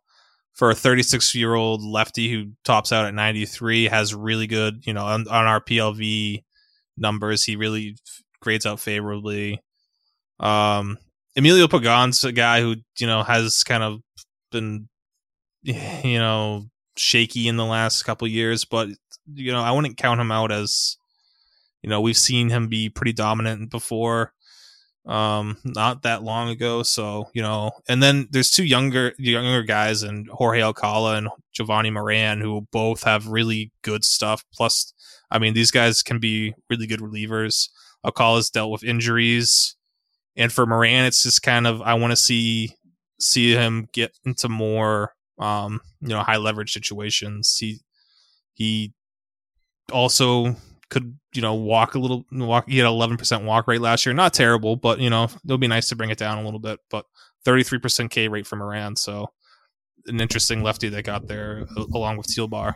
for 0.54 0.72
a 0.72 0.76
36 0.76 1.36
year 1.36 1.54
old 1.54 1.84
lefty 1.84 2.32
who 2.32 2.52
tops 2.64 2.92
out 2.92 3.06
at 3.06 3.14
93 3.14 3.86
has 3.86 4.16
really 4.16 4.48
good, 4.48 4.84
you 4.86 4.94
know, 4.94 5.06
on, 5.06 5.28
on 5.28 5.46
our 5.46 5.62
PLV 5.62 6.44
numbers. 6.98 7.44
He 7.44 7.56
really 7.56 7.96
grades 8.42 8.66
out 8.66 8.80
favorably. 8.80 9.62
Um, 10.40 10.98
Emilio 11.36 11.68
Pagan's 11.68 12.24
a 12.24 12.32
guy 12.32 12.62
who 12.62 12.76
you 13.00 13.08
know 13.08 13.24
has 13.24 13.64
kind 13.64 13.84
of 13.84 14.02
been 14.52 14.90
you 15.64 16.20
know 16.20 16.66
shaky 16.96 17.48
in 17.48 17.58
the 17.58 17.66
last 17.66 18.04
couple 18.04 18.28
years, 18.28 18.66
but 18.66 18.90
you 19.32 19.52
know 19.52 19.62
I 19.62 19.72
wouldn't 19.72 19.98
count 19.98 20.20
him 20.20 20.32
out 20.32 20.52
as 20.52 20.98
you 21.82 21.90
know 21.90 22.02
we've 22.02 22.18
seen 22.18 22.50
him 22.50 22.68
be 22.68 22.90
pretty 22.90 23.14
dominant 23.14 23.70
before 23.70 24.34
um 25.06 25.58
not 25.64 26.02
that 26.02 26.22
long 26.24 26.50
ago. 26.50 26.84
So 26.84 27.30
you 27.34 27.42
know 27.42 27.72
and 27.88 28.04
then 28.04 28.28
there's 28.32 28.52
two 28.52 28.66
younger 28.66 29.14
younger 29.18 29.64
guys 29.64 30.04
and 30.04 30.28
Jorge 30.30 30.62
Alcala 30.62 31.16
and 31.16 31.30
Jovani 31.58 31.92
Moran 31.92 32.42
who 32.42 32.68
both 32.72 33.04
have 33.04 33.28
really 33.28 33.72
good 33.84 34.04
stuff. 34.04 34.44
Plus 34.54 34.94
I 35.32 35.40
mean 35.40 35.54
these 35.54 35.72
guys 35.72 36.04
can 36.04 36.20
be 36.20 36.54
really 36.70 36.88
good 36.88 37.00
relievers. 37.00 37.70
Alcala's 38.06 38.50
dealt 38.50 38.72
with 38.72 38.84
injuries, 38.84 39.76
and 40.36 40.52
for 40.52 40.66
Moran, 40.66 41.06
it's 41.06 41.24
just 41.24 41.42
kind 41.42 41.68
of 41.68 41.82
I 41.82 41.96
want 41.96 42.12
to 42.12 42.18
see 42.18 42.76
see 43.20 43.54
him 43.54 43.88
get 43.92 44.12
into 44.26 44.48
more 44.50 45.14
um, 45.40 45.82
you 46.02 46.10
know 46.10 46.22
high 46.22 46.38
leverage 46.38 46.72
situations. 46.72 47.58
He 47.58 47.80
he 48.54 48.94
also 49.92 50.56
could 50.90 51.18
you 51.34 51.42
know 51.42 51.54
walk 51.56 51.96
a 51.96 52.00
little 52.00 52.26
walk. 52.32 52.70
He 52.70 52.78
had 52.78 52.88
eleven 52.88 53.18
percent 53.18 53.44
walk 53.44 53.68
rate 53.68 53.82
last 53.82 54.06
year, 54.06 54.14
not 54.14 54.34
terrible, 54.34 54.76
but 54.76 55.00
you 55.00 55.10
know 55.10 55.28
it'll 55.46 55.58
be 55.58 55.68
nice 55.68 55.90
to 55.90 55.96
bring 55.96 56.10
it 56.10 56.18
down 56.18 56.38
a 56.38 56.44
little 56.44 56.60
bit. 56.60 56.80
But 56.90 57.06
thirty 57.44 57.64
three 57.64 57.80
percent 57.80 58.12
K 58.12 58.28
rate 58.28 58.48
for 58.48 58.56
Moran, 58.56 58.96
so 58.96 59.32
an 60.06 60.22
interesting 60.22 60.64
lefty 60.64 60.90
they 60.90 61.02
got 61.02 61.28
there 61.28 61.68
along 61.94 62.18
with 62.18 62.28
Thielbar. 62.28 62.76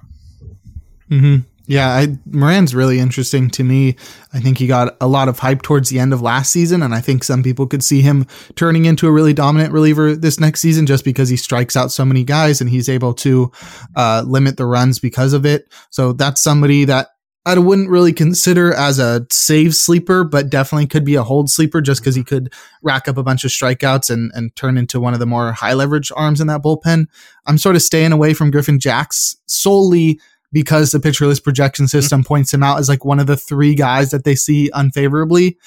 Mm-hmm. 1.09 1.37
Yeah, 1.67 1.89
I, 1.89 2.17
Moran's 2.25 2.73
really 2.75 2.99
interesting 2.99 3.49
to 3.51 3.63
me. 3.63 3.95
I 4.33 4.39
think 4.39 4.57
he 4.57 4.67
got 4.67 4.97
a 4.99 5.07
lot 5.07 5.29
of 5.29 5.39
hype 5.39 5.61
towards 5.61 5.89
the 5.89 5.99
end 5.99 6.11
of 6.11 6.21
last 6.21 6.51
season, 6.51 6.81
and 6.81 6.93
I 6.93 6.99
think 6.99 7.23
some 7.23 7.43
people 7.43 7.67
could 7.67 7.83
see 7.83 8.01
him 8.01 8.25
turning 8.55 8.85
into 8.85 9.07
a 9.07 9.11
really 9.11 9.33
dominant 9.33 9.71
reliever 9.71 10.15
this 10.15 10.39
next 10.39 10.59
season 10.59 10.85
just 10.85 11.05
because 11.05 11.29
he 11.29 11.37
strikes 11.37 11.77
out 11.77 11.91
so 11.91 12.03
many 12.03 12.23
guys 12.23 12.61
and 12.61 12.69
he's 12.69 12.89
able 12.89 13.13
to 13.15 13.51
uh, 13.95 14.23
limit 14.25 14.57
the 14.57 14.65
runs 14.65 14.99
because 14.99 15.33
of 15.33 15.45
it. 15.45 15.71
So 15.91 16.13
that's 16.13 16.41
somebody 16.41 16.83
that 16.85 17.09
I 17.43 17.57
wouldn't 17.57 17.89
really 17.89 18.13
consider 18.13 18.71
as 18.71 18.99
a 18.99 19.25
save 19.31 19.75
sleeper, 19.75 20.23
but 20.23 20.51
definitely 20.51 20.85
could 20.85 21.03
be 21.03 21.15
a 21.15 21.23
hold 21.23 21.49
sleeper 21.49 21.81
just 21.81 22.01
because 22.01 22.13
he 22.13 22.23
could 22.23 22.53
rack 22.83 23.07
up 23.07 23.17
a 23.17 23.23
bunch 23.23 23.43
of 23.43 23.49
strikeouts 23.49 24.11
and, 24.11 24.31
and 24.35 24.55
turn 24.55 24.77
into 24.77 24.99
one 24.99 25.13
of 25.13 25.19
the 25.19 25.25
more 25.25 25.51
high 25.51 25.73
leverage 25.73 26.11
arms 26.15 26.39
in 26.39 26.47
that 26.47 26.61
bullpen. 26.61 27.07
I'm 27.47 27.57
sort 27.57 27.75
of 27.75 27.81
staying 27.81 28.11
away 28.11 28.35
from 28.35 28.51
Griffin 28.51 28.79
Jax 28.79 29.37
solely 29.47 30.19
because 30.51 30.91
the 30.91 30.99
pitcher 30.99 31.25
list 31.25 31.43
projection 31.43 31.85
mm-hmm. 31.85 31.97
system 31.97 32.23
points 32.23 32.53
him 32.53 32.61
out 32.61 32.77
as 32.77 32.89
like 32.89 33.05
one 33.05 33.19
of 33.19 33.25
the 33.25 33.37
three 33.37 33.73
guys 33.73 34.11
that 34.11 34.23
they 34.23 34.35
see 34.35 34.69
unfavorably. 34.73 35.57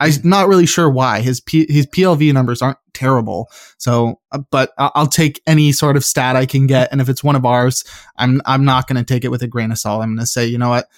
I'm 0.00 0.12
not 0.24 0.48
really 0.48 0.66
sure 0.66 0.90
why 0.90 1.20
his 1.20 1.40
P- 1.40 1.72
his 1.72 1.86
PLV 1.86 2.32
numbers 2.32 2.60
aren't 2.60 2.78
terrible. 2.92 3.48
So, 3.78 4.20
uh, 4.32 4.40
but 4.50 4.72
I'll 4.76 5.06
take 5.06 5.40
any 5.46 5.70
sort 5.70 5.96
of 5.96 6.04
stat 6.04 6.34
I 6.34 6.44
can 6.44 6.66
get, 6.66 6.90
and 6.90 7.00
if 7.00 7.08
it's 7.08 7.22
one 7.22 7.36
of 7.36 7.46
ours, 7.46 7.84
I'm 8.16 8.42
I'm 8.44 8.64
not 8.64 8.88
going 8.88 8.96
to 8.96 9.04
take 9.04 9.24
it 9.24 9.30
with 9.30 9.42
a 9.42 9.46
grain 9.46 9.70
of 9.70 9.78
salt. 9.78 10.02
I'm 10.02 10.10
going 10.10 10.18
to 10.18 10.26
say, 10.26 10.44
you 10.46 10.58
know 10.58 10.70
what, 10.70 10.88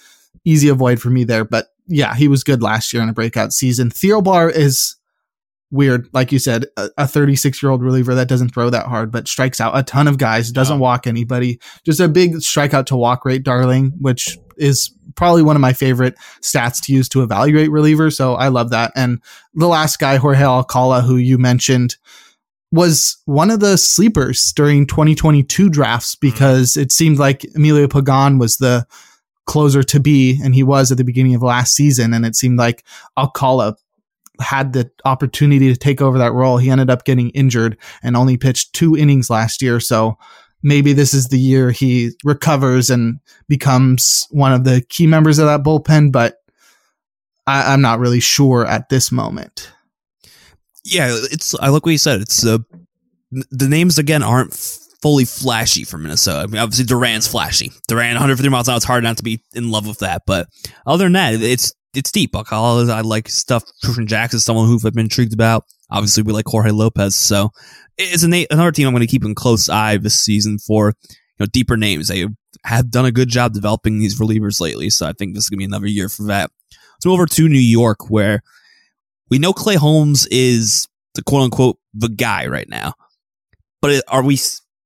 easy 0.44 0.68
avoid 0.68 1.00
for 1.00 1.10
me 1.10 1.24
there. 1.24 1.44
But 1.44 1.68
yeah, 1.86 2.14
he 2.14 2.28
was 2.28 2.44
good 2.44 2.62
last 2.62 2.92
year 2.92 3.02
in 3.02 3.08
a 3.08 3.14
breakout 3.14 3.52
season. 3.52 3.90
Thielbar 3.90 4.50
is 4.52 4.96
weird. 5.70 6.08
Like 6.12 6.32
you 6.32 6.38
said, 6.38 6.66
a 6.76 7.06
36 7.06 7.62
year 7.62 7.70
old 7.70 7.82
reliever 7.82 8.14
that 8.14 8.28
doesn't 8.28 8.50
throw 8.50 8.70
that 8.70 8.86
hard, 8.86 9.10
but 9.10 9.28
strikes 9.28 9.60
out 9.60 9.76
a 9.76 9.82
ton 9.82 10.08
of 10.08 10.18
guys, 10.18 10.50
doesn't 10.50 10.78
walk 10.78 11.06
anybody. 11.06 11.60
Just 11.84 12.00
a 12.00 12.08
big 12.08 12.34
strikeout 12.36 12.86
to 12.86 12.96
walk 12.96 13.24
rate, 13.24 13.42
darling, 13.42 13.92
which 14.00 14.38
is 14.56 14.94
probably 15.16 15.42
one 15.42 15.56
of 15.56 15.60
my 15.60 15.72
favorite 15.72 16.14
stats 16.40 16.82
to 16.84 16.92
use 16.92 17.08
to 17.10 17.22
evaluate 17.22 17.70
relievers. 17.70 18.14
So 18.14 18.34
I 18.34 18.48
love 18.48 18.70
that. 18.70 18.92
And 18.94 19.20
the 19.54 19.68
last 19.68 19.98
guy, 19.98 20.16
Jorge 20.16 20.42
Alcala, 20.42 21.02
who 21.02 21.16
you 21.16 21.38
mentioned, 21.38 21.96
was 22.72 23.18
one 23.24 23.50
of 23.50 23.60
the 23.60 23.76
sleepers 23.76 24.52
during 24.52 24.86
2022 24.86 25.68
drafts 25.68 26.14
mm-hmm. 26.14 26.26
because 26.26 26.76
it 26.76 26.92
seemed 26.92 27.18
like 27.18 27.46
Emilio 27.54 27.88
Pagan 27.88 28.38
was 28.38 28.56
the 28.56 28.86
closer 29.46 29.82
to 29.82 30.00
be, 30.00 30.40
and 30.42 30.54
he 30.54 30.62
was 30.62 30.90
at 30.90 30.98
the 30.98 31.04
beginning 31.04 31.34
of 31.34 31.42
last 31.42 31.74
season. 31.74 32.14
And 32.14 32.24
it 32.24 32.36
seemed 32.36 32.58
like 32.58 32.84
Alcala 33.18 33.76
had 34.40 34.72
the 34.72 34.90
opportunity 35.04 35.72
to 35.72 35.78
take 35.78 36.00
over 36.00 36.18
that 36.18 36.32
role. 36.32 36.58
He 36.58 36.70
ended 36.70 36.90
up 36.90 37.04
getting 37.04 37.30
injured 37.30 37.78
and 38.02 38.16
only 38.16 38.36
pitched 38.36 38.72
two 38.72 38.96
innings 38.96 39.30
last 39.30 39.62
year. 39.62 39.78
So 39.80 40.18
maybe 40.62 40.92
this 40.92 41.14
is 41.14 41.28
the 41.28 41.38
year 41.38 41.70
he 41.70 42.12
recovers 42.24 42.90
and 42.90 43.20
becomes 43.48 44.26
one 44.30 44.52
of 44.52 44.64
the 44.64 44.84
key 44.88 45.06
members 45.06 45.38
of 45.38 45.46
that 45.46 45.62
bullpen, 45.62 46.10
but 46.10 46.38
I, 47.46 47.74
am 47.74 47.82
not 47.82 48.00
really 48.00 48.20
sure 48.20 48.66
at 48.66 48.88
this 48.88 49.12
moment. 49.12 49.70
Yeah, 50.84 51.08
it's 51.10 51.54
I 51.54 51.68
like 51.68 51.84
what 51.86 51.92
you 51.92 51.98
said. 51.98 52.20
It's 52.20 52.44
uh, 52.44 52.58
the 53.30 53.68
names 53.68 53.98
again 53.98 54.22
aren't 54.22 54.54
fully 55.04 55.26
flashy 55.26 55.84
for 55.84 55.98
Minnesota. 55.98 56.38
I 56.38 56.46
mean, 56.46 56.62
obviously 56.62 56.86
Duran's 56.86 57.26
flashy. 57.28 57.70
Duran 57.88 58.14
150 58.14 58.48
miles 58.48 58.68
an 58.68 58.72
hour. 58.72 58.76
It's 58.78 58.86
hard 58.86 59.04
not 59.04 59.18
to 59.18 59.22
be 59.22 59.42
in 59.52 59.70
love 59.70 59.86
with 59.86 59.98
that. 59.98 60.22
But 60.26 60.48
other 60.86 61.04
than 61.04 61.12
that, 61.12 61.34
it's 61.34 61.74
it's 61.92 62.10
deep. 62.10 62.34
I 62.34 63.00
like 63.02 63.28
stuff. 63.28 63.64
Christian 63.84 64.06
Jackson 64.06 64.40
someone 64.40 64.66
who 64.66 64.76
I've 64.76 64.94
been 64.94 65.04
intrigued 65.04 65.34
about. 65.34 65.64
Obviously, 65.90 66.22
we 66.22 66.32
like 66.32 66.46
Jorge 66.46 66.70
Lopez, 66.70 67.14
so 67.14 67.50
it's 67.98 68.22
an, 68.22 68.32
another 68.50 68.72
team 68.72 68.88
I'm 68.88 68.94
going 68.94 69.02
to 69.02 69.06
keep 69.06 69.26
in 69.26 69.34
close 69.34 69.68
eye 69.68 69.98
this 69.98 70.18
season 70.18 70.58
for 70.58 70.94
you 71.08 71.16
know 71.38 71.46
deeper 71.52 71.76
names. 71.76 72.08
They 72.08 72.26
have 72.64 72.90
done 72.90 73.04
a 73.04 73.12
good 73.12 73.28
job 73.28 73.52
developing 73.52 73.98
these 73.98 74.18
relievers 74.18 74.58
lately, 74.58 74.88
so 74.88 75.06
I 75.06 75.12
think 75.12 75.34
this 75.34 75.44
is 75.44 75.50
going 75.50 75.58
to 75.58 75.60
be 75.60 75.66
another 75.66 75.86
year 75.86 76.08
for 76.08 76.22
that. 76.28 76.50
Let's 76.94 77.04
move 77.04 77.12
over 77.12 77.26
to 77.26 77.48
New 77.50 77.58
York, 77.58 78.08
where 78.08 78.42
we 79.28 79.38
know 79.38 79.52
Clay 79.52 79.74
Holmes 79.74 80.26
is 80.30 80.88
the 81.14 81.22
quote 81.22 81.42
unquote 81.42 81.76
the 81.92 82.08
guy 82.08 82.46
right 82.46 82.70
now, 82.70 82.94
but 83.82 84.02
are 84.08 84.22
we 84.22 84.38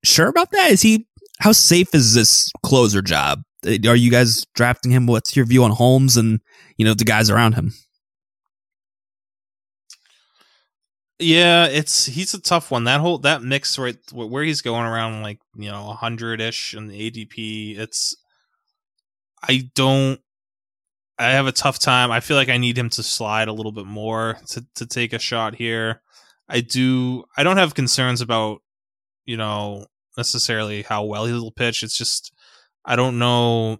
sure 0.04 0.28
about 0.28 0.50
that? 0.52 0.70
Is 0.70 0.82
he 0.82 1.06
how 1.40 1.52
safe 1.52 1.94
is 1.94 2.14
this 2.14 2.50
closer 2.62 3.02
job? 3.02 3.42
Uh, 3.66 3.76
are 3.86 3.96
you 3.96 4.10
guys 4.10 4.44
drafting 4.54 4.90
him? 4.92 5.06
What's 5.06 5.36
your 5.36 5.46
view 5.46 5.64
on 5.64 5.70
Holmes 5.70 6.16
and 6.16 6.40
you 6.76 6.84
know 6.84 6.94
the 6.94 7.04
guys 7.04 7.30
around 7.30 7.54
him? 7.54 7.72
Yeah, 11.20 11.66
it's 11.66 12.06
he's 12.06 12.34
a 12.34 12.40
tough 12.40 12.70
one. 12.70 12.84
That 12.84 13.00
whole 13.00 13.18
that 13.18 13.42
mix 13.42 13.78
right 13.78 13.96
where 14.12 14.44
he's 14.44 14.62
going 14.62 14.86
around 14.86 15.22
like 15.22 15.40
you 15.56 15.70
know 15.70 15.92
hundred 15.92 16.40
ish 16.40 16.74
in 16.74 16.86
the 16.86 17.10
ADP. 17.10 17.78
It's 17.78 18.16
I 19.42 19.70
don't. 19.74 20.20
I 21.18 21.30
have 21.30 21.48
a 21.48 21.52
tough 21.52 21.80
time. 21.80 22.12
I 22.12 22.20
feel 22.20 22.36
like 22.36 22.48
I 22.48 22.58
need 22.58 22.78
him 22.78 22.90
to 22.90 23.02
slide 23.02 23.48
a 23.48 23.52
little 23.52 23.72
bit 23.72 23.86
more 23.86 24.38
to 24.48 24.64
to 24.76 24.86
take 24.86 25.12
a 25.12 25.18
shot 25.18 25.56
here. 25.56 26.02
I 26.48 26.60
do. 26.60 27.24
I 27.36 27.42
don't 27.42 27.56
have 27.56 27.74
concerns 27.74 28.20
about 28.20 28.62
you 29.28 29.36
know 29.36 29.84
necessarily 30.16 30.82
how 30.82 31.04
well 31.04 31.26
he'll 31.26 31.50
pitch. 31.50 31.82
It's 31.82 31.96
just 31.96 32.32
I 32.84 32.96
don't 32.96 33.18
know 33.18 33.78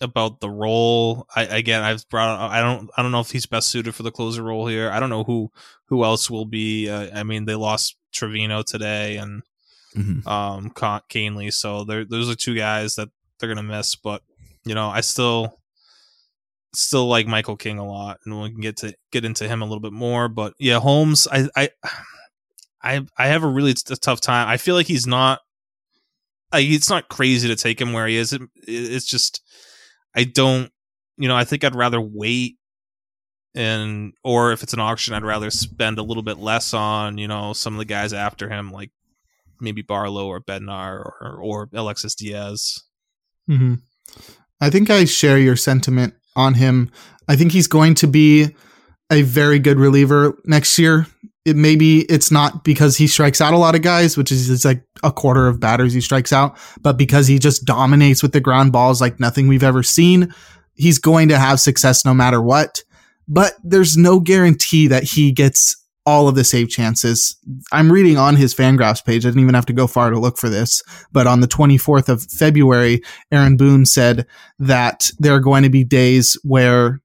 about 0.00 0.40
the 0.40 0.48
role. 0.50 1.26
I 1.36 1.44
again 1.44 1.82
I've 1.82 2.08
brought 2.08 2.50
I 2.50 2.62
don't 2.62 2.90
I 2.96 3.02
don't 3.02 3.12
know 3.12 3.20
if 3.20 3.30
he's 3.30 3.46
best 3.46 3.68
suited 3.68 3.94
for 3.94 4.02
the 4.02 4.10
closer 4.10 4.42
role 4.42 4.66
here. 4.66 4.90
I 4.90 4.98
don't 4.98 5.10
know 5.10 5.24
who 5.24 5.52
who 5.88 6.04
else 6.04 6.30
will 6.30 6.46
be. 6.46 6.88
Uh, 6.88 7.10
I 7.14 7.22
mean 7.22 7.44
they 7.44 7.54
lost 7.54 7.96
Trivino 8.14 8.64
today 8.64 9.18
and 9.18 9.42
mm-hmm. 9.94 10.26
um 10.26 10.70
Kahnle, 10.70 11.52
so 11.52 11.84
there 11.84 12.06
those 12.06 12.30
are 12.30 12.34
two 12.34 12.54
guys 12.54 12.94
that 12.94 13.10
they're 13.38 13.54
gonna 13.54 13.62
miss. 13.62 13.94
But 13.94 14.22
you 14.64 14.74
know 14.74 14.88
I 14.88 15.02
still 15.02 15.60
still 16.74 17.06
like 17.06 17.26
Michael 17.26 17.56
King 17.58 17.78
a 17.78 17.86
lot, 17.86 18.20
and 18.24 18.40
we 18.40 18.50
can 18.50 18.62
get 18.62 18.78
to 18.78 18.94
get 19.12 19.26
into 19.26 19.46
him 19.46 19.60
a 19.60 19.66
little 19.66 19.80
bit 19.80 19.92
more. 19.92 20.28
But 20.28 20.54
yeah, 20.58 20.80
Holmes, 20.80 21.28
I 21.30 21.48
I 21.54 21.68
I 22.84 23.04
I 23.18 23.28
have 23.28 23.42
a 23.42 23.48
really 23.48 23.74
t- 23.74 23.94
tough 24.00 24.20
time. 24.20 24.48
I 24.48 24.58
feel 24.58 24.74
like 24.74 24.86
he's 24.86 25.06
not. 25.06 25.40
it's 26.52 26.90
not 26.90 27.08
crazy 27.08 27.48
to 27.48 27.56
take 27.56 27.80
him 27.80 27.92
where 27.92 28.06
he 28.06 28.16
is. 28.16 28.32
It, 28.32 28.42
it's 28.66 29.06
just 29.06 29.40
I 30.14 30.24
don't, 30.24 30.70
you 31.16 31.26
know, 31.26 31.36
I 31.36 31.44
think 31.44 31.64
I'd 31.64 31.74
rather 31.74 32.00
wait 32.00 32.58
and 33.54 34.12
or 34.22 34.52
if 34.52 34.62
it's 34.62 34.72
an 34.72 34.80
auction, 34.80 35.14
I'd 35.14 35.24
rather 35.24 35.50
spend 35.50 35.98
a 35.98 36.02
little 36.02 36.22
bit 36.22 36.38
less 36.38 36.74
on, 36.74 37.18
you 37.18 37.28
know, 37.28 37.52
some 37.52 37.74
of 37.74 37.78
the 37.78 37.84
guys 37.84 38.12
after 38.12 38.48
him, 38.48 38.70
like 38.70 38.90
maybe 39.60 39.82
Barlow 39.82 40.26
or 40.26 40.40
Bednar 40.40 40.98
or 40.98 41.38
or 41.40 41.68
Alexis 41.72 42.14
Diaz. 42.14 42.82
Mm-hmm. 43.48 43.74
I 44.60 44.70
think 44.70 44.90
I 44.90 45.04
share 45.04 45.38
your 45.38 45.56
sentiment 45.56 46.14
on 46.36 46.54
him. 46.54 46.90
I 47.28 47.36
think 47.36 47.52
he's 47.52 47.68
going 47.68 47.94
to 47.96 48.06
be 48.06 48.54
a 49.10 49.22
very 49.22 49.58
good 49.58 49.78
reliever 49.78 50.36
next 50.44 50.78
year. 50.78 51.06
It 51.44 51.56
maybe 51.56 52.00
it's 52.02 52.30
not 52.30 52.64
because 52.64 52.96
he 52.96 53.06
strikes 53.06 53.40
out 53.40 53.52
a 53.52 53.58
lot 53.58 53.74
of 53.74 53.82
guys, 53.82 54.16
which 54.16 54.32
is 54.32 54.48
it's 54.48 54.64
like 54.64 54.82
a 55.02 55.12
quarter 55.12 55.46
of 55.46 55.60
batters 55.60 55.92
he 55.92 56.00
strikes 56.00 56.32
out, 56.32 56.56
but 56.80 56.96
because 56.96 57.26
he 57.26 57.38
just 57.38 57.64
dominates 57.64 58.22
with 58.22 58.32
the 58.32 58.40
ground 58.40 58.72
balls 58.72 59.00
like 59.00 59.20
nothing 59.20 59.46
we've 59.46 59.62
ever 59.62 59.82
seen. 59.82 60.34
He's 60.76 60.98
going 60.98 61.28
to 61.28 61.38
have 61.38 61.60
success 61.60 62.04
no 62.04 62.14
matter 62.14 62.40
what. 62.42 62.82
But 63.28 63.54
there's 63.62 63.96
no 63.96 64.20
guarantee 64.20 64.88
that 64.88 65.04
he 65.04 65.32
gets 65.32 65.76
all 66.06 66.28
of 66.28 66.34
the 66.34 66.44
save 66.44 66.68
chances. 66.68 67.36
I'm 67.72 67.90
reading 67.90 68.18
on 68.18 68.36
his 68.36 68.54
Fangraphs 68.54 69.04
page. 69.04 69.24
I 69.24 69.30
didn't 69.30 69.42
even 69.42 69.54
have 69.54 69.66
to 69.66 69.72
go 69.72 69.86
far 69.86 70.10
to 70.10 70.18
look 70.18 70.36
for 70.36 70.48
this. 70.48 70.82
But 71.12 71.26
on 71.26 71.40
the 71.40 71.48
24th 71.48 72.08
of 72.08 72.22
February, 72.24 73.02
Aaron 73.32 73.56
Boone 73.56 73.86
said 73.86 74.26
that 74.58 75.10
there 75.18 75.34
are 75.34 75.40
going 75.40 75.62
to 75.62 75.70
be 75.70 75.84
days 75.84 76.38
where 76.42 77.00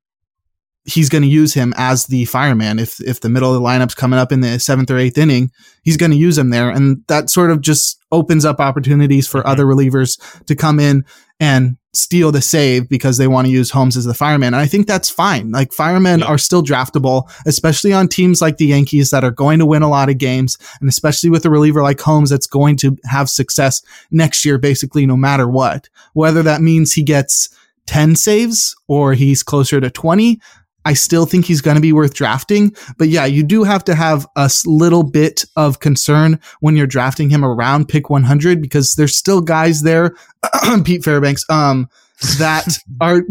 he's 0.89 1.09
going 1.09 1.21
to 1.21 1.27
use 1.27 1.53
him 1.53 1.73
as 1.77 2.07
the 2.07 2.25
fireman. 2.25 2.79
If 2.79 2.99
if 3.01 3.21
the 3.21 3.29
middle 3.29 3.53
of 3.53 3.61
the 3.61 3.67
lineup's 3.67 3.95
coming 3.95 4.19
up 4.19 4.31
in 4.31 4.41
the 4.41 4.59
seventh 4.59 4.89
or 4.91 4.97
eighth 4.97 5.17
inning, 5.17 5.51
he's 5.83 5.97
going 5.97 6.11
to 6.11 6.17
use 6.17 6.37
him 6.37 6.49
there, 6.49 6.69
and 6.69 7.03
that 7.07 7.29
sort 7.29 7.51
of 7.51 7.61
just 7.61 8.03
opens 8.11 8.45
up 8.45 8.59
opportunities 8.59 9.27
for 9.27 9.39
mm-hmm. 9.39 9.49
other 9.49 9.65
relievers 9.65 10.19
to 10.45 10.55
come 10.55 10.79
in 10.79 11.05
and 11.39 11.77
steal 11.93 12.31
the 12.31 12.41
save 12.41 12.87
because 12.87 13.17
they 13.17 13.27
want 13.27 13.47
to 13.47 13.51
use 13.51 13.71
Holmes 13.71 13.97
as 13.97 14.05
the 14.05 14.13
fireman. 14.13 14.53
And 14.53 14.61
I 14.61 14.67
think 14.67 14.85
that's 14.85 15.09
fine. 15.09 15.51
Like 15.51 15.73
firemen 15.73 16.21
are 16.21 16.37
still 16.37 16.61
draftable, 16.61 17.31
especially 17.45 17.93
on 17.93 18.07
teams 18.07 18.41
like 18.41 18.57
the 18.57 18.67
Yankees 18.67 19.09
that 19.09 19.23
are 19.23 19.31
going 19.31 19.59
to 19.59 19.65
win 19.65 19.81
a 19.81 19.89
lot 19.89 20.09
of 20.09 20.17
games, 20.17 20.57
and 20.81 20.89
especially 20.89 21.29
with 21.29 21.45
a 21.45 21.49
reliever 21.49 21.81
like 21.81 21.99
Holmes 21.99 22.29
that's 22.29 22.47
going 22.47 22.77
to 22.77 22.97
have 23.05 23.29
success 23.29 23.81
next 24.11 24.45
year, 24.45 24.57
basically 24.57 25.05
no 25.05 25.17
matter 25.17 25.47
what. 25.47 25.89
Whether 26.13 26.43
that 26.43 26.61
means 26.61 26.93
he 26.93 27.03
gets 27.03 27.49
10 27.87 28.15
saves 28.15 28.75
or 28.87 29.13
he's 29.13 29.41
closer 29.41 29.81
to 29.81 29.89
20, 29.89 30.39
I 30.85 30.93
still 30.93 31.25
think 31.25 31.45
he's 31.45 31.61
going 31.61 31.75
to 31.75 31.81
be 31.81 31.93
worth 31.93 32.13
drafting. 32.13 32.75
But 32.97 33.09
yeah, 33.09 33.25
you 33.25 33.43
do 33.43 33.63
have 33.63 33.83
to 33.85 33.95
have 33.95 34.25
a 34.35 34.49
little 34.65 35.03
bit 35.03 35.45
of 35.55 35.79
concern 35.79 36.39
when 36.61 36.75
you're 36.75 36.87
drafting 36.87 37.29
him 37.29 37.43
around 37.43 37.89
pick 37.89 38.09
100 38.09 38.61
because 38.61 38.95
there's 38.95 39.15
still 39.15 39.41
guys 39.41 39.81
there, 39.83 40.15
Pete 40.83 41.03
Fairbanks, 41.03 41.45
um, 41.49 41.89
that 42.37 42.77
are 43.01 43.21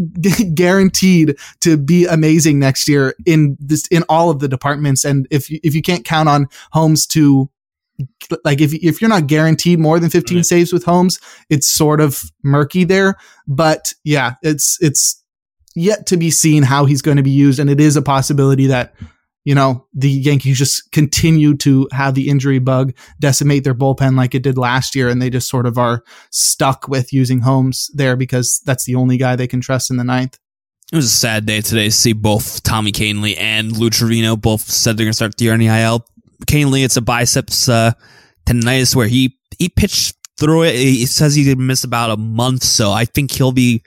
guaranteed 0.53 1.37
to 1.61 1.77
be 1.77 2.05
amazing 2.05 2.59
next 2.59 2.87
year 2.87 3.15
in 3.25 3.57
this, 3.59 3.87
in 3.87 4.03
all 4.09 4.29
of 4.29 4.39
the 4.39 4.47
departments. 4.47 5.03
And 5.03 5.27
if 5.31 5.49
you, 5.49 5.59
if 5.63 5.73
you 5.73 5.81
can't 5.81 6.05
count 6.05 6.29
on 6.29 6.47
Holmes 6.71 7.05
to 7.07 7.49
like 8.45 8.61
if 8.61 8.73
if 8.73 9.01
you're 9.01 9.09
not 9.09 9.27
guaranteed 9.27 9.77
more 9.77 9.99
than 9.99 10.09
15 10.09 10.37
right. 10.37 10.45
saves 10.45 10.71
with 10.71 10.85
Holmes, 10.85 11.19
it's 11.49 11.67
sort 11.67 11.99
of 11.99 12.21
murky 12.43 12.85
there. 12.85 13.15
But 13.47 13.93
yeah, 14.03 14.35
it's 14.41 14.77
it's 14.81 15.21
yet 15.75 16.05
to 16.07 16.17
be 16.17 16.31
seen 16.31 16.63
how 16.63 16.85
he's 16.85 17.01
going 17.01 17.17
to 17.17 17.23
be 17.23 17.31
used. 17.31 17.59
And 17.59 17.69
it 17.69 17.79
is 17.79 17.95
a 17.95 18.01
possibility 18.01 18.67
that, 18.67 18.93
you 19.45 19.55
know, 19.55 19.85
the 19.93 20.09
Yankees 20.09 20.57
just 20.57 20.91
continue 20.91 21.55
to 21.57 21.87
have 21.91 22.15
the 22.15 22.29
injury 22.29 22.59
bug 22.59 22.93
decimate 23.19 23.63
their 23.63 23.75
bullpen 23.75 24.17
like 24.17 24.35
it 24.35 24.43
did 24.43 24.57
last 24.57 24.95
year. 24.95 25.09
And 25.09 25.21
they 25.21 25.29
just 25.29 25.49
sort 25.49 25.65
of 25.65 25.77
are 25.77 26.03
stuck 26.31 26.87
with 26.87 27.13
using 27.13 27.39
Holmes 27.39 27.89
there 27.93 28.15
because 28.15 28.61
that's 28.65 28.85
the 28.85 28.95
only 28.95 29.17
guy 29.17 29.35
they 29.35 29.47
can 29.47 29.61
trust 29.61 29.89
in 29.89 29.97
the 29.97 30.03
ninth. 30.03 30.37
It 30.91 30.95
was 30.95 31.05
a 31.05 31.09
sad 31.09 31.45
day 31.45 31.61
today 31.61 31.85
to 31.85 31.91
see 31.91 32.13
both 32.13 32.63
Tommy 32.63 32.91
Kahnle 32.91 33.35
and 33.37 33.77
Lou 33.77 33.91
Trivino 33.91 34.39
both 34.39 34.61
said 34.61 34.97
they're 34.97 35.05
going 35.05 35.11
to 35.11 35.15
start 35.15 35.37
the 35.37 35.45
year 35.45 35.53
in 35.53 35.59
the 35.59 35.67
IL. 35.67 36.03
Kahnle, 36.47 36.83
it's 36.83 36.97
a 36.97 37.01
biceps 37.01 37.69
uh, 37.69 37.91
tendonitis 38.47 38.95
where 38.95 39.07
he 39.07 39.37
he 39.59 39.69
pitched 39.69 40.15
through 40.39 40.63
it. 40.63 40.75
He 40.75 41.05
says 41.05 41.35
he 41.35 41.53
missed 41.53 41.83
about 41.83 42.09
a 42.09 42.17
month, 42.17 42.63
so 42.63 42.91
I 42.91 43.05
think 43.05 43.31
he'll 43.31 43.51
be 43.51 43.83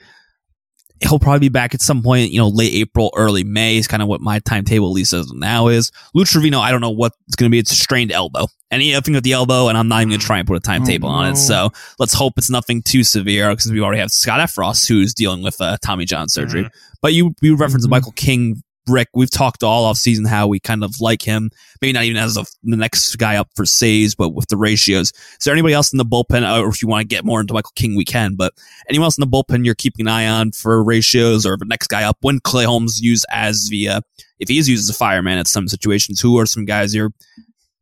he'll 1.03 1.19
probably 1.19 1.39
be 1.39 1.49
back 1.49 1.73
at 1.73 1.81
some 1.81 2.01
point, 2.01 2.31
you 2.31 2.39
know, 2.39 2.47
late 2.47 2.73
April, 2.73 3.11
early 3.15 3.43
May 3.43 3.77
is 3.77 3.87
kind 3.87 4.01
of 4.01 4.07
what 4.07 4.21
my 4.21 4.39
timetable 4.39 4.87
at 4.87 4.93
least 4.93 5.13
is 5.13 5.31
now 5.33 5.67
is. 5.67 5.91
Lou 6.13 6.23
Trivino, 6.23 6.59
I 6.59 6.71
don't 6.71 6.81
know 6.81 6.89
what 6.89 7.13
it's 7.27 7.35
going 7.35 7.49
to 7.49 7.51
be. 7.51 7.59
It's 7.59 7.71
a 7.71 7.75
strained 7.75 8.11
elbow. 8.11 8.47
Anything 8.71 9.13
with 9.13 9.23
the 9.23 9.33
elbow, 9.33 9.67
and 9.67 9.77
I'm 9.77 9.87
not 9.87 10.01
even 10.01 10.09
going 10.09 10.19
to 10.19 10.25
try 10.25 10.39
and 10.39 10.47
put 10.47 10.57
a 10.57 10.59
timetable 10.59 11.09
oh, 11.09 11.11
no. 11.11 11.17
on 11.19 11.33
it. 11.33 11.35
So 11.35 11.69
let's 11.99 12.13
hope 12.13 12.33
it's 12.37 12.49
nothing 12.49 12.81
too 12.81 13.03
severe 13.03 13.49
because 13.51 13.71
we 13.71 13.81
already 13.81 13.99
have 13.99 14.11
Scott 14.11 14.39
Effross 14.39 14.87
who's 14.87 15.13
dealing 15.13 15.43
with 15.43 15.61
uh, 15.61 15.77
Tommy 15.83 16.05
John 16.05 16.27
surgery. 16.27 16.63
Mm-hmm. 16.63 16.97
But 17.01 17.13
you, 17.13 17.35
you 17.41 17.55
referenced 17.55 17.85
mm-hmm. 17.85 17.91
Michael 17.91 18.13
King 18.13 18.63
Rick, 18.87 19.09
we've 19.13 19.31
talked 19.31 19.63
all 19.63 19.85
off 19.85 19.97
season 19.97 20.25
how 20.25 20.47
we 20.47 20.59
kind 20.59 20.83
of 20.83 20.99
like 20.99 21.21
him. 21.21 21.49
Maybe 21.81 21.93
not 21.93 22.03
even 22.03 22.21
as 22.21 22.37
a, 22.37 22.45
the 22.63 22.75
next 22.75 23.15
guy 23.15 23.37
up 23.37 23.49
for 23.55 23.65
saves, 23.65 24.15
but 24.15 24.29
with 24.29 24.47
the 24.47 24.57
ratios. 24.57 25.11
Is 25.11 25.45
there 25.45 25.53
anybody 25.53 25.73
else 25.73 25.93
in 25.93 25.97
the 25.97 26.05
bullpen, 26.05 26.43
uh, 26.43 26.61
or 26.61 26.69
if 26.69 26.81
you 26.81 26.87
want 26.87 27.01
to 27.01 27.07
get 27.07 27.25
more 27.25 27.39
into 27.39 27.53
Michael 27.53 27.71
King, 27.75 27.95
we 27.95 28.05
can. 28.05 28.35
But 28.35 28.53
anyone 28.89 29.05
else 29.05 29.17
in 29.17 29.21
the 29.21 29.27
bullpen 29.27 29.65
you're 29.65 29.75
keeping 29.75 30.07
an 30.07 30.13
eye 30.13 30.27
on 30.27 30.51
for 30.51 30.83
ratios, 30.83 31.45
or 31.45 31.57
the 31.57 31.65
next 31.65 31.87
guy 31.87 32.03
up 32.03 32.17
when 32.21 32.39
Clay 32.39 32.65
Holmes 32.65 33.01
used 33.01 33.25
as 33.31 33.67
via, 33.69 33.97
uh, 33.97 34.01
if 34.39 34.49
he 34.49 34.57
is 34.57 34.67
used 34.67 34.83
as 34.83 34.89
a 34.89 34.97
fireman 34.97 35.37
at 35.37 35.47
some 35.47 35.67
situations, 35.67 36.19
who 36.19 36.37
are 36.39 36.45
some 36.45 36.65
guys 36.65 36.93
you're 36.93 37.13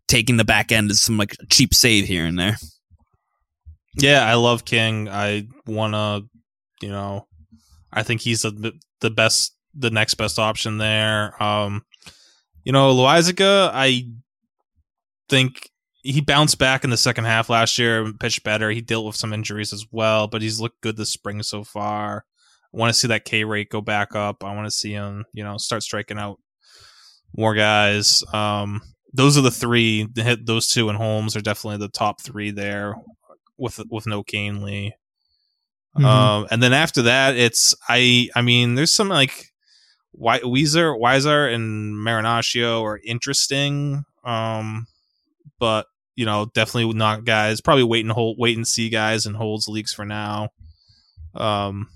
taking 0.08 0.38
the 0.38 0.46
back 0.46 0.72
end 0.72 0.92
as 0.92 1.02
some 1.02 1.18
like 1.18 1.36
cheap 1.50 1.74
save 1.74 2.06
here 2.06 2.26
and 2.26 2.38
there? 2.38 2.58
Yeah, 3.96 4.26
I 4.26 4.36
love 4.36 4.66
King. 4.66 5.10
I 5.10 5.48
want 5.66 5.94
to, 5.94 6.30
you 6.86 6.92
know, 6.92 7.28
I 7.92 8.04
think 8.04 8.22
he's 8.22 8.44
the 8.44 8.74
the 9.02 9.10
best 9.10 9.56
the 9.74 9.92
next 9.92 10.16
best 10.16 10.40
option 10.40 10.78
there. 10.78 11.42
Um, 11.42 11.86
you 12.64 12.72
know, 12.72 12.94
Loaisiga, 12.94 13.72
I 13.74 14.08
think 15.30 15.70
he 16.04 16.22
bounced 16.22 16.58
back 16.58 16.84
in 16.84 16.90
the 16.90 16.98
second 16.98 17.26
half 17.26 17.50
last 17.50 17.78
year 17.78 18.04
and 18.04 18.20
pitched 18.20 18.44
better. 18.44 18.72
He 18.72 18.82
dealt 18.82 19.06
with 19.06 19.16
some 19.16 19.34
injuries 19.34 19.74
as 19.74 19.86
well, 19.92 20.28
but 20.28 20.42
he's 20.42 20.60
looked 20.60 20.82
good 20.82 20.98
this 20.98 21.12
spring 21.12 21.44
so 21.44 21.64
far. 21.64 22.26
I 22.74 22.78
want 22.78 22.94
to 22.94 23.00
see 23.00 23.08
that 23.10 23.26
K 23.26 23.44
rate 23.44 23.70
go 23.70 23.82
back 23.82 24.16
up. 24.16 24.44
I 24.44 24.56
want 24.56 24.66
to 24.66 24.72
see 24.72 24.92
him, 24.92 25.26
you 25.34 25.44
know, 25.44 25.58
start 25.58 25.84
striking 25.84 26.18
out 26.18 26.40
more 27.36 27.54
guys. 27.54 28.24
Um, 28.34 28.82
those 29.14 29.38
are 29.38 29.42
the 29.42 29.52
three. 29.52 30.08
Hit 30.16 30.46
those 30.46 30.70
two 30.70 30.90
and 30.90 30.98
Holmes 30.98 31.36
are 31.36 31.42
definitely 31.42 31.78
the 31.78 31.92
top 31.92 32.22
three 32.22 32.52
there, 32.52 32.96
with 33.58 33.80
with 33.90 34.08
no 34.08 34.24
Kahnle. 34.24 34.92
Mm-hmm. 35.98 36.06
Um, 36.06 36.48
and 36.50 36.64
then 36.64 36.74
after 36.74 37.02
that, 37.04 37.36
it's 37.36 37.76
I. 37.90 38.30
I 38.36 38.42
mean, 38.42 38.76
there's 38.76 38.94
some 38.94 39.10
like 39.10 39.51
Weissert, 40.18 41.00
Weissert, 41.00 41.54
and 41.54 41.96
Marinaccio 41.96 42.84
are 42.84 43.00
interesting, 43.04 44.04
um, 44.24 44.88
but 45.60 45.88
you 46.16 46.26
know, 46.26 46.46
definitely 46.54 46.94
not 46.94 47.26
guys. 47.26 47.62
Probably 47.62 47.84
wait 47.84 48.06
and 48.06 48.12
hold, 48.12 48.38
wait 48.38 48.58
and 48.58 48.68
see 48.68 48.90
guys 48.90 49.26
and 49.26 49.36
holds 49.36 49.68
leagues 49.68 49.94
for 49.94 50.06
now. 50.06 50.50
Um, 51.34 51.88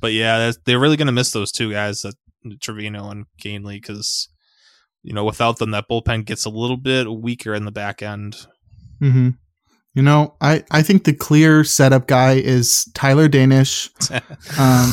but 0.00 0.12
yeah, 0.12 0.52
they're 0.64 0.78
really 0.78 0.98
going 0.98 1.06
to 1.06 1.12
miss 1.12 1.32
those 1.32 1.50
two 1.50 1.72
guys, 1.72 2.02
that 2.02 2.14
Trivino 2.60 3.10
and 3.10 3.26
Kahnle, 3.42 3.72
because 3.72 4.28
you 5.02 5.12
know, 5.12 5.24
without 5.24 5.58
them, 5.58 5.70
that 5.70 5.88
bullpen 5.88 6.24
gets 6.24 6.44
a 6.44 6.50
little 6.50 6.76
bit 6.76 7.10
weaker 7.10 7.54
in 7.54 7.64
the 7.64 7.70
back 7.70 8.02
end. 8.02 8.46
Mm-hmm. 9.00 9.30
You 9.96 10.02
know, 10.02 10.34
I, 10.42 10.62
I 10.70 10.82
think 10.82 11.04
the 11.04 11.14
clear 11.14 11.64
setup 11.64 12.06
guy 12.06 12.34
is 12.34 12.84
Tyler 12.92 13.28
Danish. 13.28 13.88
um, 14.10 14.20
all 14.58 14.92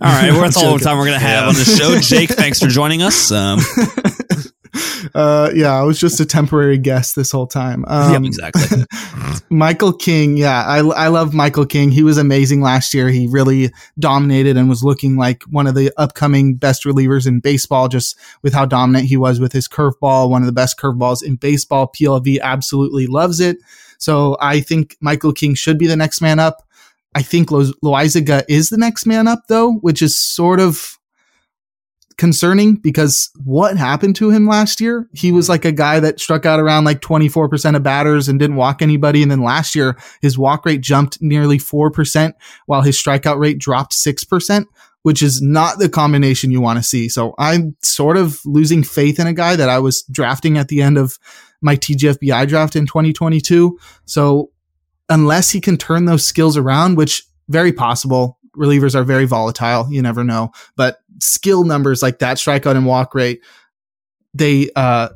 right, 0.00 0.30
well, 0.30 0.40
that's 0.40 0.56
all 0.64 0.78
the 0.78 0.82
time 0.82 0.96
we're 0.96 1.04
going 1.04 1.20
to 1.20 1.26
have 1.26 1.42
yeah. 1.42 1.48
on 1.48 1.54
the 1.54 1.64
show. 1.64 1.98
Jake, 2.00 2.30
thanks 2.30 2.60
for 2.60 2.68
joining 2.68 3.02
us. 3.02 3.30
Um. 3.30 3.58
uh, 5.14 5.50
yeah, 5.54 5.78
I 5.78 5.82
was 5.82 6.00
just 6.00 6.18
a 6.18 6.24
temporary 6.24 6.78
guest 6.78 7.14
this 7.14 7.30
whole 7.30 7.46
time. 7.46 7.84
Um, 7.88 8.12
yep, 8.14 8.22
exactly. 8.24 8.86
Michael 9.50 9.92
King, 9.92 10.38
yeah, 10.38 10.64
I, 10.64 10.78
I 10.78 11.08
love 11.08 11.34
Michael 11.34 11.66
King. 11.66 11.90
He 11.90 12.02
was 12.02 12.16
amazing 12.16 12.62
last 12.62 12.94
year. 12.94 13.10
He 13.10 13.26
really 13.26 13.70
dominated 13.98 14.56
and 14.56 14.70
was 14.70 14.82
looking 14.82 15.16
like 15.16 15.42
one 15.42 15.66
of 15.66 15.74
the 15.74 15.92
upcoming 15.98 16.54
best 16.54 16.84
relievers 16.84 17.26
in 17.26 17.40
baseball, 17.40 17.88
just 17.88 18.16
with 18.40 18.54
how 18.54 18.64
dominant 18.64 19.08
he 19.08 19.18
was 19.18 19.40
with 19.40 19.52
his 19.52 19.68
curveball, 19.68 20.30
one 20.30 20.40
of 20.40 20.46
the 20.46 20.52
best 20.52 20.78
curveballs 20.78 21.22
in 21.22 21.36
baseball. 21.36 21.92
PLV 21.94 22.40
absolutely 22.40 23.06
loves 23.06 23.40
it. 23.40 23.58
So 24.00 24.36
I 24.40 24.60
think 24.60 24.96
Michael 25.00 25.32
King 25.32 25.54
should 25.54 25.78
be 25.78 25.86
the 25.86 25.96
next 25.96 26.20
man 26.20 26.40
up. 26.40 26.66
I 27.14 27.22
think 27.22 27.50
Lo- 27.50 27.72
Loaisiga 27.84 28.44
is 28.48 28.70
the 28.70 28.78
next 28.78 29.06
man 29.06 29.28
up, 29.28 29.42
though, 29.48 29.74
which 29.74 30.02
is 30.02 30.18
sort 30.18 30.58
of 30.58 30.98
concerning 32.16 32.76
because 32.76 33.30
what 33.44 33.78
happened 33.78 34.14
to 34.14 34.30
him 34.30 34.46
last 34.46 34.80
year? 34.80 35.08
He 35.14 35.32
was 35.32 35.46
hmm. 35.46 35.52
like 35.52 35.64
a 35.64 35.72
guy 35.72 36.00
that 36.00 36.20
struck 36.20 36.44
out 36.44 36.60
around 36.60 36.84
like 36.84 37.00
24% 37.00 37.76
of 37.76 37.82
batters 37.82 38.28
and 38.28 38.38
didn't 38.38 38.56
walk 38.56 38.82
anybody. 38.82 39.22
And 39.22 39.30
then 39.30 39.42
last 39.42 39.74
year, 39.74 39.98
his 40.20 40.38
walk 40.38 40.66
rate 40.66 40.82
jumped 40.82 41.20
nearly 41.20 41.58
4% 41.58 42.32
while 42.66 42.82
his 42.82 43.02
strikeout 43.02 43.38
rate 43.38 43.58
dropped 43.58 43.92
6%, 43.92 44.66
which 45.02 45.22
is 45.22 45.40
not 45.40 45.78
the 45.78 45.88
combination 45.88 46.50
you 46.50 46.60
want 46.60 46.78
to 46.78 46.82
see. 46.82 47.08
So 47.08 47.34
I'm 47.38 47.74
sort 47.82 48.16
of 48.16 48.40
losing 48.44 48.82
faith 48.82 49.18
in 49.18 49.26
a 49.26 49.32
guy 49.32 49.56
that 49.56 49.68
I 49.68 49.78
was 49.78 50.02
drafting 50.04 50.58
at 50.58 50.68
the 50.68 50.82
end 50.82 50.98
of 50.98 51.18
my 51.60 51.76
TGFBI 51.76 52.48
draft 52.48 52.76
in 52.76 52.86
2022. 52.86 53.78
So 54.04 54.50
unless 55.08 55.50
he 55.50 55.60
can 55.60 55.76
turn 55.76 56.04
those 56.06 56.24
skills 56.24 56.56
around, 56.56 56.96
which 56.96 57.22
very 57.48 57.72
possible, 57.72 58.38
relievers 58.56 58.94
are 58.94 59.04
very 59.04 59.26
volatile. 59.26 59.90
You 59.90 60.02
never 60.02 60.24
know. 60.24 60.52
But 60.76 60.98
skill 61.18 61.64
numbers 61.64 62.02
like 62.02 62.20
that, 62.20 62.36
strikeout 62.36 62.76
and 62.76 62.86
walk 62.86 63.14
rate, 63.14 63.42
they 64.34 64.70
uh, 64.76 65.10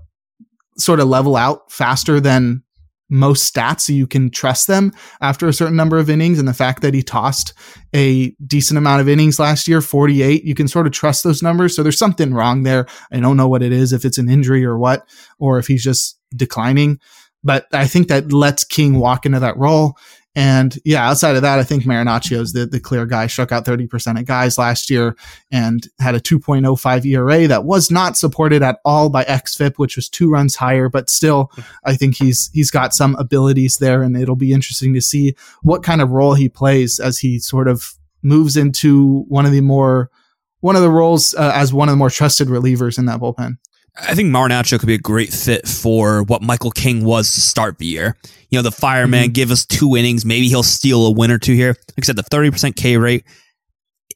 sort 0.77 1.01
of 1.01 1.09
level 1.09 1.37
out 1.37 1.71
faster 1.71 2.21
than 2.21 2.63
most 3.11 3.53
stats. 3.55 3.83
So 3.83 3.93
you 3.93 4.07
can 4.07 4.31
trust 4.31 4.67
them 4.67 4.93
after 5.21 5.47
a 5.47 5.53
certain 5.53 5.77
number 5.77 5.99
of 5.99 6.11
innings. 6.11 6.39
And 6.39 6.49
the 6.49 6.55
fact 6.55 6.83
that 6.83 6.95
he 6.95 7.03
tossed 7.03 7.53
a 7.95 8.31
decent 8.47 8.79
amount 8.79 9.01
of 9.01 9.09
innings 9.09 9.39
last 9.39 9.69
year, 9.69 9.81
48, 9.81 10.43
you 10.45 10.55
can 10.55 10.69
sort 10.69 10.87
of 10.87 10.93
trust 10.93 11.23
those 11.23 11.43
numbers. 11.43 11.77
So 11.77 11.83
there's 11.83 11.99
something 11.99 12.35
wrong 12.35 12.63
there. 12.63 12.87
I 13.13 13.21
don't 13.21 13.37
know 13.37 13.49
what 13.49 13.63
it 13.63 13.73
is, 13.73 13.93
if 13.93 14.05
it's 14.05 14.19
an 14.19 14.29
injury 14.29 14.65
or 14.65 14.79
what, 14.79 15.07
or 15.39 15.59
if 15.59 15.67
he's 15.67 15.85
just 15.85 16.19
declining. 16.37 17.01
But 17.43 17.67
I 17.73 17.87
think 17.87 18.09
that 18.09 18.33
lets 18.33 18.65
King 18.65 18.99
walk 18.99 19.27
into 19.27 19.41
that 19.41 19.57
role. 19.57 19.97
And 20.37 20.77
yeah, 20.85 21.09
outside 21.09 21.37
of 21.37 21.43
that, 21.43 21.61
I 21.61 21.63
think 21.63 21.85
Marinaccio 21.85 22.41
is 22.41 22.53
the, 22.53 22.67
the 22.67 22.81
clear 22.81 23.07
guy. 23.07 23.29
Struck 23.29 23.53
out 23.53 23.65
30% 23.65 24.19
of 24.19 24.27
guys 24.27 24.59
last 24.59 24.91
year 24.91 25.17
and 25.53 25.87
had 26.01 26.17
a 26.17 26.21
2.05 26.21 27.07
ERA 27.07 27.47
that 27.47 27.65
was 27.65 27.91
not 27.91 28.17
supported 28.17 28.61
at 28.61 28.79
all 28.85 29.09
by 29.09 29.23
XFIP, 29.25 29.75
which 29.77 29.95
was 29.95 30.09
two 30.09 30.29
runs 30.29 30.57
higher, 30.57 30.89
but 30.89 31.09
still, 31.09 31.53
I 31.85 31.95
think 31.95 32.17
he's, 32.17 32.51
he's 32.53 32.71
got 32.71 32.95
some 32.95 33.15
abilities 33.15 33.79
there 33.79 34.03
and 34.03 34.17
it'll 34.17 34.35
be 34.35 34.53
interesting 34.53 34.93
to 34.95 35.01
see 35.01 35.37
what 35.63 35.85
kind 35.85 36.03
of 36.03 36.11
role 36.11 36.35
he 36.35 36.49
plays 36.49 36.99
as 36.99 37.19
he 37.19 37.39
sort 37.39 37.69
of 37.69 37.93
moves 38.23 38.57
into 38.57 39.21
one 39.29 39.47
of 39.47 39.53
the 39.53 39.61
more, 39.61 40.11
one 40.61 40.75
of 40.75 40.83
the 40.83 40.91
roles 40.91 41.35
uh, 41.35 41.53
as 41.55 41.73
one 41.73 41.89
of 41.89 41.93
the 41.93 41.99
more 41.99 42.11
trusted 42.11 42.49
relievers 42.49 42.99
in 42.99 43.07
that 43.07 43.21
bullpen. 43.21 43.59
I 43.97 44.15
think 44.15 44.31
Marinaccio 44.31 44.79
could 44.79 44.87
be 44.87 44.95
a 44.95 44.99
great 44.99 45.33
fit 45.33 45.69
for 45.69 46.25
what 46.25 46.43
Michael 46.43 46.73
King 46.73 47.05
was 47.05 47.33
to 47.35 47.41
start 47.41 47.79
the 47.79 47.87
year. 47.87 48.17
You 48.51 48.59
know, 48.59 48.63
the 48.63 48.73
fireman, 48.73 49.25
mm-hmm. 49.25 49.33
give 49.33 49.51
us 49.51 49.65
two 49.65 49.97
innings. 49.97 50.25
Maybe 50.25 50.49
he'll 50.49 50.65
steal 50.65 51.07
a 51.07 51.13
win 51.13 51.31
or 51.31 51.39
two 51.39 51.55
here. 51.55 51.77
Like 51.97 52.01
I 52.01 52.03
said, 52.03 52.17
the 52.17 52.25
30% 52.25 52.75
K 52.75 52.97
rate. 52.97 53.25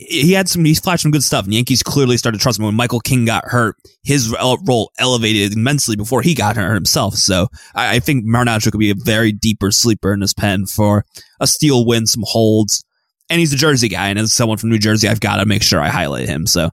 He 0.00 0.32
had 0.32 0.48
some, 0.48 0.64
he's 0.64 0.78
flashed 0.78 1.02
some 1.02 1.10
good 1.10 1.24
stuff. 1.24 1.44
And 1.44 1.54
Yankees 1.54 1.82
clearly 1.82 2.16
started 2.16 2.38
to 2.38 2.42
trust 2.42 2.58
him. 2.58 2.64
When 2.64 2.74
Michael 2.74 3.00
King 3.00 3.24
got 3.24 3.44
hurt, 3.46 3.76
his 4.02 4.30
role 4.66 4.92
elevated 4.98 5.52
immensely 5.56 5.96
before 5.96 6.22
he 6.22 6.34
got 6.34 6.56
hurt 6.56 6.74
himself. 6.74 7.14
So 7.14 7.48
I, 7.74 7.96
I 7.96 7.98
think 8.00 8.24
Marinaccio 8.24 8.70
could 8.70 8.78
be 8.78 8.90
a 8.90 8.96
very 8.96 9.32
deeper 9.32 9.70
sleeper 9.70 10.12
in 10.12 10.20
his 10.20 10.34
pen 10.34 10.66
for 10.66 11.04
a 11.40 11.46
steal 11.46 11.84
win, 11.84 12.06
some 12.06 12.24
holds. 12.26 12.84
And 13.30 13.40
he's 13.40 13.52
a 13.52 13.56
Jersey 13.56 13.88
guy. 13.88 14.08
And 14.08 14.18
as 14.18 14.32
someone 14.32 14.58
from 14.58 14.70
New 14.70 14.78
Jersey, 14.78 15.08
I've 15.08 15.20
got 15.20 15.36
to 15.36 15.46
make 15.46 15.62
sure 15.62 15.80
I 15.80 15.88
highlight 15.88 16.28
him. 16.28 16.46
So 16.46 16.70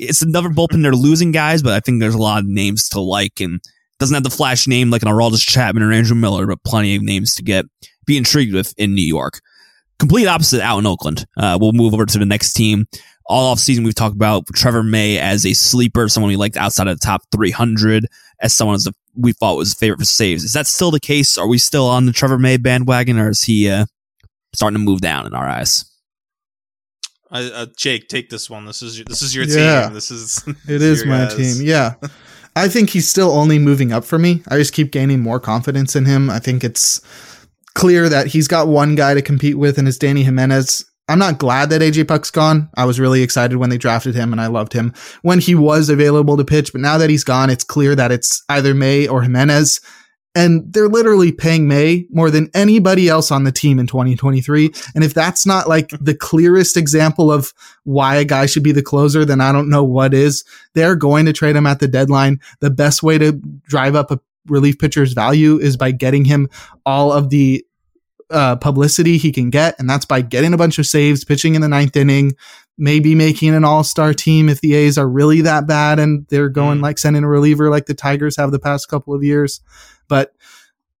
it's 0.00 0.22
another 0.22 0.48
bullpen. 0.48 0.82
They're 0.82 0.92
losing 0.92 1.32
guys, 1.32 1.62
but 1.62 1.74
I 1.74 1.80
think 1.80 2.00
there's 2.00 2.14
a 2.14 2.18
lot 2.18 2.40
of 2.40 2.46
names 2.46 2.88
to 2.90 3.00
like 3.00 3.40
and 3.40 3.60
doesn't 3.98 4.14
have 4.14 4.24
the 4.24 4.30
flash 4.30 4.66
name 4.66 4.90
like 4.90 5.02
an 5.02 5.08
Aroldis 5.08 5.46
Chapman 5.46 5.82
or 5.82 5.92
Andrew 5.92 6.16
Miller, 6.16 6.46
but 6.46 6.64
plenty 6.64 6.96
of 6.96 7.02
names 7.02 7.34
to 7.34 7.42
get 7.42 7.66
be 8.06 8.16
intrigued 8.16 8.54
with 8.54 8.74
in 8.78 8.94
New 8.94 9.06
York. 9.06 9.40
Complete 9.98 10.26
opposite 10.26 10.62
out 10.62 10.78
in 10.78 10.86
Oakland. 10.86 11.26
Uh, 11.36 11.58
we'll 11.60 11.72
move 11.72 11.92
over 11.92 12.06
to 12.06 12.18
the 12.18 12.24
next 12.24 12.54
team. 12.54 12.86
All 13.26 13.46
off 13.46 13.58
season, 13.58 13.84
we've 13.84 13.94
talked 13.94 14.16
about 14.16 14.46
Trevor 14.54 14.82
May 14.82 15.18
as 15.18 15.44
a 15.44 15.52
sleeper, 15.52 16.08
someone 16.08 16.30
we 16.30 16.36
liked 16.36 16.56
outside 16.56 16.88
of 16.88 16.98
the 16.98 17.04
top 17.04 17.22
300, 17.30 18.06
as 18.40 18.52
someone 18.54 18.74
as 18.74 18.86
a, 18.86 18.92
we 19.14 19.32
thought 19.32 19.56
was 19.56 19.74
a 19.74 19.76
favorite 19.76 20.00
for 20.00 20.06
saves. 20.06 20.42
Is 20.42 20.54
that 20.54 20.66
still 20.66 20.90
the 20.90 20.98
case? 20.98 21.36
Are 21.38 21.46
we 21.46 21.58
still 21.58 21.86
on 21.86 22.06
the 22.06 22.12
Trevor 22.12 22.38
May 22.38 22.56
bandwagon, 22.56 23.18
or 23.18 23.28
is 23.28 23.42
he 23.42 23.68
uh, 23.68 23.84
starting 24.54 24.78
to 24.78 24.84
move 24.84 25.00
down 25.00 25.26
in 25.26 25.34
our 25.34 25.46
eyes? 25.46 25.84
Uh, 27.30 27.66
Jake, 27.76 28.08
take 28.08 28.28
this 28.28 28.50
one. 28.50 28.66
This 28.66 28.82
is 28.82 28.98
your, 28.98 29.04
this 29.04 29.22
is 29.22 29.34
your 29.34 29.44
yeah, 29.44 29.84
team. 29.84 29.94
This 29.94 30.10
is 30.10 30.42
it 30.68 30.82
is 30.82 31.04
my 31.04 31.18
guys. 31.18 31.36
team. 31.36 31.66
Yeah, 31.66 31.94
I 32.56 32.68
think 32.68 32.90
he's 32.90 33.08
still 33.08 33.30
only 33.30 33.58
moving 33.58 33.92
up 33.92 34.04
for 34.04 34.18
me. 34.18 34.42
I 34.48 34.56
just 34.56 34.72
keep 34.72 34.90
gaining 34.90 35.20
more 35.20 35.38
confidence 35.38 35.94
in 35.94 36.06
him. 36.06 36.28
I 36.28 36.40
think 36.40 36.64
it's 36.64 37.00
clear 37.74 38.08
that 38.08 38.28
he's 38.28 38.48
got 38.48 38.68
one 38.68 38.96
guy 38.96 39.14
to 39.14 39.22
compete 39.22 39.58
with, 39.58 39.78
and 39.78 39.86
it's 39.86 39.98
Dany 39.98 40.24
Jimenez. 40.24 40.84
I'm 41.08 41.18
not 41.18 41.38
glad 41.38 41.70
that 41.70 41.82
AJ 41.82 42.06
Puk's 42.06 42.30
gone. 42.30 42.68
I 42.76 42.84
was 42.84 43.00
really 43.00 43.22
excited 43.22 43.56
when 43.56 43.70
they 43.70 43.78
drafted 43.78 44.14
him, 44.14 44.32
and 44.32 44.40
I 44.40 44.46
loved 44.46 44.72
him 44.72 44.92
when 45.22 45.40
he 45.40 45.54
was 45.54 45.88
available 45.88 46.36
to 46.36 46.44
pitch. 46.44 46.72
But 46.72 46.80
now 46.80 46.98
that 46.98 47.10
he's 47.10 47.24
gone, 47.24 47.50
it's 47.50 47.64
clear 47.64 47.94
that 47.96 48.12
it's 48.12 48.44
either 48.48 48.74
May 48.74 49.08
or 49.08 49.22
Jimenez 49.22 49.80
and 50.34 50.72
they're 50.72 50.88
literally 50.88 51.32
paying 51.32 51.66
May 51.66 52.06
more 52.10 52.30
than 52.30 52.50
anybody 52.54 53.08
else 53.08 53.30
on 53.30 53.44
the 53.44 53.52
team 53.52 53.78
in 53.78 53.86
2023. 53.86 54.72
And 54.94 55.02
if 55.02 55.12
that's 55.12 55.44
not 55.44 55.68
like 55.68 55.90
the 56.00 56.14
clearest 56.14 56.76
example 56.76 57.32
of 57.32 57.52
why 57.84 58.16
a 58.16 58.24
guy 58.24 58.46
should 58.46 58.62
be 58.62 58.72
the 58.72 58.82
closer, 58.82 59.24
then 59.24 59.40
I 59.40 59.50
don't 59.50 59.68
know 59.68 59.82
what 59.82 60.14
is. 60.14 60.44
They're 60.74 60.96
going 60.96 61.26
to 61.26 61.32
trade 61.32 61.56
him 61.56 61.66
at 61.66 61.80
the 61.80 61.88
deadline. 61.88 62.40
The 62.60 62.70
best 62.70 63.02
way 63.02 63.18
to 63.18 63.32
drive 63.66 63.96
up 63.96 64.10
a 64.12 64.20
relief 64.46 64.78
pitcher's 64.78 65.12
value 65.12 65.58
is 65.58 65.76
by 65.76 65.90
getting 65.90 66.24
him 66.24 66.48
all 66.86 67.12
of 67.12 67.30
the 67.30 67.64
uh, 68.30 68.54
publicity 68.56 69.18
he 69.18 69.32
can 69.32 69.50
get, 69.50 69.74
and 69.80 69.90
that's 69.90 70.04
by 70.04 70.20
getting 70.20 70.54
a 70.54 70.56
bunch 70.56 70.78
of 70.78 70.86
saves, 70.86 71.24
pitching 71.24 71.56
in 71.56 71.60
the 71.62 71.68
ninth 71.68 71.96
inning, 71.96 72.32
maybe 72.80 73.14
making 73.14 73.54
an 73.54 73.64
all-star 73.64 74.14
team 74.14 74.48
if 74.48 74.60
the 74.60 74.74
A's 74.74 74.98
are 74.98 75.08
really 75.08 75.42
that 75.42 75.66
bad 75.66 75.98
and 75.98 76.26
they're 76.28 76.48
going 76.48 76.78
mm. 76.78 76.82
like 76.82 76.98
sending 76.98 77.22
a 77.22 77.28
reliever 77.28 77.70
like 77.70 77.86
the 77.86 77.94
Tigers 77.94 78.36
have 78.36 78.50
the 78.50 78.58
past 78.58 78.88
couple 78.88 79.14
of 79.14 79.22
years. 79.22 79.60
But 80.08 80.34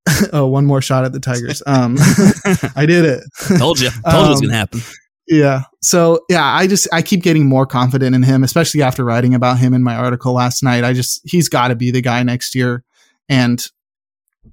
oh, 0.32 0.46
one 0.46 0.66
more 0.66 0.82
shot 0.82 1.04
at 1.04 1.12
the 1.12 1.20
Tigers. 1.20 1.62
Um, 1.66 1.96
I 2.76 2.86
did 2.86 3.04
it. 3.04 3.24
Told 3.58 3.80
you. 3.80 3.90
Told 3.90 4.04
um, 4.04 4.20
you 4.20 4.26
it 4.26 4.30
was 4.30 4.40
gonna 4.40 4.52
um, 4.52 4.58
happen. 4.58 4.80
Yeah. 5.26 5.62
So 5.80 6.24
yeah, 6.28 6.44
I 6.44 6.66
just 6.66 6.88
I 6.92 7.02
keep 7.02 7.22
getting 7.22 7.48
more 7.48 7.64
confident 7.64 8.14
in 8.14 8.22
him, 8.22 8.42
especially 8.42 8.82
after 8.82 9.04
writing 9.04 9.34
about 9.34 9.58
him 9.58 9.74
in 9.74 9.82
my 9.82 9.94
article 9.94 10.34
last 10.34 10.62
night. 10.62 10.84
I 10.84 10.92
just 10.92 11.20
he's 11.24 11.48
got 11.48 11.68
to 11.68 11.76
be 11.76 11.90
the 11.90 12.02
guy 12.02 12.22
next 12.22 12.54
year, 12.54 12.84
and 13.28 13.64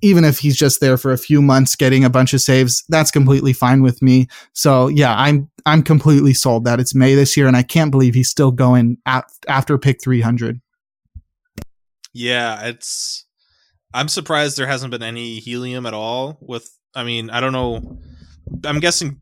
even 0.01 0.23
if 0.23 0.39
he's 0.39 0.55
just 0.55 0.79
there 0.79 0.97
for 0.97 1.11
a 1.11 1.17
few 1.17 1.41
months 1.41 1.75
getting 1.75 2.03
a 2.03 2.09
bunch 2.09 2.33
of 2.33 2.41
saves, 2.41 2.83
that's 2.89 3.11
completely 3.11 3.53
fine 3.53 3.81
with 3.81 4.01
me. 4.01 4.27
So 4.53 4.87
yeah, 4.87 5.15
I'm 5.17 5.49
I'm 5.65 5.83
completely 5.83 6.33
sold 6.33 6.65
that 6.65 6.79
it's 6.79 6.95
May 6.95 7.15
this 7.15 7.35
year, 7.35 7.47
and 7.47 7.57
I 7.57 7.63
can't 7.63 7.91
believe 7.91 8.13
he's 8.13 8.29
still 8.29 8.51
going 8.51 8.97
at, 9.05 9.25
after 9.47 9.77
pick 9.77 10.01
300. 10.01 10.61
Yeah, 12.13 12.65
it's 12.65 13.25
I'm 13.93 14.07
surprised 14.07 14.57
there 14.57 14.67
hasn't 14.67 14.91
been 14.91 15.03
any 15.03 15.39
helium 15.39 15.85
at 15.85 15.93
all. 15.93 16.37
With, 16.41 16.69
I 16.95 17.03
mean, 17.03 17.29
I 17.29 17.39
don't 17.39 17.53
know. 17.53 17.99
I'm 18.63 18.79
guessing, 18.79 19.21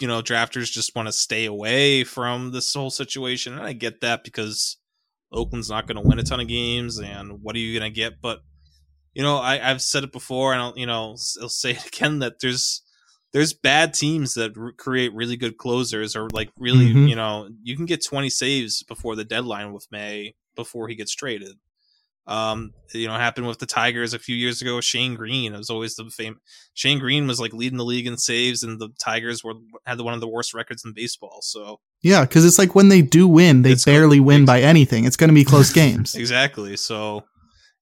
you 0.00 0.08
know, 0.08 0.20
drafters 0.22 0.70
just 0.70 0.94
want 0.94 1.08
to 1.08 1.12
stay 1.12 1.46
away 1.46 2.04
from 2.04 2.52
this 2.52 2.72
whole 2.72 2.90
situation, 2.90 3.52
and 3.54 3.62
I 3.62 3.72
get 3.72 4.00
that 4.00 4.24
because 4.24 4.78
Oakland's 5.32 5.70
not 5.70 5.86
going 5.86 6.02
to 6.02 6.08
win 6.08 6.18
a 6.18 6.22
ton 6.22 6.40
of 6.40 6.48
games, 6.48 6.98
and 6.98 7.42
what 7.42 7.56
are 7.56 7.60
you 7.60 7.78
going 7.78 7.90
to 7.90 7.94
get? 7.94 8.20
But 8.20 8.40
you 9.16 9.22
know, 9.22 9.38
I, 9.38 9.56
have 9.56 9.80
said 9.80 10.04
it 10.04 10.12
before, 10.12 10.52
and 10.52 10.60
I'll, 10.60 10.74
you 10.76 10.84
know, 10.84 11.16
I'll 11.40 11.48
say 11.48 11.70
it 11.70 11.86
again 11.96 12.18
that 12.18 12.40
there's 12.40 12.82
there's 13.32 13.54
bad 13.54 13.94
teams 13.94 14.34
that 14.34 14.52
create 14.76 15.14
really 15.14 15.38
good 15.38 15.56
closers, 15.56 16.14
or 16.14 16.28
like 16.34 16.50
really, 16.58 16.88
mm-hmm. 16.88 17.06
you 17.06 17.16
know, 17.16 17.48
you 17.62 17.76
can 17.76 17.86
get 17.86 18.04
20 18.04 18.28
saves 18.28 18.82
before 18.82 19.16
the 19.16 19.24
deadline 19.24 19.72
with 19.72 19.86
May 19.90 20.34
before 20.54 20.88
he 20.88 20.94
gets 20.94 21.14
traded. 21.14 21.56
Um, 22.26 22.72
you 22.92 23.06
know, 23.06 23.14
happened 23.14 23.46
with 23.46 23.58
the 23.58 23.66
Tigers 23.66 24.12
a 24.12 24.18
few 24.18 24.36
years 24.36 24.60
ago. 24.60 24.82
Shane 24.82 25.14
Greene 25.14 25.54
it 25.54 25.58
was 25.58 25.70
always 25.70 25.94
the 25.94 26.10
fame. 26.10 26.36
Shane 26.74 26.98
Greene 26.98 27.26
was 27.26 27.40
like 27.40 27.54
leading 27.54 27.78
the 27.78 27.84
league 27.86 28.06
in 28.06 28.18
saves, 28.18 28.62
and 28.62 28.78
the 28.78 28.90
Tigers 29.00 29.42
were 29.42 29.54
had 29.86 29.98
one 29.98 30.12
of 30.12 30.20
the 30.20 30.28
worst 30.28 30.52
records 30.52 30.84
in 30.84 30.92
baseball. 30.92 31.38
So 31.40 31.80
yeah, 32.02 32.20
because 32.20 32.44
it's 32.44 32.58
like 32.58 32.74
when 32.74 32.90
they 32.90 33.00
do 33.00 33.26
win, 33.26 33.62
they 33.62 33.76
barely 33.82 34.20
win 34.20 34.44
by 34.44 34.60
anything. 34.60 35.06
It's 35.06 35.16
going 35.16 35.28
to 35.28 35.34
be 35.34 35.44
close 35.44 35.72
games. 35.72 36.14
exactly. 36.14 36.76
So, 36.76 37.24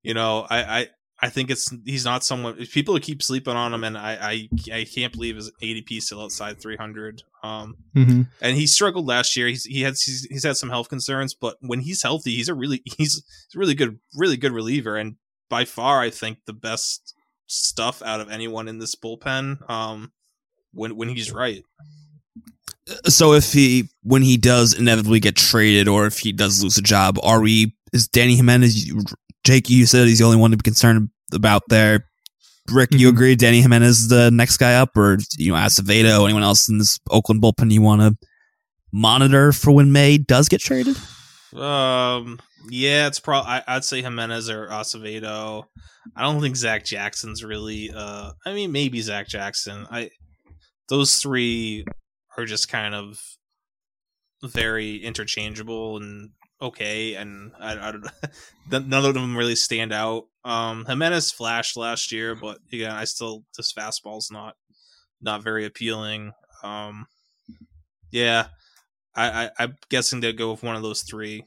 you 0.05 0.15
know, 0.15 0.47
I, 0.49 0.63
I 0.63 0.89
I 1.25 1.31
think 1.31 1.51
it's 1.51 1.75
he's 1.87 2.05
not 2.05 2.23
someone 2.23 2.55
people 2.67 2.99
keep 3.01 3.23
sleeping 3.23 3.57
on 3.57 3.73
him, 3.73 3.83
and 3.83 3.97
I 3.97 4.19
I, 4.21 4.49
I 4.81 4.85
can't 4.85 5.11
believe 5.11 5.37
his 5.37 5.51
ADP 5.63 5.97
is 5.97 6.05
still 6.05 6.21
outside 6.21 6.61
300. 6.61 7.23
Um, 7.43 7.79
mm-hmm. 7.97 8.23
and 8.43 8.57
he 8.59 8.67
struggled 8.67 9.07
last 9.07 9.35
year. 9.35 9.47
He's 9.47 9.65
he 9.65 9.81
had 9.81 9.93
he's, 9.93 10.27
he's, 10.31 10.45
had 10.45 10.59
some 10.59 10.69
health 10.69 10.91
concerns, 10.91 11.33
but 11.33 11.57
when 11.63 11.81
he's 11.81 12.03
healthy, 12.03 12.35
he's 12.35 12.51
a 12.51 12.55
really 12.55 12.83
he's, 12.85 12.97
he's 12.99 13.55
a 13.57 13.59
really 13.59 13.75
good 13.75 13.99
really 14.15 14.37
good 14.37 14.53
reliever. 14.53 14.97
And 14.97 15.17
by 15.49 15.65
far, 15.65 16.03
I 16.03 16.11
think, 16.11 16.41
the 16.45 16.53
best 16.53 17.15
stuff 17.47 18.03
out 18.03 18.21
of 18.21 18.29
anyone 18.29 18.69
in 18.69 18.79
this 18.79 18.95
bullpen. 18.95 19.71
Um, 19.71 20.13
when 20.75 20.95
when 20.95 21.09
he's 21.09 21.33
right. 21.33 21.65
So 23.07 23.33
if 23.33 23.51
he 23.55 23.89
when 24.03 24.21
he 24.21 24.37
does 24.37 24.75
inevitably 24.75 25.21
get 25.21 25.37
traded, 25.37 25.89
or 25.89 26.05
if 26.05 26.19
he 26.19 26.33
does 26.33 26.63
lose 26.63 26.77
a 26.77 26.83
job, 26.83 27.19
are 27.23 27.41
we? 27.41 27.75
Is 27.95 28.09
Dany 28.09 28.37
Jimenez? 28.37 28.93
Jake, 29.45 29.69
you 29.71 29.87
said 29.87 30.07
he's 30.09 30.19
the 30.19 30.25
only 30.25 30.37
one 30.39 30.51
to 30.51 30.57
be 30.57 30.63
concerned 30.63 31.11
about 31.33 31.63
there. 31.69 32.07
Rick, 32.71 32.91
you 32.93 33.09
Mhm. 33.09 33.13
agree 33.13 33.37
Dany 33.37 33.61
Jimenez 33.61 34.01
is 34.03 34.09
the 34.09 34.31
next 34.31 34.57
guy 34.57 34.75
up, 34.77 34.97
or 34.97 35.19
you 35.37 35.53
know 35.53 35.59
Acevedo, 35.59 36.25
anyone 36.25 36.43
else 36.43 36.69
in 36.69 36.79
this 36.79 36.99
Oakland 37.11 37.43
bullpen 37.43 37.71
you 37.71 37.83
want 37.83 38.01
to 38.01 38.27
monitor 38.91 39.53
for 39.53 39.71
when 39.73 39.93
May 39.93 40.17
does 40.19 40.49
get 40.49 40.61
traded? 40.63 40.97
Um, 41.55 42.41
yeah, 42.71 43.07
it's 43.07 43.21
probably 43.21 43.61
I'd 43.69 43.85
say 43.85 44.01
Jimenez 44.01 44.49
or 44.49 44.67
Acevedo. 44.69 45.65
I 46.17 46.23
don't 46.23 46.41
think 46.41 46.57
Zach 46.57 46.85
Jackson's 46.87 47.45
really. 47.45 47.91
Uh, 47.95 48.33
I 48.47 48.55
mean, 48.55 48.73
maybe 48.73 49.01
Zach 49.03 49.29
Jackson. 49.29 49.87
I 49.91 50.11
those 50.89 51.17
three 51.17 51.85
are 52.39 52.47
just 52.47 52.69
kind 52.69 52.95
of 52.95 53.21
very 54.43 54.97
interchangeable 54.97 55.99
and 55.99 56.31
okay, 56.65 57.15
and 57.15 57.53
I, 57.61 57.89
I 57.89 57.93
don't. 57.93 58.89
none 58.89 59.05
of 59.05 59.15
them 59.15 59.37
really 59.37 59.57
stand 59.57 59.93
out. 59.93 60.25
Um, 60.45 60.85
Jimenez 60.87 61.31
flashed 61.31 61.77
last 61.77 62.11
year, 62.11 62.35
but 62.35 62.59
again, 62.73 62.91
I 62.91 63.05
still 63.05 63.45
this 63.57 63.73
fastball's 63.73 64.31
not 64.31 64.57
not 65.21 65.43
very 65.43 65.65
appealing. 65.65 66.33
Um, 66.63 67.07
yeah, 68.11 68.47
I, 69.15 69.45
I 69.45 69.51
I'm 69.59 69.77
guessing 69.91 70.21
they'd 70.21 70.37
go 70.37 70.51
with 70.51 70.63
one 70.63 70.77
of 70.77 70.83
those 70.83 71.03
three. 71.03 71.45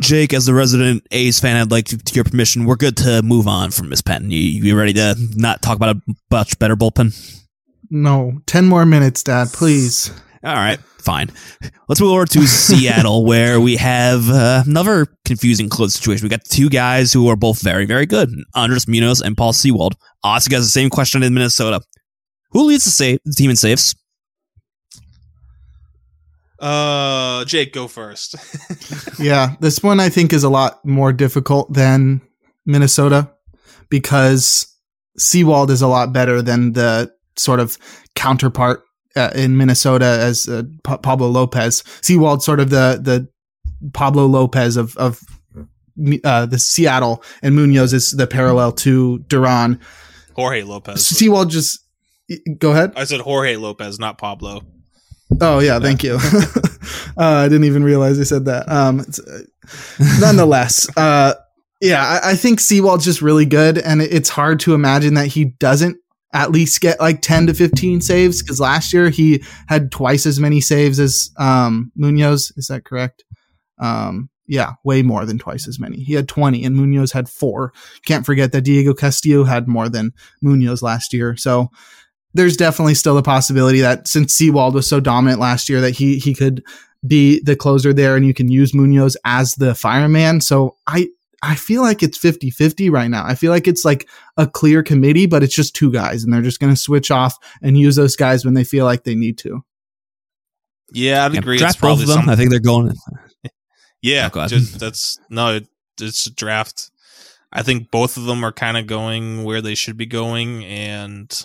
Jake, 0.00 0.32
as 0.32 0.46
the 0.46 0.54
resident 0.54 1.06
A's 1.10 1.38
fan, 1.38 1.56
I'd 1.56 1.70
like 1.70 1.86
to, 1.86 1.98
to 1.98 2.14
your 2.14 2.24
permission. 2.24 2.64
We're 2.64 2.76
good 2.76 2.96
to 2.98 3.22
move 3.22 3.46
on 3.46 3.70
from 3.70 3.90
Miss 3.90 4.00
Penn. 4.00 4.30
You, 4.30 4.38
you 4.38 4.76
ready 4.76 4.94
to 4.94 5.14
not 5.34 5.60
talk 5.60 5.76
about 5.76 5.96
a 5.96 6.14
much 6.30 6.58
better 6.58 6.76
bullpen? 6.76 7.40
No, 7.90 8.40
10 8.46 8.66
more 8.66 8.86
minutes, 8.86 9.22
Dad, 9.22 9.48
please. 9.52 10.10
All 10.44 10.54
right, 10.54 10.80
fine. 10.98 11.30
Let's 11.88 12.00
move 12.00 12.10
over 12.10 12.26
to 12.26 12.46
Seattle, 12.48 13.24
where 13.26 13.60
we 13.60 13.76
have 13.76 14.28
uh, 14.28 14.64
another 14.66 15.06
confusing 15.24 15.68
close 15.68 15.94
situation. 15.94 16.24
We 16.24 16.30
got 16.30 16.44
two 16.44 16.68
guys 16.68 17.12
who 17.12 17.28
are 17.28 17.36
both 17.36 17.62
very, 17.62 17.86
very 17.86 18.06
good: 18.06 18.28
Andres 18.54 18.88
Munoz 18.88 19.20
and 19.20 19.36
Paul 19.36 19.52
Sewald. 19.52 19.94
Also, 20.24 20.50
guys, 20.50 20.62
the 20.64 20.68
same 20.68 20.90
question 20.90 21.22
in 21.22 21.32
Minnesota: 21.32 21.80
Who 22.50 22.64
leads 22.64 22.84
the, 22.84 22.90
save, 22.90 23.20
the 23.24 23.34
team 23.34 23.50
in 23.50 23.56
saves? 23.56 23.94
Uh, 26.58 27.44
Jake, 27.44 27.72
go 27.72 27.88
first. 27.88 28.36
Yeah, 29.18 29.54
this 29.60 29.82
one 29.82 30.00
I 30.00 30.08
think 30.08 30.32
is 30.32 30.42
a 30.42 30.48
lot 30.48 30.84
more 30.84 31.12
difficult 31.12 31.72
than 31.72 32.20
Minnesota 32.66 33.30
because 33.88 34.66
Sewald 35.16 35.70
is 35.70 35.82
a 35.82 35.86
lot 35.86 36.12
better 36.12 36.42
than 36.42 36.72
the 36.72 37.12
sort 37.36 37.60
of 37.60 37.78
counterpart 38.16 38.82
uh, 39.16 39.30
in 39.34 39.56
Minnesota 39.56 40.04
as 40.20 40.48
uh, 40.48 40.62
Pa- 40.84 40.98
Pablo 40.98 41.28
Lopez. 41.28 41.82
Sewald 42.02 42.42
sort 42.42 42.60
of 42.60 42.70
the 42.70 42.98
the 43.02 43.28
Pablo 43.92 44.26
Lopez 44.26 44.76
of 44.76 44.96
of 44.96 45.20
uh, 46.24 46.46
the 46.46 46.58
Seattle, 46.58 47.22
and 47.42 47.54
Munoz 47.54 47.92
is 47.92 48.12
the 48.12 48.26
parallel 48.26 48.72
to 48.72 49.18
Duran. 49.28 49.78
Jorge 50.34 50.62
Lopez. 50.62 51.06
Sewald 51.06 51.50
just 51.50 51.78
go 52.58 52.70
ahead. 52.72 52.92
I 52.96 53.04
said 53.04 53.20
Jorge 53.20 53.56
Lopez, 53.56 53.98
not 53.98 54.16
Pablo. 54.18 54.62
Oh 55.40 55.58
yeah, 55.60 55.78
thank 55.78 56.02
you. 56.04 56.14
uh, 56.22 57.18
I 57.18 57.48
didn't 57.48 57.64
even 57.64 57.84
realize 57.84 58.18
I 58.20 58.24
said 58.24 58.44
that. 58.46 58.68
Um, 58.70 59.00
it's, 59.00 59.18
uh, 59.18 59.40
nonetheless, 60.20 60.88
uh, 60.96 61.34
yeah, 61.80 62.02
I, 62.22 62.30
I 62.32 62.34
think 62.36 62.60
Sewald's 62.60 63.04
just 63.04 63.22
really 63.22 63.46
good, 63.46 63.78
and 63.78 64.00
it- 64.02 64.12
it's 64.12 64.28
hard 64.28 64.60
to 64.60 64.74
imagine 64.74 65.14
that 65.14 65.26
he 65.28 65.46
doesn't 65.46 65.96
at 66.32 66.50
least 66.50 66.80
get 66.80 67.00
like 67.00 67.20
ten 67.22 67.46
to 67.46 67.54
fifteen 67.54 68.00
saves 68.00 68.42
because 68.42 68.60
last 68.60 68.92
year 68.92 69.10
he 69.10 69.42
had 69.68 69.92
twice 69.92 70.26
as 70.26 70.40
many 70.40 70.60
saves 70.60 70.98
as 70.98 71.30
um, 71.38 71.92
Munoz. 71.94 72.52
Is 72.56 72.66
that 72.66 72.84
correct? 72.84 73.24
Um, 73.78 74.30
yeah, 74.46 74.72
way 74.84 75.02
more 75.02 75.24
than 75.24 75.38
twice 75.38 75.68
as 75.68 75.78
many. 75.78 75.98
He 75.98 76.14
had 76.14 76.28
twenty, 76.28 76.64
and 76.64 76.76
Munoz 76.76 77.12
had 77.12 77.28
four. 77.28 77.72
Can't 78.04 78.26
forget 78.26 78.52
that 78.52 78.62
Diego 78.62 78.94
Castillo 78.94 79.44
had 79.44 79.68
more 79.68 79.88
than 79.88 80.12
Munoz 80.40 80.82
last 80.82 81.12
year. 81.12 81.36
So 81.36 81.70
there's 82.34 82.56
definitely 82.56 82.94
still 82.94 83.18
a 83.18 83.22
possibility 83.22 83.80
that 83.80 84.08
since 84.08 84.34
Sewald 84.34 84.74
was 84.74 84.86
so 84.86 85.00
dominant 85.00 85.40
last 85.40 85.68
year 85.68 85.80
that 85.80 85.96
he 85.96 86.18
he 86.18 86.34
could 86.34 86.62
be 87.06 87.40
the 87.42 87.56
closer 87.56 87.92
there 87.92 88.16
and 88.16 88.24
you 88.24 88.34
can 88.34 88.50
use 88.50 88.74
Munoz 88.74 89.16
as 89.24 89.54
the 89.56 89.74
fireman. 89.74 90.40
So 90.40 90.76
I 90.86 91.08
I 91.42 91.56
feel 91.56 91.82
like 91.82 92.02
it's 92.02 92.16
50-50 92.18 92.90
right 92.90 93.08
now. 93.08 93.24
I 93.26 93.34
feel 93.34 93.50
like 93.50 93.66
it's 93.66 93.84
like 93.84 94.08
a 94.36 94.46
clear 94.46 94.82
committee, 94.82 95.26
but 95.26 95.42
it's 95.42 95.54
just 95.54 95.74
two 95.74 95.90
guys 95.92 96.22
and 96.22 96.32
they're 96.32 96.40
just 96.42 96.60
going 96.60 96.72
to 96.72 96.80
switch 96.80 97.10
off 97.10 97.36
and 97.62 97.76
use 97.76 97.96
those 97.96 98.14
guys 98.16 98.44
when 98.44 98.54
they 98.54 98.62
feel 98.64 98.84
like 98.84 99.02
they 99.04 99.14
need 99.16 99.38
to. 99.38 99.64
Yeah, 100.92 101.24
I'd 101.24 101.34
Yeah, 101.34 101.40
agree. 101.40 101.58
draft 101.58 101.74
it's 101.74 101.80
both 101.80 101.88
probably 101.98 102.02
of 102.04 102.08
them. 102.10 102.20
some. 102.20 102.28
I 102.28 102.36
think 102.36 102.50
they're 102.50 102.60
going. 102.60 102.94
yeah, 104.02 104.30
Oh, 104.32 104.46
just, 104.46 104.78
that's 104.78 105.18
no. 105.30 105.56
It, 105.56 105.66
it's 106.00 106.26
a 106.26 106.30
draft. 106.32 106.90
I 107.52 107.62
think 107.62 107.90
both 107.90 108.16
of 108.16 108.24
them 108.24 108.44
are 108.44 108.52
kind 108.52 108.76
of 108.76 108.86
going 108.86 109.44
where 109.44 109.60
they 109.60 109.74
should 109.74 109.96
be 109.96 110.06
going, 110.06 110.64
and 110.64 111.44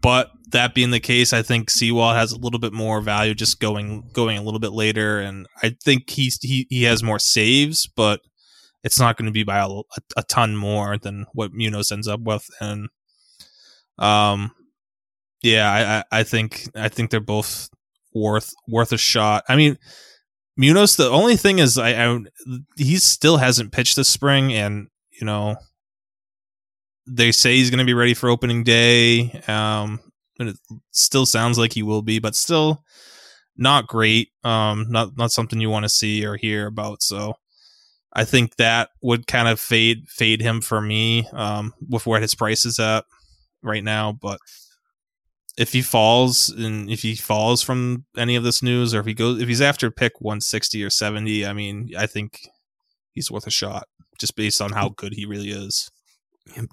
but 0.00 0.30
that 0.50 0.74
being 0.74 0.90
the 0.92 1.00
case, 1.00 1.32
I 1.32 1.42
think 1.42 1.68
Sewald 1.70 2.16
has 2.16 2.32
a 2.32 2.38
little 2.38 2.60
bit 2.60 2.72
more 2.72 3.00
value 3.00 3.34
just 3.34 3.60
going 3.60 4.08
going 4.12 4.38
a 4.38 4.42
little 4.42 4.60
bit 4.60 4.72
later, 4.72 5.18
and 5.20 5.46
I 5.62 5.76
think 5.82 6.08
he's 6.10 6.38
he 6.40 6.66
he 6.70 6.84
has 6.84 7.02
more 7.02 7.18
saves, 7.18 7.86
but 7.86 8.20
it's 8.86 9.00
not 9.00 9.16
going 9.16 9.26
to 9.26 9.32
be 9.32 9.42
by 9.42 9.58
a, 9.58 9.68
a 10.16 10.22
ton 10.28 10.54
more 10.54 10.96
than 10.96 11.26
what 11.32 11.52
Munoz 11.52 11.90
ends 11.90 12.06
up 12.06 12.20
with, 12.20 12.46
and 12.60 12.88
um, 13.98 14.52
yeah, 15.42 16.04
I, 16.12 16.20
I 16.20 16.22
think 16.22 16.68
I 16.76 16.88
think 16.88 17.10
they're 17.10 17.18
both 17.18 17.68
worth 18.14 18.54
worth 18.68 18.92
a 18.92 18.96
shot. 18.96 19.42
I 19.48 19.56
mean, 19.56 19.76
Munoz. 20.56 20.94
The 20.94 21.10
only 21.10 21.36
thing 21.36 21.58
is, 21.58 21.76
I, 21.78 21.90
I 21.94 22.20
he 22.76 22.96
still 22.98 23.38
hasn't 23.38 23.72
pitched 23.72 23.96
this 23.96 24.08
spring, 24.08 24.52
and 24.52 24.86
you 25.10 25.26
know 25.26 25.56
they 27.08 27.32
say 27.32 27.56
he's 27.56 27.70
going 27.70 27.80
to 27.80 27.84
be 27.84 27.94
ready 27.94 28.14
for 28.14 28.28
opening 28.28 28.62
day. 28.62 29.42
Um, 29.48 29.98
and 30.38 30.50
it 30.50 30.56
still 30.92 31.26
sounds 31.26 31.58
like 31.58 31.72
he 31.72 31.82
will 31.82 32.02
be, 32.02 32.20
but 32.20 32.36
still 32.36 32.84
not 33.56 33.88
great. 33.88 34.28
Um, 34.44 34.86
not 34.90 35.16
not 35.16 35.32
something 35.32 35.60
you 35.60 35.70
want 35.70 35.86
to 35.86 35.88
see 35.88 36.24
or 36.24 36.36
hear 36.36 36.68
about. 36.68 37.02
So 37.02 37.34
I 38.16 38.24
think 38.24 38.56
that 38.56 38.88
would 39.02 39.26
kind 39.26 39.46
of 39.46 39.60
fade 39.60 40.08
fade 40.08 40.40
him 40.40 40.62
for 40.62 40.80
me. 40.80 41.28
Um, 41.32 41.74
with 41.88 42.06
where 42.06 42.20
his 42.20 42.34
price 42.34 42.64
is 42.64 42.80
at 42.80 43.04
right 43.62 43.84
now, 43.84 44.12
but 44.12 44.40
if 45.58 45.72
he 45.72 45.82
falls 45.82 46.48
and 46.48 46.90
if 46.90 47.02
he 47.02 47.14
falls 47.14 47.62
from 47.62 48.04
any 48.16 48.36
of 48.36 48.42
this 48.42 48.62
news 48.62 48.94
or 48.94 49.00
if 49.00 49.06
he 49.06 49.14
goes 49.14 49.40
if 49.40 49.48
he's 49.48 49.60
after 49.60 49.90
pick 49.90 50.20
160 50.20 50.84
or 50.84 50.90
70 50.90 51.46
i 51.46 51.52
mean 51.52 51.90
i 51.96 52.06
think 52.06 52.46
he's 53.12 53.30
worth 53.30 53.46
a 53.46 53.50
shot 53.50 53.88
just 54.18 54.36
based 54.36 54.60
on 54.60 54.72
how 54.72 54.90
good 54.90 55.14
he 55.14 55.24
really 55.24 55.50
is 55.50 55.90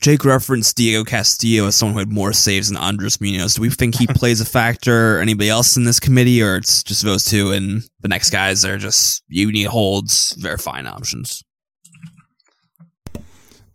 Jake 0.02 0.24
referenced 0.24 0.78
Diego 0.78 1.04
Castillo 1.04 1.68
as 1.68 1.76
someone 1.76 1.94
who 1.94 2.00
had 2.00 2.12
more 2.12 2.34
saves 2.34 2.70
than 2.70 2.78
Andres 2.78 3.20
Munoz. 3.20 3.56
Do 3.56 3.62
we 3.62 3.70
think 3.70 3.96
he 3.96 4.08
plays 4.16 4.40
a 4.40 4.46
factor 4.46 5.18
or 5.18 5.20
anybody 5.20 5.50
else 5.50 5.76
in 5.76 5.84
this 5.84 6.00
committee, 6.00 6.42
or 6.42 6.56
it's 6.56 6.84
just 6.84 7.04
those 7.04 7.26
two 7.26 7.52
and 7.52 7.84
the 8.02 8.08
next 8.08 8.30
guys 8.30 8.64
are 8.64 8.78
just 8.78 9.24
you 9.28 9.52
need 9.52 9.68
holds, 9.68 10.34
very 10.34 10.58
fine 10.58 10.88
options? 10.88 11.44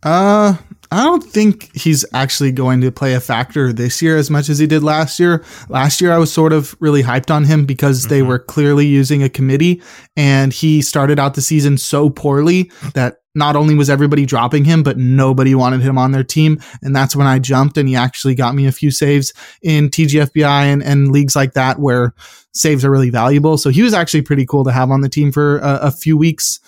Uh, 0.01 0.55
I 0.91 1.03
don't 1.03 1.23
think 1.23 1.69
he's 1.75 2.03
actually 2.15 2.51
going 2.51 2.81
to 2.81 2.91
play 2.91 3.13
a 3.13 3.19
factor 3.19 3.71
this 3.71 4.01
year 4.01 4.17
as 4.17 4.31
much 4.31 4.49
as 4.49 4.57
he 4.57 4.65
did 4.65 4.81
last 4.81 5.19
year. 5.19 5.43
Last 5.69 6.01
year, 6.01 6.11
I 6.11 6.17
was 6.17 6.31
sort 6.33 6.51
of 6.51 6.75
really 6.79 7.03
hyped 7.03 7.29
on 7.29 7.43
him 7.43 7.65
because 7.65 8.05
they 8.07 8.21
Mhm. 8.21 8.27
were 8.27 8.39
clearly 8.39 8.87
using 8.87 9.21
a 9.21 9.29
committee, 9.29 9.81
and 10.17 10.51
he 10.51 10.81
started 10.81 11.19
out 11.19 11.35
the 11.35 11.41
season 11.43 11.77
so 11.77 12.09
poorly 12.09 12.71
that 12.95 13.17
not 13.35 13.55
only 13.55 13.75
was 13.75 13.89
everybody 13.89 14.25
dropping 14.25 14.65
him, 14.65 14.81
but 14.81 14.97
nobody 14.97 15.53
wanted 15.53 15.81
him 15.81 15.99
on 15.99 16.11
their 16.11 16.23
team. 16.23 16.59
And 16.81 16.95
that's 16.95 17.15
when 17.15 17.27
I 17.27 17.37
jumped, 17.37 17.77
and 17.77 17.87
he 17.87 17.95
actually 17.95 18.33
got 18.33 18.55
me 18.55 18.65
a 18.65 18.71
few 18.71 18.89
saves 18.89 19.31
in 19.61 19.89
TGFBI 19.89 20.63
and, 20.65 20.81
and 20.81 21.11
leagues 21.11 21.35
like 21.35 21.53
that 21.53 21.79
where 21.79 22.13
saves 22.53 22.83
are 22.83 22.89
really 22.91 23.11
valuable. 23.11 23.59
So 23.59 23.69
he 23.69 23.83
was 23.83 23.93
actually 23.93 24.23
pretty 24.23 24.45
cool 24.47 24.63
to 24.65 24.71
have 24.71 24.89
on 24.89 25.01
the 25.01 25.09
team 25.09 25.31
for 25.31 25.59
a, 25.59 25.75
a 25.83 25.91
few 25.91 26.17
weeks. 26.17 26.59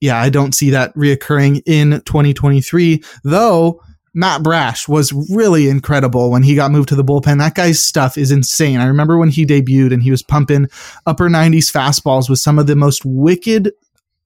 Yeah, 0.00 0.20
I 0.20 0.28
don't 0.28 0.54
see 0.54 0.70
that 0.70 0.94
reoccurring 0.94 1.62
in 1.66 2.02
2023, 2.02 3.02
though. 3.24 3.82
Matt 4.14 4.42
Brash 4.42 4.88
was 4.88 5.12
really 5.30 5.68
incredible 5.68 6.30
when 6.30 6.42
he 6.42 6.54
got 6.54 6.72
moved 6.72 6.88
to 6.88 6.96
the 6.96 7.04
bullpen. 7.04 7.38
That 7.38 7.54
guy's 7.54 7.84
stuff 7.84 8.18
is 8.18 8.30
insane. 8.30 8.80
I 8.80 8.86
remember 8.86 9.18
when 9.18 9.28
he 9.28 9.46
debuted 9.46 9.92
and 9.92 10.02
he 10.02 10.10
was 10.10 10.22
pumping 10.22 10.68
upper 11.06 11.28
90s 11.28 11.70
fastballs 11.70 12.28
with 12.28 12.38
some 12.38 12.58
of 12.58 12.66
the 12.66 12.74
most 12.74 13.04
wicked 13.04 13.72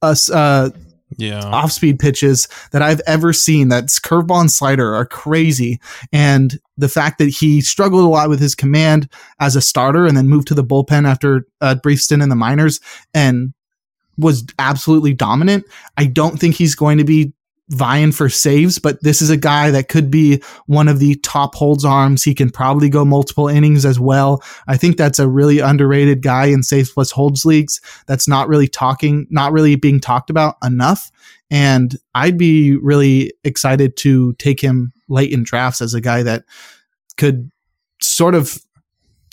uh, 0.00 0.14
uh, 0.32 0.70
yeah 1.18 1.44
off 1.44 1.72
speed 1.72 1.98
pitches 1.98 2.48
that 2.70 2.80
I've 2.80 3.02
ever 3.06 3.32
seen. 3.32 3.68
That's 3.68 4.00
curveball 4.00 4.40
and 4.40 4.50
slider 4.50 4.94
are 4.94 5.04
crazy. 5.04 5.80
And 6.12 6.58
the 6.76 6.88
fact 6.88 7.18
that 7.18 7.28
he 7.28 7.60
struggled 7.60 8.04
a 8.04 8.08
lot 8.08 8.28
with 8.28 8.40
his 8.40 8.54
command 8.54 9.08
as 9.40 9.56
a 9.56 9.60
starter 9.60 10.06
and 10.06 10.16
then 10.16 10.28
moved 10.28 10.48
to 10.48 10.54
the 10.54 10.64
bullpen 10.64 11.06
after 11.06 11.46
a 11.60 11.76
brief 11.76 12.00
stint 12.00 12.22
in 12.22 12.28
the 12.28 12.36
minors 12.36 12.80
and 13.12 13.52
was 14.18 14.44
absolutely 14.59 15.14
dominant. 15.14 15.64
I 15.97 16.06
don't 16.06 16.39
think 16.39 16.55
he's 16.55 16.74
going 16.74 16.98
to 16.98 17.05
be 17.05 17.32
vying 17.68 18.12
for 18.12 18.28
saves, 18.28 18.78
but 18.78 19.02
this 19.02 19.22
is 19.22 19.30
a 19.30 19.36
guy 19.36 19.70
that 19.70 19.89
could 19.89 20.10
be 20.10 20.43
one 20.66 20.89
of 20.89 20.98
the 20.98 21.14
top 21.16 21.55
holds 21.55 21.84
arms. 21.84 22.22
He 22.22 22.34
can 22.34 22.51
probably 22.51 22.90
go 22.90 23.05
multiple 23.05 23.48
innings 23.48 23.86
as 23.86 23.98
well. 23.98 24.43
I 24.66 24.76
think 24.76 24.97
that's 24.97 25.18
a 25.18 25.28
really 25.28 25.60
underrated 25.60 26.22
guy 26.22 26.47
in 26.47 26.62
saves 26.62 26.90
plus 26.90 27.10
holds 27.10 27.47
leagues 27.47 27.80
that's 28.06 28.28
not 28.28 28.48
really 28.48 28.68
talking, 28.68 29.26
not 29.30 29.52
really 29.52 29.76
being 29.76 30.01
talked 30.01 30.28
about 30.28 30.56
enough. 30.62 31.10
And 31.51 31.97
I'd 32.14 32.36
be 32.36 32.76
really 32.76 33.32
excited 33.44 33.97
to 33.98 34.34
take 34.34 34.60
him 34.60 34.93
late 35.09 35.32
in 35.32 35.43
drafts 35.43 35.80
as 35.80 35.94
a 35.94 36.01
guy 36.01 36.22
that 36.22 36.44
could 37.16 37.51
sort 38.01 38.34
of 38.34 38.59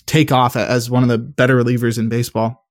take 0.06 0.32
off 0.32 0.56
as 0.56 0.90
one 0.90 1.02
of 1.02 1.08
the 1.08 1.18
better 1.18 1.62
relievers 1.62 1.98
in 1.98 2.08
baseball. 2.08 2.66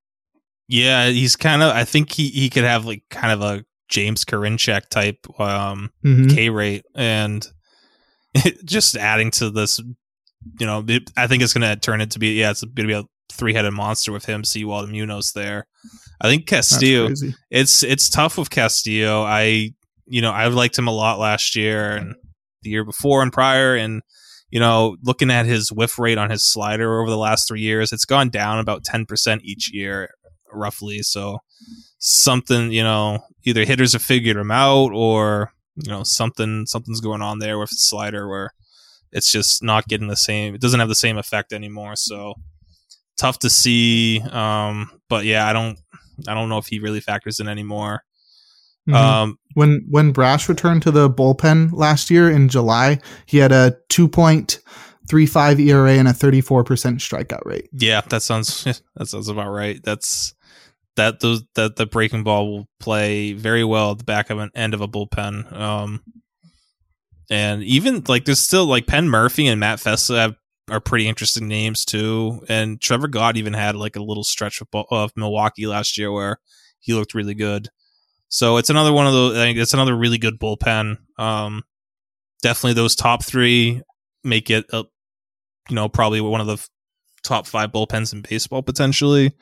Yeah, 0.70 1.08
he's 1.08 1.34
kind 1.34 1.62
of. 1.62 1.74
I 1.74 1.82
think 1.82 2.12
he 2.12 2.28
he 2.28 2.48
could 2.48 2.62
have 2.62 2.84
like 2.84 3.02
kind 3.10 3.32
of 3.32 3.42
a 3.42 3.64
James 3.88 4.24
Karinchak 4.24 4.88
type 4.88 5.18
um, 5.40 5.90
mm-hmm. 6.04 6.28
K 6.28 6.48
rate, 6.48 6.84
and 6.94 7.44
just 8.64 8.96
adding 8.96 9.32
to 9.32 9.50
this, 9.50 9.80
you 10.60 10.66
know, 10.66 10.84
it, 10.86 11.10
I 11.16 11.26
think 11.26 11.42
it's 11.42 11.52
going 11.52 11.68
to 11.68 11.74
turn 11.74 12.00
it 12.00 12.12
to 12.12 12.20
be 12.20 12.34
yeah, 12.34 12.52
it's 12.52 12.62
going 12.62 12.86
to 12.88 12.94
be 12.94 13.00
a 13.00 13.04
three 13.32 13.52
headed 13.52 13.72
monster 13.72 14.12
with 14.12 14.26
him, 14.26 14.44
Sewald 14.44 14.84
and 14.84 14.92
Munoz 14.92 15.32
there. 15.32 15.66
I 16.20 16.28
think 16.28 16.46
Castillo. 16.46 17.10
It's 17.50 17.82
it's 17.82 18.08
tough 18.08 18.38
with 18.38 18.50
Castillo. 18.50 19.22
I 19.22 19.70
you 20.06 20.22
know 20.22 20.30
I 20.30 20.46
liked 20.46 20.78
him 20.78 20.86
a 20.86 20.94
lot 20.94 21.18
last 21.18 21.56
year 21.56 21.96
and 21.96 22.14
the 22.62 22.70
year 22.70 22.84
before 22.84 23.22
and 23.22 23.32
prior, 23.32 23.74
and 23.74 24.02
you 24.50 24.60
know 24.60 24.96
looking 25.02 25.32
at 25.32 25.46
his 25.46 25.72
whiff 25.72 25.98
rate 25.98 26.16
on 26.16 26.30
his 26.30 26.44
slider 26.44 27.00
over 27.00 27.10
the 27.10 27.18
last 27.18 27.48
three 27.48 27.60
years, 27.60 27.92
it's 27.92 28.04
gone 28.04 28.28
down 28.28 28.60
about 28.60 28.84
ten 28.84 29.04
percent 29.04 29.42
each 29.44 29.72
year, 29.72 30.10
roughly. 30.52 31.02
So 31.02 31.38
something, 31.98 32.72
you 32.72 32.82
know, 32.82 33.20
either 33.44 33.64
hitters 33.64 33.92
have 33.92 34.02
figured 34.02 34.36
him 34.36 34.50
out 34.50 34.92
or, 34.92 35.52
you 35.76 35.90
know, 35.90 36.02
something 36.02 36.66
something's 36.66 37.00
going 37.00 37.22
on 37.22 37.38
there 37.38 37.58
with 37.58 37.70
the 37.70 37.76
slider 37.76 38.28
where 38.28 38.50
it's 39.12 39.30
just 39.30 39.62
not 39.62 39.88
getting 39.88 40.06
the 40.06 40.16
same 40.16 40.54
it 40.54 40.60
doesn't 40.60 40.78
have 40.78 40.88
the 40.88 40.94
same 40.94 41.18
effect 41.18 41.52
anymore. 41.52 41.96
So 41.96 42.34
tough 43.16 43.38
to 43.40 43.50
see. 43.50 44.20
Um, 44.30 44.90
but 45.08 45.24
yeah, 45.24 45.46
I 45.46 45.52
don't 45.52 45.78
I 46.28 46.34
don't 46.34 46.48
know 46.48 46.58
if 46.58 46.66
he 46.66 46.78
really 46.80 47.00
factors 47.00 47.40
in 47.40 47.48
anymore. 47.48 48.02
Mm-hmm. 48.88 48.94
Um, 48.94 49.38
when 49.54 49.86
when 49.88 50.12
Brash 50.12 50.48
returned 50.48 50.82
to 50.82 50.90
the 50.90 51.10
bullpen 51.10 51.70
last 51.72 52.10
year 52.10 52.30
in 52.30 52.48
July, 52.48 52.98
he 53.26 53.38
had 53.38 53.52
a 53.52 53.76
two 53.88 54.08
point 54.08 54.60
three 55.08 55.26
five 55.26 55.60
ERA 55.60 55.92
and 55.92 56.08
a 56.08 56.12
thirty 56.12 56.40
four 56.40 56.64
percent 56.64 56.98
strikeout 56.98 57.44
rate. 57.44 57.68
Yeah, 57.72 58.00
that 58.08 58.22
sounds 58.22 58.64
that 58.96 59.06
sounds 59.06 59.28
about 59.28 59.50
right. 59.50 59.80
That's 59.82 60.34
that 61.00 61.20
those 61.20 61.42
that 61.54 61.76
the 61.76 61.86
breaking 61.86 62.24
ball 62.24 62.50
will 62.50 62.68
play 62.78 63.32
very 63.32 63.64
well 63.64 63.92
at 63.92 63.98
the 63.98 64.04
back 64.04 64.28
of 64.28 64.38
an 64.38 64.50
end 64.54 64.74
of 64.74 64.82
a 64.82 64.88
bullpen. 64.88 65.50
Um, 65.50 66.02
and 67.30 67.62
even 67.62 68.04
like 68.06 68.26
there's 68.26 68.40
still 68.40 68.66
like 68.66 68.86
Penn 68.86 69.08
Murphy 69.08 69.46
and 69.46 69.58
Matt 69.58 69.80
Festa 69.80 70.14
have, 70.14 70.34
are 70.68 70.80
pretty 70.80 71.08
interesting 71.08 71.48
names 71.48 71.86
too. 71.86 72.44
And 72.50 72.78
Trevor 72.80 73.08
Gott 73.08 73.38
even 73.38 73.54
had 73.54 73.76
like 73.76 73.96
a 73.96 74.02
little 74.02 74.24
stretch 74.24 74.60
of, 74.60 74.68
of 74.90 75.12
Milwaukee 75.16 75.66
last 75.66 75.96
year 75.96 76.12
where 76.12 76.36
he 76.80 76.92
looked 76.92 77.14
really 77.14 77.34
good. 77.34 77.68
So 78.28 78.58
it's 78.58 78.70
another 78.70 78.92
one 78.92 79.06
of 79.06 79.14
those. 79.14 79.38
I 79.38 79.40
think 79.40 79.58
it's 79.58 79.74
another 79.74 79.96
really 79.96 80.18
good 80.18 80.38
bullpen. 80.38 80.98
Um, 81.18 81.62
definitely 82.42 82.74
those 82.74 82.94
top 82.94 83.24
three 83.24 83.80
make 84.22 84.50
it, 84.50 84.66
a, 84.70 84.84
you 85.70 85.76
know, 85.76 85.88
probably 85.88 86.20
one 86.20 86.42
of 86.42 86.46
the 86.46 86.68
top 87.22 87.46
five 87.46 87.72
bullpens 87.72 88.12
in 88.12 88.20
baseball 88.20 88.62
potentially. 88.62 89.32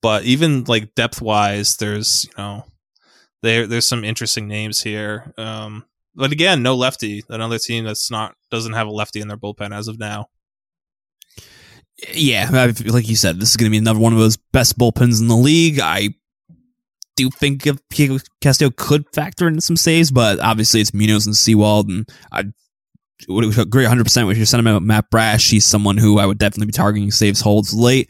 But 0.00 0.24
even 0.24 0.64
like 0.64 0.94
depth 0.94 1.20
wise, 1.20 1.76
there's 1.76 2.24
you 2.24 2.30
know 2.38 2.64
there 3.42 3.66
there's 3.66 3.86
some 3.86 4.04
interesting 4.04 4.48
names 4.48 4.82
here. 4.82 5.32
Um, 5.36 5.84
but 6.14 6.32
again, 6.32 6.62
no 6.62 6.74
lefty. 6.74 7.24
Another 7.28 7.58
team 7.58 7.84
that's 7.84 8.10
not 8.10 8.34
doesn't 8.50 8.72
have 8.72 8.86
a 8.86 8.92
lefty 8.92 9.20
in 9.20 9.28
their 9.28 9.36
bullpen 9.36 9.74
as 9.74 9.88
of 9.88 9.98
now. 9.98 10.26
Yeah, 12.12 12.48
like 12.86 13.08
you 13.08 13.16
said, 13.16 13.40
this 13.40 13.50
is 13.50 13.56
going 13.56 13.66
to 13.66 13.72
be 13.72 13.78
another 13.78 13.98
one 13.98 14.12
of 14.12 14.20
those 14.20 14.36
best 14.36 14.78
bullpens 14.78 15.20
in 15.20 15.26
the 15.26 15.36
league. 15.36 15.80
I 15.80 16.10
do 17.16 17.28
think 17.30 17.66
if 17.66 17.78
Castillo 18.40 18.70
could 18.76 19.04
factor 19.12 19.48
in 19.48 19.60
some 19.60 19.76
saves, 19.76 20.12
but 20.12 20.38
obviously 20.38 20.80
it's 20.80 20.94
Munoz 20.94 21.26
and 21.26 21.36
Sewald, 21.36 21.88
and 21.88 22.08
I 22.30 22.44
would 23.28 23.58
agree 23.58 23.84
100% 23.84 24.26
with 24.28 24.36
your 24.36 24.46
sentiment 24.46 24.76
about 24.76 24.86
Matt 24.86 25.10
Brash. 25.10 25.50
He's 25.50 25.66
someone 25.66 25.96
who 25.96 26.20
I 26.20 26.26
would 26.26 26.38
definitely 26.38 26.66
be 26.66 26.72
targeting 26.72 27.10
saves 27.10 27.40
holds 27.40 27.74
late. 27.74 28.08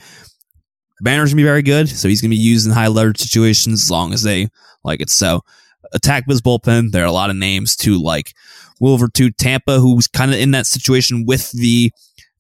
Banner's 1.01 1.31
gonna 1.31 1.41
be 1.41 1.45
very 1.45 1.63
good, 1.63 1.89
so 1.89 2.09
he's 2.09 2.21
gonna 2.21 2.31
be 2.31 2.37
used 2.37 2.67
in 2.67 2.73
high 2.73 2.89
leverage 2.89 3.19
situations 3.19 3.83
as 3.83 3.91
long 3.91 4.13
as 4.13 4.23
they 4.23 4.49
like 4.85 5.01
it. 5.01 5.11
So 5.11 5.43
attack 5.93 6.25
with 6.27 6.35
his 6.35 6.43
bullpen. 6.43 6.91
There 6.91 7.03
are 7.03 7.07
a 7.07 7.13
lot 7.13 7.31
of 7.31 7.37
names 7.37 7.77
to 7.77 8.03
like 8.03 8.35
Wilver 8.81 9.09
to 9.09 9.31
Tampa, 9.31 9.79
who's 9.81 10.07
kind 10.07 10.33
of 10.33 10.39
in 10.39 10.53
that 10.53 10.67
situation 10.67 11.25
with 11.27 11.51
the 11.53 11.93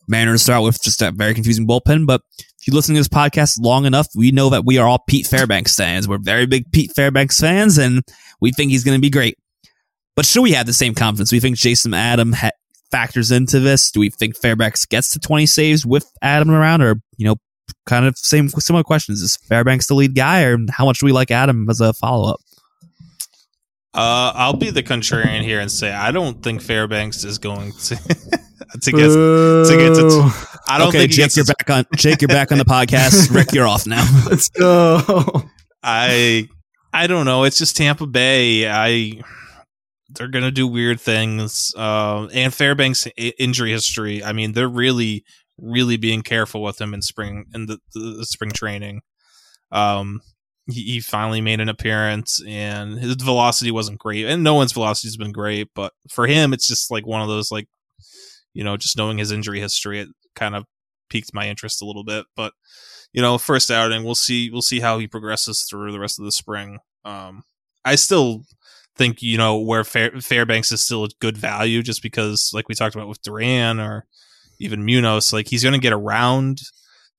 Mariners 0.08 0.42
start 0.42 0.62
with 0.62 0.82
just 0.82 1.02
a 1.02 1.12
very 1.12 1.34
confusing 1.34 1.66
bullpen. 1.66 2.06
But 2.06 2.22
if 2.60 2.66
you 2.66 2.74
listen 2.74 2.94
to 2.94 3.00
this 3.00 3.08
podcast 3.08 3.60
long 3.60 3.84
enough, 3.84 4.08
we 4.16 4.30
know 4.30 4.50
that 4.50 4.64
we 4.64 4.78
are 4.78 4.88
all 4.88 5.04
Pete 5.06 5.26
Fairbanks 5.26 5.74
fans. 5.76 6.08
We're 6.08 6.18
very 6.18 6.46
big 6.46 6.72
Pete 6.72 6.92
Fairbanks 6.96 7.38
fans, 7.38 7.78
and 7.78 8.02
we 8.40 8.52
think 8.52 8.70
he's 8.70 8.84
going 8.84 8.96
to 8.96 9.02
be 9.02 9.10
great. 9.10 9.36
But 10.16 10.26
should 10.26 10.42
we 10.42 10.52
have 10.52 10.66
the 10.66 10.72
same 10.72 10.94
confidence? 10.94 11.30
We 11.30 11.40
think 11.40 11.56
Jason 11.56 11.94
Adam 11.94 12.32
ha- 12.32 12.50
factors 12.90 13.30
into 13.30 13.60
this. 13.60 13.90
Do 13.90 14.00
we 14.00 14.10
think 14.10 14.36
Fairbanks 14.36 14.86
gets 14.86 15.12
to 15.12 15.20
20 15.20 15.46
saves 15.46 15.86
with 15.86 16.10
Adam 16.22 16.50
around, 16.50 16.82
or 16.82 16.96
you 17.16 17.26
know, 17.26 17.36
kind 17.86 18.06
of 18.06 18.16
same 18.16 18.48
similar 18.48 18.84
questions. 18.84 19.22
Is 19.22 19.36
Fairbanks 19.36 19.86
the 19.86 19.94
lead 19.94 20.14
guy, 20.14 20.42
or 20.42 20.58
how 20.70 20.84
much 20.84 20.98
do 20.98 21.06
we 21.06 21.12
like 21.12 21.30
Adam 21.30 21.68
as 21.68 21.80
a 21.80 21.92
follow 21.92 22.32
up? 22.32 22.40
Uh, 23.94 24.32
I'll 24.34 24.56
be 24.56 24.70
the 24.70 24.82
contrarian 24.82 25.42
here 25.42 25.60
and 25.60 25.70
say 25.70 25.92
I 25.92 26.10
don't 26.12 26.42
think 26.42 26.62
Fairbanks 26.62 27.24
is 27.24 27.38
going 27.38 27.72
to 27.72 27.96
to 28.80 28.92
get 28.92 29.08
to 29.08 29.76
get 29.76 29.94
to. 29.94 30.48
I 30.68 30.78
don't 30.78 30.88
okay, 30.88 31.00
think 31.00 31.12
Jake, 31.12 31.34
you're 31.36 31.44
to, 31.44 31.54
back 31.58 31.70
on. 31.70 31.84
Jake, 31.96 32.20
you're 32.20 32.28
back 32.28 32.52
on 32.52 32.58
the 32.58 32.64
podcast. 32.66 33.34
Rick, 33.34 33.52
you're 33.52 33.66
off 33.66 33.86
now. 33.86 34.06
Let's 34.30 34.50
go. 34.50 35.42
I 35.82 36.48
I 36.92 37.06
don't 37.06 37.24
know. 37.24 37.44
It's 37.44 37.58
just 37.58 37.76
Tampa 37.76 38.06
Bay. 38.06 38.68
I 38.68 39.22
they're 40.10 40.28
gonna 40.28 40.50
do 40.50 40.66
weird 40.66 41.00
things. 41.00 41.74
Uh, 41.76 42.28
and 42.32 42.52
Fairbanks' 42.52 43.08
injury 43.16 43.70
history. 43.70 44.22
I 44.22 44.32
mean, 44.32 44.52
they're 44.52 44.68
really 44.68 45.24
really 45.58 45.96
being 45.96 46.22
careful 46.22 46.62
with 46.62 46.80
him 46.80 46.94
in 46.94 47.02
spring 47.02 47.46
in 47.54 47.66
the, 47.66 47.78
the 47.94 48.24
spring 48.24 48.50
training. 48.50 49.00
Um, 49.70 50.20
he, 50.66 50.82
he, 50.82 51.00
finally 51.00 51.40
made 51.40 51.60
an 51.60 51.68
appearance, 51.68 52.42
and 52.46 52.98
his 52.98 53.16
velocity 53.16 53.70
wasn't 53.70 53.98
great, 53.98 54.26
and 54.26 54.44
no 54.44 54.54
one's 54.54 54.72
velocity 54.72 55.08
has 55.08 55.16
been 55.16 55.32
great, 55.32 55.68
but 55.74 55.92
for 56.10 56.26
him, 56.26 56.52
it's 56.52 56.66
just 56.66 56.90
like 56.90 57.06
one 57.06 57.22
of 57.22 57.28
those 57.28 57.50
like, 57.50 57.68
you 58.54 58.64
know, 58.64 58.76
just 58.76 58.96
knowing 58.96 59.18
his 59.18 59.32
injury 59.32 59.60
history, 59.60 60.00
it 60.00 60.08
kind 60.34 60.54
of 60.54 60.64
piqued 61.10 61.34
my 61.34 61.48
interest 61.48 61.82
a 61.82 61.86
little 61.86 62.04
bit. 62.04 62.26
But 62.36 62.52
you 63.12 63.22
know, 63.22 63.38
first 63.38 63.70
outing, 63.70 64.04
we'll 64.04 64.14
see, 64.14 64.50
we'll 64.50 64.62
see 64.62 64.80
how 64.80 64.98
he 64.98 65.06
progresses 65.06 65.66
through 65.68 65.92
the 65.92 66.00
rest 66.00 66.18
of 66.18 66.24
the 66.24 66.32
spring. 66.32 66.78
Um, 67.04 67.44
I 67.84 67.94
still 67.94 68.44
think 68.96 69.22
you 69.22 69.38
know 69.38 69.58
where 69.58 69.84
Fair, 69.84 70.10
Fairbanks 70.20 70.72
is 70.72 70.84
still 70.84 71.04
a 71.04 71.08
good 71.20 71.36
value, 71.36 71.82
just 71.82 72.02
because 72.02 72.50
like 72.52 72.68
we 72.68 72.74
talked 72.74 72.94
about 72.94 73.08
with 73.08 73.22
Duran 73.22 73.80
or 73.80 74.04
even 74.58 74.84
Munoz, 74.84 75.32
like 75.32 75.48
he's 75.48 75.62
going 75.62 75.74
to 75.74 75.78
get 75.78 75.92
around 75.92 76.60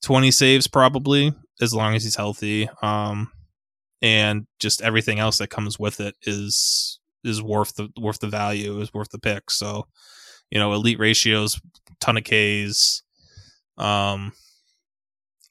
20 0.04 0.32
saves 0.32 0.68
probably 0.68 1.34
as 1.62 1.74
long 1.74 1.96
as 1.96 2.04
he's 2.04 2.16
healthy. 2.16 2.70
Um, 2.82 3.32
and 4.02 4.48
just 4.60 4.82
everything 4.82 5.20
else 5.20 5.40
that 5.40 5.50
comes 5.50 5.78
with 5.78 6.00
it 6.00 6.16
is 6.24 7.00
is 7.24 7.42
worth 7.42 7.76
the 7.76 7.90
worth 8.00 8.20
the 8.20 8.28
value, 8.28 8.80
is 8.80 8.94
worth 8.94 9.10
the 9.10 9.20
pick. 9.20 9.52
So, 9.52 9.88
you 10.50 10.60
know, 10.60 10.74
elite 10.74 11.00
ratios, 11.00 11.60
ton 12.00 12.18
of 12.18 12.24
Ks. 12.24 13.04
Um, 13.78 14.34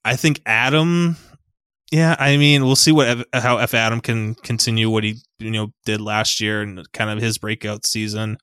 I 0.05 0.17
think 0.17 0.41
Adam. 0.47 1.17
Yeah, 1.91 2.17
I 2.19 2.37
mean, 2.37 2.67
we'll 2.67 2.77
see 2.77 2.93
what 2.93 3.27
how 3.33 3.59
if 3.59 3.73
Adam 3.73 4.01
can 4.01 4.35
continue 4.35 4.91
what 4.91 5.05
he 5.05 5.17
you 5.39 5.51
know 5.51 5.73
did 5.85 6.01
last 6.01 6.41
year 6.41 6.61
and 6.61 6.91
kind 6.93 7.11
of 7.11 7.23
his 7.23 7.39
breakout 7.39 7.87
season. 7.87 8.39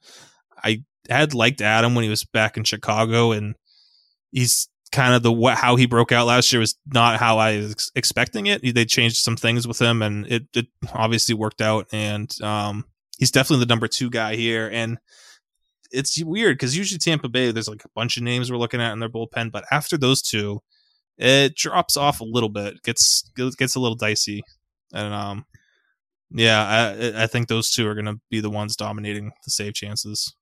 I 0.64 0.84
had 1.10 1.34
liked 1.34 1.62
Adam 1.62 1.96
when 1.96 2.04
he 2.04 2.10
was 2.10 2.24
back 2.24 2.58
in 2.58 2.64
Chicago, 2.64 3.32
and 3.32 3.56
he's 4.32 4.70
kind 4.92 5.14
of 5.14 5.24
the 5.24 5.32
what 5.32 5.58
how 5.58 5.76
he 5.76 5.86
broke 5.86 6.12
out 6.12 6.28
last 6.28 6.52
year 6.54 6.60
was 6.60 6.76
not 6.86 7.20
how 7.20 7.38
I 7.38 7.58
was 7.58 7.92
expecting 7.96 8.48
it. 8.48 8.62
They 8.62 8.86
changed 8.86 9.18
some 9.18 9.36
things 9.36 9.68
with 9.68 9.80
him, 9.80 10.02
and 10.02 10.26
it, 10.28 10.48
it 10.54 10.68
obviously 10.94 11.36
worked 11.36 11.62
out. 11.62 11.88
And 11.92 12.34
um, 12.42 12.86
he's 13.18 13.32
definitely 13.32 13.66
the 13.66 13.70
number 13.70 13.88
two 13.88 14.10
guy 14.10 14.36
here. 14.36 14.70
And 14.72 14.98
it's 15.92 16.22
weird 16.24 16.58
because 16.58 16.78
usually 16.78 17.00
Tampa 17.00 17.30
Bay, 17.30 17.52
there's 17.52 17.68
like 17.68 17.86
a 17.86 17.90
bunch 17.96 18.18
of 18.18 18.24
names 18.24 18.52
we're 18.52 18.58
looking 18.58 18.82
at 18.82 18.94
in 18.94 19.00
their 19.00 19.10
bullpen, 19.10 19.52
but 19.52 19.66
after 19.72 19.98
those 19.98 20.22
two, 20.22 20.62
it 21.18 21.56
drops 21.56 21.98
off 21.98 22.22
a 22.22 22.26
little 22.26 22.50
bit. 22.50 22.82
gets 22.84 23.30
gets 23.36 23.76
a 23.76 23.80
little 23.80 23.96
dicey, 23.96 24.44
and 24.94 25.14
um, 25.14 25.46
yeah, 26.32 26.96
I 27.16 27.24
I 27.24 27.28
think 27.28 27.48
those 27.48 27.72
two 27.72 27.88
are 27.88 27.94
going 27.94 28.06
to 28.06 28.20
be 28.30 28.42
the 28.42 28.50
ones 28.50 28.76
dominating 28.76 29.32
the 29.44 29.52
save 29.52 29.74
chances. 29.74 30.36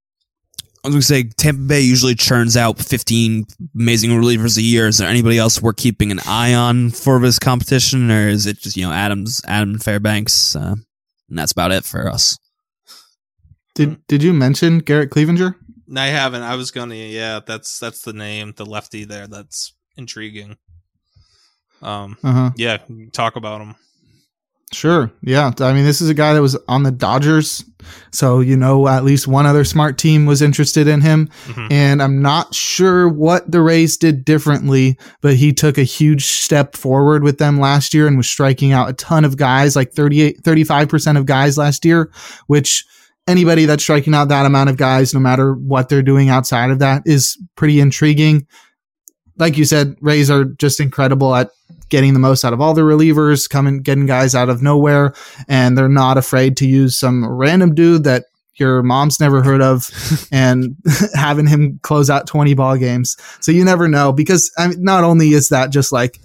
I 0.84 0.90
was 0.90 0.96
gonna 0.96 1.02
say 1.02 1.24
Tampa 1.24 1.62
Bay 1.62 1.80
usually 1.80 2.14
churns 2.14 2.58
out 2.58 2.78
15 2.78 3.46
amazing 3.74 4.10
relievers 4.10 4.58
a 4.58 4.62
year. 4.62 4.88
Is 4.88 4.98
there 4.98 5.08
anybody 5.08 5.38
else 5.38 5.62
we're 5.62 5.72
keeping 5.72 6.12
an 6.12 6.20
eye 6.28 6.54
on 6.54 6.90
for 6.90 7.20
this 7.20 7.40
competition, 7.40 8.12
or 8.12 8.28
is 8.28 8.46
it 8.46 8.60
just 8.60 8.76
you 8.76 8.86
know 8.86 8.92
Adams, 8.92 9.42
Adam 9.48 9.80
Fairbanks, 9.80 10.58
uh, 10.58 10.76
and 11.30 11.40
that's 11.40 11.54
about 11.54 11.72
it 11.72 11.86
for 11.86 12.10
us? 12.10 12.38
Did 13.76 14.06
Did 14.08 14.22
you 14.24 14.34
mention 14.34 14.80
Garrett 14.80 15.10
Cleavinger? 15.10 15.56
I 15.96 16.08
haven't. 16.08 16.44
I 16.44 16.56
was 16.56 16.72
gonna. 16.72 16.96
Yeah, 16.96 17.40
that's 17.46 17.80
that's 17.80 18.02
the 18.02 18.14
name, 18.14 18.54
the 18.58 18.66
lefty 18.66 19.06
there. 19.06 19.28
That's 19.28 19.74
intriguing. 19.96 20.58
Um. 21.82 22.18
Uh 22.24 22.34
huh. 22.34 22.52
Yeah, 22.58 22.78
talk 23.14 23.38
about 23.38 23.62
him. 23.62 23.76
Sure. 24.74 25.12
Yeah. 25.22 25.52
I 25.60 25.74
mean, 25.74 25.86
this 25.86 26.02
is 26.02 26.10
a 26.10 26.14
guy 26.14 26.34
that 26.34 26.42
was 26.42 26.58
on 26.68 26.84
the 26.84 26.92
Dodgers. 26.92 27.64
So, 28.12 28.40
you 28.40 28.56
know, 28.58 28.88
at 28.88 29.04
least 29.04 29.28
one 29.28 29.46
other 29.46 29.64
smart 29.64 29.98
team 29.98 30.26
was 30.26 30.42
interested 30.42 30.88
in 30.88 31.02
him. 31.02 31.30
Mhm. 31.48 31.72
And 31.72 32.02
I'm 32.02 32.22
not 32.22 32.56
sure 32.56 33.08
what 33.08 33.50
the 33.52 33.62
Rays 33.62 33.98
did 33.98 34.26
differently, 34.26 34.98
but 35.22 35.36
he 35.36 35.54
took 35.54 35.78
a 35.78 35.84
huge 35.84 36.26
step 36.26 36.76
forward 36.76 37.24
with 37.24 37.38
them 37.38 37.60
last 37.60 37.94
year 37.94 38.08
and 38.08 38.18
was 38.18 38.28
striking 38.28 38.72
out 38.72 38.90
a 38.90 38.94
ton 38.94 39.26
of 39.26 39.38
guys, 39.38 39.76
like 39.76 39.94
38, 39.94 40.44
35% 40.44 41.18
of 41.18 41.26
guys 41.26 41.58
last 41.58 41.86
year, 41.86 42.10
which 42.48 42.86
anybody 43.28 43.66
that's 43.66 43.84
striking 43.84 44.14
out 44.14 44.30
that 44.30 44.46
amount 44.46 44.70
of 44.70 44.78
guys, 44.78 45.14
no 45.14 45.20
matter 45.20 45.54
what 45.54 45.90
they're 45.90 46.02
doing 46.02 46.30
outside 46.30 46.72
of 46.72 46.80
that, 46.80 47.04
is 47.06 47.38
pretty 47.56 47.80
intriguing. 47.80 48.48
Like 49.38 49.58
you 49.58 49.66
said, 49.66 49.96
Rays 50.02 50.30
are 50.32 50.46
just 50.46 50.80
incredible 50.80 51.34
at 51.36 51.50
getting 51.94 52.14
the 52.14 52.20
most 52.20 52.44
out 52.44 52.54
of 52.54 52.60
all 52.60 52.74
the 52.74 52.82
relievers, 52.82 53.48
coming, 53.48 53.80
getting 53.84 54.08
guys 54.08 54.34
out 54.34 54.50
of 54.50 54.64
nowhere, 54.64 55.14
and 55.48 55.78
they're 55.78 55.88
not 55.88 56.18
afraid 56.18 56.58
to 56.58 56.68
use 56.68 56.98
some 56.98 57.24
random 57.24 57.76
dude 57.76 58.04
that 58.04 58.26
your 58.56 58.82
mom's 58.82 59.20
never 59.20 59.44
heard 59.44 59.62
of 59.62 59.92
and 60.32 60.76
having 61.14 61.46
him 61.46 61.80
close 61.84 62.10
out 62.10 62.26
20 62.26 62.56
ball 62.56 62.78
games. 62.78 63.16
So 63.42 63.52
you 63.52 63.64
never 63.64 63.88
know 63.88 64.12
because 64.12 64.52
I 64.58 64.70
mean, 64.70 64.84
not 64.84 65.04
only 65.04 65.34
is 65.34 65.50
that 65.50 65.70
just 65.70 65.92
like 65.92 66.20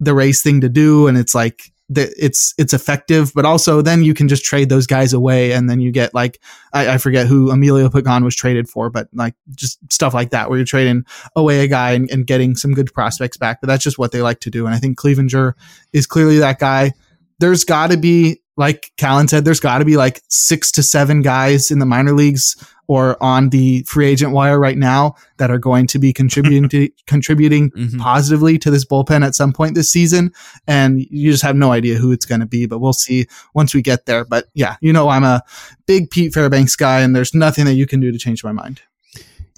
the 0.00 0.12
Rays 0.12 0.42
thing 0.42 0.60
to 0.60 0.68
do 0.68 1.06
and 1.06 1.16
it's 1.16 1.34
like 1.34 1.72
that 1.90 2.14
it's 2.16 2.54
it's 2.56 2.72
effective, 2.72 3.32
but 3.34 3.44
also 3.44 3.82
then 3.82 4.02
you 4.02 4.14
can 4.14 4.28
just 4.28 4.44
trade 4.44 4.68
those 4.68 4.86
guys 4.86 5.12
away 5.12 5.52
and 5.52 5.68
then 5.68 5.80
you 5.80 5.90
get 5.90 6.14
like 6.14 6.40
I, 6.72 6.94
I 6.94 6.98
forget 6.98 7.26
who 7.26 7.50
Emilio 7.50 7.90
Pagan 7.90 8.24
was 8.24 8.36
traded 8.36 8.68
for, 8.68 8.90
but 8.90 9.08
like 9.12 9.34
just 9.56 9.78
stuff 9.92 10.14
like 10.14 10.30
that 10.30 10.48
where 10.48 10.58
you're 10.58 10.64
trading 10.64 11.04
away 11.34 11.64
a 11.64 11.68
guy 11.68 11.92
and, 11.92 12.08
and 12.10 12.26
getting 12.26 12.54
some 12.54 12.72
good 12.72 12.94
prospects 12.94 13.36
back. 13.36 13.60
But 13.60 13.66
that's 13.66 13.82
just 13.82 13.98
what 13.98 14.12
they 14.12 14.22
like 14.22 14.40
to 14.40 14.50
do. 14.50 14.66
And 14.66 14.74
I 14.74 14.78
think 14.78 14.98
Cleavinger 14.98 15.54
is 15.92 16.06
clearly 16.06 16.38
that 16.38 16.60
guy. 16.60 16.92
There's 17.40 17.64
got 17.64 17.90
to 17.90 17.96
be, 17.96 18.40
like 18.60 18.92
Callen 18.98 19.28
said, 19.28 19.44
there's 19.44 19.58
got 19.60 19.78
to 19.78 19.84
be 19.84 19.96
like 19.96 20.20
six 20.28 20.70
to 20.72 20.82
seven 20.82 21.22
guys 21.22 21.70
in 21.70 21.78
the 21.80 21.86
minor 21.86 22.12
leagues 22.12 22.56
or 22.86 23.16
on 23.22 23.50
the 23.50 23.82
free 23.84 24.06
agent 24.06 24.32
wire 24.32 24.58
right 24.58 24.76
now 24.76 25.14
that 25.38 25.50
are 25.50 25.58
going 25.58 25.86
to 25.86 25.98
be 25.98 26.12
contributing 26.12 26.68
to 26.68 26.88
contributing 27.06 27.70
Mhm. 27.70 27.98
positively 27.98 28.58
to 28.58 28.70
this 28.70 28.84
bullpen 28.84 29.24
at 29.24 29.34
some 29.34 29.52
point 29.52 29.74
this 29.76 29.90
season. 29.90 30.32
And 30.66 31.00
you 31.10 31.30
just 31.30 31.42
have 31.44 31.56
no 31.56 31.72
idea 31.72 31.96
who 31.98 32.12
it's 32.12 32.26
going 32.26 32.40
to 32.40 32.46
be, 32.46 32.66
but 32.66 32.80
we'll 32.80 32.92
see 32.92 33.26
once 33.54 33.74
we 33.74 33.80
get 33.82 34.06
there. 34.06 34.24
But 34.24 34.46
yeah, 34.54 34.76
you 34.80 34.92
know, 34.92 35.08
I'm 35.08 35.24
a 35.24 35.42
big 35.86 36.10
Pete 36.10 36.34
Fairbanks 36.34 36.76
guy 36.76 37.00
and 37.00 37.14
there's 37.16 37.32
nothing 37.34 37.64
that 37.64 37.74
you 37.74 37.86
can 37.86 38.00
do 38.00 38.12
to 38.12 38.18
change 38.18 38.42
my 38.44 38.52
mind. 38.52 38.82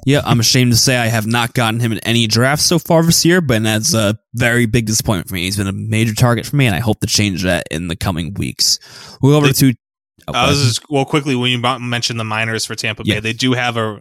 Yeah, 0.05 0.21
I'm 0.25 0.41
ashamed 0.41 0.73
to 0.73 0.77
say 0.77 0.97
I 0.97 1.07
have 1.07 1.27
not 1.27 1.55
gotten 1.55 1.79
him 1.81 1.93
in 1.93 1.99
any 2.01 2.27
drafts 2.27 2.65
so 2.65 2.79
far 2.79 3.05
this 3.05 3.25
year, 3.25 3.41
but 3.41 3.63
that's 3.63 3.95
a 3.95 4.19
very 4.35 4.67
big 4.67 4.87
disappointment 4.87 5.29
for 5.29 5.35
me. 5.35 5.43
He's 5.43 5.57
been 5.57 5.69
a 5.69 5.73
major 5.73 6.15
target 6.15 6.45
for 6.47 6.57
me, 6.57 6.67
and 6.67 6.75
I 6.75 6.81
hope 6.81 7.01
to 7.01 7.07
change 7.07 7.45
that 7.45 7.67
in 7.71 7.87
the 7.89 7.95
coming 7.97 8.35
weeks. 8.35 8.79
We'll 9.23 9.37
over 9.37 9.47
They- 9.49 9.53
to. 9.53 9.75
oh, 10.29 10.33
I 10.33 10.49
was 10.49 10.63
just 10.65 10.91
well 10.91 11.05
quickly 11.05 11.37
when 11.37 11.51
you 11.53 11.59
mentioned 11.81 12.19
the 12.19 12.25
minors 12.25 12.65
for 12.67 12.75
Tampa 12.75 13.05
Bay, 13.05 13.15
Yeah. 13.15 13.21
they 13.21 13.33
do 13.33 13.53
have 13.53 13.77
a 13.77 14.01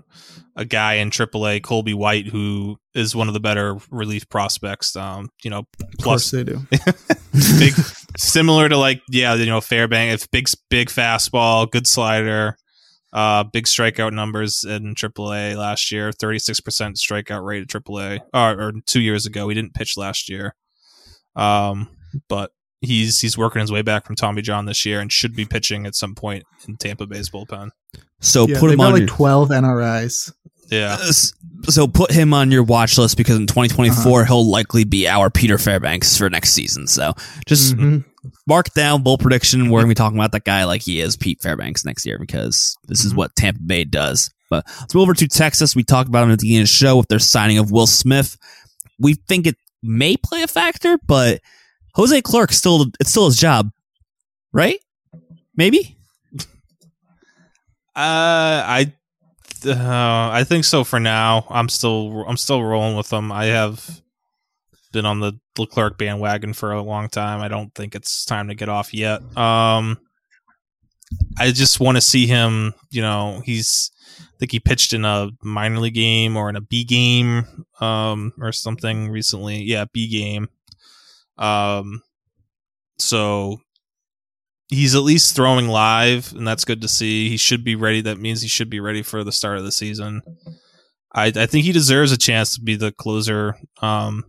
a 0.57 0.65
guy 0.65 0.95
in 0.95 1.09
AAA, 1.11 1.61
Colby 1.63 1.93
White, 1.93 2.27
who 2.27 2.77
is 2.93 3.15
one 3.15 3.29
of 3.29 3.33
the 3.33 3.39
better 3.39 3.77
relief 3.89 4.27
prospects. 4.27 4.97
Um, 4.97 5.29
you 5.45 5.49
know, 5.49 5.59
Of 5.59 6.03
course 6.03 6.29
plus 6.29 6.31
they 6.31 6.43
do. 6.43 6.59
big, 7.59 7.73
similar 8.17 8.67
to 8.67 8.75
like 8.77 9.01
yeah, 9.09 9.33
you 9.35 9.45
know, 9.45 9.59
Fairbank, 9.61 10.13
if 10.13 10.29
big 10.31 10.49
big 10.69 10.89
fastball, 10.89 11.69
good 11.71 11.87
slider, 11.87 12.57
uh, 13.13 13.43
big 13.43 13.65
strikeout 13.65 14.13
numbers 14.13 14.63
in 14.63 14.95
AAA 14.95 15.57
last 15.57 15.91
year, 15.91 16.11
thirty 16.11 16.39
six 16.39 16.59
percent 16.59 16.95
strikeout 16.95 17.43
rate 17.43 17.63
at 17.63 17.67
AAA, 17.67 18.21
or, 18.33 18.61
or 18.61 18.73
two 18.85 19.01
years 19.01 19.25
ago. 19.25 19.49
He 19.49 19.55
didn't 19.55 19.73
pitch 19.73 19.97
last 19.97 20.29
year, 20.29 20.55
um, 21.35 21.89
but 22.27 22.51
he's 22.81 23.19
he's 23.19 23.37
working 23.37 23.61
his 23.61 23.71
way 23.71 23.81
back 23.81 24.05
from 24.05 24.15
Tommy 24.15 24.41
John 24.41 24.65
this 24.65 24.85
year 24.85 24.99
and 24.99 25.11
should 25.11 25.35
be 25.35 25.45
pitching 25.45 25.85
at 25.85 25.95
some 25.95 26.15
point 26.15 26.43
in 26.67 26.77
Tampa 26.77 27.05
Bay's 27.05 27.29
bullpen. 27.29 27.69
so 28.19 28.47
yeah, 28.47 28.59
put 28.59 28.71
him 28.71 28.81
on 28.81 28.93
like 28.93 28.99
your, 29.01 29.07
12 29.07 29.49
NRIs. 29.49 30.33
Yeah, 30.71 30.97
Uh, 30.99 31.11
so 31.69 31.87
put 31.87 32.11
him 32.11 32.33
on 32.33 32.49
your 32.49 32.63
watch 32.63 32.97
list 32.97 33.17
because 33.17 33.35
in 33.37 33.45
2024 33.45 34.21
Uh-huh. 34.21 34.25
he'll 34.27 34.49
likely 34.49 34.83
be 34.85 35.07
our 35.07 35.29
Peter 35.29 35.57
Fairbanks 35.57 36.17
for 36.17 36.29
next 36.29 36.53
season. 36.53 36.87
So 36.87 37.13
just 37.45 37.75
Mhm. 37.75 38.05
mark 38.47 38.73
down 38.73 39.03
bold 39.03 39.19
prediction. 39.19 39.69
We're 39.69 39.81
gonna 39.81 39.89
be 39.89 39.95
talking 39.95 40.17
about 40.17 40.31
that 40.31 40.45
guy 40.45 40.63
like 40.63 40.81
he 40.81 41.01
is 41.01 41.17
Pete 41.17 41.41
Fairbanks 41.41 41.83
next 41.85 42.05
year 42.05 42.17
because 42.17 42.77
this 42.87 43.03
is 43.03 43.11
Mhm. 43.13 43.17
what 43.17 43.35
Tampa 43.35 43.61
Bay 43.61 43.83
does. 43.83 44.29
But 44.49 44.65
let's 44.79 44.95
move 44.95 45.03
over 45.03 45.13
to 45.13 45.27
Texas. 45.27 45.75
We 45.75 45.83
talked 45.83 46.07
about 46.09 46.23
him 46.23 46.31
at 46.31 46.39
the 46.39 46.43
beginning 46.45 46.63
of 46.63 46.67
the 46.69 46.73
show 46.73 46.97
with 46.97 47.09
their 47.09 47.19
signing 47.19 47.57
of 47.57 47.69
Will 47.71 47.87
Smith. 47.87 48.37
We 48.97 49.15
think 49.27 49.45
it 49.47 49.57
may 49.83 50.15
play 50.17 50.43
a 50.43 50.47
factor, 50.47 50.97
but 51.05 51.41
Jose 51.95 52.15
Leclerc 52.15 52.53
still 52.53 52.87
it's 52.99 53.09
still 53.09 53.25
his 53.25 53.37
job, 53.37 53.71
right? 54.53 54.79
Maybe. 55.55 55.97
Uh, 57.93 58.63
I, 58.65 58.93
uh, 59.65 60.29
I 60.31 60.43
think 60.43 60.65
so 60.65 60.83
for 60.83 60.99
now. 60.99 61.45
I'm 61.49 61.69
still, 61.69 62.23
I'm 62.27 62.37
still 62.37 62.63
rolling 62.63 62.95
with 62.95 63.09
them. 63.09 63.31
I 63.31 63.45
have 63.45 64.01
been 64.91 65.05
on 65.05 65.19
the 65.19 65.39
Leclerc 65.57 65.97
bandwagon 65.97 66.53
for 66.53 66.71
a 66.71 66.81
long 66.81 67.09
time. 67.09 67.41
I 67.41 67.47
don't 67.47 67.73
think 67.73 67.95
it's 67.95 68.25
time 68.25 68.47
to 68.47 68.55
get 68.55 68.69
off 68.69 68.93
yet. 68.93 69.21
Um, 69.37 69.97
I 71.37 71.51
just 71.51 71.79
want 71.79 71.97
to 71.97 72.01
see 72.01 72.27
him. 72.27 72.73
You 72.89 73.01
know, 73.01 73.41
he's. 73.45 73.91
I 74.19 74.37
think 74.41 74.51
he 74.51 74.59
pitched 74.59 74.93
in 74.93 75.05
a 75.05 75.29
minor 75.43 75.79
league 75.79 75.93
game 75.93 76.35
or 76.35 76.49
in 76.49 76.55
a 76.55 76.61
B 76.61 76.83
game, 76.83 77.45
um, 77.79 78.33
or 78.39 78.51
something 78.51 79.09
recently. 79.09 79.61
Yeah, 79.61 79.85
B 79.91 80.07
game. 80.09 80.49
Um, 81.37 82.01
so 82.97 83.61
he's 84.71 84.95
at 84.95 85.03
least 85.03 85.35
throwing 85.35 85.67
live, 85.67 86.33
and 86.33 86.47
that's 86.47 86.65
good 86.65 86.81
to 86.81 86.87
see. 86.87 87.29
He 87.29 87.37
should 87.37 87.63
be 87.63 87.75
ready. 87.75 88.01
That 88.01 88.17
means 88.17 88.41
he 88.41 88.47
should 88.47 88.69
be 88.69 88.79
ready 88.79 89.03
for 89.03 89.23
the 89.23 89.31
start 89.31 89.59
of 89.59 89.65
the 89.65 89.71
season. 89.71 90.23
I, 91.13 91.27
I 91.27 91.45
think 91.45 91.65
he 91.65 91.73
deserves 91.73 92.11
a 92.11 92.17
chance 92.17 92.55
to 92.55 92.61
be 92.61 92.75
the 92.75 92.91
closer. 92.91 93.55
Um, 93.81 94.23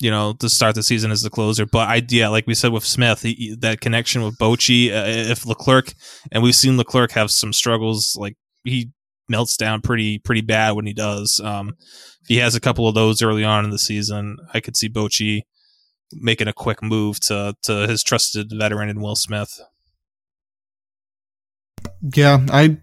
you 0.00 0.10
know, 0.10 0.32
to 0.40 0.48
start 0.48 0.74
the 0.74 0.82
season 0.82 1.12
as 1.12 1.22
the 1.22 1.30
closer. 1.30 1.64
But 1.64 1.88
I, 1.88 2.02
yeah, 2.08 2.26
like 2.26 2.48
we 2.48 2.54
said 2.54 2.72
with 2.72 2.84
Smith, 2.84 3.22
he, 3.22 3.54
that 3.60 3.80
connection 3.80 4.24
with 4.24 4.36
Bochy, 4.36 4.88
uh, 4.88 5.04
if 5.06 5.46
Leclerc, 5.46 5.94
and 6.32 6.42
we've 6.42 6.56
seen 6.56 6.76
Leclerc 6.76 7.12
have 7.12 7.30
some 7.30 7.52
struggles, 7.52 8.16
like 8.18 8.36
he 8.64 8.90
melts 9.28 9.56
down 9.56 9.80
pretty 9.80 10.18
pretty 10.18 10.40
bad 10.40 10.72
when 10.72 10.86
he 10.86 10.92
does. 10.92 11.40
Um, 11.40 11.76
if 11.78 12.26
he 12.26 12.38
has 12.38 12.56
a 12.56 12.60
couple 12.60 12.88
of 12.88 12.96
those 12.96 13.22
early 13.22 13.44
on 13.44 13.64
in 13.64 13.70
the 13.70 13.78
season, 13.78 14.38
I 14.52 14.58
could 14.58 14.76
see 14.76 14.88
Bochy 14.88 15.42
making 16.14 16.48
a 16.48 16.52
quick 16.52 16.82
move 16.82 17.20
to 17.20 17.54
to 17.62 17.86
his 17.86 18.02
trusted 18.02 18.50
veteran 18.52 18.88
in 18.88 19.00
Will 19.00 19.16
Smith. 19.16 19.60
Yeah, 22.14 22.44
I 22.50 22.78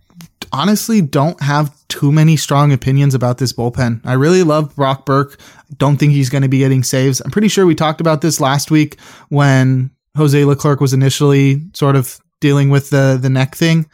honestly 0.52 1.02
don't 1.02 1.42
have 1.42 1.76
too 1.88 2.12
many 2.12 2.38
strong 2.38 2.72
opinions 2.72 3.14
about 3.14 3.38
this 3.38 3.54
bullpen. 3.54 4.02
I 4.06 4.14
really 4.14 4.44
love 4.44 4.76
Brock 4.76 5.06
Burke. 5.06 5.40
Don't 5.78 5.98
think 5.98 6.14
he's 6.14 6.30
going 6.30 6.42
to 6.42 6.50
be 6.50 6.60
getting 6.60 6.84
saves. 6.84 7.22
I'm 7.22 7.32
pretty 7.32 7.48
sure 7.48 7.66
we 7.66 7.76
talked 7.76 8.02
about 8.02 8.22
this 8.22 8.40
last 8.40 8.72
week 8.72 9.00
when 9.30 9.92
Jose 10.16 10.44
Leclerc 10.44 10.80
was 10.80 10.94
initially 10.94 11.62
sort 11.74 11.96
of 11.96 12.20
dealing 12.42 12.70
with 12.70 12.90
the 12.90 13.18
the 13.22 13.30
neck 13.30 13.56
thing. 13.56 13.90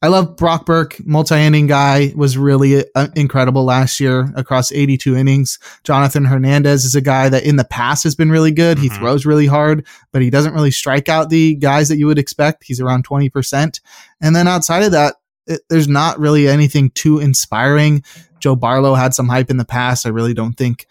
I 0.00 0.08
love 0.08 0.36
Brock 0.36 0.64
Burke, 0.64 0.96
multi-inning 1.04 1.66
guy, 1.66 2.12
was 2.14 2.38
really 2.38 2.84
uh, 2.94 3.08
incredible 3.16 3.64
last 3.64 3.98
year 3.98 4.32
across 4.36 4.70
82 4.70 5.16
innings. 5.16 5.58
Jonathan 5.82 6.24
Hernandez 6.24 6.84
is 6.84 6.94
a 6.94 7.00
guy 7.00 7.28
that 7.28 7.44
in 7.44 7.56
the 7.56 7.64
past 7.64 8.04
has 8.04 8.14
been 8.14 8.30
really 8.30 8.52
good. 8.52 8.78
He 8.78 8.88
Mhm. 8.88 8.96
throws 8.98 9.26
really 9.26 9.46
hard, 9.46 9.84
but 10.12 10.22
he 10.22 10.30
doesn't 10.30 10.54
really 10.54 10.70
strike 10.70 11.08
out 11.08 11.30
the 11.30 11.56
guys 11.56 11.88
that 11.88 11.98
you 11.98 12.06
would 12.06 12.18
expect. 12.18 12.64
He's 12.64 12.80
around 12.80 13.04
20%. 13.04 13.80
And 14.20 14.36
then 14.36 14.46
outside 14.46 14.84
of 14.84 14.92
that, 14.92 15.16
it, 15.48 15.62
there's 15.68 15.88
not 15.88 16.20
really 16.20 16.46
anything 16.46 16.90
too 16.90 17.18
inspiring. 17.18 18.04
Joe 18.38 18.54
Barlow 18.54 18.94
had 18.94 19.14
some 19.14 19.28
hype 19.28 19.50
in 19.50 19.56
the 19.56 19.64
past. 19.64 20.06
I 20.06 20.10
really 20.10 20.34
don't 20.34 20.54
think 20.56 20.86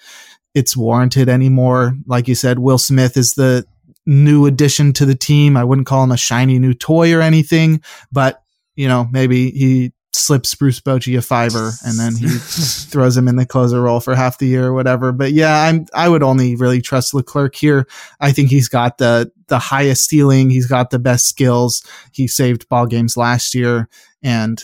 it's 0.54 0.76
warranted 0.76 1.30
anymore. 1.30 1.94
Like 2.08 2.28
you 2.28 2.36
said, 2.36 2.60
Will 2.60 2.78
Smith 2.78 3.16
is 3.16 3.36
the 3.36 3.66
new 4.06 4.46
addition 4.48 4.92
to 4.94 5.06
the 5.06 5.16
team. 5.16 5.56
I 5.56 5.64
wouldn't 5.64 5.88
call 5.88 6.04
him 6.04 6.12
a 6.12 6.18
shiny 6.18 6.60
new 6.60 6.74
toy 6.74 7.14
or 7.14 7.22
anything, 7.22 7.82
but 8.12 8.42
you 8.78 8.88
know, 8.88 9.08
maybe 9.12 9.52
he 9.52 9.92
slips 10.14 10.56
Bruce 10.56 10.80
Bochy 10.80 11.18
a 11.18 11.22
fiver 11.22 11.72
and 11.84 12.00
then 12.00 12.16
he 12.16 12.28
throws 12.38 13.18
him 13.18 13.28
in 13.28 13.36
the 13.36 13.46
closer 13.46 13.82
role 13.82 14.00
for 14.00 14.16
half 14.16 14.38
the 14.38 14.48
year 14.48 14.68
or 14.68 14.74
whatever. 14.74 15.12
But 15.12 15.34
yeah, 15.34 15.64
I'm 15.64 15.86
I 15.94 16.08
would 16.08 16.24
only 16.24 16.56
really 16.56 16.82
trust 16.82 17.14
Leclerc 17.14 17.56
here. 17.56 17.88
I 18.22 18.32
think 18.32 18.50
he's 18.50 18.70
got 18.70 19.00
the 19.00 19.32
the 19.48 19.60
highest 19.60 20.08
ceiling. 20.08 20.50
He's 20.50 20.68
got 20.68 20.92
the 20.92 21.00
best 21.00 21.28
skills. 21.28 21.84
He 22.14 22.28
saved 22.28 22.70
ball 22.70 22.86
games 22.86 23.18
last 23.18 23.54
year, 23.54 23.90
and 24.24 24.64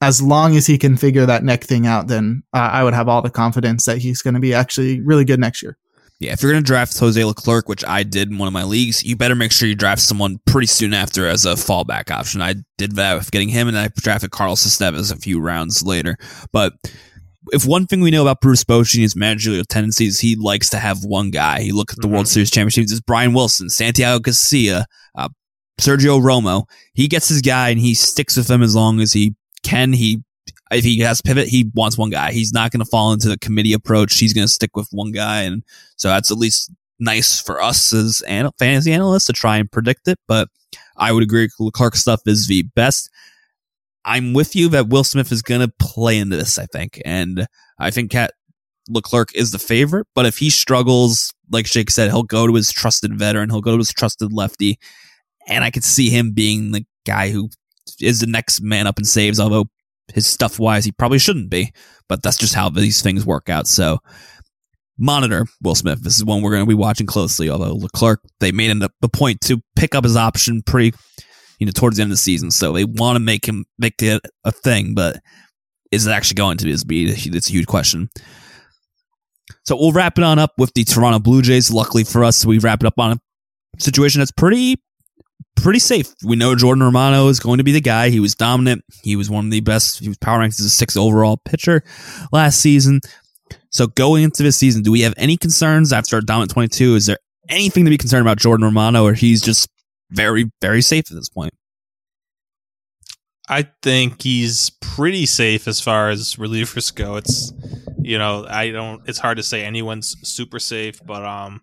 as 0.00 0.20
long 0.20 0.56
as 0.56 0.66
he 0.66 0.76
can 0.76 0.96
figure 0.96 1.24
that 1.24 1.44
neck 1.44 1.64
thing 1.64 1.86
out, 1.86 2.08
then 2.08 2.42
uh, 2.52 2.58
I 2.72 2.84
would 2.84 2.94
have 2.94 3.08
all 3.08 3.22
the 3.22 3.30
confidence 3.30 3.86
that 3.86 3.98
he's 3.98 4.20
going 4.20 4.34
to 4.34 4.40
be 4.40 4.52
actually 4.52 5.00
really 5.00 5.24
good 5.24 5.40
next 5.40 5.62
year. 5.62 5.78
Yeah, 6.20 6.32
if 6.32 6.42
you're 6.42 6.52
going 6.52 6.62
to 6.62 6.66
draft 6.66 6.98
Jose 6.98 7.22
Leclerc, 7.22 7.68
which 7.68 7.84
I 7.84 8.02
did 8.02 8.30
in 8.30 8.38
one 8.38 8.46
of 8.46 8.54
my 8.54 8.62
leagues, 8.62 9.02
you 9.04 9.16
better 9.16 9.34
make 9.34 9.52
sure 9.52 9.68
you 9.68 9.74
draft 9.74 10.00
someone 10.00 10.40
pretty 10.46 10.68
soon 10.68 10.94
after 10.94 11.26
as 11.26 11.44
a 11.44 11.54
fallback 11.54 12.10
option. 12.10 12.40
I 12.40 12.54
did 12.78 12.92
that 12.92 13.14
with 13.14 13.30
getting 13.30 13.48
him, 13.48 13.68
and 13.68 13.76
I 13.76 13.88
drafted 13.96 14.30
Carlos 14.30 14.64
Estevez 14.64 15.12
a 15.12 15.16
few 15.16 15.40
rounds 15.40 15.82
later. 15.82 16.16
But 16.52 16.74
if 17.52 17.66
one 17.66 17.86
thing 17.86 18.00
we 18.00 18.10
know 18.10 18.22
about 18.22 18.40
Bruce 18.40 18.64
Bochy 18.64 18.94
and 18.94 19.02
his 19.02 19.16
managerial 19.16 19.64
tendencies, 19.64 20.20
he 20.20 20.36
likes 20.36 20.70
to 20.70 20.78
have 20.78 21.04
one 21.04 21.30
guy. 21.30 21.58
You 21.58 21.76
look 21.76 21.92
at 21.92 21.96
the 21.96 22.02
mm-hmm. 22.02 22.14
World 22.14 22.28
Series 22.28 22.50
championships, 22.50 22.92
it's 22.92 23.00
Brian 23.00 23.34
Wilson, 23.34 23.68
Santiago 23.68 24.20
Garcia, 24.20 24.86
uh, 25.16 25.28
Sergio 25.80 26.20
Romo. 26.20 26.64
He 26.94 27.08
gets 27.08 27.28
his 27.28 27.42
guy 27.42 27.70
and 27.70 27.80
he 27.80 27.94
sticks 27.94 28.36
with 28.36 28.50
him 28.50 28.62
as 28.62 28.74
long 28.74 29.00
as 29.00 29.12
he 29.12 29.34
can. 29.62 29.92
He 29.92 30.22
if 30.74 30.84
he 30.84 31.00
has 31.00 31.20
pivot, 31.20 31.48
he 31.48 31.70
wants 31.74 31.98
one 31.98 32.10
guy. 32.10 32.32
He's 32.32 32.52
not 32.52 32.70
going 32.70 32.84
to 32.84 32.90
fall 32.90 33.12
into 33.12 33.28
the 33.28 33.38
committee 33.38 33.72
approach. 33.72 34.18
He's 34.18 34.32
going 34.32 34.46
to 34.46 34.52
stick 34.52 34.76
with 34.76 34.88
one 34.90 35.12
guy, 35.12 35.42
and 35.42 35.62
so 35.96 36.08
that's 36.08 36.30
at 36.30 36.38
least 36.38 36.70
nice 36.98 37.40
for 37.40 37.60
us 37.60 37.92
as 37.92 38.22
an- 38.26 38.50
fantasy 38.58 38.92
analysts 38.92 39.26
to 39.26 39.32
try 39.32 39.56
and 39.56 39.70
predict 39.70 40.08
it. 40.08 40.18
But 40.26 40.48
I 40.96 41.12
would 41.12 41.22
agree, 41.22 41.48
Clark 41.72 41.96
stuff 41.96 42.20
is 42.26 42.46
the 42.46 42.62
best. 42.74 43.10
I'm 44.04 44.34
with 44.34 44.54
you 44.54 44.68
that 44.70 44.88
Will 44.88 45.04
Smith 45.04 45.32
is 45.32 45.42
going 45.42 45.60
to 45.60 45.72
play 45.78 46.18
into 46.18 46.36
this. 46.36 46.58
I 46.58 46.66
think, 46.66 47.00
and 47.04 47.46
I 47.78 47.90
think 47.90 48.10
Cat 48.10 48.32
Leclerc 48.88 49.34
is 49.34 49.50
the 49.50 49.58
favorite. 49.58 50.06
But 50.14 50.26
if 50.26 50.38
he 50.38 50.50
struggles, 50.50 51.32
like 51.50 51.66
Jake 51.66 51.90
said, 51.90 52.10
he'll 52.10 52.22
go 52.22 52.46
to 52.46 52.54
his 52.54 52.70
trusted 52.70 53.18
veteran. 53.18 53.50
He'll 53.50 53.60
go 53.60 53.72
to 53.72 53.78
his 53.78 53.92
trusted 53.92 54.32
lefty, 54.32 54.78
and 55.48 55.64
I 55.64 55.70
could 55.70 55.84
see 55.84 56.10
him 56.10 56.32
being 56.32 56.72
the 56.72 56.84
guy 57.06 57.30
who 57.30 57.48
is 58.00 58.20
the 58.20 58.26
next 58.26 58.60
man 58.60 58.86
up 58.86 58.98
and 58.98 59.06
saves. 59.06 59.40
Although 59.40 59.68
his 60.12 60.26
stuff 60.26 60.58
wise, 60.58 60.84
he 60.84 60.92
probably 60.92 61.18
shouldn't 61.18 61.50
be, 61.50 61.72
but 62.08 62.22
that's 62.22 62.36
just 62.36 62.54
how 62.54 62.68
these 62.68 63.02
things 63.02 63.24
work 63.24 63.48
out. 63.48 63.66
So 63.66 63.98
monitor 64.98 65.46
Will 65.62 65.74
Smith. 65.74 66.02
This 66.02 66.16
is 66.16 66.24
one 66.24 66.42
we're 66.42 66.52
going 66.52 66.64
to 66.64 66.68
be 66.68 66.74
watching 66.74 67.06
closely. 67.06 67.50
Although 67.50 67.74
Leclerc, 67.74 68.20
they 68.40 68.52
made 68.52 68.70
it 68.70 68.90
a 69.02 69.08
point 69.08 69.40
to 69.42 69.62
pick 69.76 69.94
up 69.94 70.04
his 70.04 70.16
option 70.16 70.62
pretty, 70.62 70.96
you 71.58 71.66
know, 71.66 71.72
towards 71.72 71.96
the 71.96 72.02
end 72.02 72.10
of 72.10 72.14
the 72.14 72.22
season. 72.22 72.50
So 72.50 72.72
they 72.72 72.84
want 72.84 73.16
to 73.16 73.20
make 73.20 73.46
him 73.46 73.64
make 73.78 74.02
it 74.02 74.22
a 74.44 74.52
thing, 74.52 74.94
but 74.94 75.20
is 75.90 76.06
it 76.06 76.10
actually 76.10 76.36
going 76.36 76.58
to 76.58 76.84
be? 76.86 77.10
It's 77.10 77.48
a 77.48 77.52
huge 77.52 77.66
question. 77.66 78.08
So 79.64 79.76
we'll 79.76 79.92
wrap 79.92 80.18
it 80.18 80.24
on 80.24 80.38
up 80.38 80.52
with 80.58 80.72
the 80.74 80.84
Toronto 80.84 81.18
Blue 81.18 81.42
Jays. 81.42 81.70
Luckily 81.70 82.04
for 82.04 82.24
us, 82.24 82.44
we 82.44 82.58
wrap 82.58 82.82
it 82.82 82.86
up 82.86 82.98
on 82.98 83.12
a 83.12 83.80
situation 83.80 84.20
that's 84.20 84.32
pretty 84.32 84.80
pretty 85.56 85.78
safe. 85.78 86.14
We 86.24 86.36
know 86.36 86.54
Jordan 86.54 86.82
Romano 86.82 87.28
is 87.28 87.40
going 87.40 87.58
to 87.58 87.64
be 87.64 87.72
the 87.72 87.80
guy. 87.80 88.10
He 88.10 88.20
was 88.20 88.34
dominant. 88.34 88.84
He 89.02 89.16
was 89.16 89.30
one 89.30 89.46
of 89.46 89.50
the 89.50 89.60
best. 89.60 89.98
He 89.98 90.08
was 90.08 90.18
power 90.18 90.38
ranked 90.38 90.58
as 90.60 90.66
a 90.66 90.70
sixth 90.70 90.96
overall 90.96 91.38
pitcher 91.44 91.82
last 92.32 92.60
season. 92.60 93.00
So 93.70 93.86
going 93.88 94.22
into 94.22 94.42
this 94.42 94.56
season, 94.56 94.82
do 94.82 94.92
we 94.92 95.00
have 95.00 95.14
any 95.16 95.36
concerns 95.36 95.92
after 95.92 96.18
a 96.18 96.22
dominant 96.22 96.52
22? 96.52 96.94
Is 96.94 97.06
there 97.06 97.18
anything 97.48 97.84
to 97.84 97.90
be 97.90 97.98
concerned 97.98 98.22
about 98.22 98.38
Jordan 98.38 98.64
Romano, 98.64 99.04
or 99.04 99.14
he's 99.14 99.42
just 99.42 99.68
very, 100.10 100.50
very 100.60 100.82
safe 100.82 101.10
at 101.10 101.16
this 101.16 101.28
point? 101.28 101.52
I 103.48 103.68
think 103.82 104.22
he's 104.22 104.70
pretty 104.80 105.26
safe 105.26 105.68
as 105.68 105.80
far 105.80 106.08
as 106.08 106.36
relievers 106.36 106.94
go. 106.94 107.16
It's 107.16 107.52
you 108.00 108.18
know, 108.18 108.46
I 108.48 108.70
don't 108.70 109.02
it's 109.08 109.18
hard 109.18 109.36
to 109.38 109.42
say 109.42 109.64
anyone's 109.64 110.16
super 110.22 110.58
safe, 110.58 111.00
but 111.04 111.24
um 111.24 111.62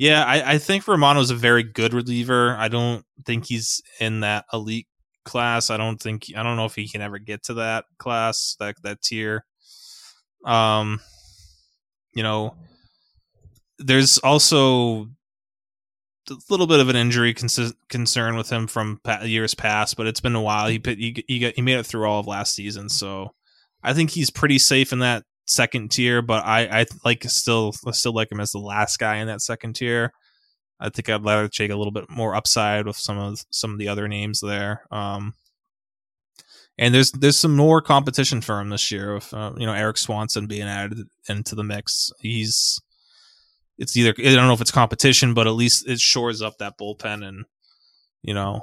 yeah, 0.00 0.24
I, 0.24 0.54
I 0.54 0.58
think 0.58 0.88
Romano's 0.88 1.30
a 1.30 1.34
very 1.34 1.62
good 1.62 1.92
reliever. 1.92 2.56
I 2.56 2.68
don't 2.68 3.04
think 3.26 3.44
he's 3.44 3.82
in 4.00 4.20
that 4.20 4.46
elite 4.50 4.86
class. 5.26 5.68
I 5.68 5.76
don't 5.76 6.00
think 6.00 6.24
I 6.34 6.42
don't 6.42 6.56
know 6.56 6.64
if 6.64 6.74
he 6.74 6.88
can 6.88 7.02
ever 7.02 7.18
get 7.18 7.42
to 7.44 7.54
that 7.54 7.84
class, 7.98 8.56
that 8.60 8.76
that 8.82 9.02
tier. 9.02 9.44
Um, 10.46 11.00
you 12.14 12.22
know, 12.22 12.54
there's 13.78 14.16
also 14.16 15.08
a 16.30 16.36
little 16.48 16.66
bit 16.66 16.80
of 16.80 16.88
an 16.88 16.96
injury 16.96 17.34
con- 17.34 17.50
concern 17.90 18.36
with 18.36 18.48
him 18.48 18.68
from 18.68 19.02
pa- 19.04 19.24
years 19.24 19.52
past, 19.52 19.98
but 19.98 20.06
it's 20.06 20.22
been 20.22 20.34
a 20.34 20.40
while. 20.40 20.68
He 20.68 20.80
he 20.82 21.22
he, 21.28 21.38
got, 21.40 21.52
he 21.56 21.60
made 21.60 21.78
it 21.78 21.84
through 21.84 22.06
all 22.06 22.20
of 22.20 22.26
last 22.26 22.54
season, 22.54 22.88
so 22.88 23.34
I 23.82 23.92
think 23.92 24.08
he's 24.08 24.30
pretty 24.30 24.58
safe 24.58 24.94
in 24.94 25.00
that 25.00 25.24
second 25.50 25.90
tier, 25.90 26.22
but 26.22 26.44
I 26.44 26.80
I 26.80 26.86
like 27.04 27.24
still 27.24 27.72
still 27.72 28.14
like 28.14 28.30
him 28.30 28.40
as 28.40 28.52
the 28.52 28.58
last 28.58 28.98
guy 28.98 29.16
in 29.16 29.26
that 29.26 29.42
second 29.42 29.74
tier. 29.74 30.12
I 30.78 30.88
think 30.88 31.08
I'd 31.08 31.24
rather 31.24 31.48
take 31.48 31.70
a 31.70 31.76
little 31.76 31.92
bit 31.92 32.08
more 32.08 32.34
upside 32.34 32.86
with 32.86 32.96
some 32.96 33.18
of 33.18 33.44
some 33.50 33.72
of 33.72 33.78
the 33.78 33.88
other 33.88 34.08
names 34.08 34.40
there. 34.40 34.86
Um, 34.90 35.34
and 36.78 36.94
there's 36.94 37.12
there's 37.12 37.38
some 37.38 37.54
more 37.54 37.82
competition 37.82 38.40
for 38.40 38.58
him 38.60 38.70
this 38.70 38.90
year 38.90 39.14
with 39.14 39.32
uh, 39.34 39.52
you 39.58 39.66
know 39.66 39.74
Eric 39.74 39.98
Swanson 39.98 40.46
being 40.46 40.62
added 40.62 41.06
into 41.28 41.54
the 41.54 41.64
mix. 41.64 42.10
He's 42.20 42.80
it's 43.76 43.96
either 43.96 44.14
I 44.18 44.34
don't 44.34 44.46
know 44.46 44.54
if 44.54 44.62
it's 44.62 44.70
competition, 44.70 45.34
but 45.34 45.46
at 45.46 45.50
least 45.50 45.86
it 45.88 46.00
shores 46.00 46.40
up 46.40 46.58
that 46.58 46.78
bullpen 46.78 47.26
and 47.26 47.44
you 48.22 48.32
know 48.32 48.62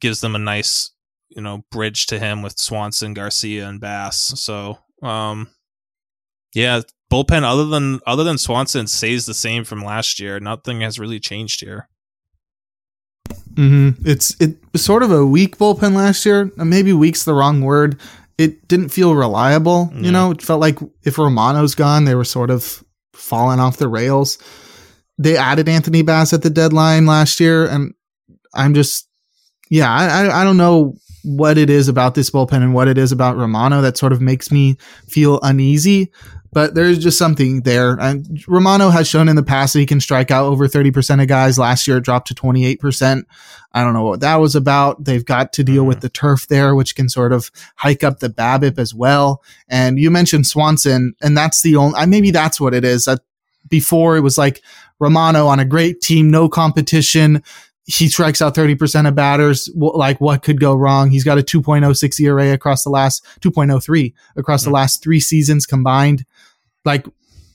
gives 0.00 0.20
them 0.20 0.34
a 0.34 0.38
nice 0.38 0.90
you 1.30 1.40
know 1.40 1.64
bridge 1.70 2.06
to 2.06 2.18
him 2.18 2.42
with 2.42 2.58
Swanson, 2.58 3.14
Garcia, 3.14 3.66
and 3.66 3.80
Bass. 3.80 4.40
So 4.42 4.78
um, 5.02 5.48
yeah, 6.54 6.80
bullpen 7.10 7.42
other 7.42 7.66
than 7.66 8.00
other 8.06 8.24
than 8.24 8.38
Swanson 8.38 8.86
stays 8.86 9.26
the 9.26 9.34
same 9.34 9.64
from 9.64 9.84
last 9.84 10.18
year. 10.18 10.40
Nothing 10.40 10.80
has 10.80 10.98
really 10.98 11.20
changed 11.20 11.60
here. 11.60 11.88
Mm-hmm. 13.54 14.08
It's 14.08 14.40
it 14.40 14.56
was 14.72 14.84
sort 14.84 15.02
of 15.02 15.12
a 15.12 15.26
weak 15.26 15.58
bullpen 15.58 15.94
last 15.94 16.24
year. 16.24 16.50
Maybe 16.56 16.92
weak's 16.92 17.24
the 17.24 17.34
wrong 17.34 17.60
word. 17.60 18.00
It 18.36 18.66
didn't 18.66 18.88
feel 18.88 19.14
reliable. 19.14 19.92
You 19.94 20.10
know, 20.10 20.32
it 20.32 20.42
felt 20.42 20.60
like 20.60 20.78
if 21.04 21.18
Romano's 21.18 21.76
gone, 21.76 22.04
they 22.04 22.16
were 22.16 22.24
sort 22.24 22.50
of 22.50 22.82
falling 23.12 23.60
off 23.60 23.76
the 23.76 23.86
rails. 23.88 24.38
They 25.18 25.36
added 25.36 25.68
Anthony 25.68 26.02
Bass 26.02 26.32
at 26.32 26.42
the 26.42 26.50
deadline 26.50 27.06
last 27.06 27.38
year, 27.38 27.64
and 27.64 27.94
I'm 28.52 28.74
just, 28.74 29.08
yeah, 29.70 29.88
I 29.88 30.40
I 30.40 30.42
don't 30.42 30.56
know 30.56 30.94
what 31.22 31.56
it 31.56 31.70
is 31.70 31.86
about 31.88 32.16
this 32.16 32.28
bullpen 32.28 32.62
and 32.62 32.74
what 32.74 32.88
it 32.88 32.98
is 32.98 33.12
about 33.12 33.36
Romano 33.36 33.80
that 33.80 33.96
sort 33.96 34.12
of 34.12 34.20
makes 34.20 34.50
me 34.50 34.76
feel 35.08 35.38
uneasy 35.42 36.10
but 36.54 36.74
there's 36.74 36.98
just 36.98 37.18
something 37.18 37.62
there. 37.62 37.98
And 38.00 38.42
Romano 38.46 38.88
has 38.88 39.08
shown 39.08 39.28
in 39.28 39.34
the 39.34 39.42
past 39.42 39.72
that 39.72 39.80
he 39.80 39.86
can 39.86 40.00
strike 40.00 40.30
out 40.30 40.46
over 40.46 40.68
30% 40.68 41.20
of 41.20 41.28
guys. 41.28 41.58
Last 41.58 41.86
year 41.86 41.96
it 41.96 42.04
dropped 42.04 42.28
to 42.28 42.34
28%. 42.34 43.24
I 43.72 43.82
don't 43.82 43.92
know 43.92 44.04
what 44.04 44.20
that 44.20 44.36
was 44.36 44.54
about. 44.54 45.04
They've 45.04 45.24
got 45.24 45.52
to 45.54 45.64
deal 45.64 45.82
mm-hmm. 45.82 45.88
with 45.88 46.00
the 46.00 46.08
turf 46.08 46.46
there, 46.46 46.76
which 46.76 46.94
can 46.94 47.08
sort 47.08 47.32
of 47.32 47.50
hike 47.74 48.04
up 48.04 48.20
the 48.20 48.30
BABIP 48.30 48.78
as 48.78 48.94
well. 48.94 49.42
And 49.68 49.98
you 49.98 50.10
mentioned 50.12 50.46
Swanson, 50.46 51.14
and 51.20 51.36
that's 51.36 51.62
the 51.62 51.74
only, 51.74 52.06
maybe 52.06 52.30
that's 52.30 52.60
what 52.60 52.72
it 52.72 52.84
is. 52.84 53.06
That 53.06 53.18
before 53.68 54.16
it 54.16 54.20
was 54.20 54.38
like 54.38 54.62
Romano 55.00 55.48
on 55.48 55.58
a 55.58 55.64
great 55.64 56.00
team, 56.00 56.30
no 56.30 56.48
competition 56.48 57.42
he 57.86 58.08
strikes 58.08 58.40
out 58.40 58.54
30% 58.54 59.06
of 59.06 59.14
batters. 59.14 59.68
Like 59.74 60.20
what 60.20 60.42
could 60.42 60.58
go 60.58 60.74
wrong? 60.74 61.10
He's 61.10 61.24
got 61.24 61.38
a 61.38 61.42
2.06 61.42 62.20
ERA 62.20 62.52
across 62.52 62.82
the 62.82 62.90
last 62.90 63.24
2.03 63.40 64.14
across 64.36 64.62
mm-hmm. 64.62 64.70
the 64.70 64.74
last 64.74 65.02
three 65.02 65.20
seasons 65.20 65.66
combined. 65.66 66.24
Like, 66.84 67.06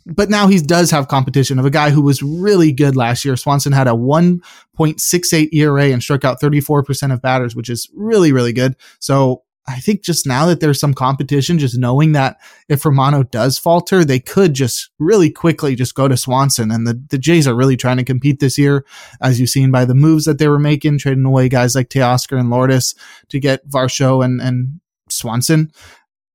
but 0.05 0.29
now 0.29 0.47
he 0.47 0.59
does 0.59 0.91
have 0.91 1.07
competition 1.07 1.59
of 1.59 1.65
a 1.65 1.69
guy 1.69 1.89
who 1.91 2.01
was 2.01 2.23
really 2.23 2.71
good 2.71 2.95
last 2.95 3.23
year. 3.23 3.35
Swanson 3.35 3.73
had 3.73 3.87
a 3.87 3.91
1.68 3.91 5.49
ERA 5.53 5.85
and 5.85 6.01
struck 6.01 6.25
out 6.25 6.41
34% 6.41 7.13
of 7.13 7.21
batters, 7.21 7.55
which 7.55 7.69
is 7.69 7.89
really, 7.93 8.31
really 8.31 8.53
good. 8.53 8.75
So 8.99 9.43
I 9.69 9.79
think 9.79 10.01
just 10.01 10.25
now 10.25 10.47
that 10.47 10.61
there's 10.61 10.79
some 10.79 10.95
competition, 10.95 11.59
just 11.59 11.77
knowing 11.77 12.13
that 12.13 12.37
if 12.69 12.85
Romano 12.85 13.21
does 13.21 13.59
falter, 13.59 14.03
they 14.03 14.19
could 14.19 14.55
just 14.55 14.89
really 14.97 15.29
quickly 15.29 15.75
just 15.75 15.93
go 15.93 16.07
to 16.07 16.17
Swanson. 16.17 16.71
And 16.71 16.87
the, 16.87 16.99
the 17.09 17.19
Jays 17.19 17.47
are 17.47 17.53
really 17.53 17.77
trying 17.77 17.97
to 17.97 18.03
compete 18.03 18.39
this 18.39 18.57
year, 18.57 18.83
as 19.21 19.39
you've 19.39 19.49
seen 19.49 19.69
by 19.69 19.85
the 19.85 19.93
moves 19.93 20.25
that 20.25 20.39
they 20.39 20.47
were 20.47 20.57
making, 20.57 20.97
trading 20.97 21.25
away 21.25 21.49
guys 21.49 21.75
like 21.75 21.89
Teoscar 21.89 22.39
and 22.39 22.49
Lourdes 22.49 22.95
to 23.27 23.39
get 23.39 23.67
Varsho 23.69 24.25
and, 24.25 24.41
and 24.41 24.79
Swanson. 25.07 25.71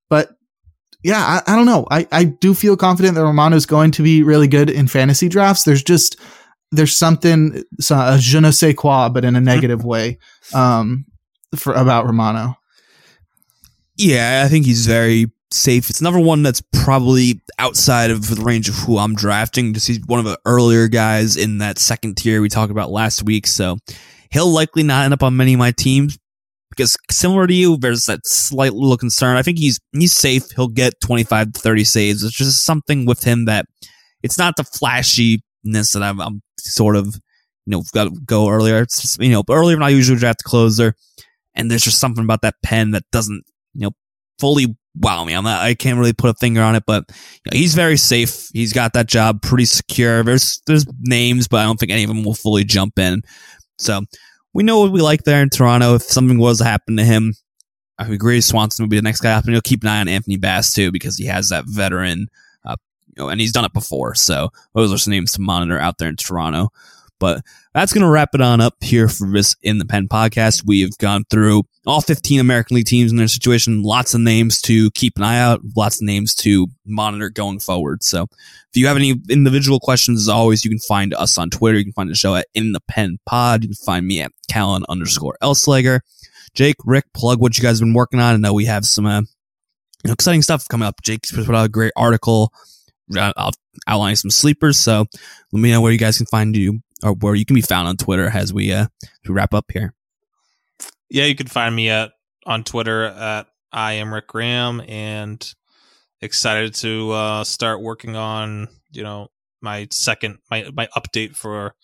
But 0.09 0.31
yeah, 1.05 1.43
I, 1.47 1.53
I 1.53 1.57
don't 1.57 1.67
know. 1.67 1.87
I, 1.91 2.09
I 2.11 2.25
do 2.25 2.55
feel 2.55 2.79
confident 2.79 3.15
that 3.15 3.23
Romano 3.23 3.57
is 3.57 3.67
going 3.67 3.91
to 3.93 4.03
be 4.03 4.23
really 4.23 4.49
good 4.49 4.71
in 4.71 4.89
fantasy 4.89 5.29
drafts. 5.29 5.65
There's 5.65 5.83
just 5.83 6.19
there's 6.73 6.97
something 6.97 7.63
a 7.91 8.19
je 8.19 8.41
ne 8.41 8.51
sais 8.51 8.75
quoi, 8.75 9.11
but 9.11 9.23
in 9.23 9.37
a 9.37 9.41
negative 9.41 9.85
way, 9.85 10.19
um, 10.55 11.05
for 11.55 11.75
about 11.75 12.07
Romano. 12.07 12.57
Yeah, 13.99 14.43
I 14.45 14.49
think 14.49 14.65
he's 14.65 14.87
very 14.87 15.31
safe. 15.51 15.91
It's 15.91 16.01
another 16.01 16.19
one 16.19 16.43
that's 16.43 16.63
probably 16.73 17.43
outside 17.59 18.11
of 18.11 18.35
the 18.35 18.43
range 18.43 18.71
of 18.71 18.75
who 18.75 18.97
I'm 18.97 19.15
drafting. 19.15 19.75
Just 19.75 19.87
he's 19.87 20.01
one 20.07 20.21
of 20.21 20.25
the 20.25 20.41
earlier 20.47 20.89
guys 20.89 21.37
in 21.37 21.59
that 21.59 21.79
second 21.79 22.17
tier 22.17 22.41
we 22.41 22.49
talked 22.49 22.73
about 22.73 22.91
last 22.91 23.23
week, 23.23 23.47
so 23.47 23.77
he'll 24.31 24.51
likely 24.51 24.83
not 24.83 25.05
end 25.05 25.13
up 25.13 25.23
on 25.23 25.37
many 25.37 25.53
of 25.53 25.59
my 25.59 25.71
teams 25.71 26.19
because 26.77 26.97
similar 27.11 27.47
to 27.47 27.55
you, 27.55 27.77
there's 27.77 28.07
that 28.07 28.27
slight 28.27 28.75
little 28.75 28.97
concern. 28.97 29.37
I 29.37 29.43
think 29.43 29.59
he's 29.59 29.81
he's 29.93 30.13
safe. 30.13 30.51
He'll 30.55 30.69
get 30.69 31.01
25 31.01 31.53
to 31.53 31.61
30 31.61 31.85
saves. 31.85 32.23
It's 32.23 32.37
just 32.37 32.65
something 32.65 33.07
with 33.07 33.25
him 33.25 33.45
that 33.47 33.67
it's 34.23 34.39
not 34.39 34.57
the 34.57 34.65
flashiness 34.65 35.93
that 35.93 36.03
I'm, 36.03 36.21
I'm 36.21 36.43
sort 36.59 36.97
of 36.97 37.07
you 37.67 37.71
know 37.71 37.83
got 37.93 38.05
to 38.05 38.21
go 38.25 38.49
earlier. 38.49 38.83
It's 38.83 39.17
you 39.19 39.31
know 39.31 39.45
earlier 39.51 39.77
than 39.77 39.83
I 39.83 39.91
usually 39.91 40.19
draft 40.19 40.39
the 40.39 40.49
closer, 40.49 40.95
and 41.55 41.71
there's 41.71 41.85
just 41.85 42.01
something 42.01 42.25
about 42.25 42.43
that 42.43 42.57
pen 42.63 42.93
that 42.93 43.05
doesn't 43.13 43.45
you 43.75 43.83
know 43.83 43.91
fully 44.39 44.77
wow 44.97 45.25
me. 45.25 45.35
I'm 45.35 45.45
not, 45.45 45.63
I 45.63 45.75
can't 45.75 45.99
really 45.99 46.13
put 46.13 46.31
a 46.31 46.35
finger 46.35 46.63
on 46.63 46.75
it, 46.75 46.85
but 46.87 47.05
you 47.09 47.51
know, 47.51 47.59
he's 47.59 47.75
very 47.75 47.97
safe. 47.97 48.49
He's 48.53 48.73
got 48.73 48.93
that 48.95 49.09
job 49.09 49.43
pretty 49.43 49.65
secure. 49.65 50.23
There's 50.23 50.61
there's 50.67 50.87
names, 51.01 51.49
but 51.49 51.61
I 51.61 51.65
don't 51.65 51.79
think 51.79 51.93
any 51.93 52.05
of 52.05 52.09
them 52.09 52.25
will 52.25 52.35
fully 52.35 52.65
jump 52.65 52.99
in. 52.99 53.23
So 53.79 54.03
we 54.55 54.63
know 54.63 54.81
what 54.81 54.93
we 54.93 55.03
like 55.03 55.25
there 55.25 55.43
in 55.43 55.51
Toronto. 55.51 55.97
If 55.97 56.03
something 56.03 56.39
was 56.39 56.59
to 56.59 56.65
happen 56.65 56.97
to 56.97 57.05
him, 57.05 57.35
I 57.99 58.09
agree 58.09 58.41
Swanson 58.41 58.85
would 58.85 58.91
be 58.91 58.97
the 58.97 59.03
next 59.03 59.21
guy 59.21 59.33
up, 59.33 59.45
and 59.45 59.53
you'll 59.53 59.61
keep 59.61 59.83
an 59.83 59.89
eye 59.89 60.01
on 60.01 60.09
Anthony 60.09 60.37
Bass 60.37 60.73
too 60.73 60.91
because 60.91 61.19
he 61.19 61.27
has 61.27 61.49
that 61.51 61.65
veteran, 61.67 62.29
uh, 62.65 62.77
you 63.09 63.23
know, 63.23 63.29
and 63.29 63.41
he's 63.41 63.53
done 63.53 63.65
it 63.65 63.73
before. 63.73 64.15
So 64.15 64.51
those 64.75 64.93
are 64.93 64.99
some 64.99 65.11
names 65.11 65.33
to 65.33 65.41
monitor 65.41 65.79
out 65.79 65.99
there 65.99 66.09
in 66.09 66.17
Toronto. 66.17 66.71
But 67.19 67.43
that's 67.75 67.93
going 67.93 68.03
to 68.03 68.09
wrap 68.09 68.31
it 68.35 68.41
on 68.41 68.61
up 68.61 68.77
here 68.81 69.09
for 69.09 69.29
this 69.29 69.57
In 69.63 69.79
the 69.79 69.85
Pen 69.85 70.07
podcast. 70.07 70.63
We've 70.65 70.97
gone 70.99 71.25
through 71.29 71.65
all 71.85 72.01
15 72.01 72.39
American 72.39 72.77
League 72.77 72.87
teams 72.87 73.11
in 73.11 73.17
their 73.19 73.27
situation, 73.27 73.83
lots 73.83 74.15
of 74.15 74.21
names 74.21 74.61
to 74.63 74.93
keep 74.93 75.15
an 75.17 75.25
eye 75.25 75.41
out, 75.41 75.61
lots 75.77 75.97
of 75.97 76.03
names 76.03 76.37
to 76.37 76.69
monitor 76.87 77.31
going 77.31 77.59
forward. 77.59 78.05
So 78.05 78.23
if 78.23 78.77
you 78.77 78.87
have 78.87 78.97
any 78.97 79.15
individual 79.29 79.81
questions, 79.81 80.21
as 80.21 80.29
always, 80.29 80.65
you 80.65 80.71
can 80.71 80.79
find 80.79 81.13
us 81.15 81.37
on 81.37 81.51
Twitter. 81.51 81.77
You 81.77 81.85
can 81.85 81.93
find 81.93 82.09
the 82.09 82.15
show 82.15 82.37
at 82.37 82.47
In 82.55 82.73
the 82.73 82.81
Pen 82.89 83.19
Pod. 83.27 83.65
You 83.65 83.71
can 83.71 83.85
find 83.85 84.07
me 84.07 84.21
at 84.21 84.31
Callen 84.49 84.85
underscore 84.89 85.37
Elslager. 85.43 85.99
Jake, 86.55 86.77
Rick, 86.85 87.07
plug 87.13 87.41
what 87.41 87.59
you 87.59 87.63
guys 87.63 87.81
have 87.81 87.87
been 87.87 87.95
working 87.95 88.21
on. 88.21 88.35
I 88.35 88.39
know 88.39 88.55
we 88.55 88.67
have 88.67 88.85
some 88.85 89.07
uh, 89.07 89.21
you 89.21 89.27
know, 90.09 90.13
exciting 90.13 90.43
stuff 90.43 90.69
coming 90.69 90.87
up. 90.87 91.03
Jake's 91.03 91.33
put 91.33 91.53
out 91.53 91.67
a 91.67 91.69
great 91.69 91.93
article 91.97 92.53
uh, 93.17 93.51
outlining 93.89 94.15
some 94.15 94.31
sleepers. 94.31 94.79
So 94.79 95.07
let 95.53 95.61
me 95.61 95.73
know 95.73 95.81
where 95.81 95.91
you 95.91 95.99
guys 95.99 96.19
can 96.19 96.27
find 96.27 96.57
you 96.57 96.84
or 97.03 97.13
where 97.15 97.35
you 97.35 97.45
can 97.45 97.55
be 97.55 97.63
found 97.63 97.89
on 97.89 97.97
Twitter 97.97 98.29
as 98.29 98.53
we 98.53 98.73
uh 98.73 98.87
we 99.27 99.35
wrap 99.35 99.55
up 99.55 99.67
here. 99.73 99.95
Yeah, 101.11 101.25
you 101.25 101.35
can 101.35 101.47
find 101.47 101.75
me 101.75 101.91
at 101.91 102.13
on 102.47 102.65
Twitter 102.65 103.05
at 103.05 103.47
I 103.73 103.95
am 103.95 104.13
Rick 104.13 104.29
Graham 104.29 104.83
and 104.89 105.55
excited 106.21 106.75
to 106.77 107.11
uh 107.13 107.45
start 107.45 107.83
working 107.83 108.17
on, 108.17 108.69
you 108.91 109.03
know, 109.03 109.29
my 109.61 109.89
second 109.91 110.39
my 110.51 110.69
my 110.73 110.89
update 110.97 111.37
for 111.37 111.75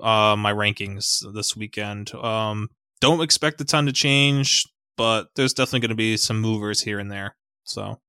uh 0.00 0.36
my 0.36 0.52
rankings 0.52 1.22
this 1.34 1.56
weekend. 1.56 2.14
Um 2.14 2.68
don't 3.00 3.20
expect 3.20 3.60
a 3.60 3.64
ton 3.64 3.86
to 3.86 3.92
change, 3.92 4.64
but 4.96 5.28
there's 5.34 5.52
definitely 5.52 5.80
going 5.80 5.88
to 5.88 5.96
be 5.96 6.16
some 6.16 6.40
movers 6.40 6.80
here 6.80 7.00
and 7.00 7.10
there. 7.10 7.34
So, 7.64 8.00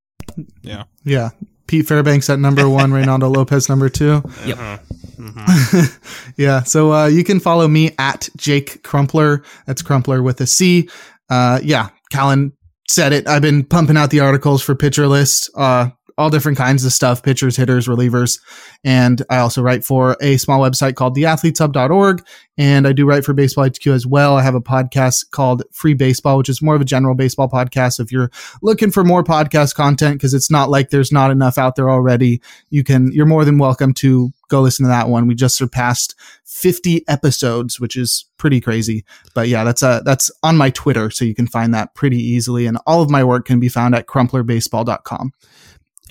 yeah. 0.62 0.84
Yeah. 1.02 1.30
Pete 1.66 1.86
Fairbanks 1.86 2.28
at 2.30 2.38
number 2.38 2.68
one, 2.68 2.90
Reynaldo 2.92 3.34
Lopez 3.34 3.68
number 3.68 3.88
two. 3.88 4.22
Yep. 4.46 4.58
Uh-huh. 4.58 4.78
Mhm. 5.16 6.32
yeah. 6.36 6.62
So 6.64 6.92
uh, 6.92 7.06
you 7.06 7.24
can 7.24 7.40
follow 7.40 7.68
me 7.68 7.92
at 7.98 8.28
Jake 8.36 8.82
Crumpler. 8.82 9.42
That's 9.66 9.82
Crumpler 9.82 10.22
with 10.22 10.40
a 10.40 10.46
C. 10.46 10.88
Uh, 11.30 11.60
yeah. 11.62 11.88
Callen 12.12 12.52
said 12.88 13.12
it. 13.12 13.26
I've 13.28 13.42
been 13.42 13.64
pumping 13.64 13.96
out 13.96 14.10
the 14.10 14.20
articles 14.20 14.62
for 14.62 14.74
Pitcher 14.74 15.06
List. 15.06 15.50
Uh, 15.56 15.90
all 16.16 16.30
different 16.30 16.58
kinds 16.58 16.84
of 16.84 16.92
stuff, 16.92 17.22
pitchers, 17.22 17.56
hitters, 17.56 17.88
relievers. 17.88 18.40
And 18.84 19.22
I 19.30 19.38
also 19.38 19.62
write 19.62 19.84
for 19.84 20.16
a 20.20 20.36
small 20.36 20.60
website 20.60 20.94
called 20.94 21.16
theathleteshub.org. 21.16 22.24
And 22.56 22.86
I 22.86 22.92
do 22.92 23.04
write 23.04 23.24
for 23.24 23.32
Baseball 23.32 23.66
HQ 23.66 23.86
as 23.88 24.06
well. 24.06 24.36
I 24.36 24.42
have 24.42 24.54
a 24.54 24.60
podcast 24.60 25.30
called 25.32 25.64
Free 25.72 25.94
Baseball, 25.94 26.38
which 26.38 26.48
is 26.48 26.62
more 26.62 26.76
of 26.76 26.80
a 26.80 26.84
general 26.84 27.16
baseball 27.16 27.48
podcast. 27.48 27.98
If 27.98 28.12
you're 28.12 28.30
looking 28.62 28.92
for 28.92 29.02
more 29.02 29.24
podcast 29.24 29.74
content, 29.74 30.14
because 30.14 30.34
it's 30.34 30.50
not 30.50 30.70
like 30.70 30.90
there's 30.90 31.10
not 31.10 31.32
enough 31.32 31.58
out 31.58 31.74
there 31.74 31.90
already, 31.90 32.40
you 32.70 32.84
can, 32.84 33.10
you're 33.12 33.26
more 33.26 33.44
than 33.44 33.58
welcome 33.58 33.92
to 33.94 34.30
go 34.48 34.60
listen 34.60 34.84
to 34.84 34.88
that 34.88 35.08
one. 35.08 35.26
We 35.26 35.34
just 35.34 35.56
surpassed 35.56 36.14
50 36.44 37.06
episodes, 37.08 37.80
which 37.80 37.96
is 37.96 38.26
pretty 38.38 38.60
crazy. 38.60 39.04
But 39.34 39.48
yeah, 39.48 39.64
that's 39.64 39.82
uh 39.82 40.00
that's 40.04 40.30
on 40.42 40.56
my 40.56 40.70
Twitter, 40.70 41.10
so 41.10 41.24
you 41.24 41.34
can 41.34 41.46
find 41.46 41.74
that 41.74 41.94
pretty 41.94 42.18
easily. 42.18 42.66
And 42.66 42.78
all 42.86 43.02
of 43.02 43.10
my 43.10 43.24
work 43.24 43.46
can 43.46 43.58
be 43.58 43.68
found 43.68 43.94
at 43.94 44.06
crumplerbaseball.com. 44.06 45.32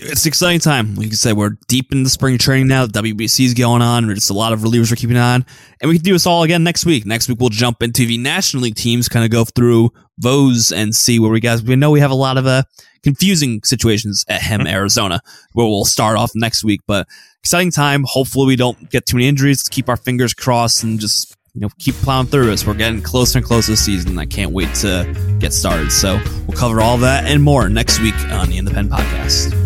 It's 0.00 0.24
an 0.24 0.28
exciting 0.28 0.58
time. 0.58 0.96
Like 0.96 1.06
you 1.06 1.16
said, 1.16 1.36
we're 1.36 1.56
deep 1.68 1.92
in 1.92 2.02
the 2.02 2.10
spring 2.10 2.36
training 2.36 2.66
now. 2.66 2.84
The 2.84 3.00
WBC 3.00 3.44
is 3.44 3.54
going 3.54 3.80
on. 3.80 4.08
There's 4.08 4.28
a 4.28 4.34
lot 4.34 4.52
of 4.52 4.60
relievers 4.60 4.90
we're 4.90 4.96
keeping 4.96 5.16
on. 5.16 5.46
And 5.80 5.88
we 5.88 5.96
can 5.96 6.04
do 6.04 6.12
this 6.14 6.26
all 6.26 6.42
again 6.42 6.64
next 6.64 6.84
week. 6.84 7.06
Next 7.06 7.28
week, 7.28 7.38
we'll 7.38 7.48
jump 7.48 7.80
into 7.80 8.04
the 8.04 8.18
National 8.18 8.64
League 8.64 8.74
teams, 8.74 9.08
kind 9.08 9.24
of 9.24 9.30
go 9.30 9.44
through 9.44 9.92
those 10.18 10.72
and 10.72 10.94
see 10.96 11.20
where 11.20 11.30
we 11.30 11.38
guys, 11.38 11.62
we 11.62 11.76
know 11.76 11.92
we 11.92 12.00
have 12.00 12.10
a 12.10 12.16
lot 12.16 12.36
of 12.36 12.46
uh, 12.46 12.64
confusing 13.04 13.60
situations 13.62 14.24
at 14.28 14.42
Hem, 14.42 14.66
Arizona, 14.66 15.20
where 15.52 15.66
we'll 15.66 15.84
start 15.84 16.16
off 16.16 16.32
next 16.34 16.64
week. 16.64 16.80
But 16.88 17.06
exciting 17.40 17.70
time. 17.70 18.02
Hopefully, 18.04 18.46
we 18.46 18.56
don't 18.56 18.90
get 18.90 19.06
too 19.06 19.16
many 19.16 19.28
injuries. 19.28 19.60
Let's 19.60 19.68
keep 19.68 19.88
our 19.88 19.96
fingers 19.96 20.34
crossed 20.34 20.82
and 20.82 20.98
just 20.98 21.36
you 21.54 21.60
know, 21.60 21.68
keep 21.78 21.94
plowing 21.96 22.26
through 22.26 22.52
us. 22.52 22.66
We're 22.66 22.74
getting 22.74 23.00
closer 23.00 23.38
and 23.38 23.46
closer 23.46 23.72
this 23.72 23.84
season. 23.84 24.18
I 24.18 24.26
can't 24.26 24.50
wait 24.50 24.74
to 24.76 25.36
get 25.38 25.52
started. 25.52 25.92
So 25.92 26.20
we'll 26.48 26.58
cover 26.58 26.80
all 26.80 26.98
that 26.98 27.26
and 27.26 27.40
more 27.44 27.68
next 27.68 28.00
week 28.00 28.18
on 28.30 28.48
the 28.48 28.58
In 28.58 28.64
the 28.64 28.72
Pen 28.72 28.88
Podcast. 28.88 29.63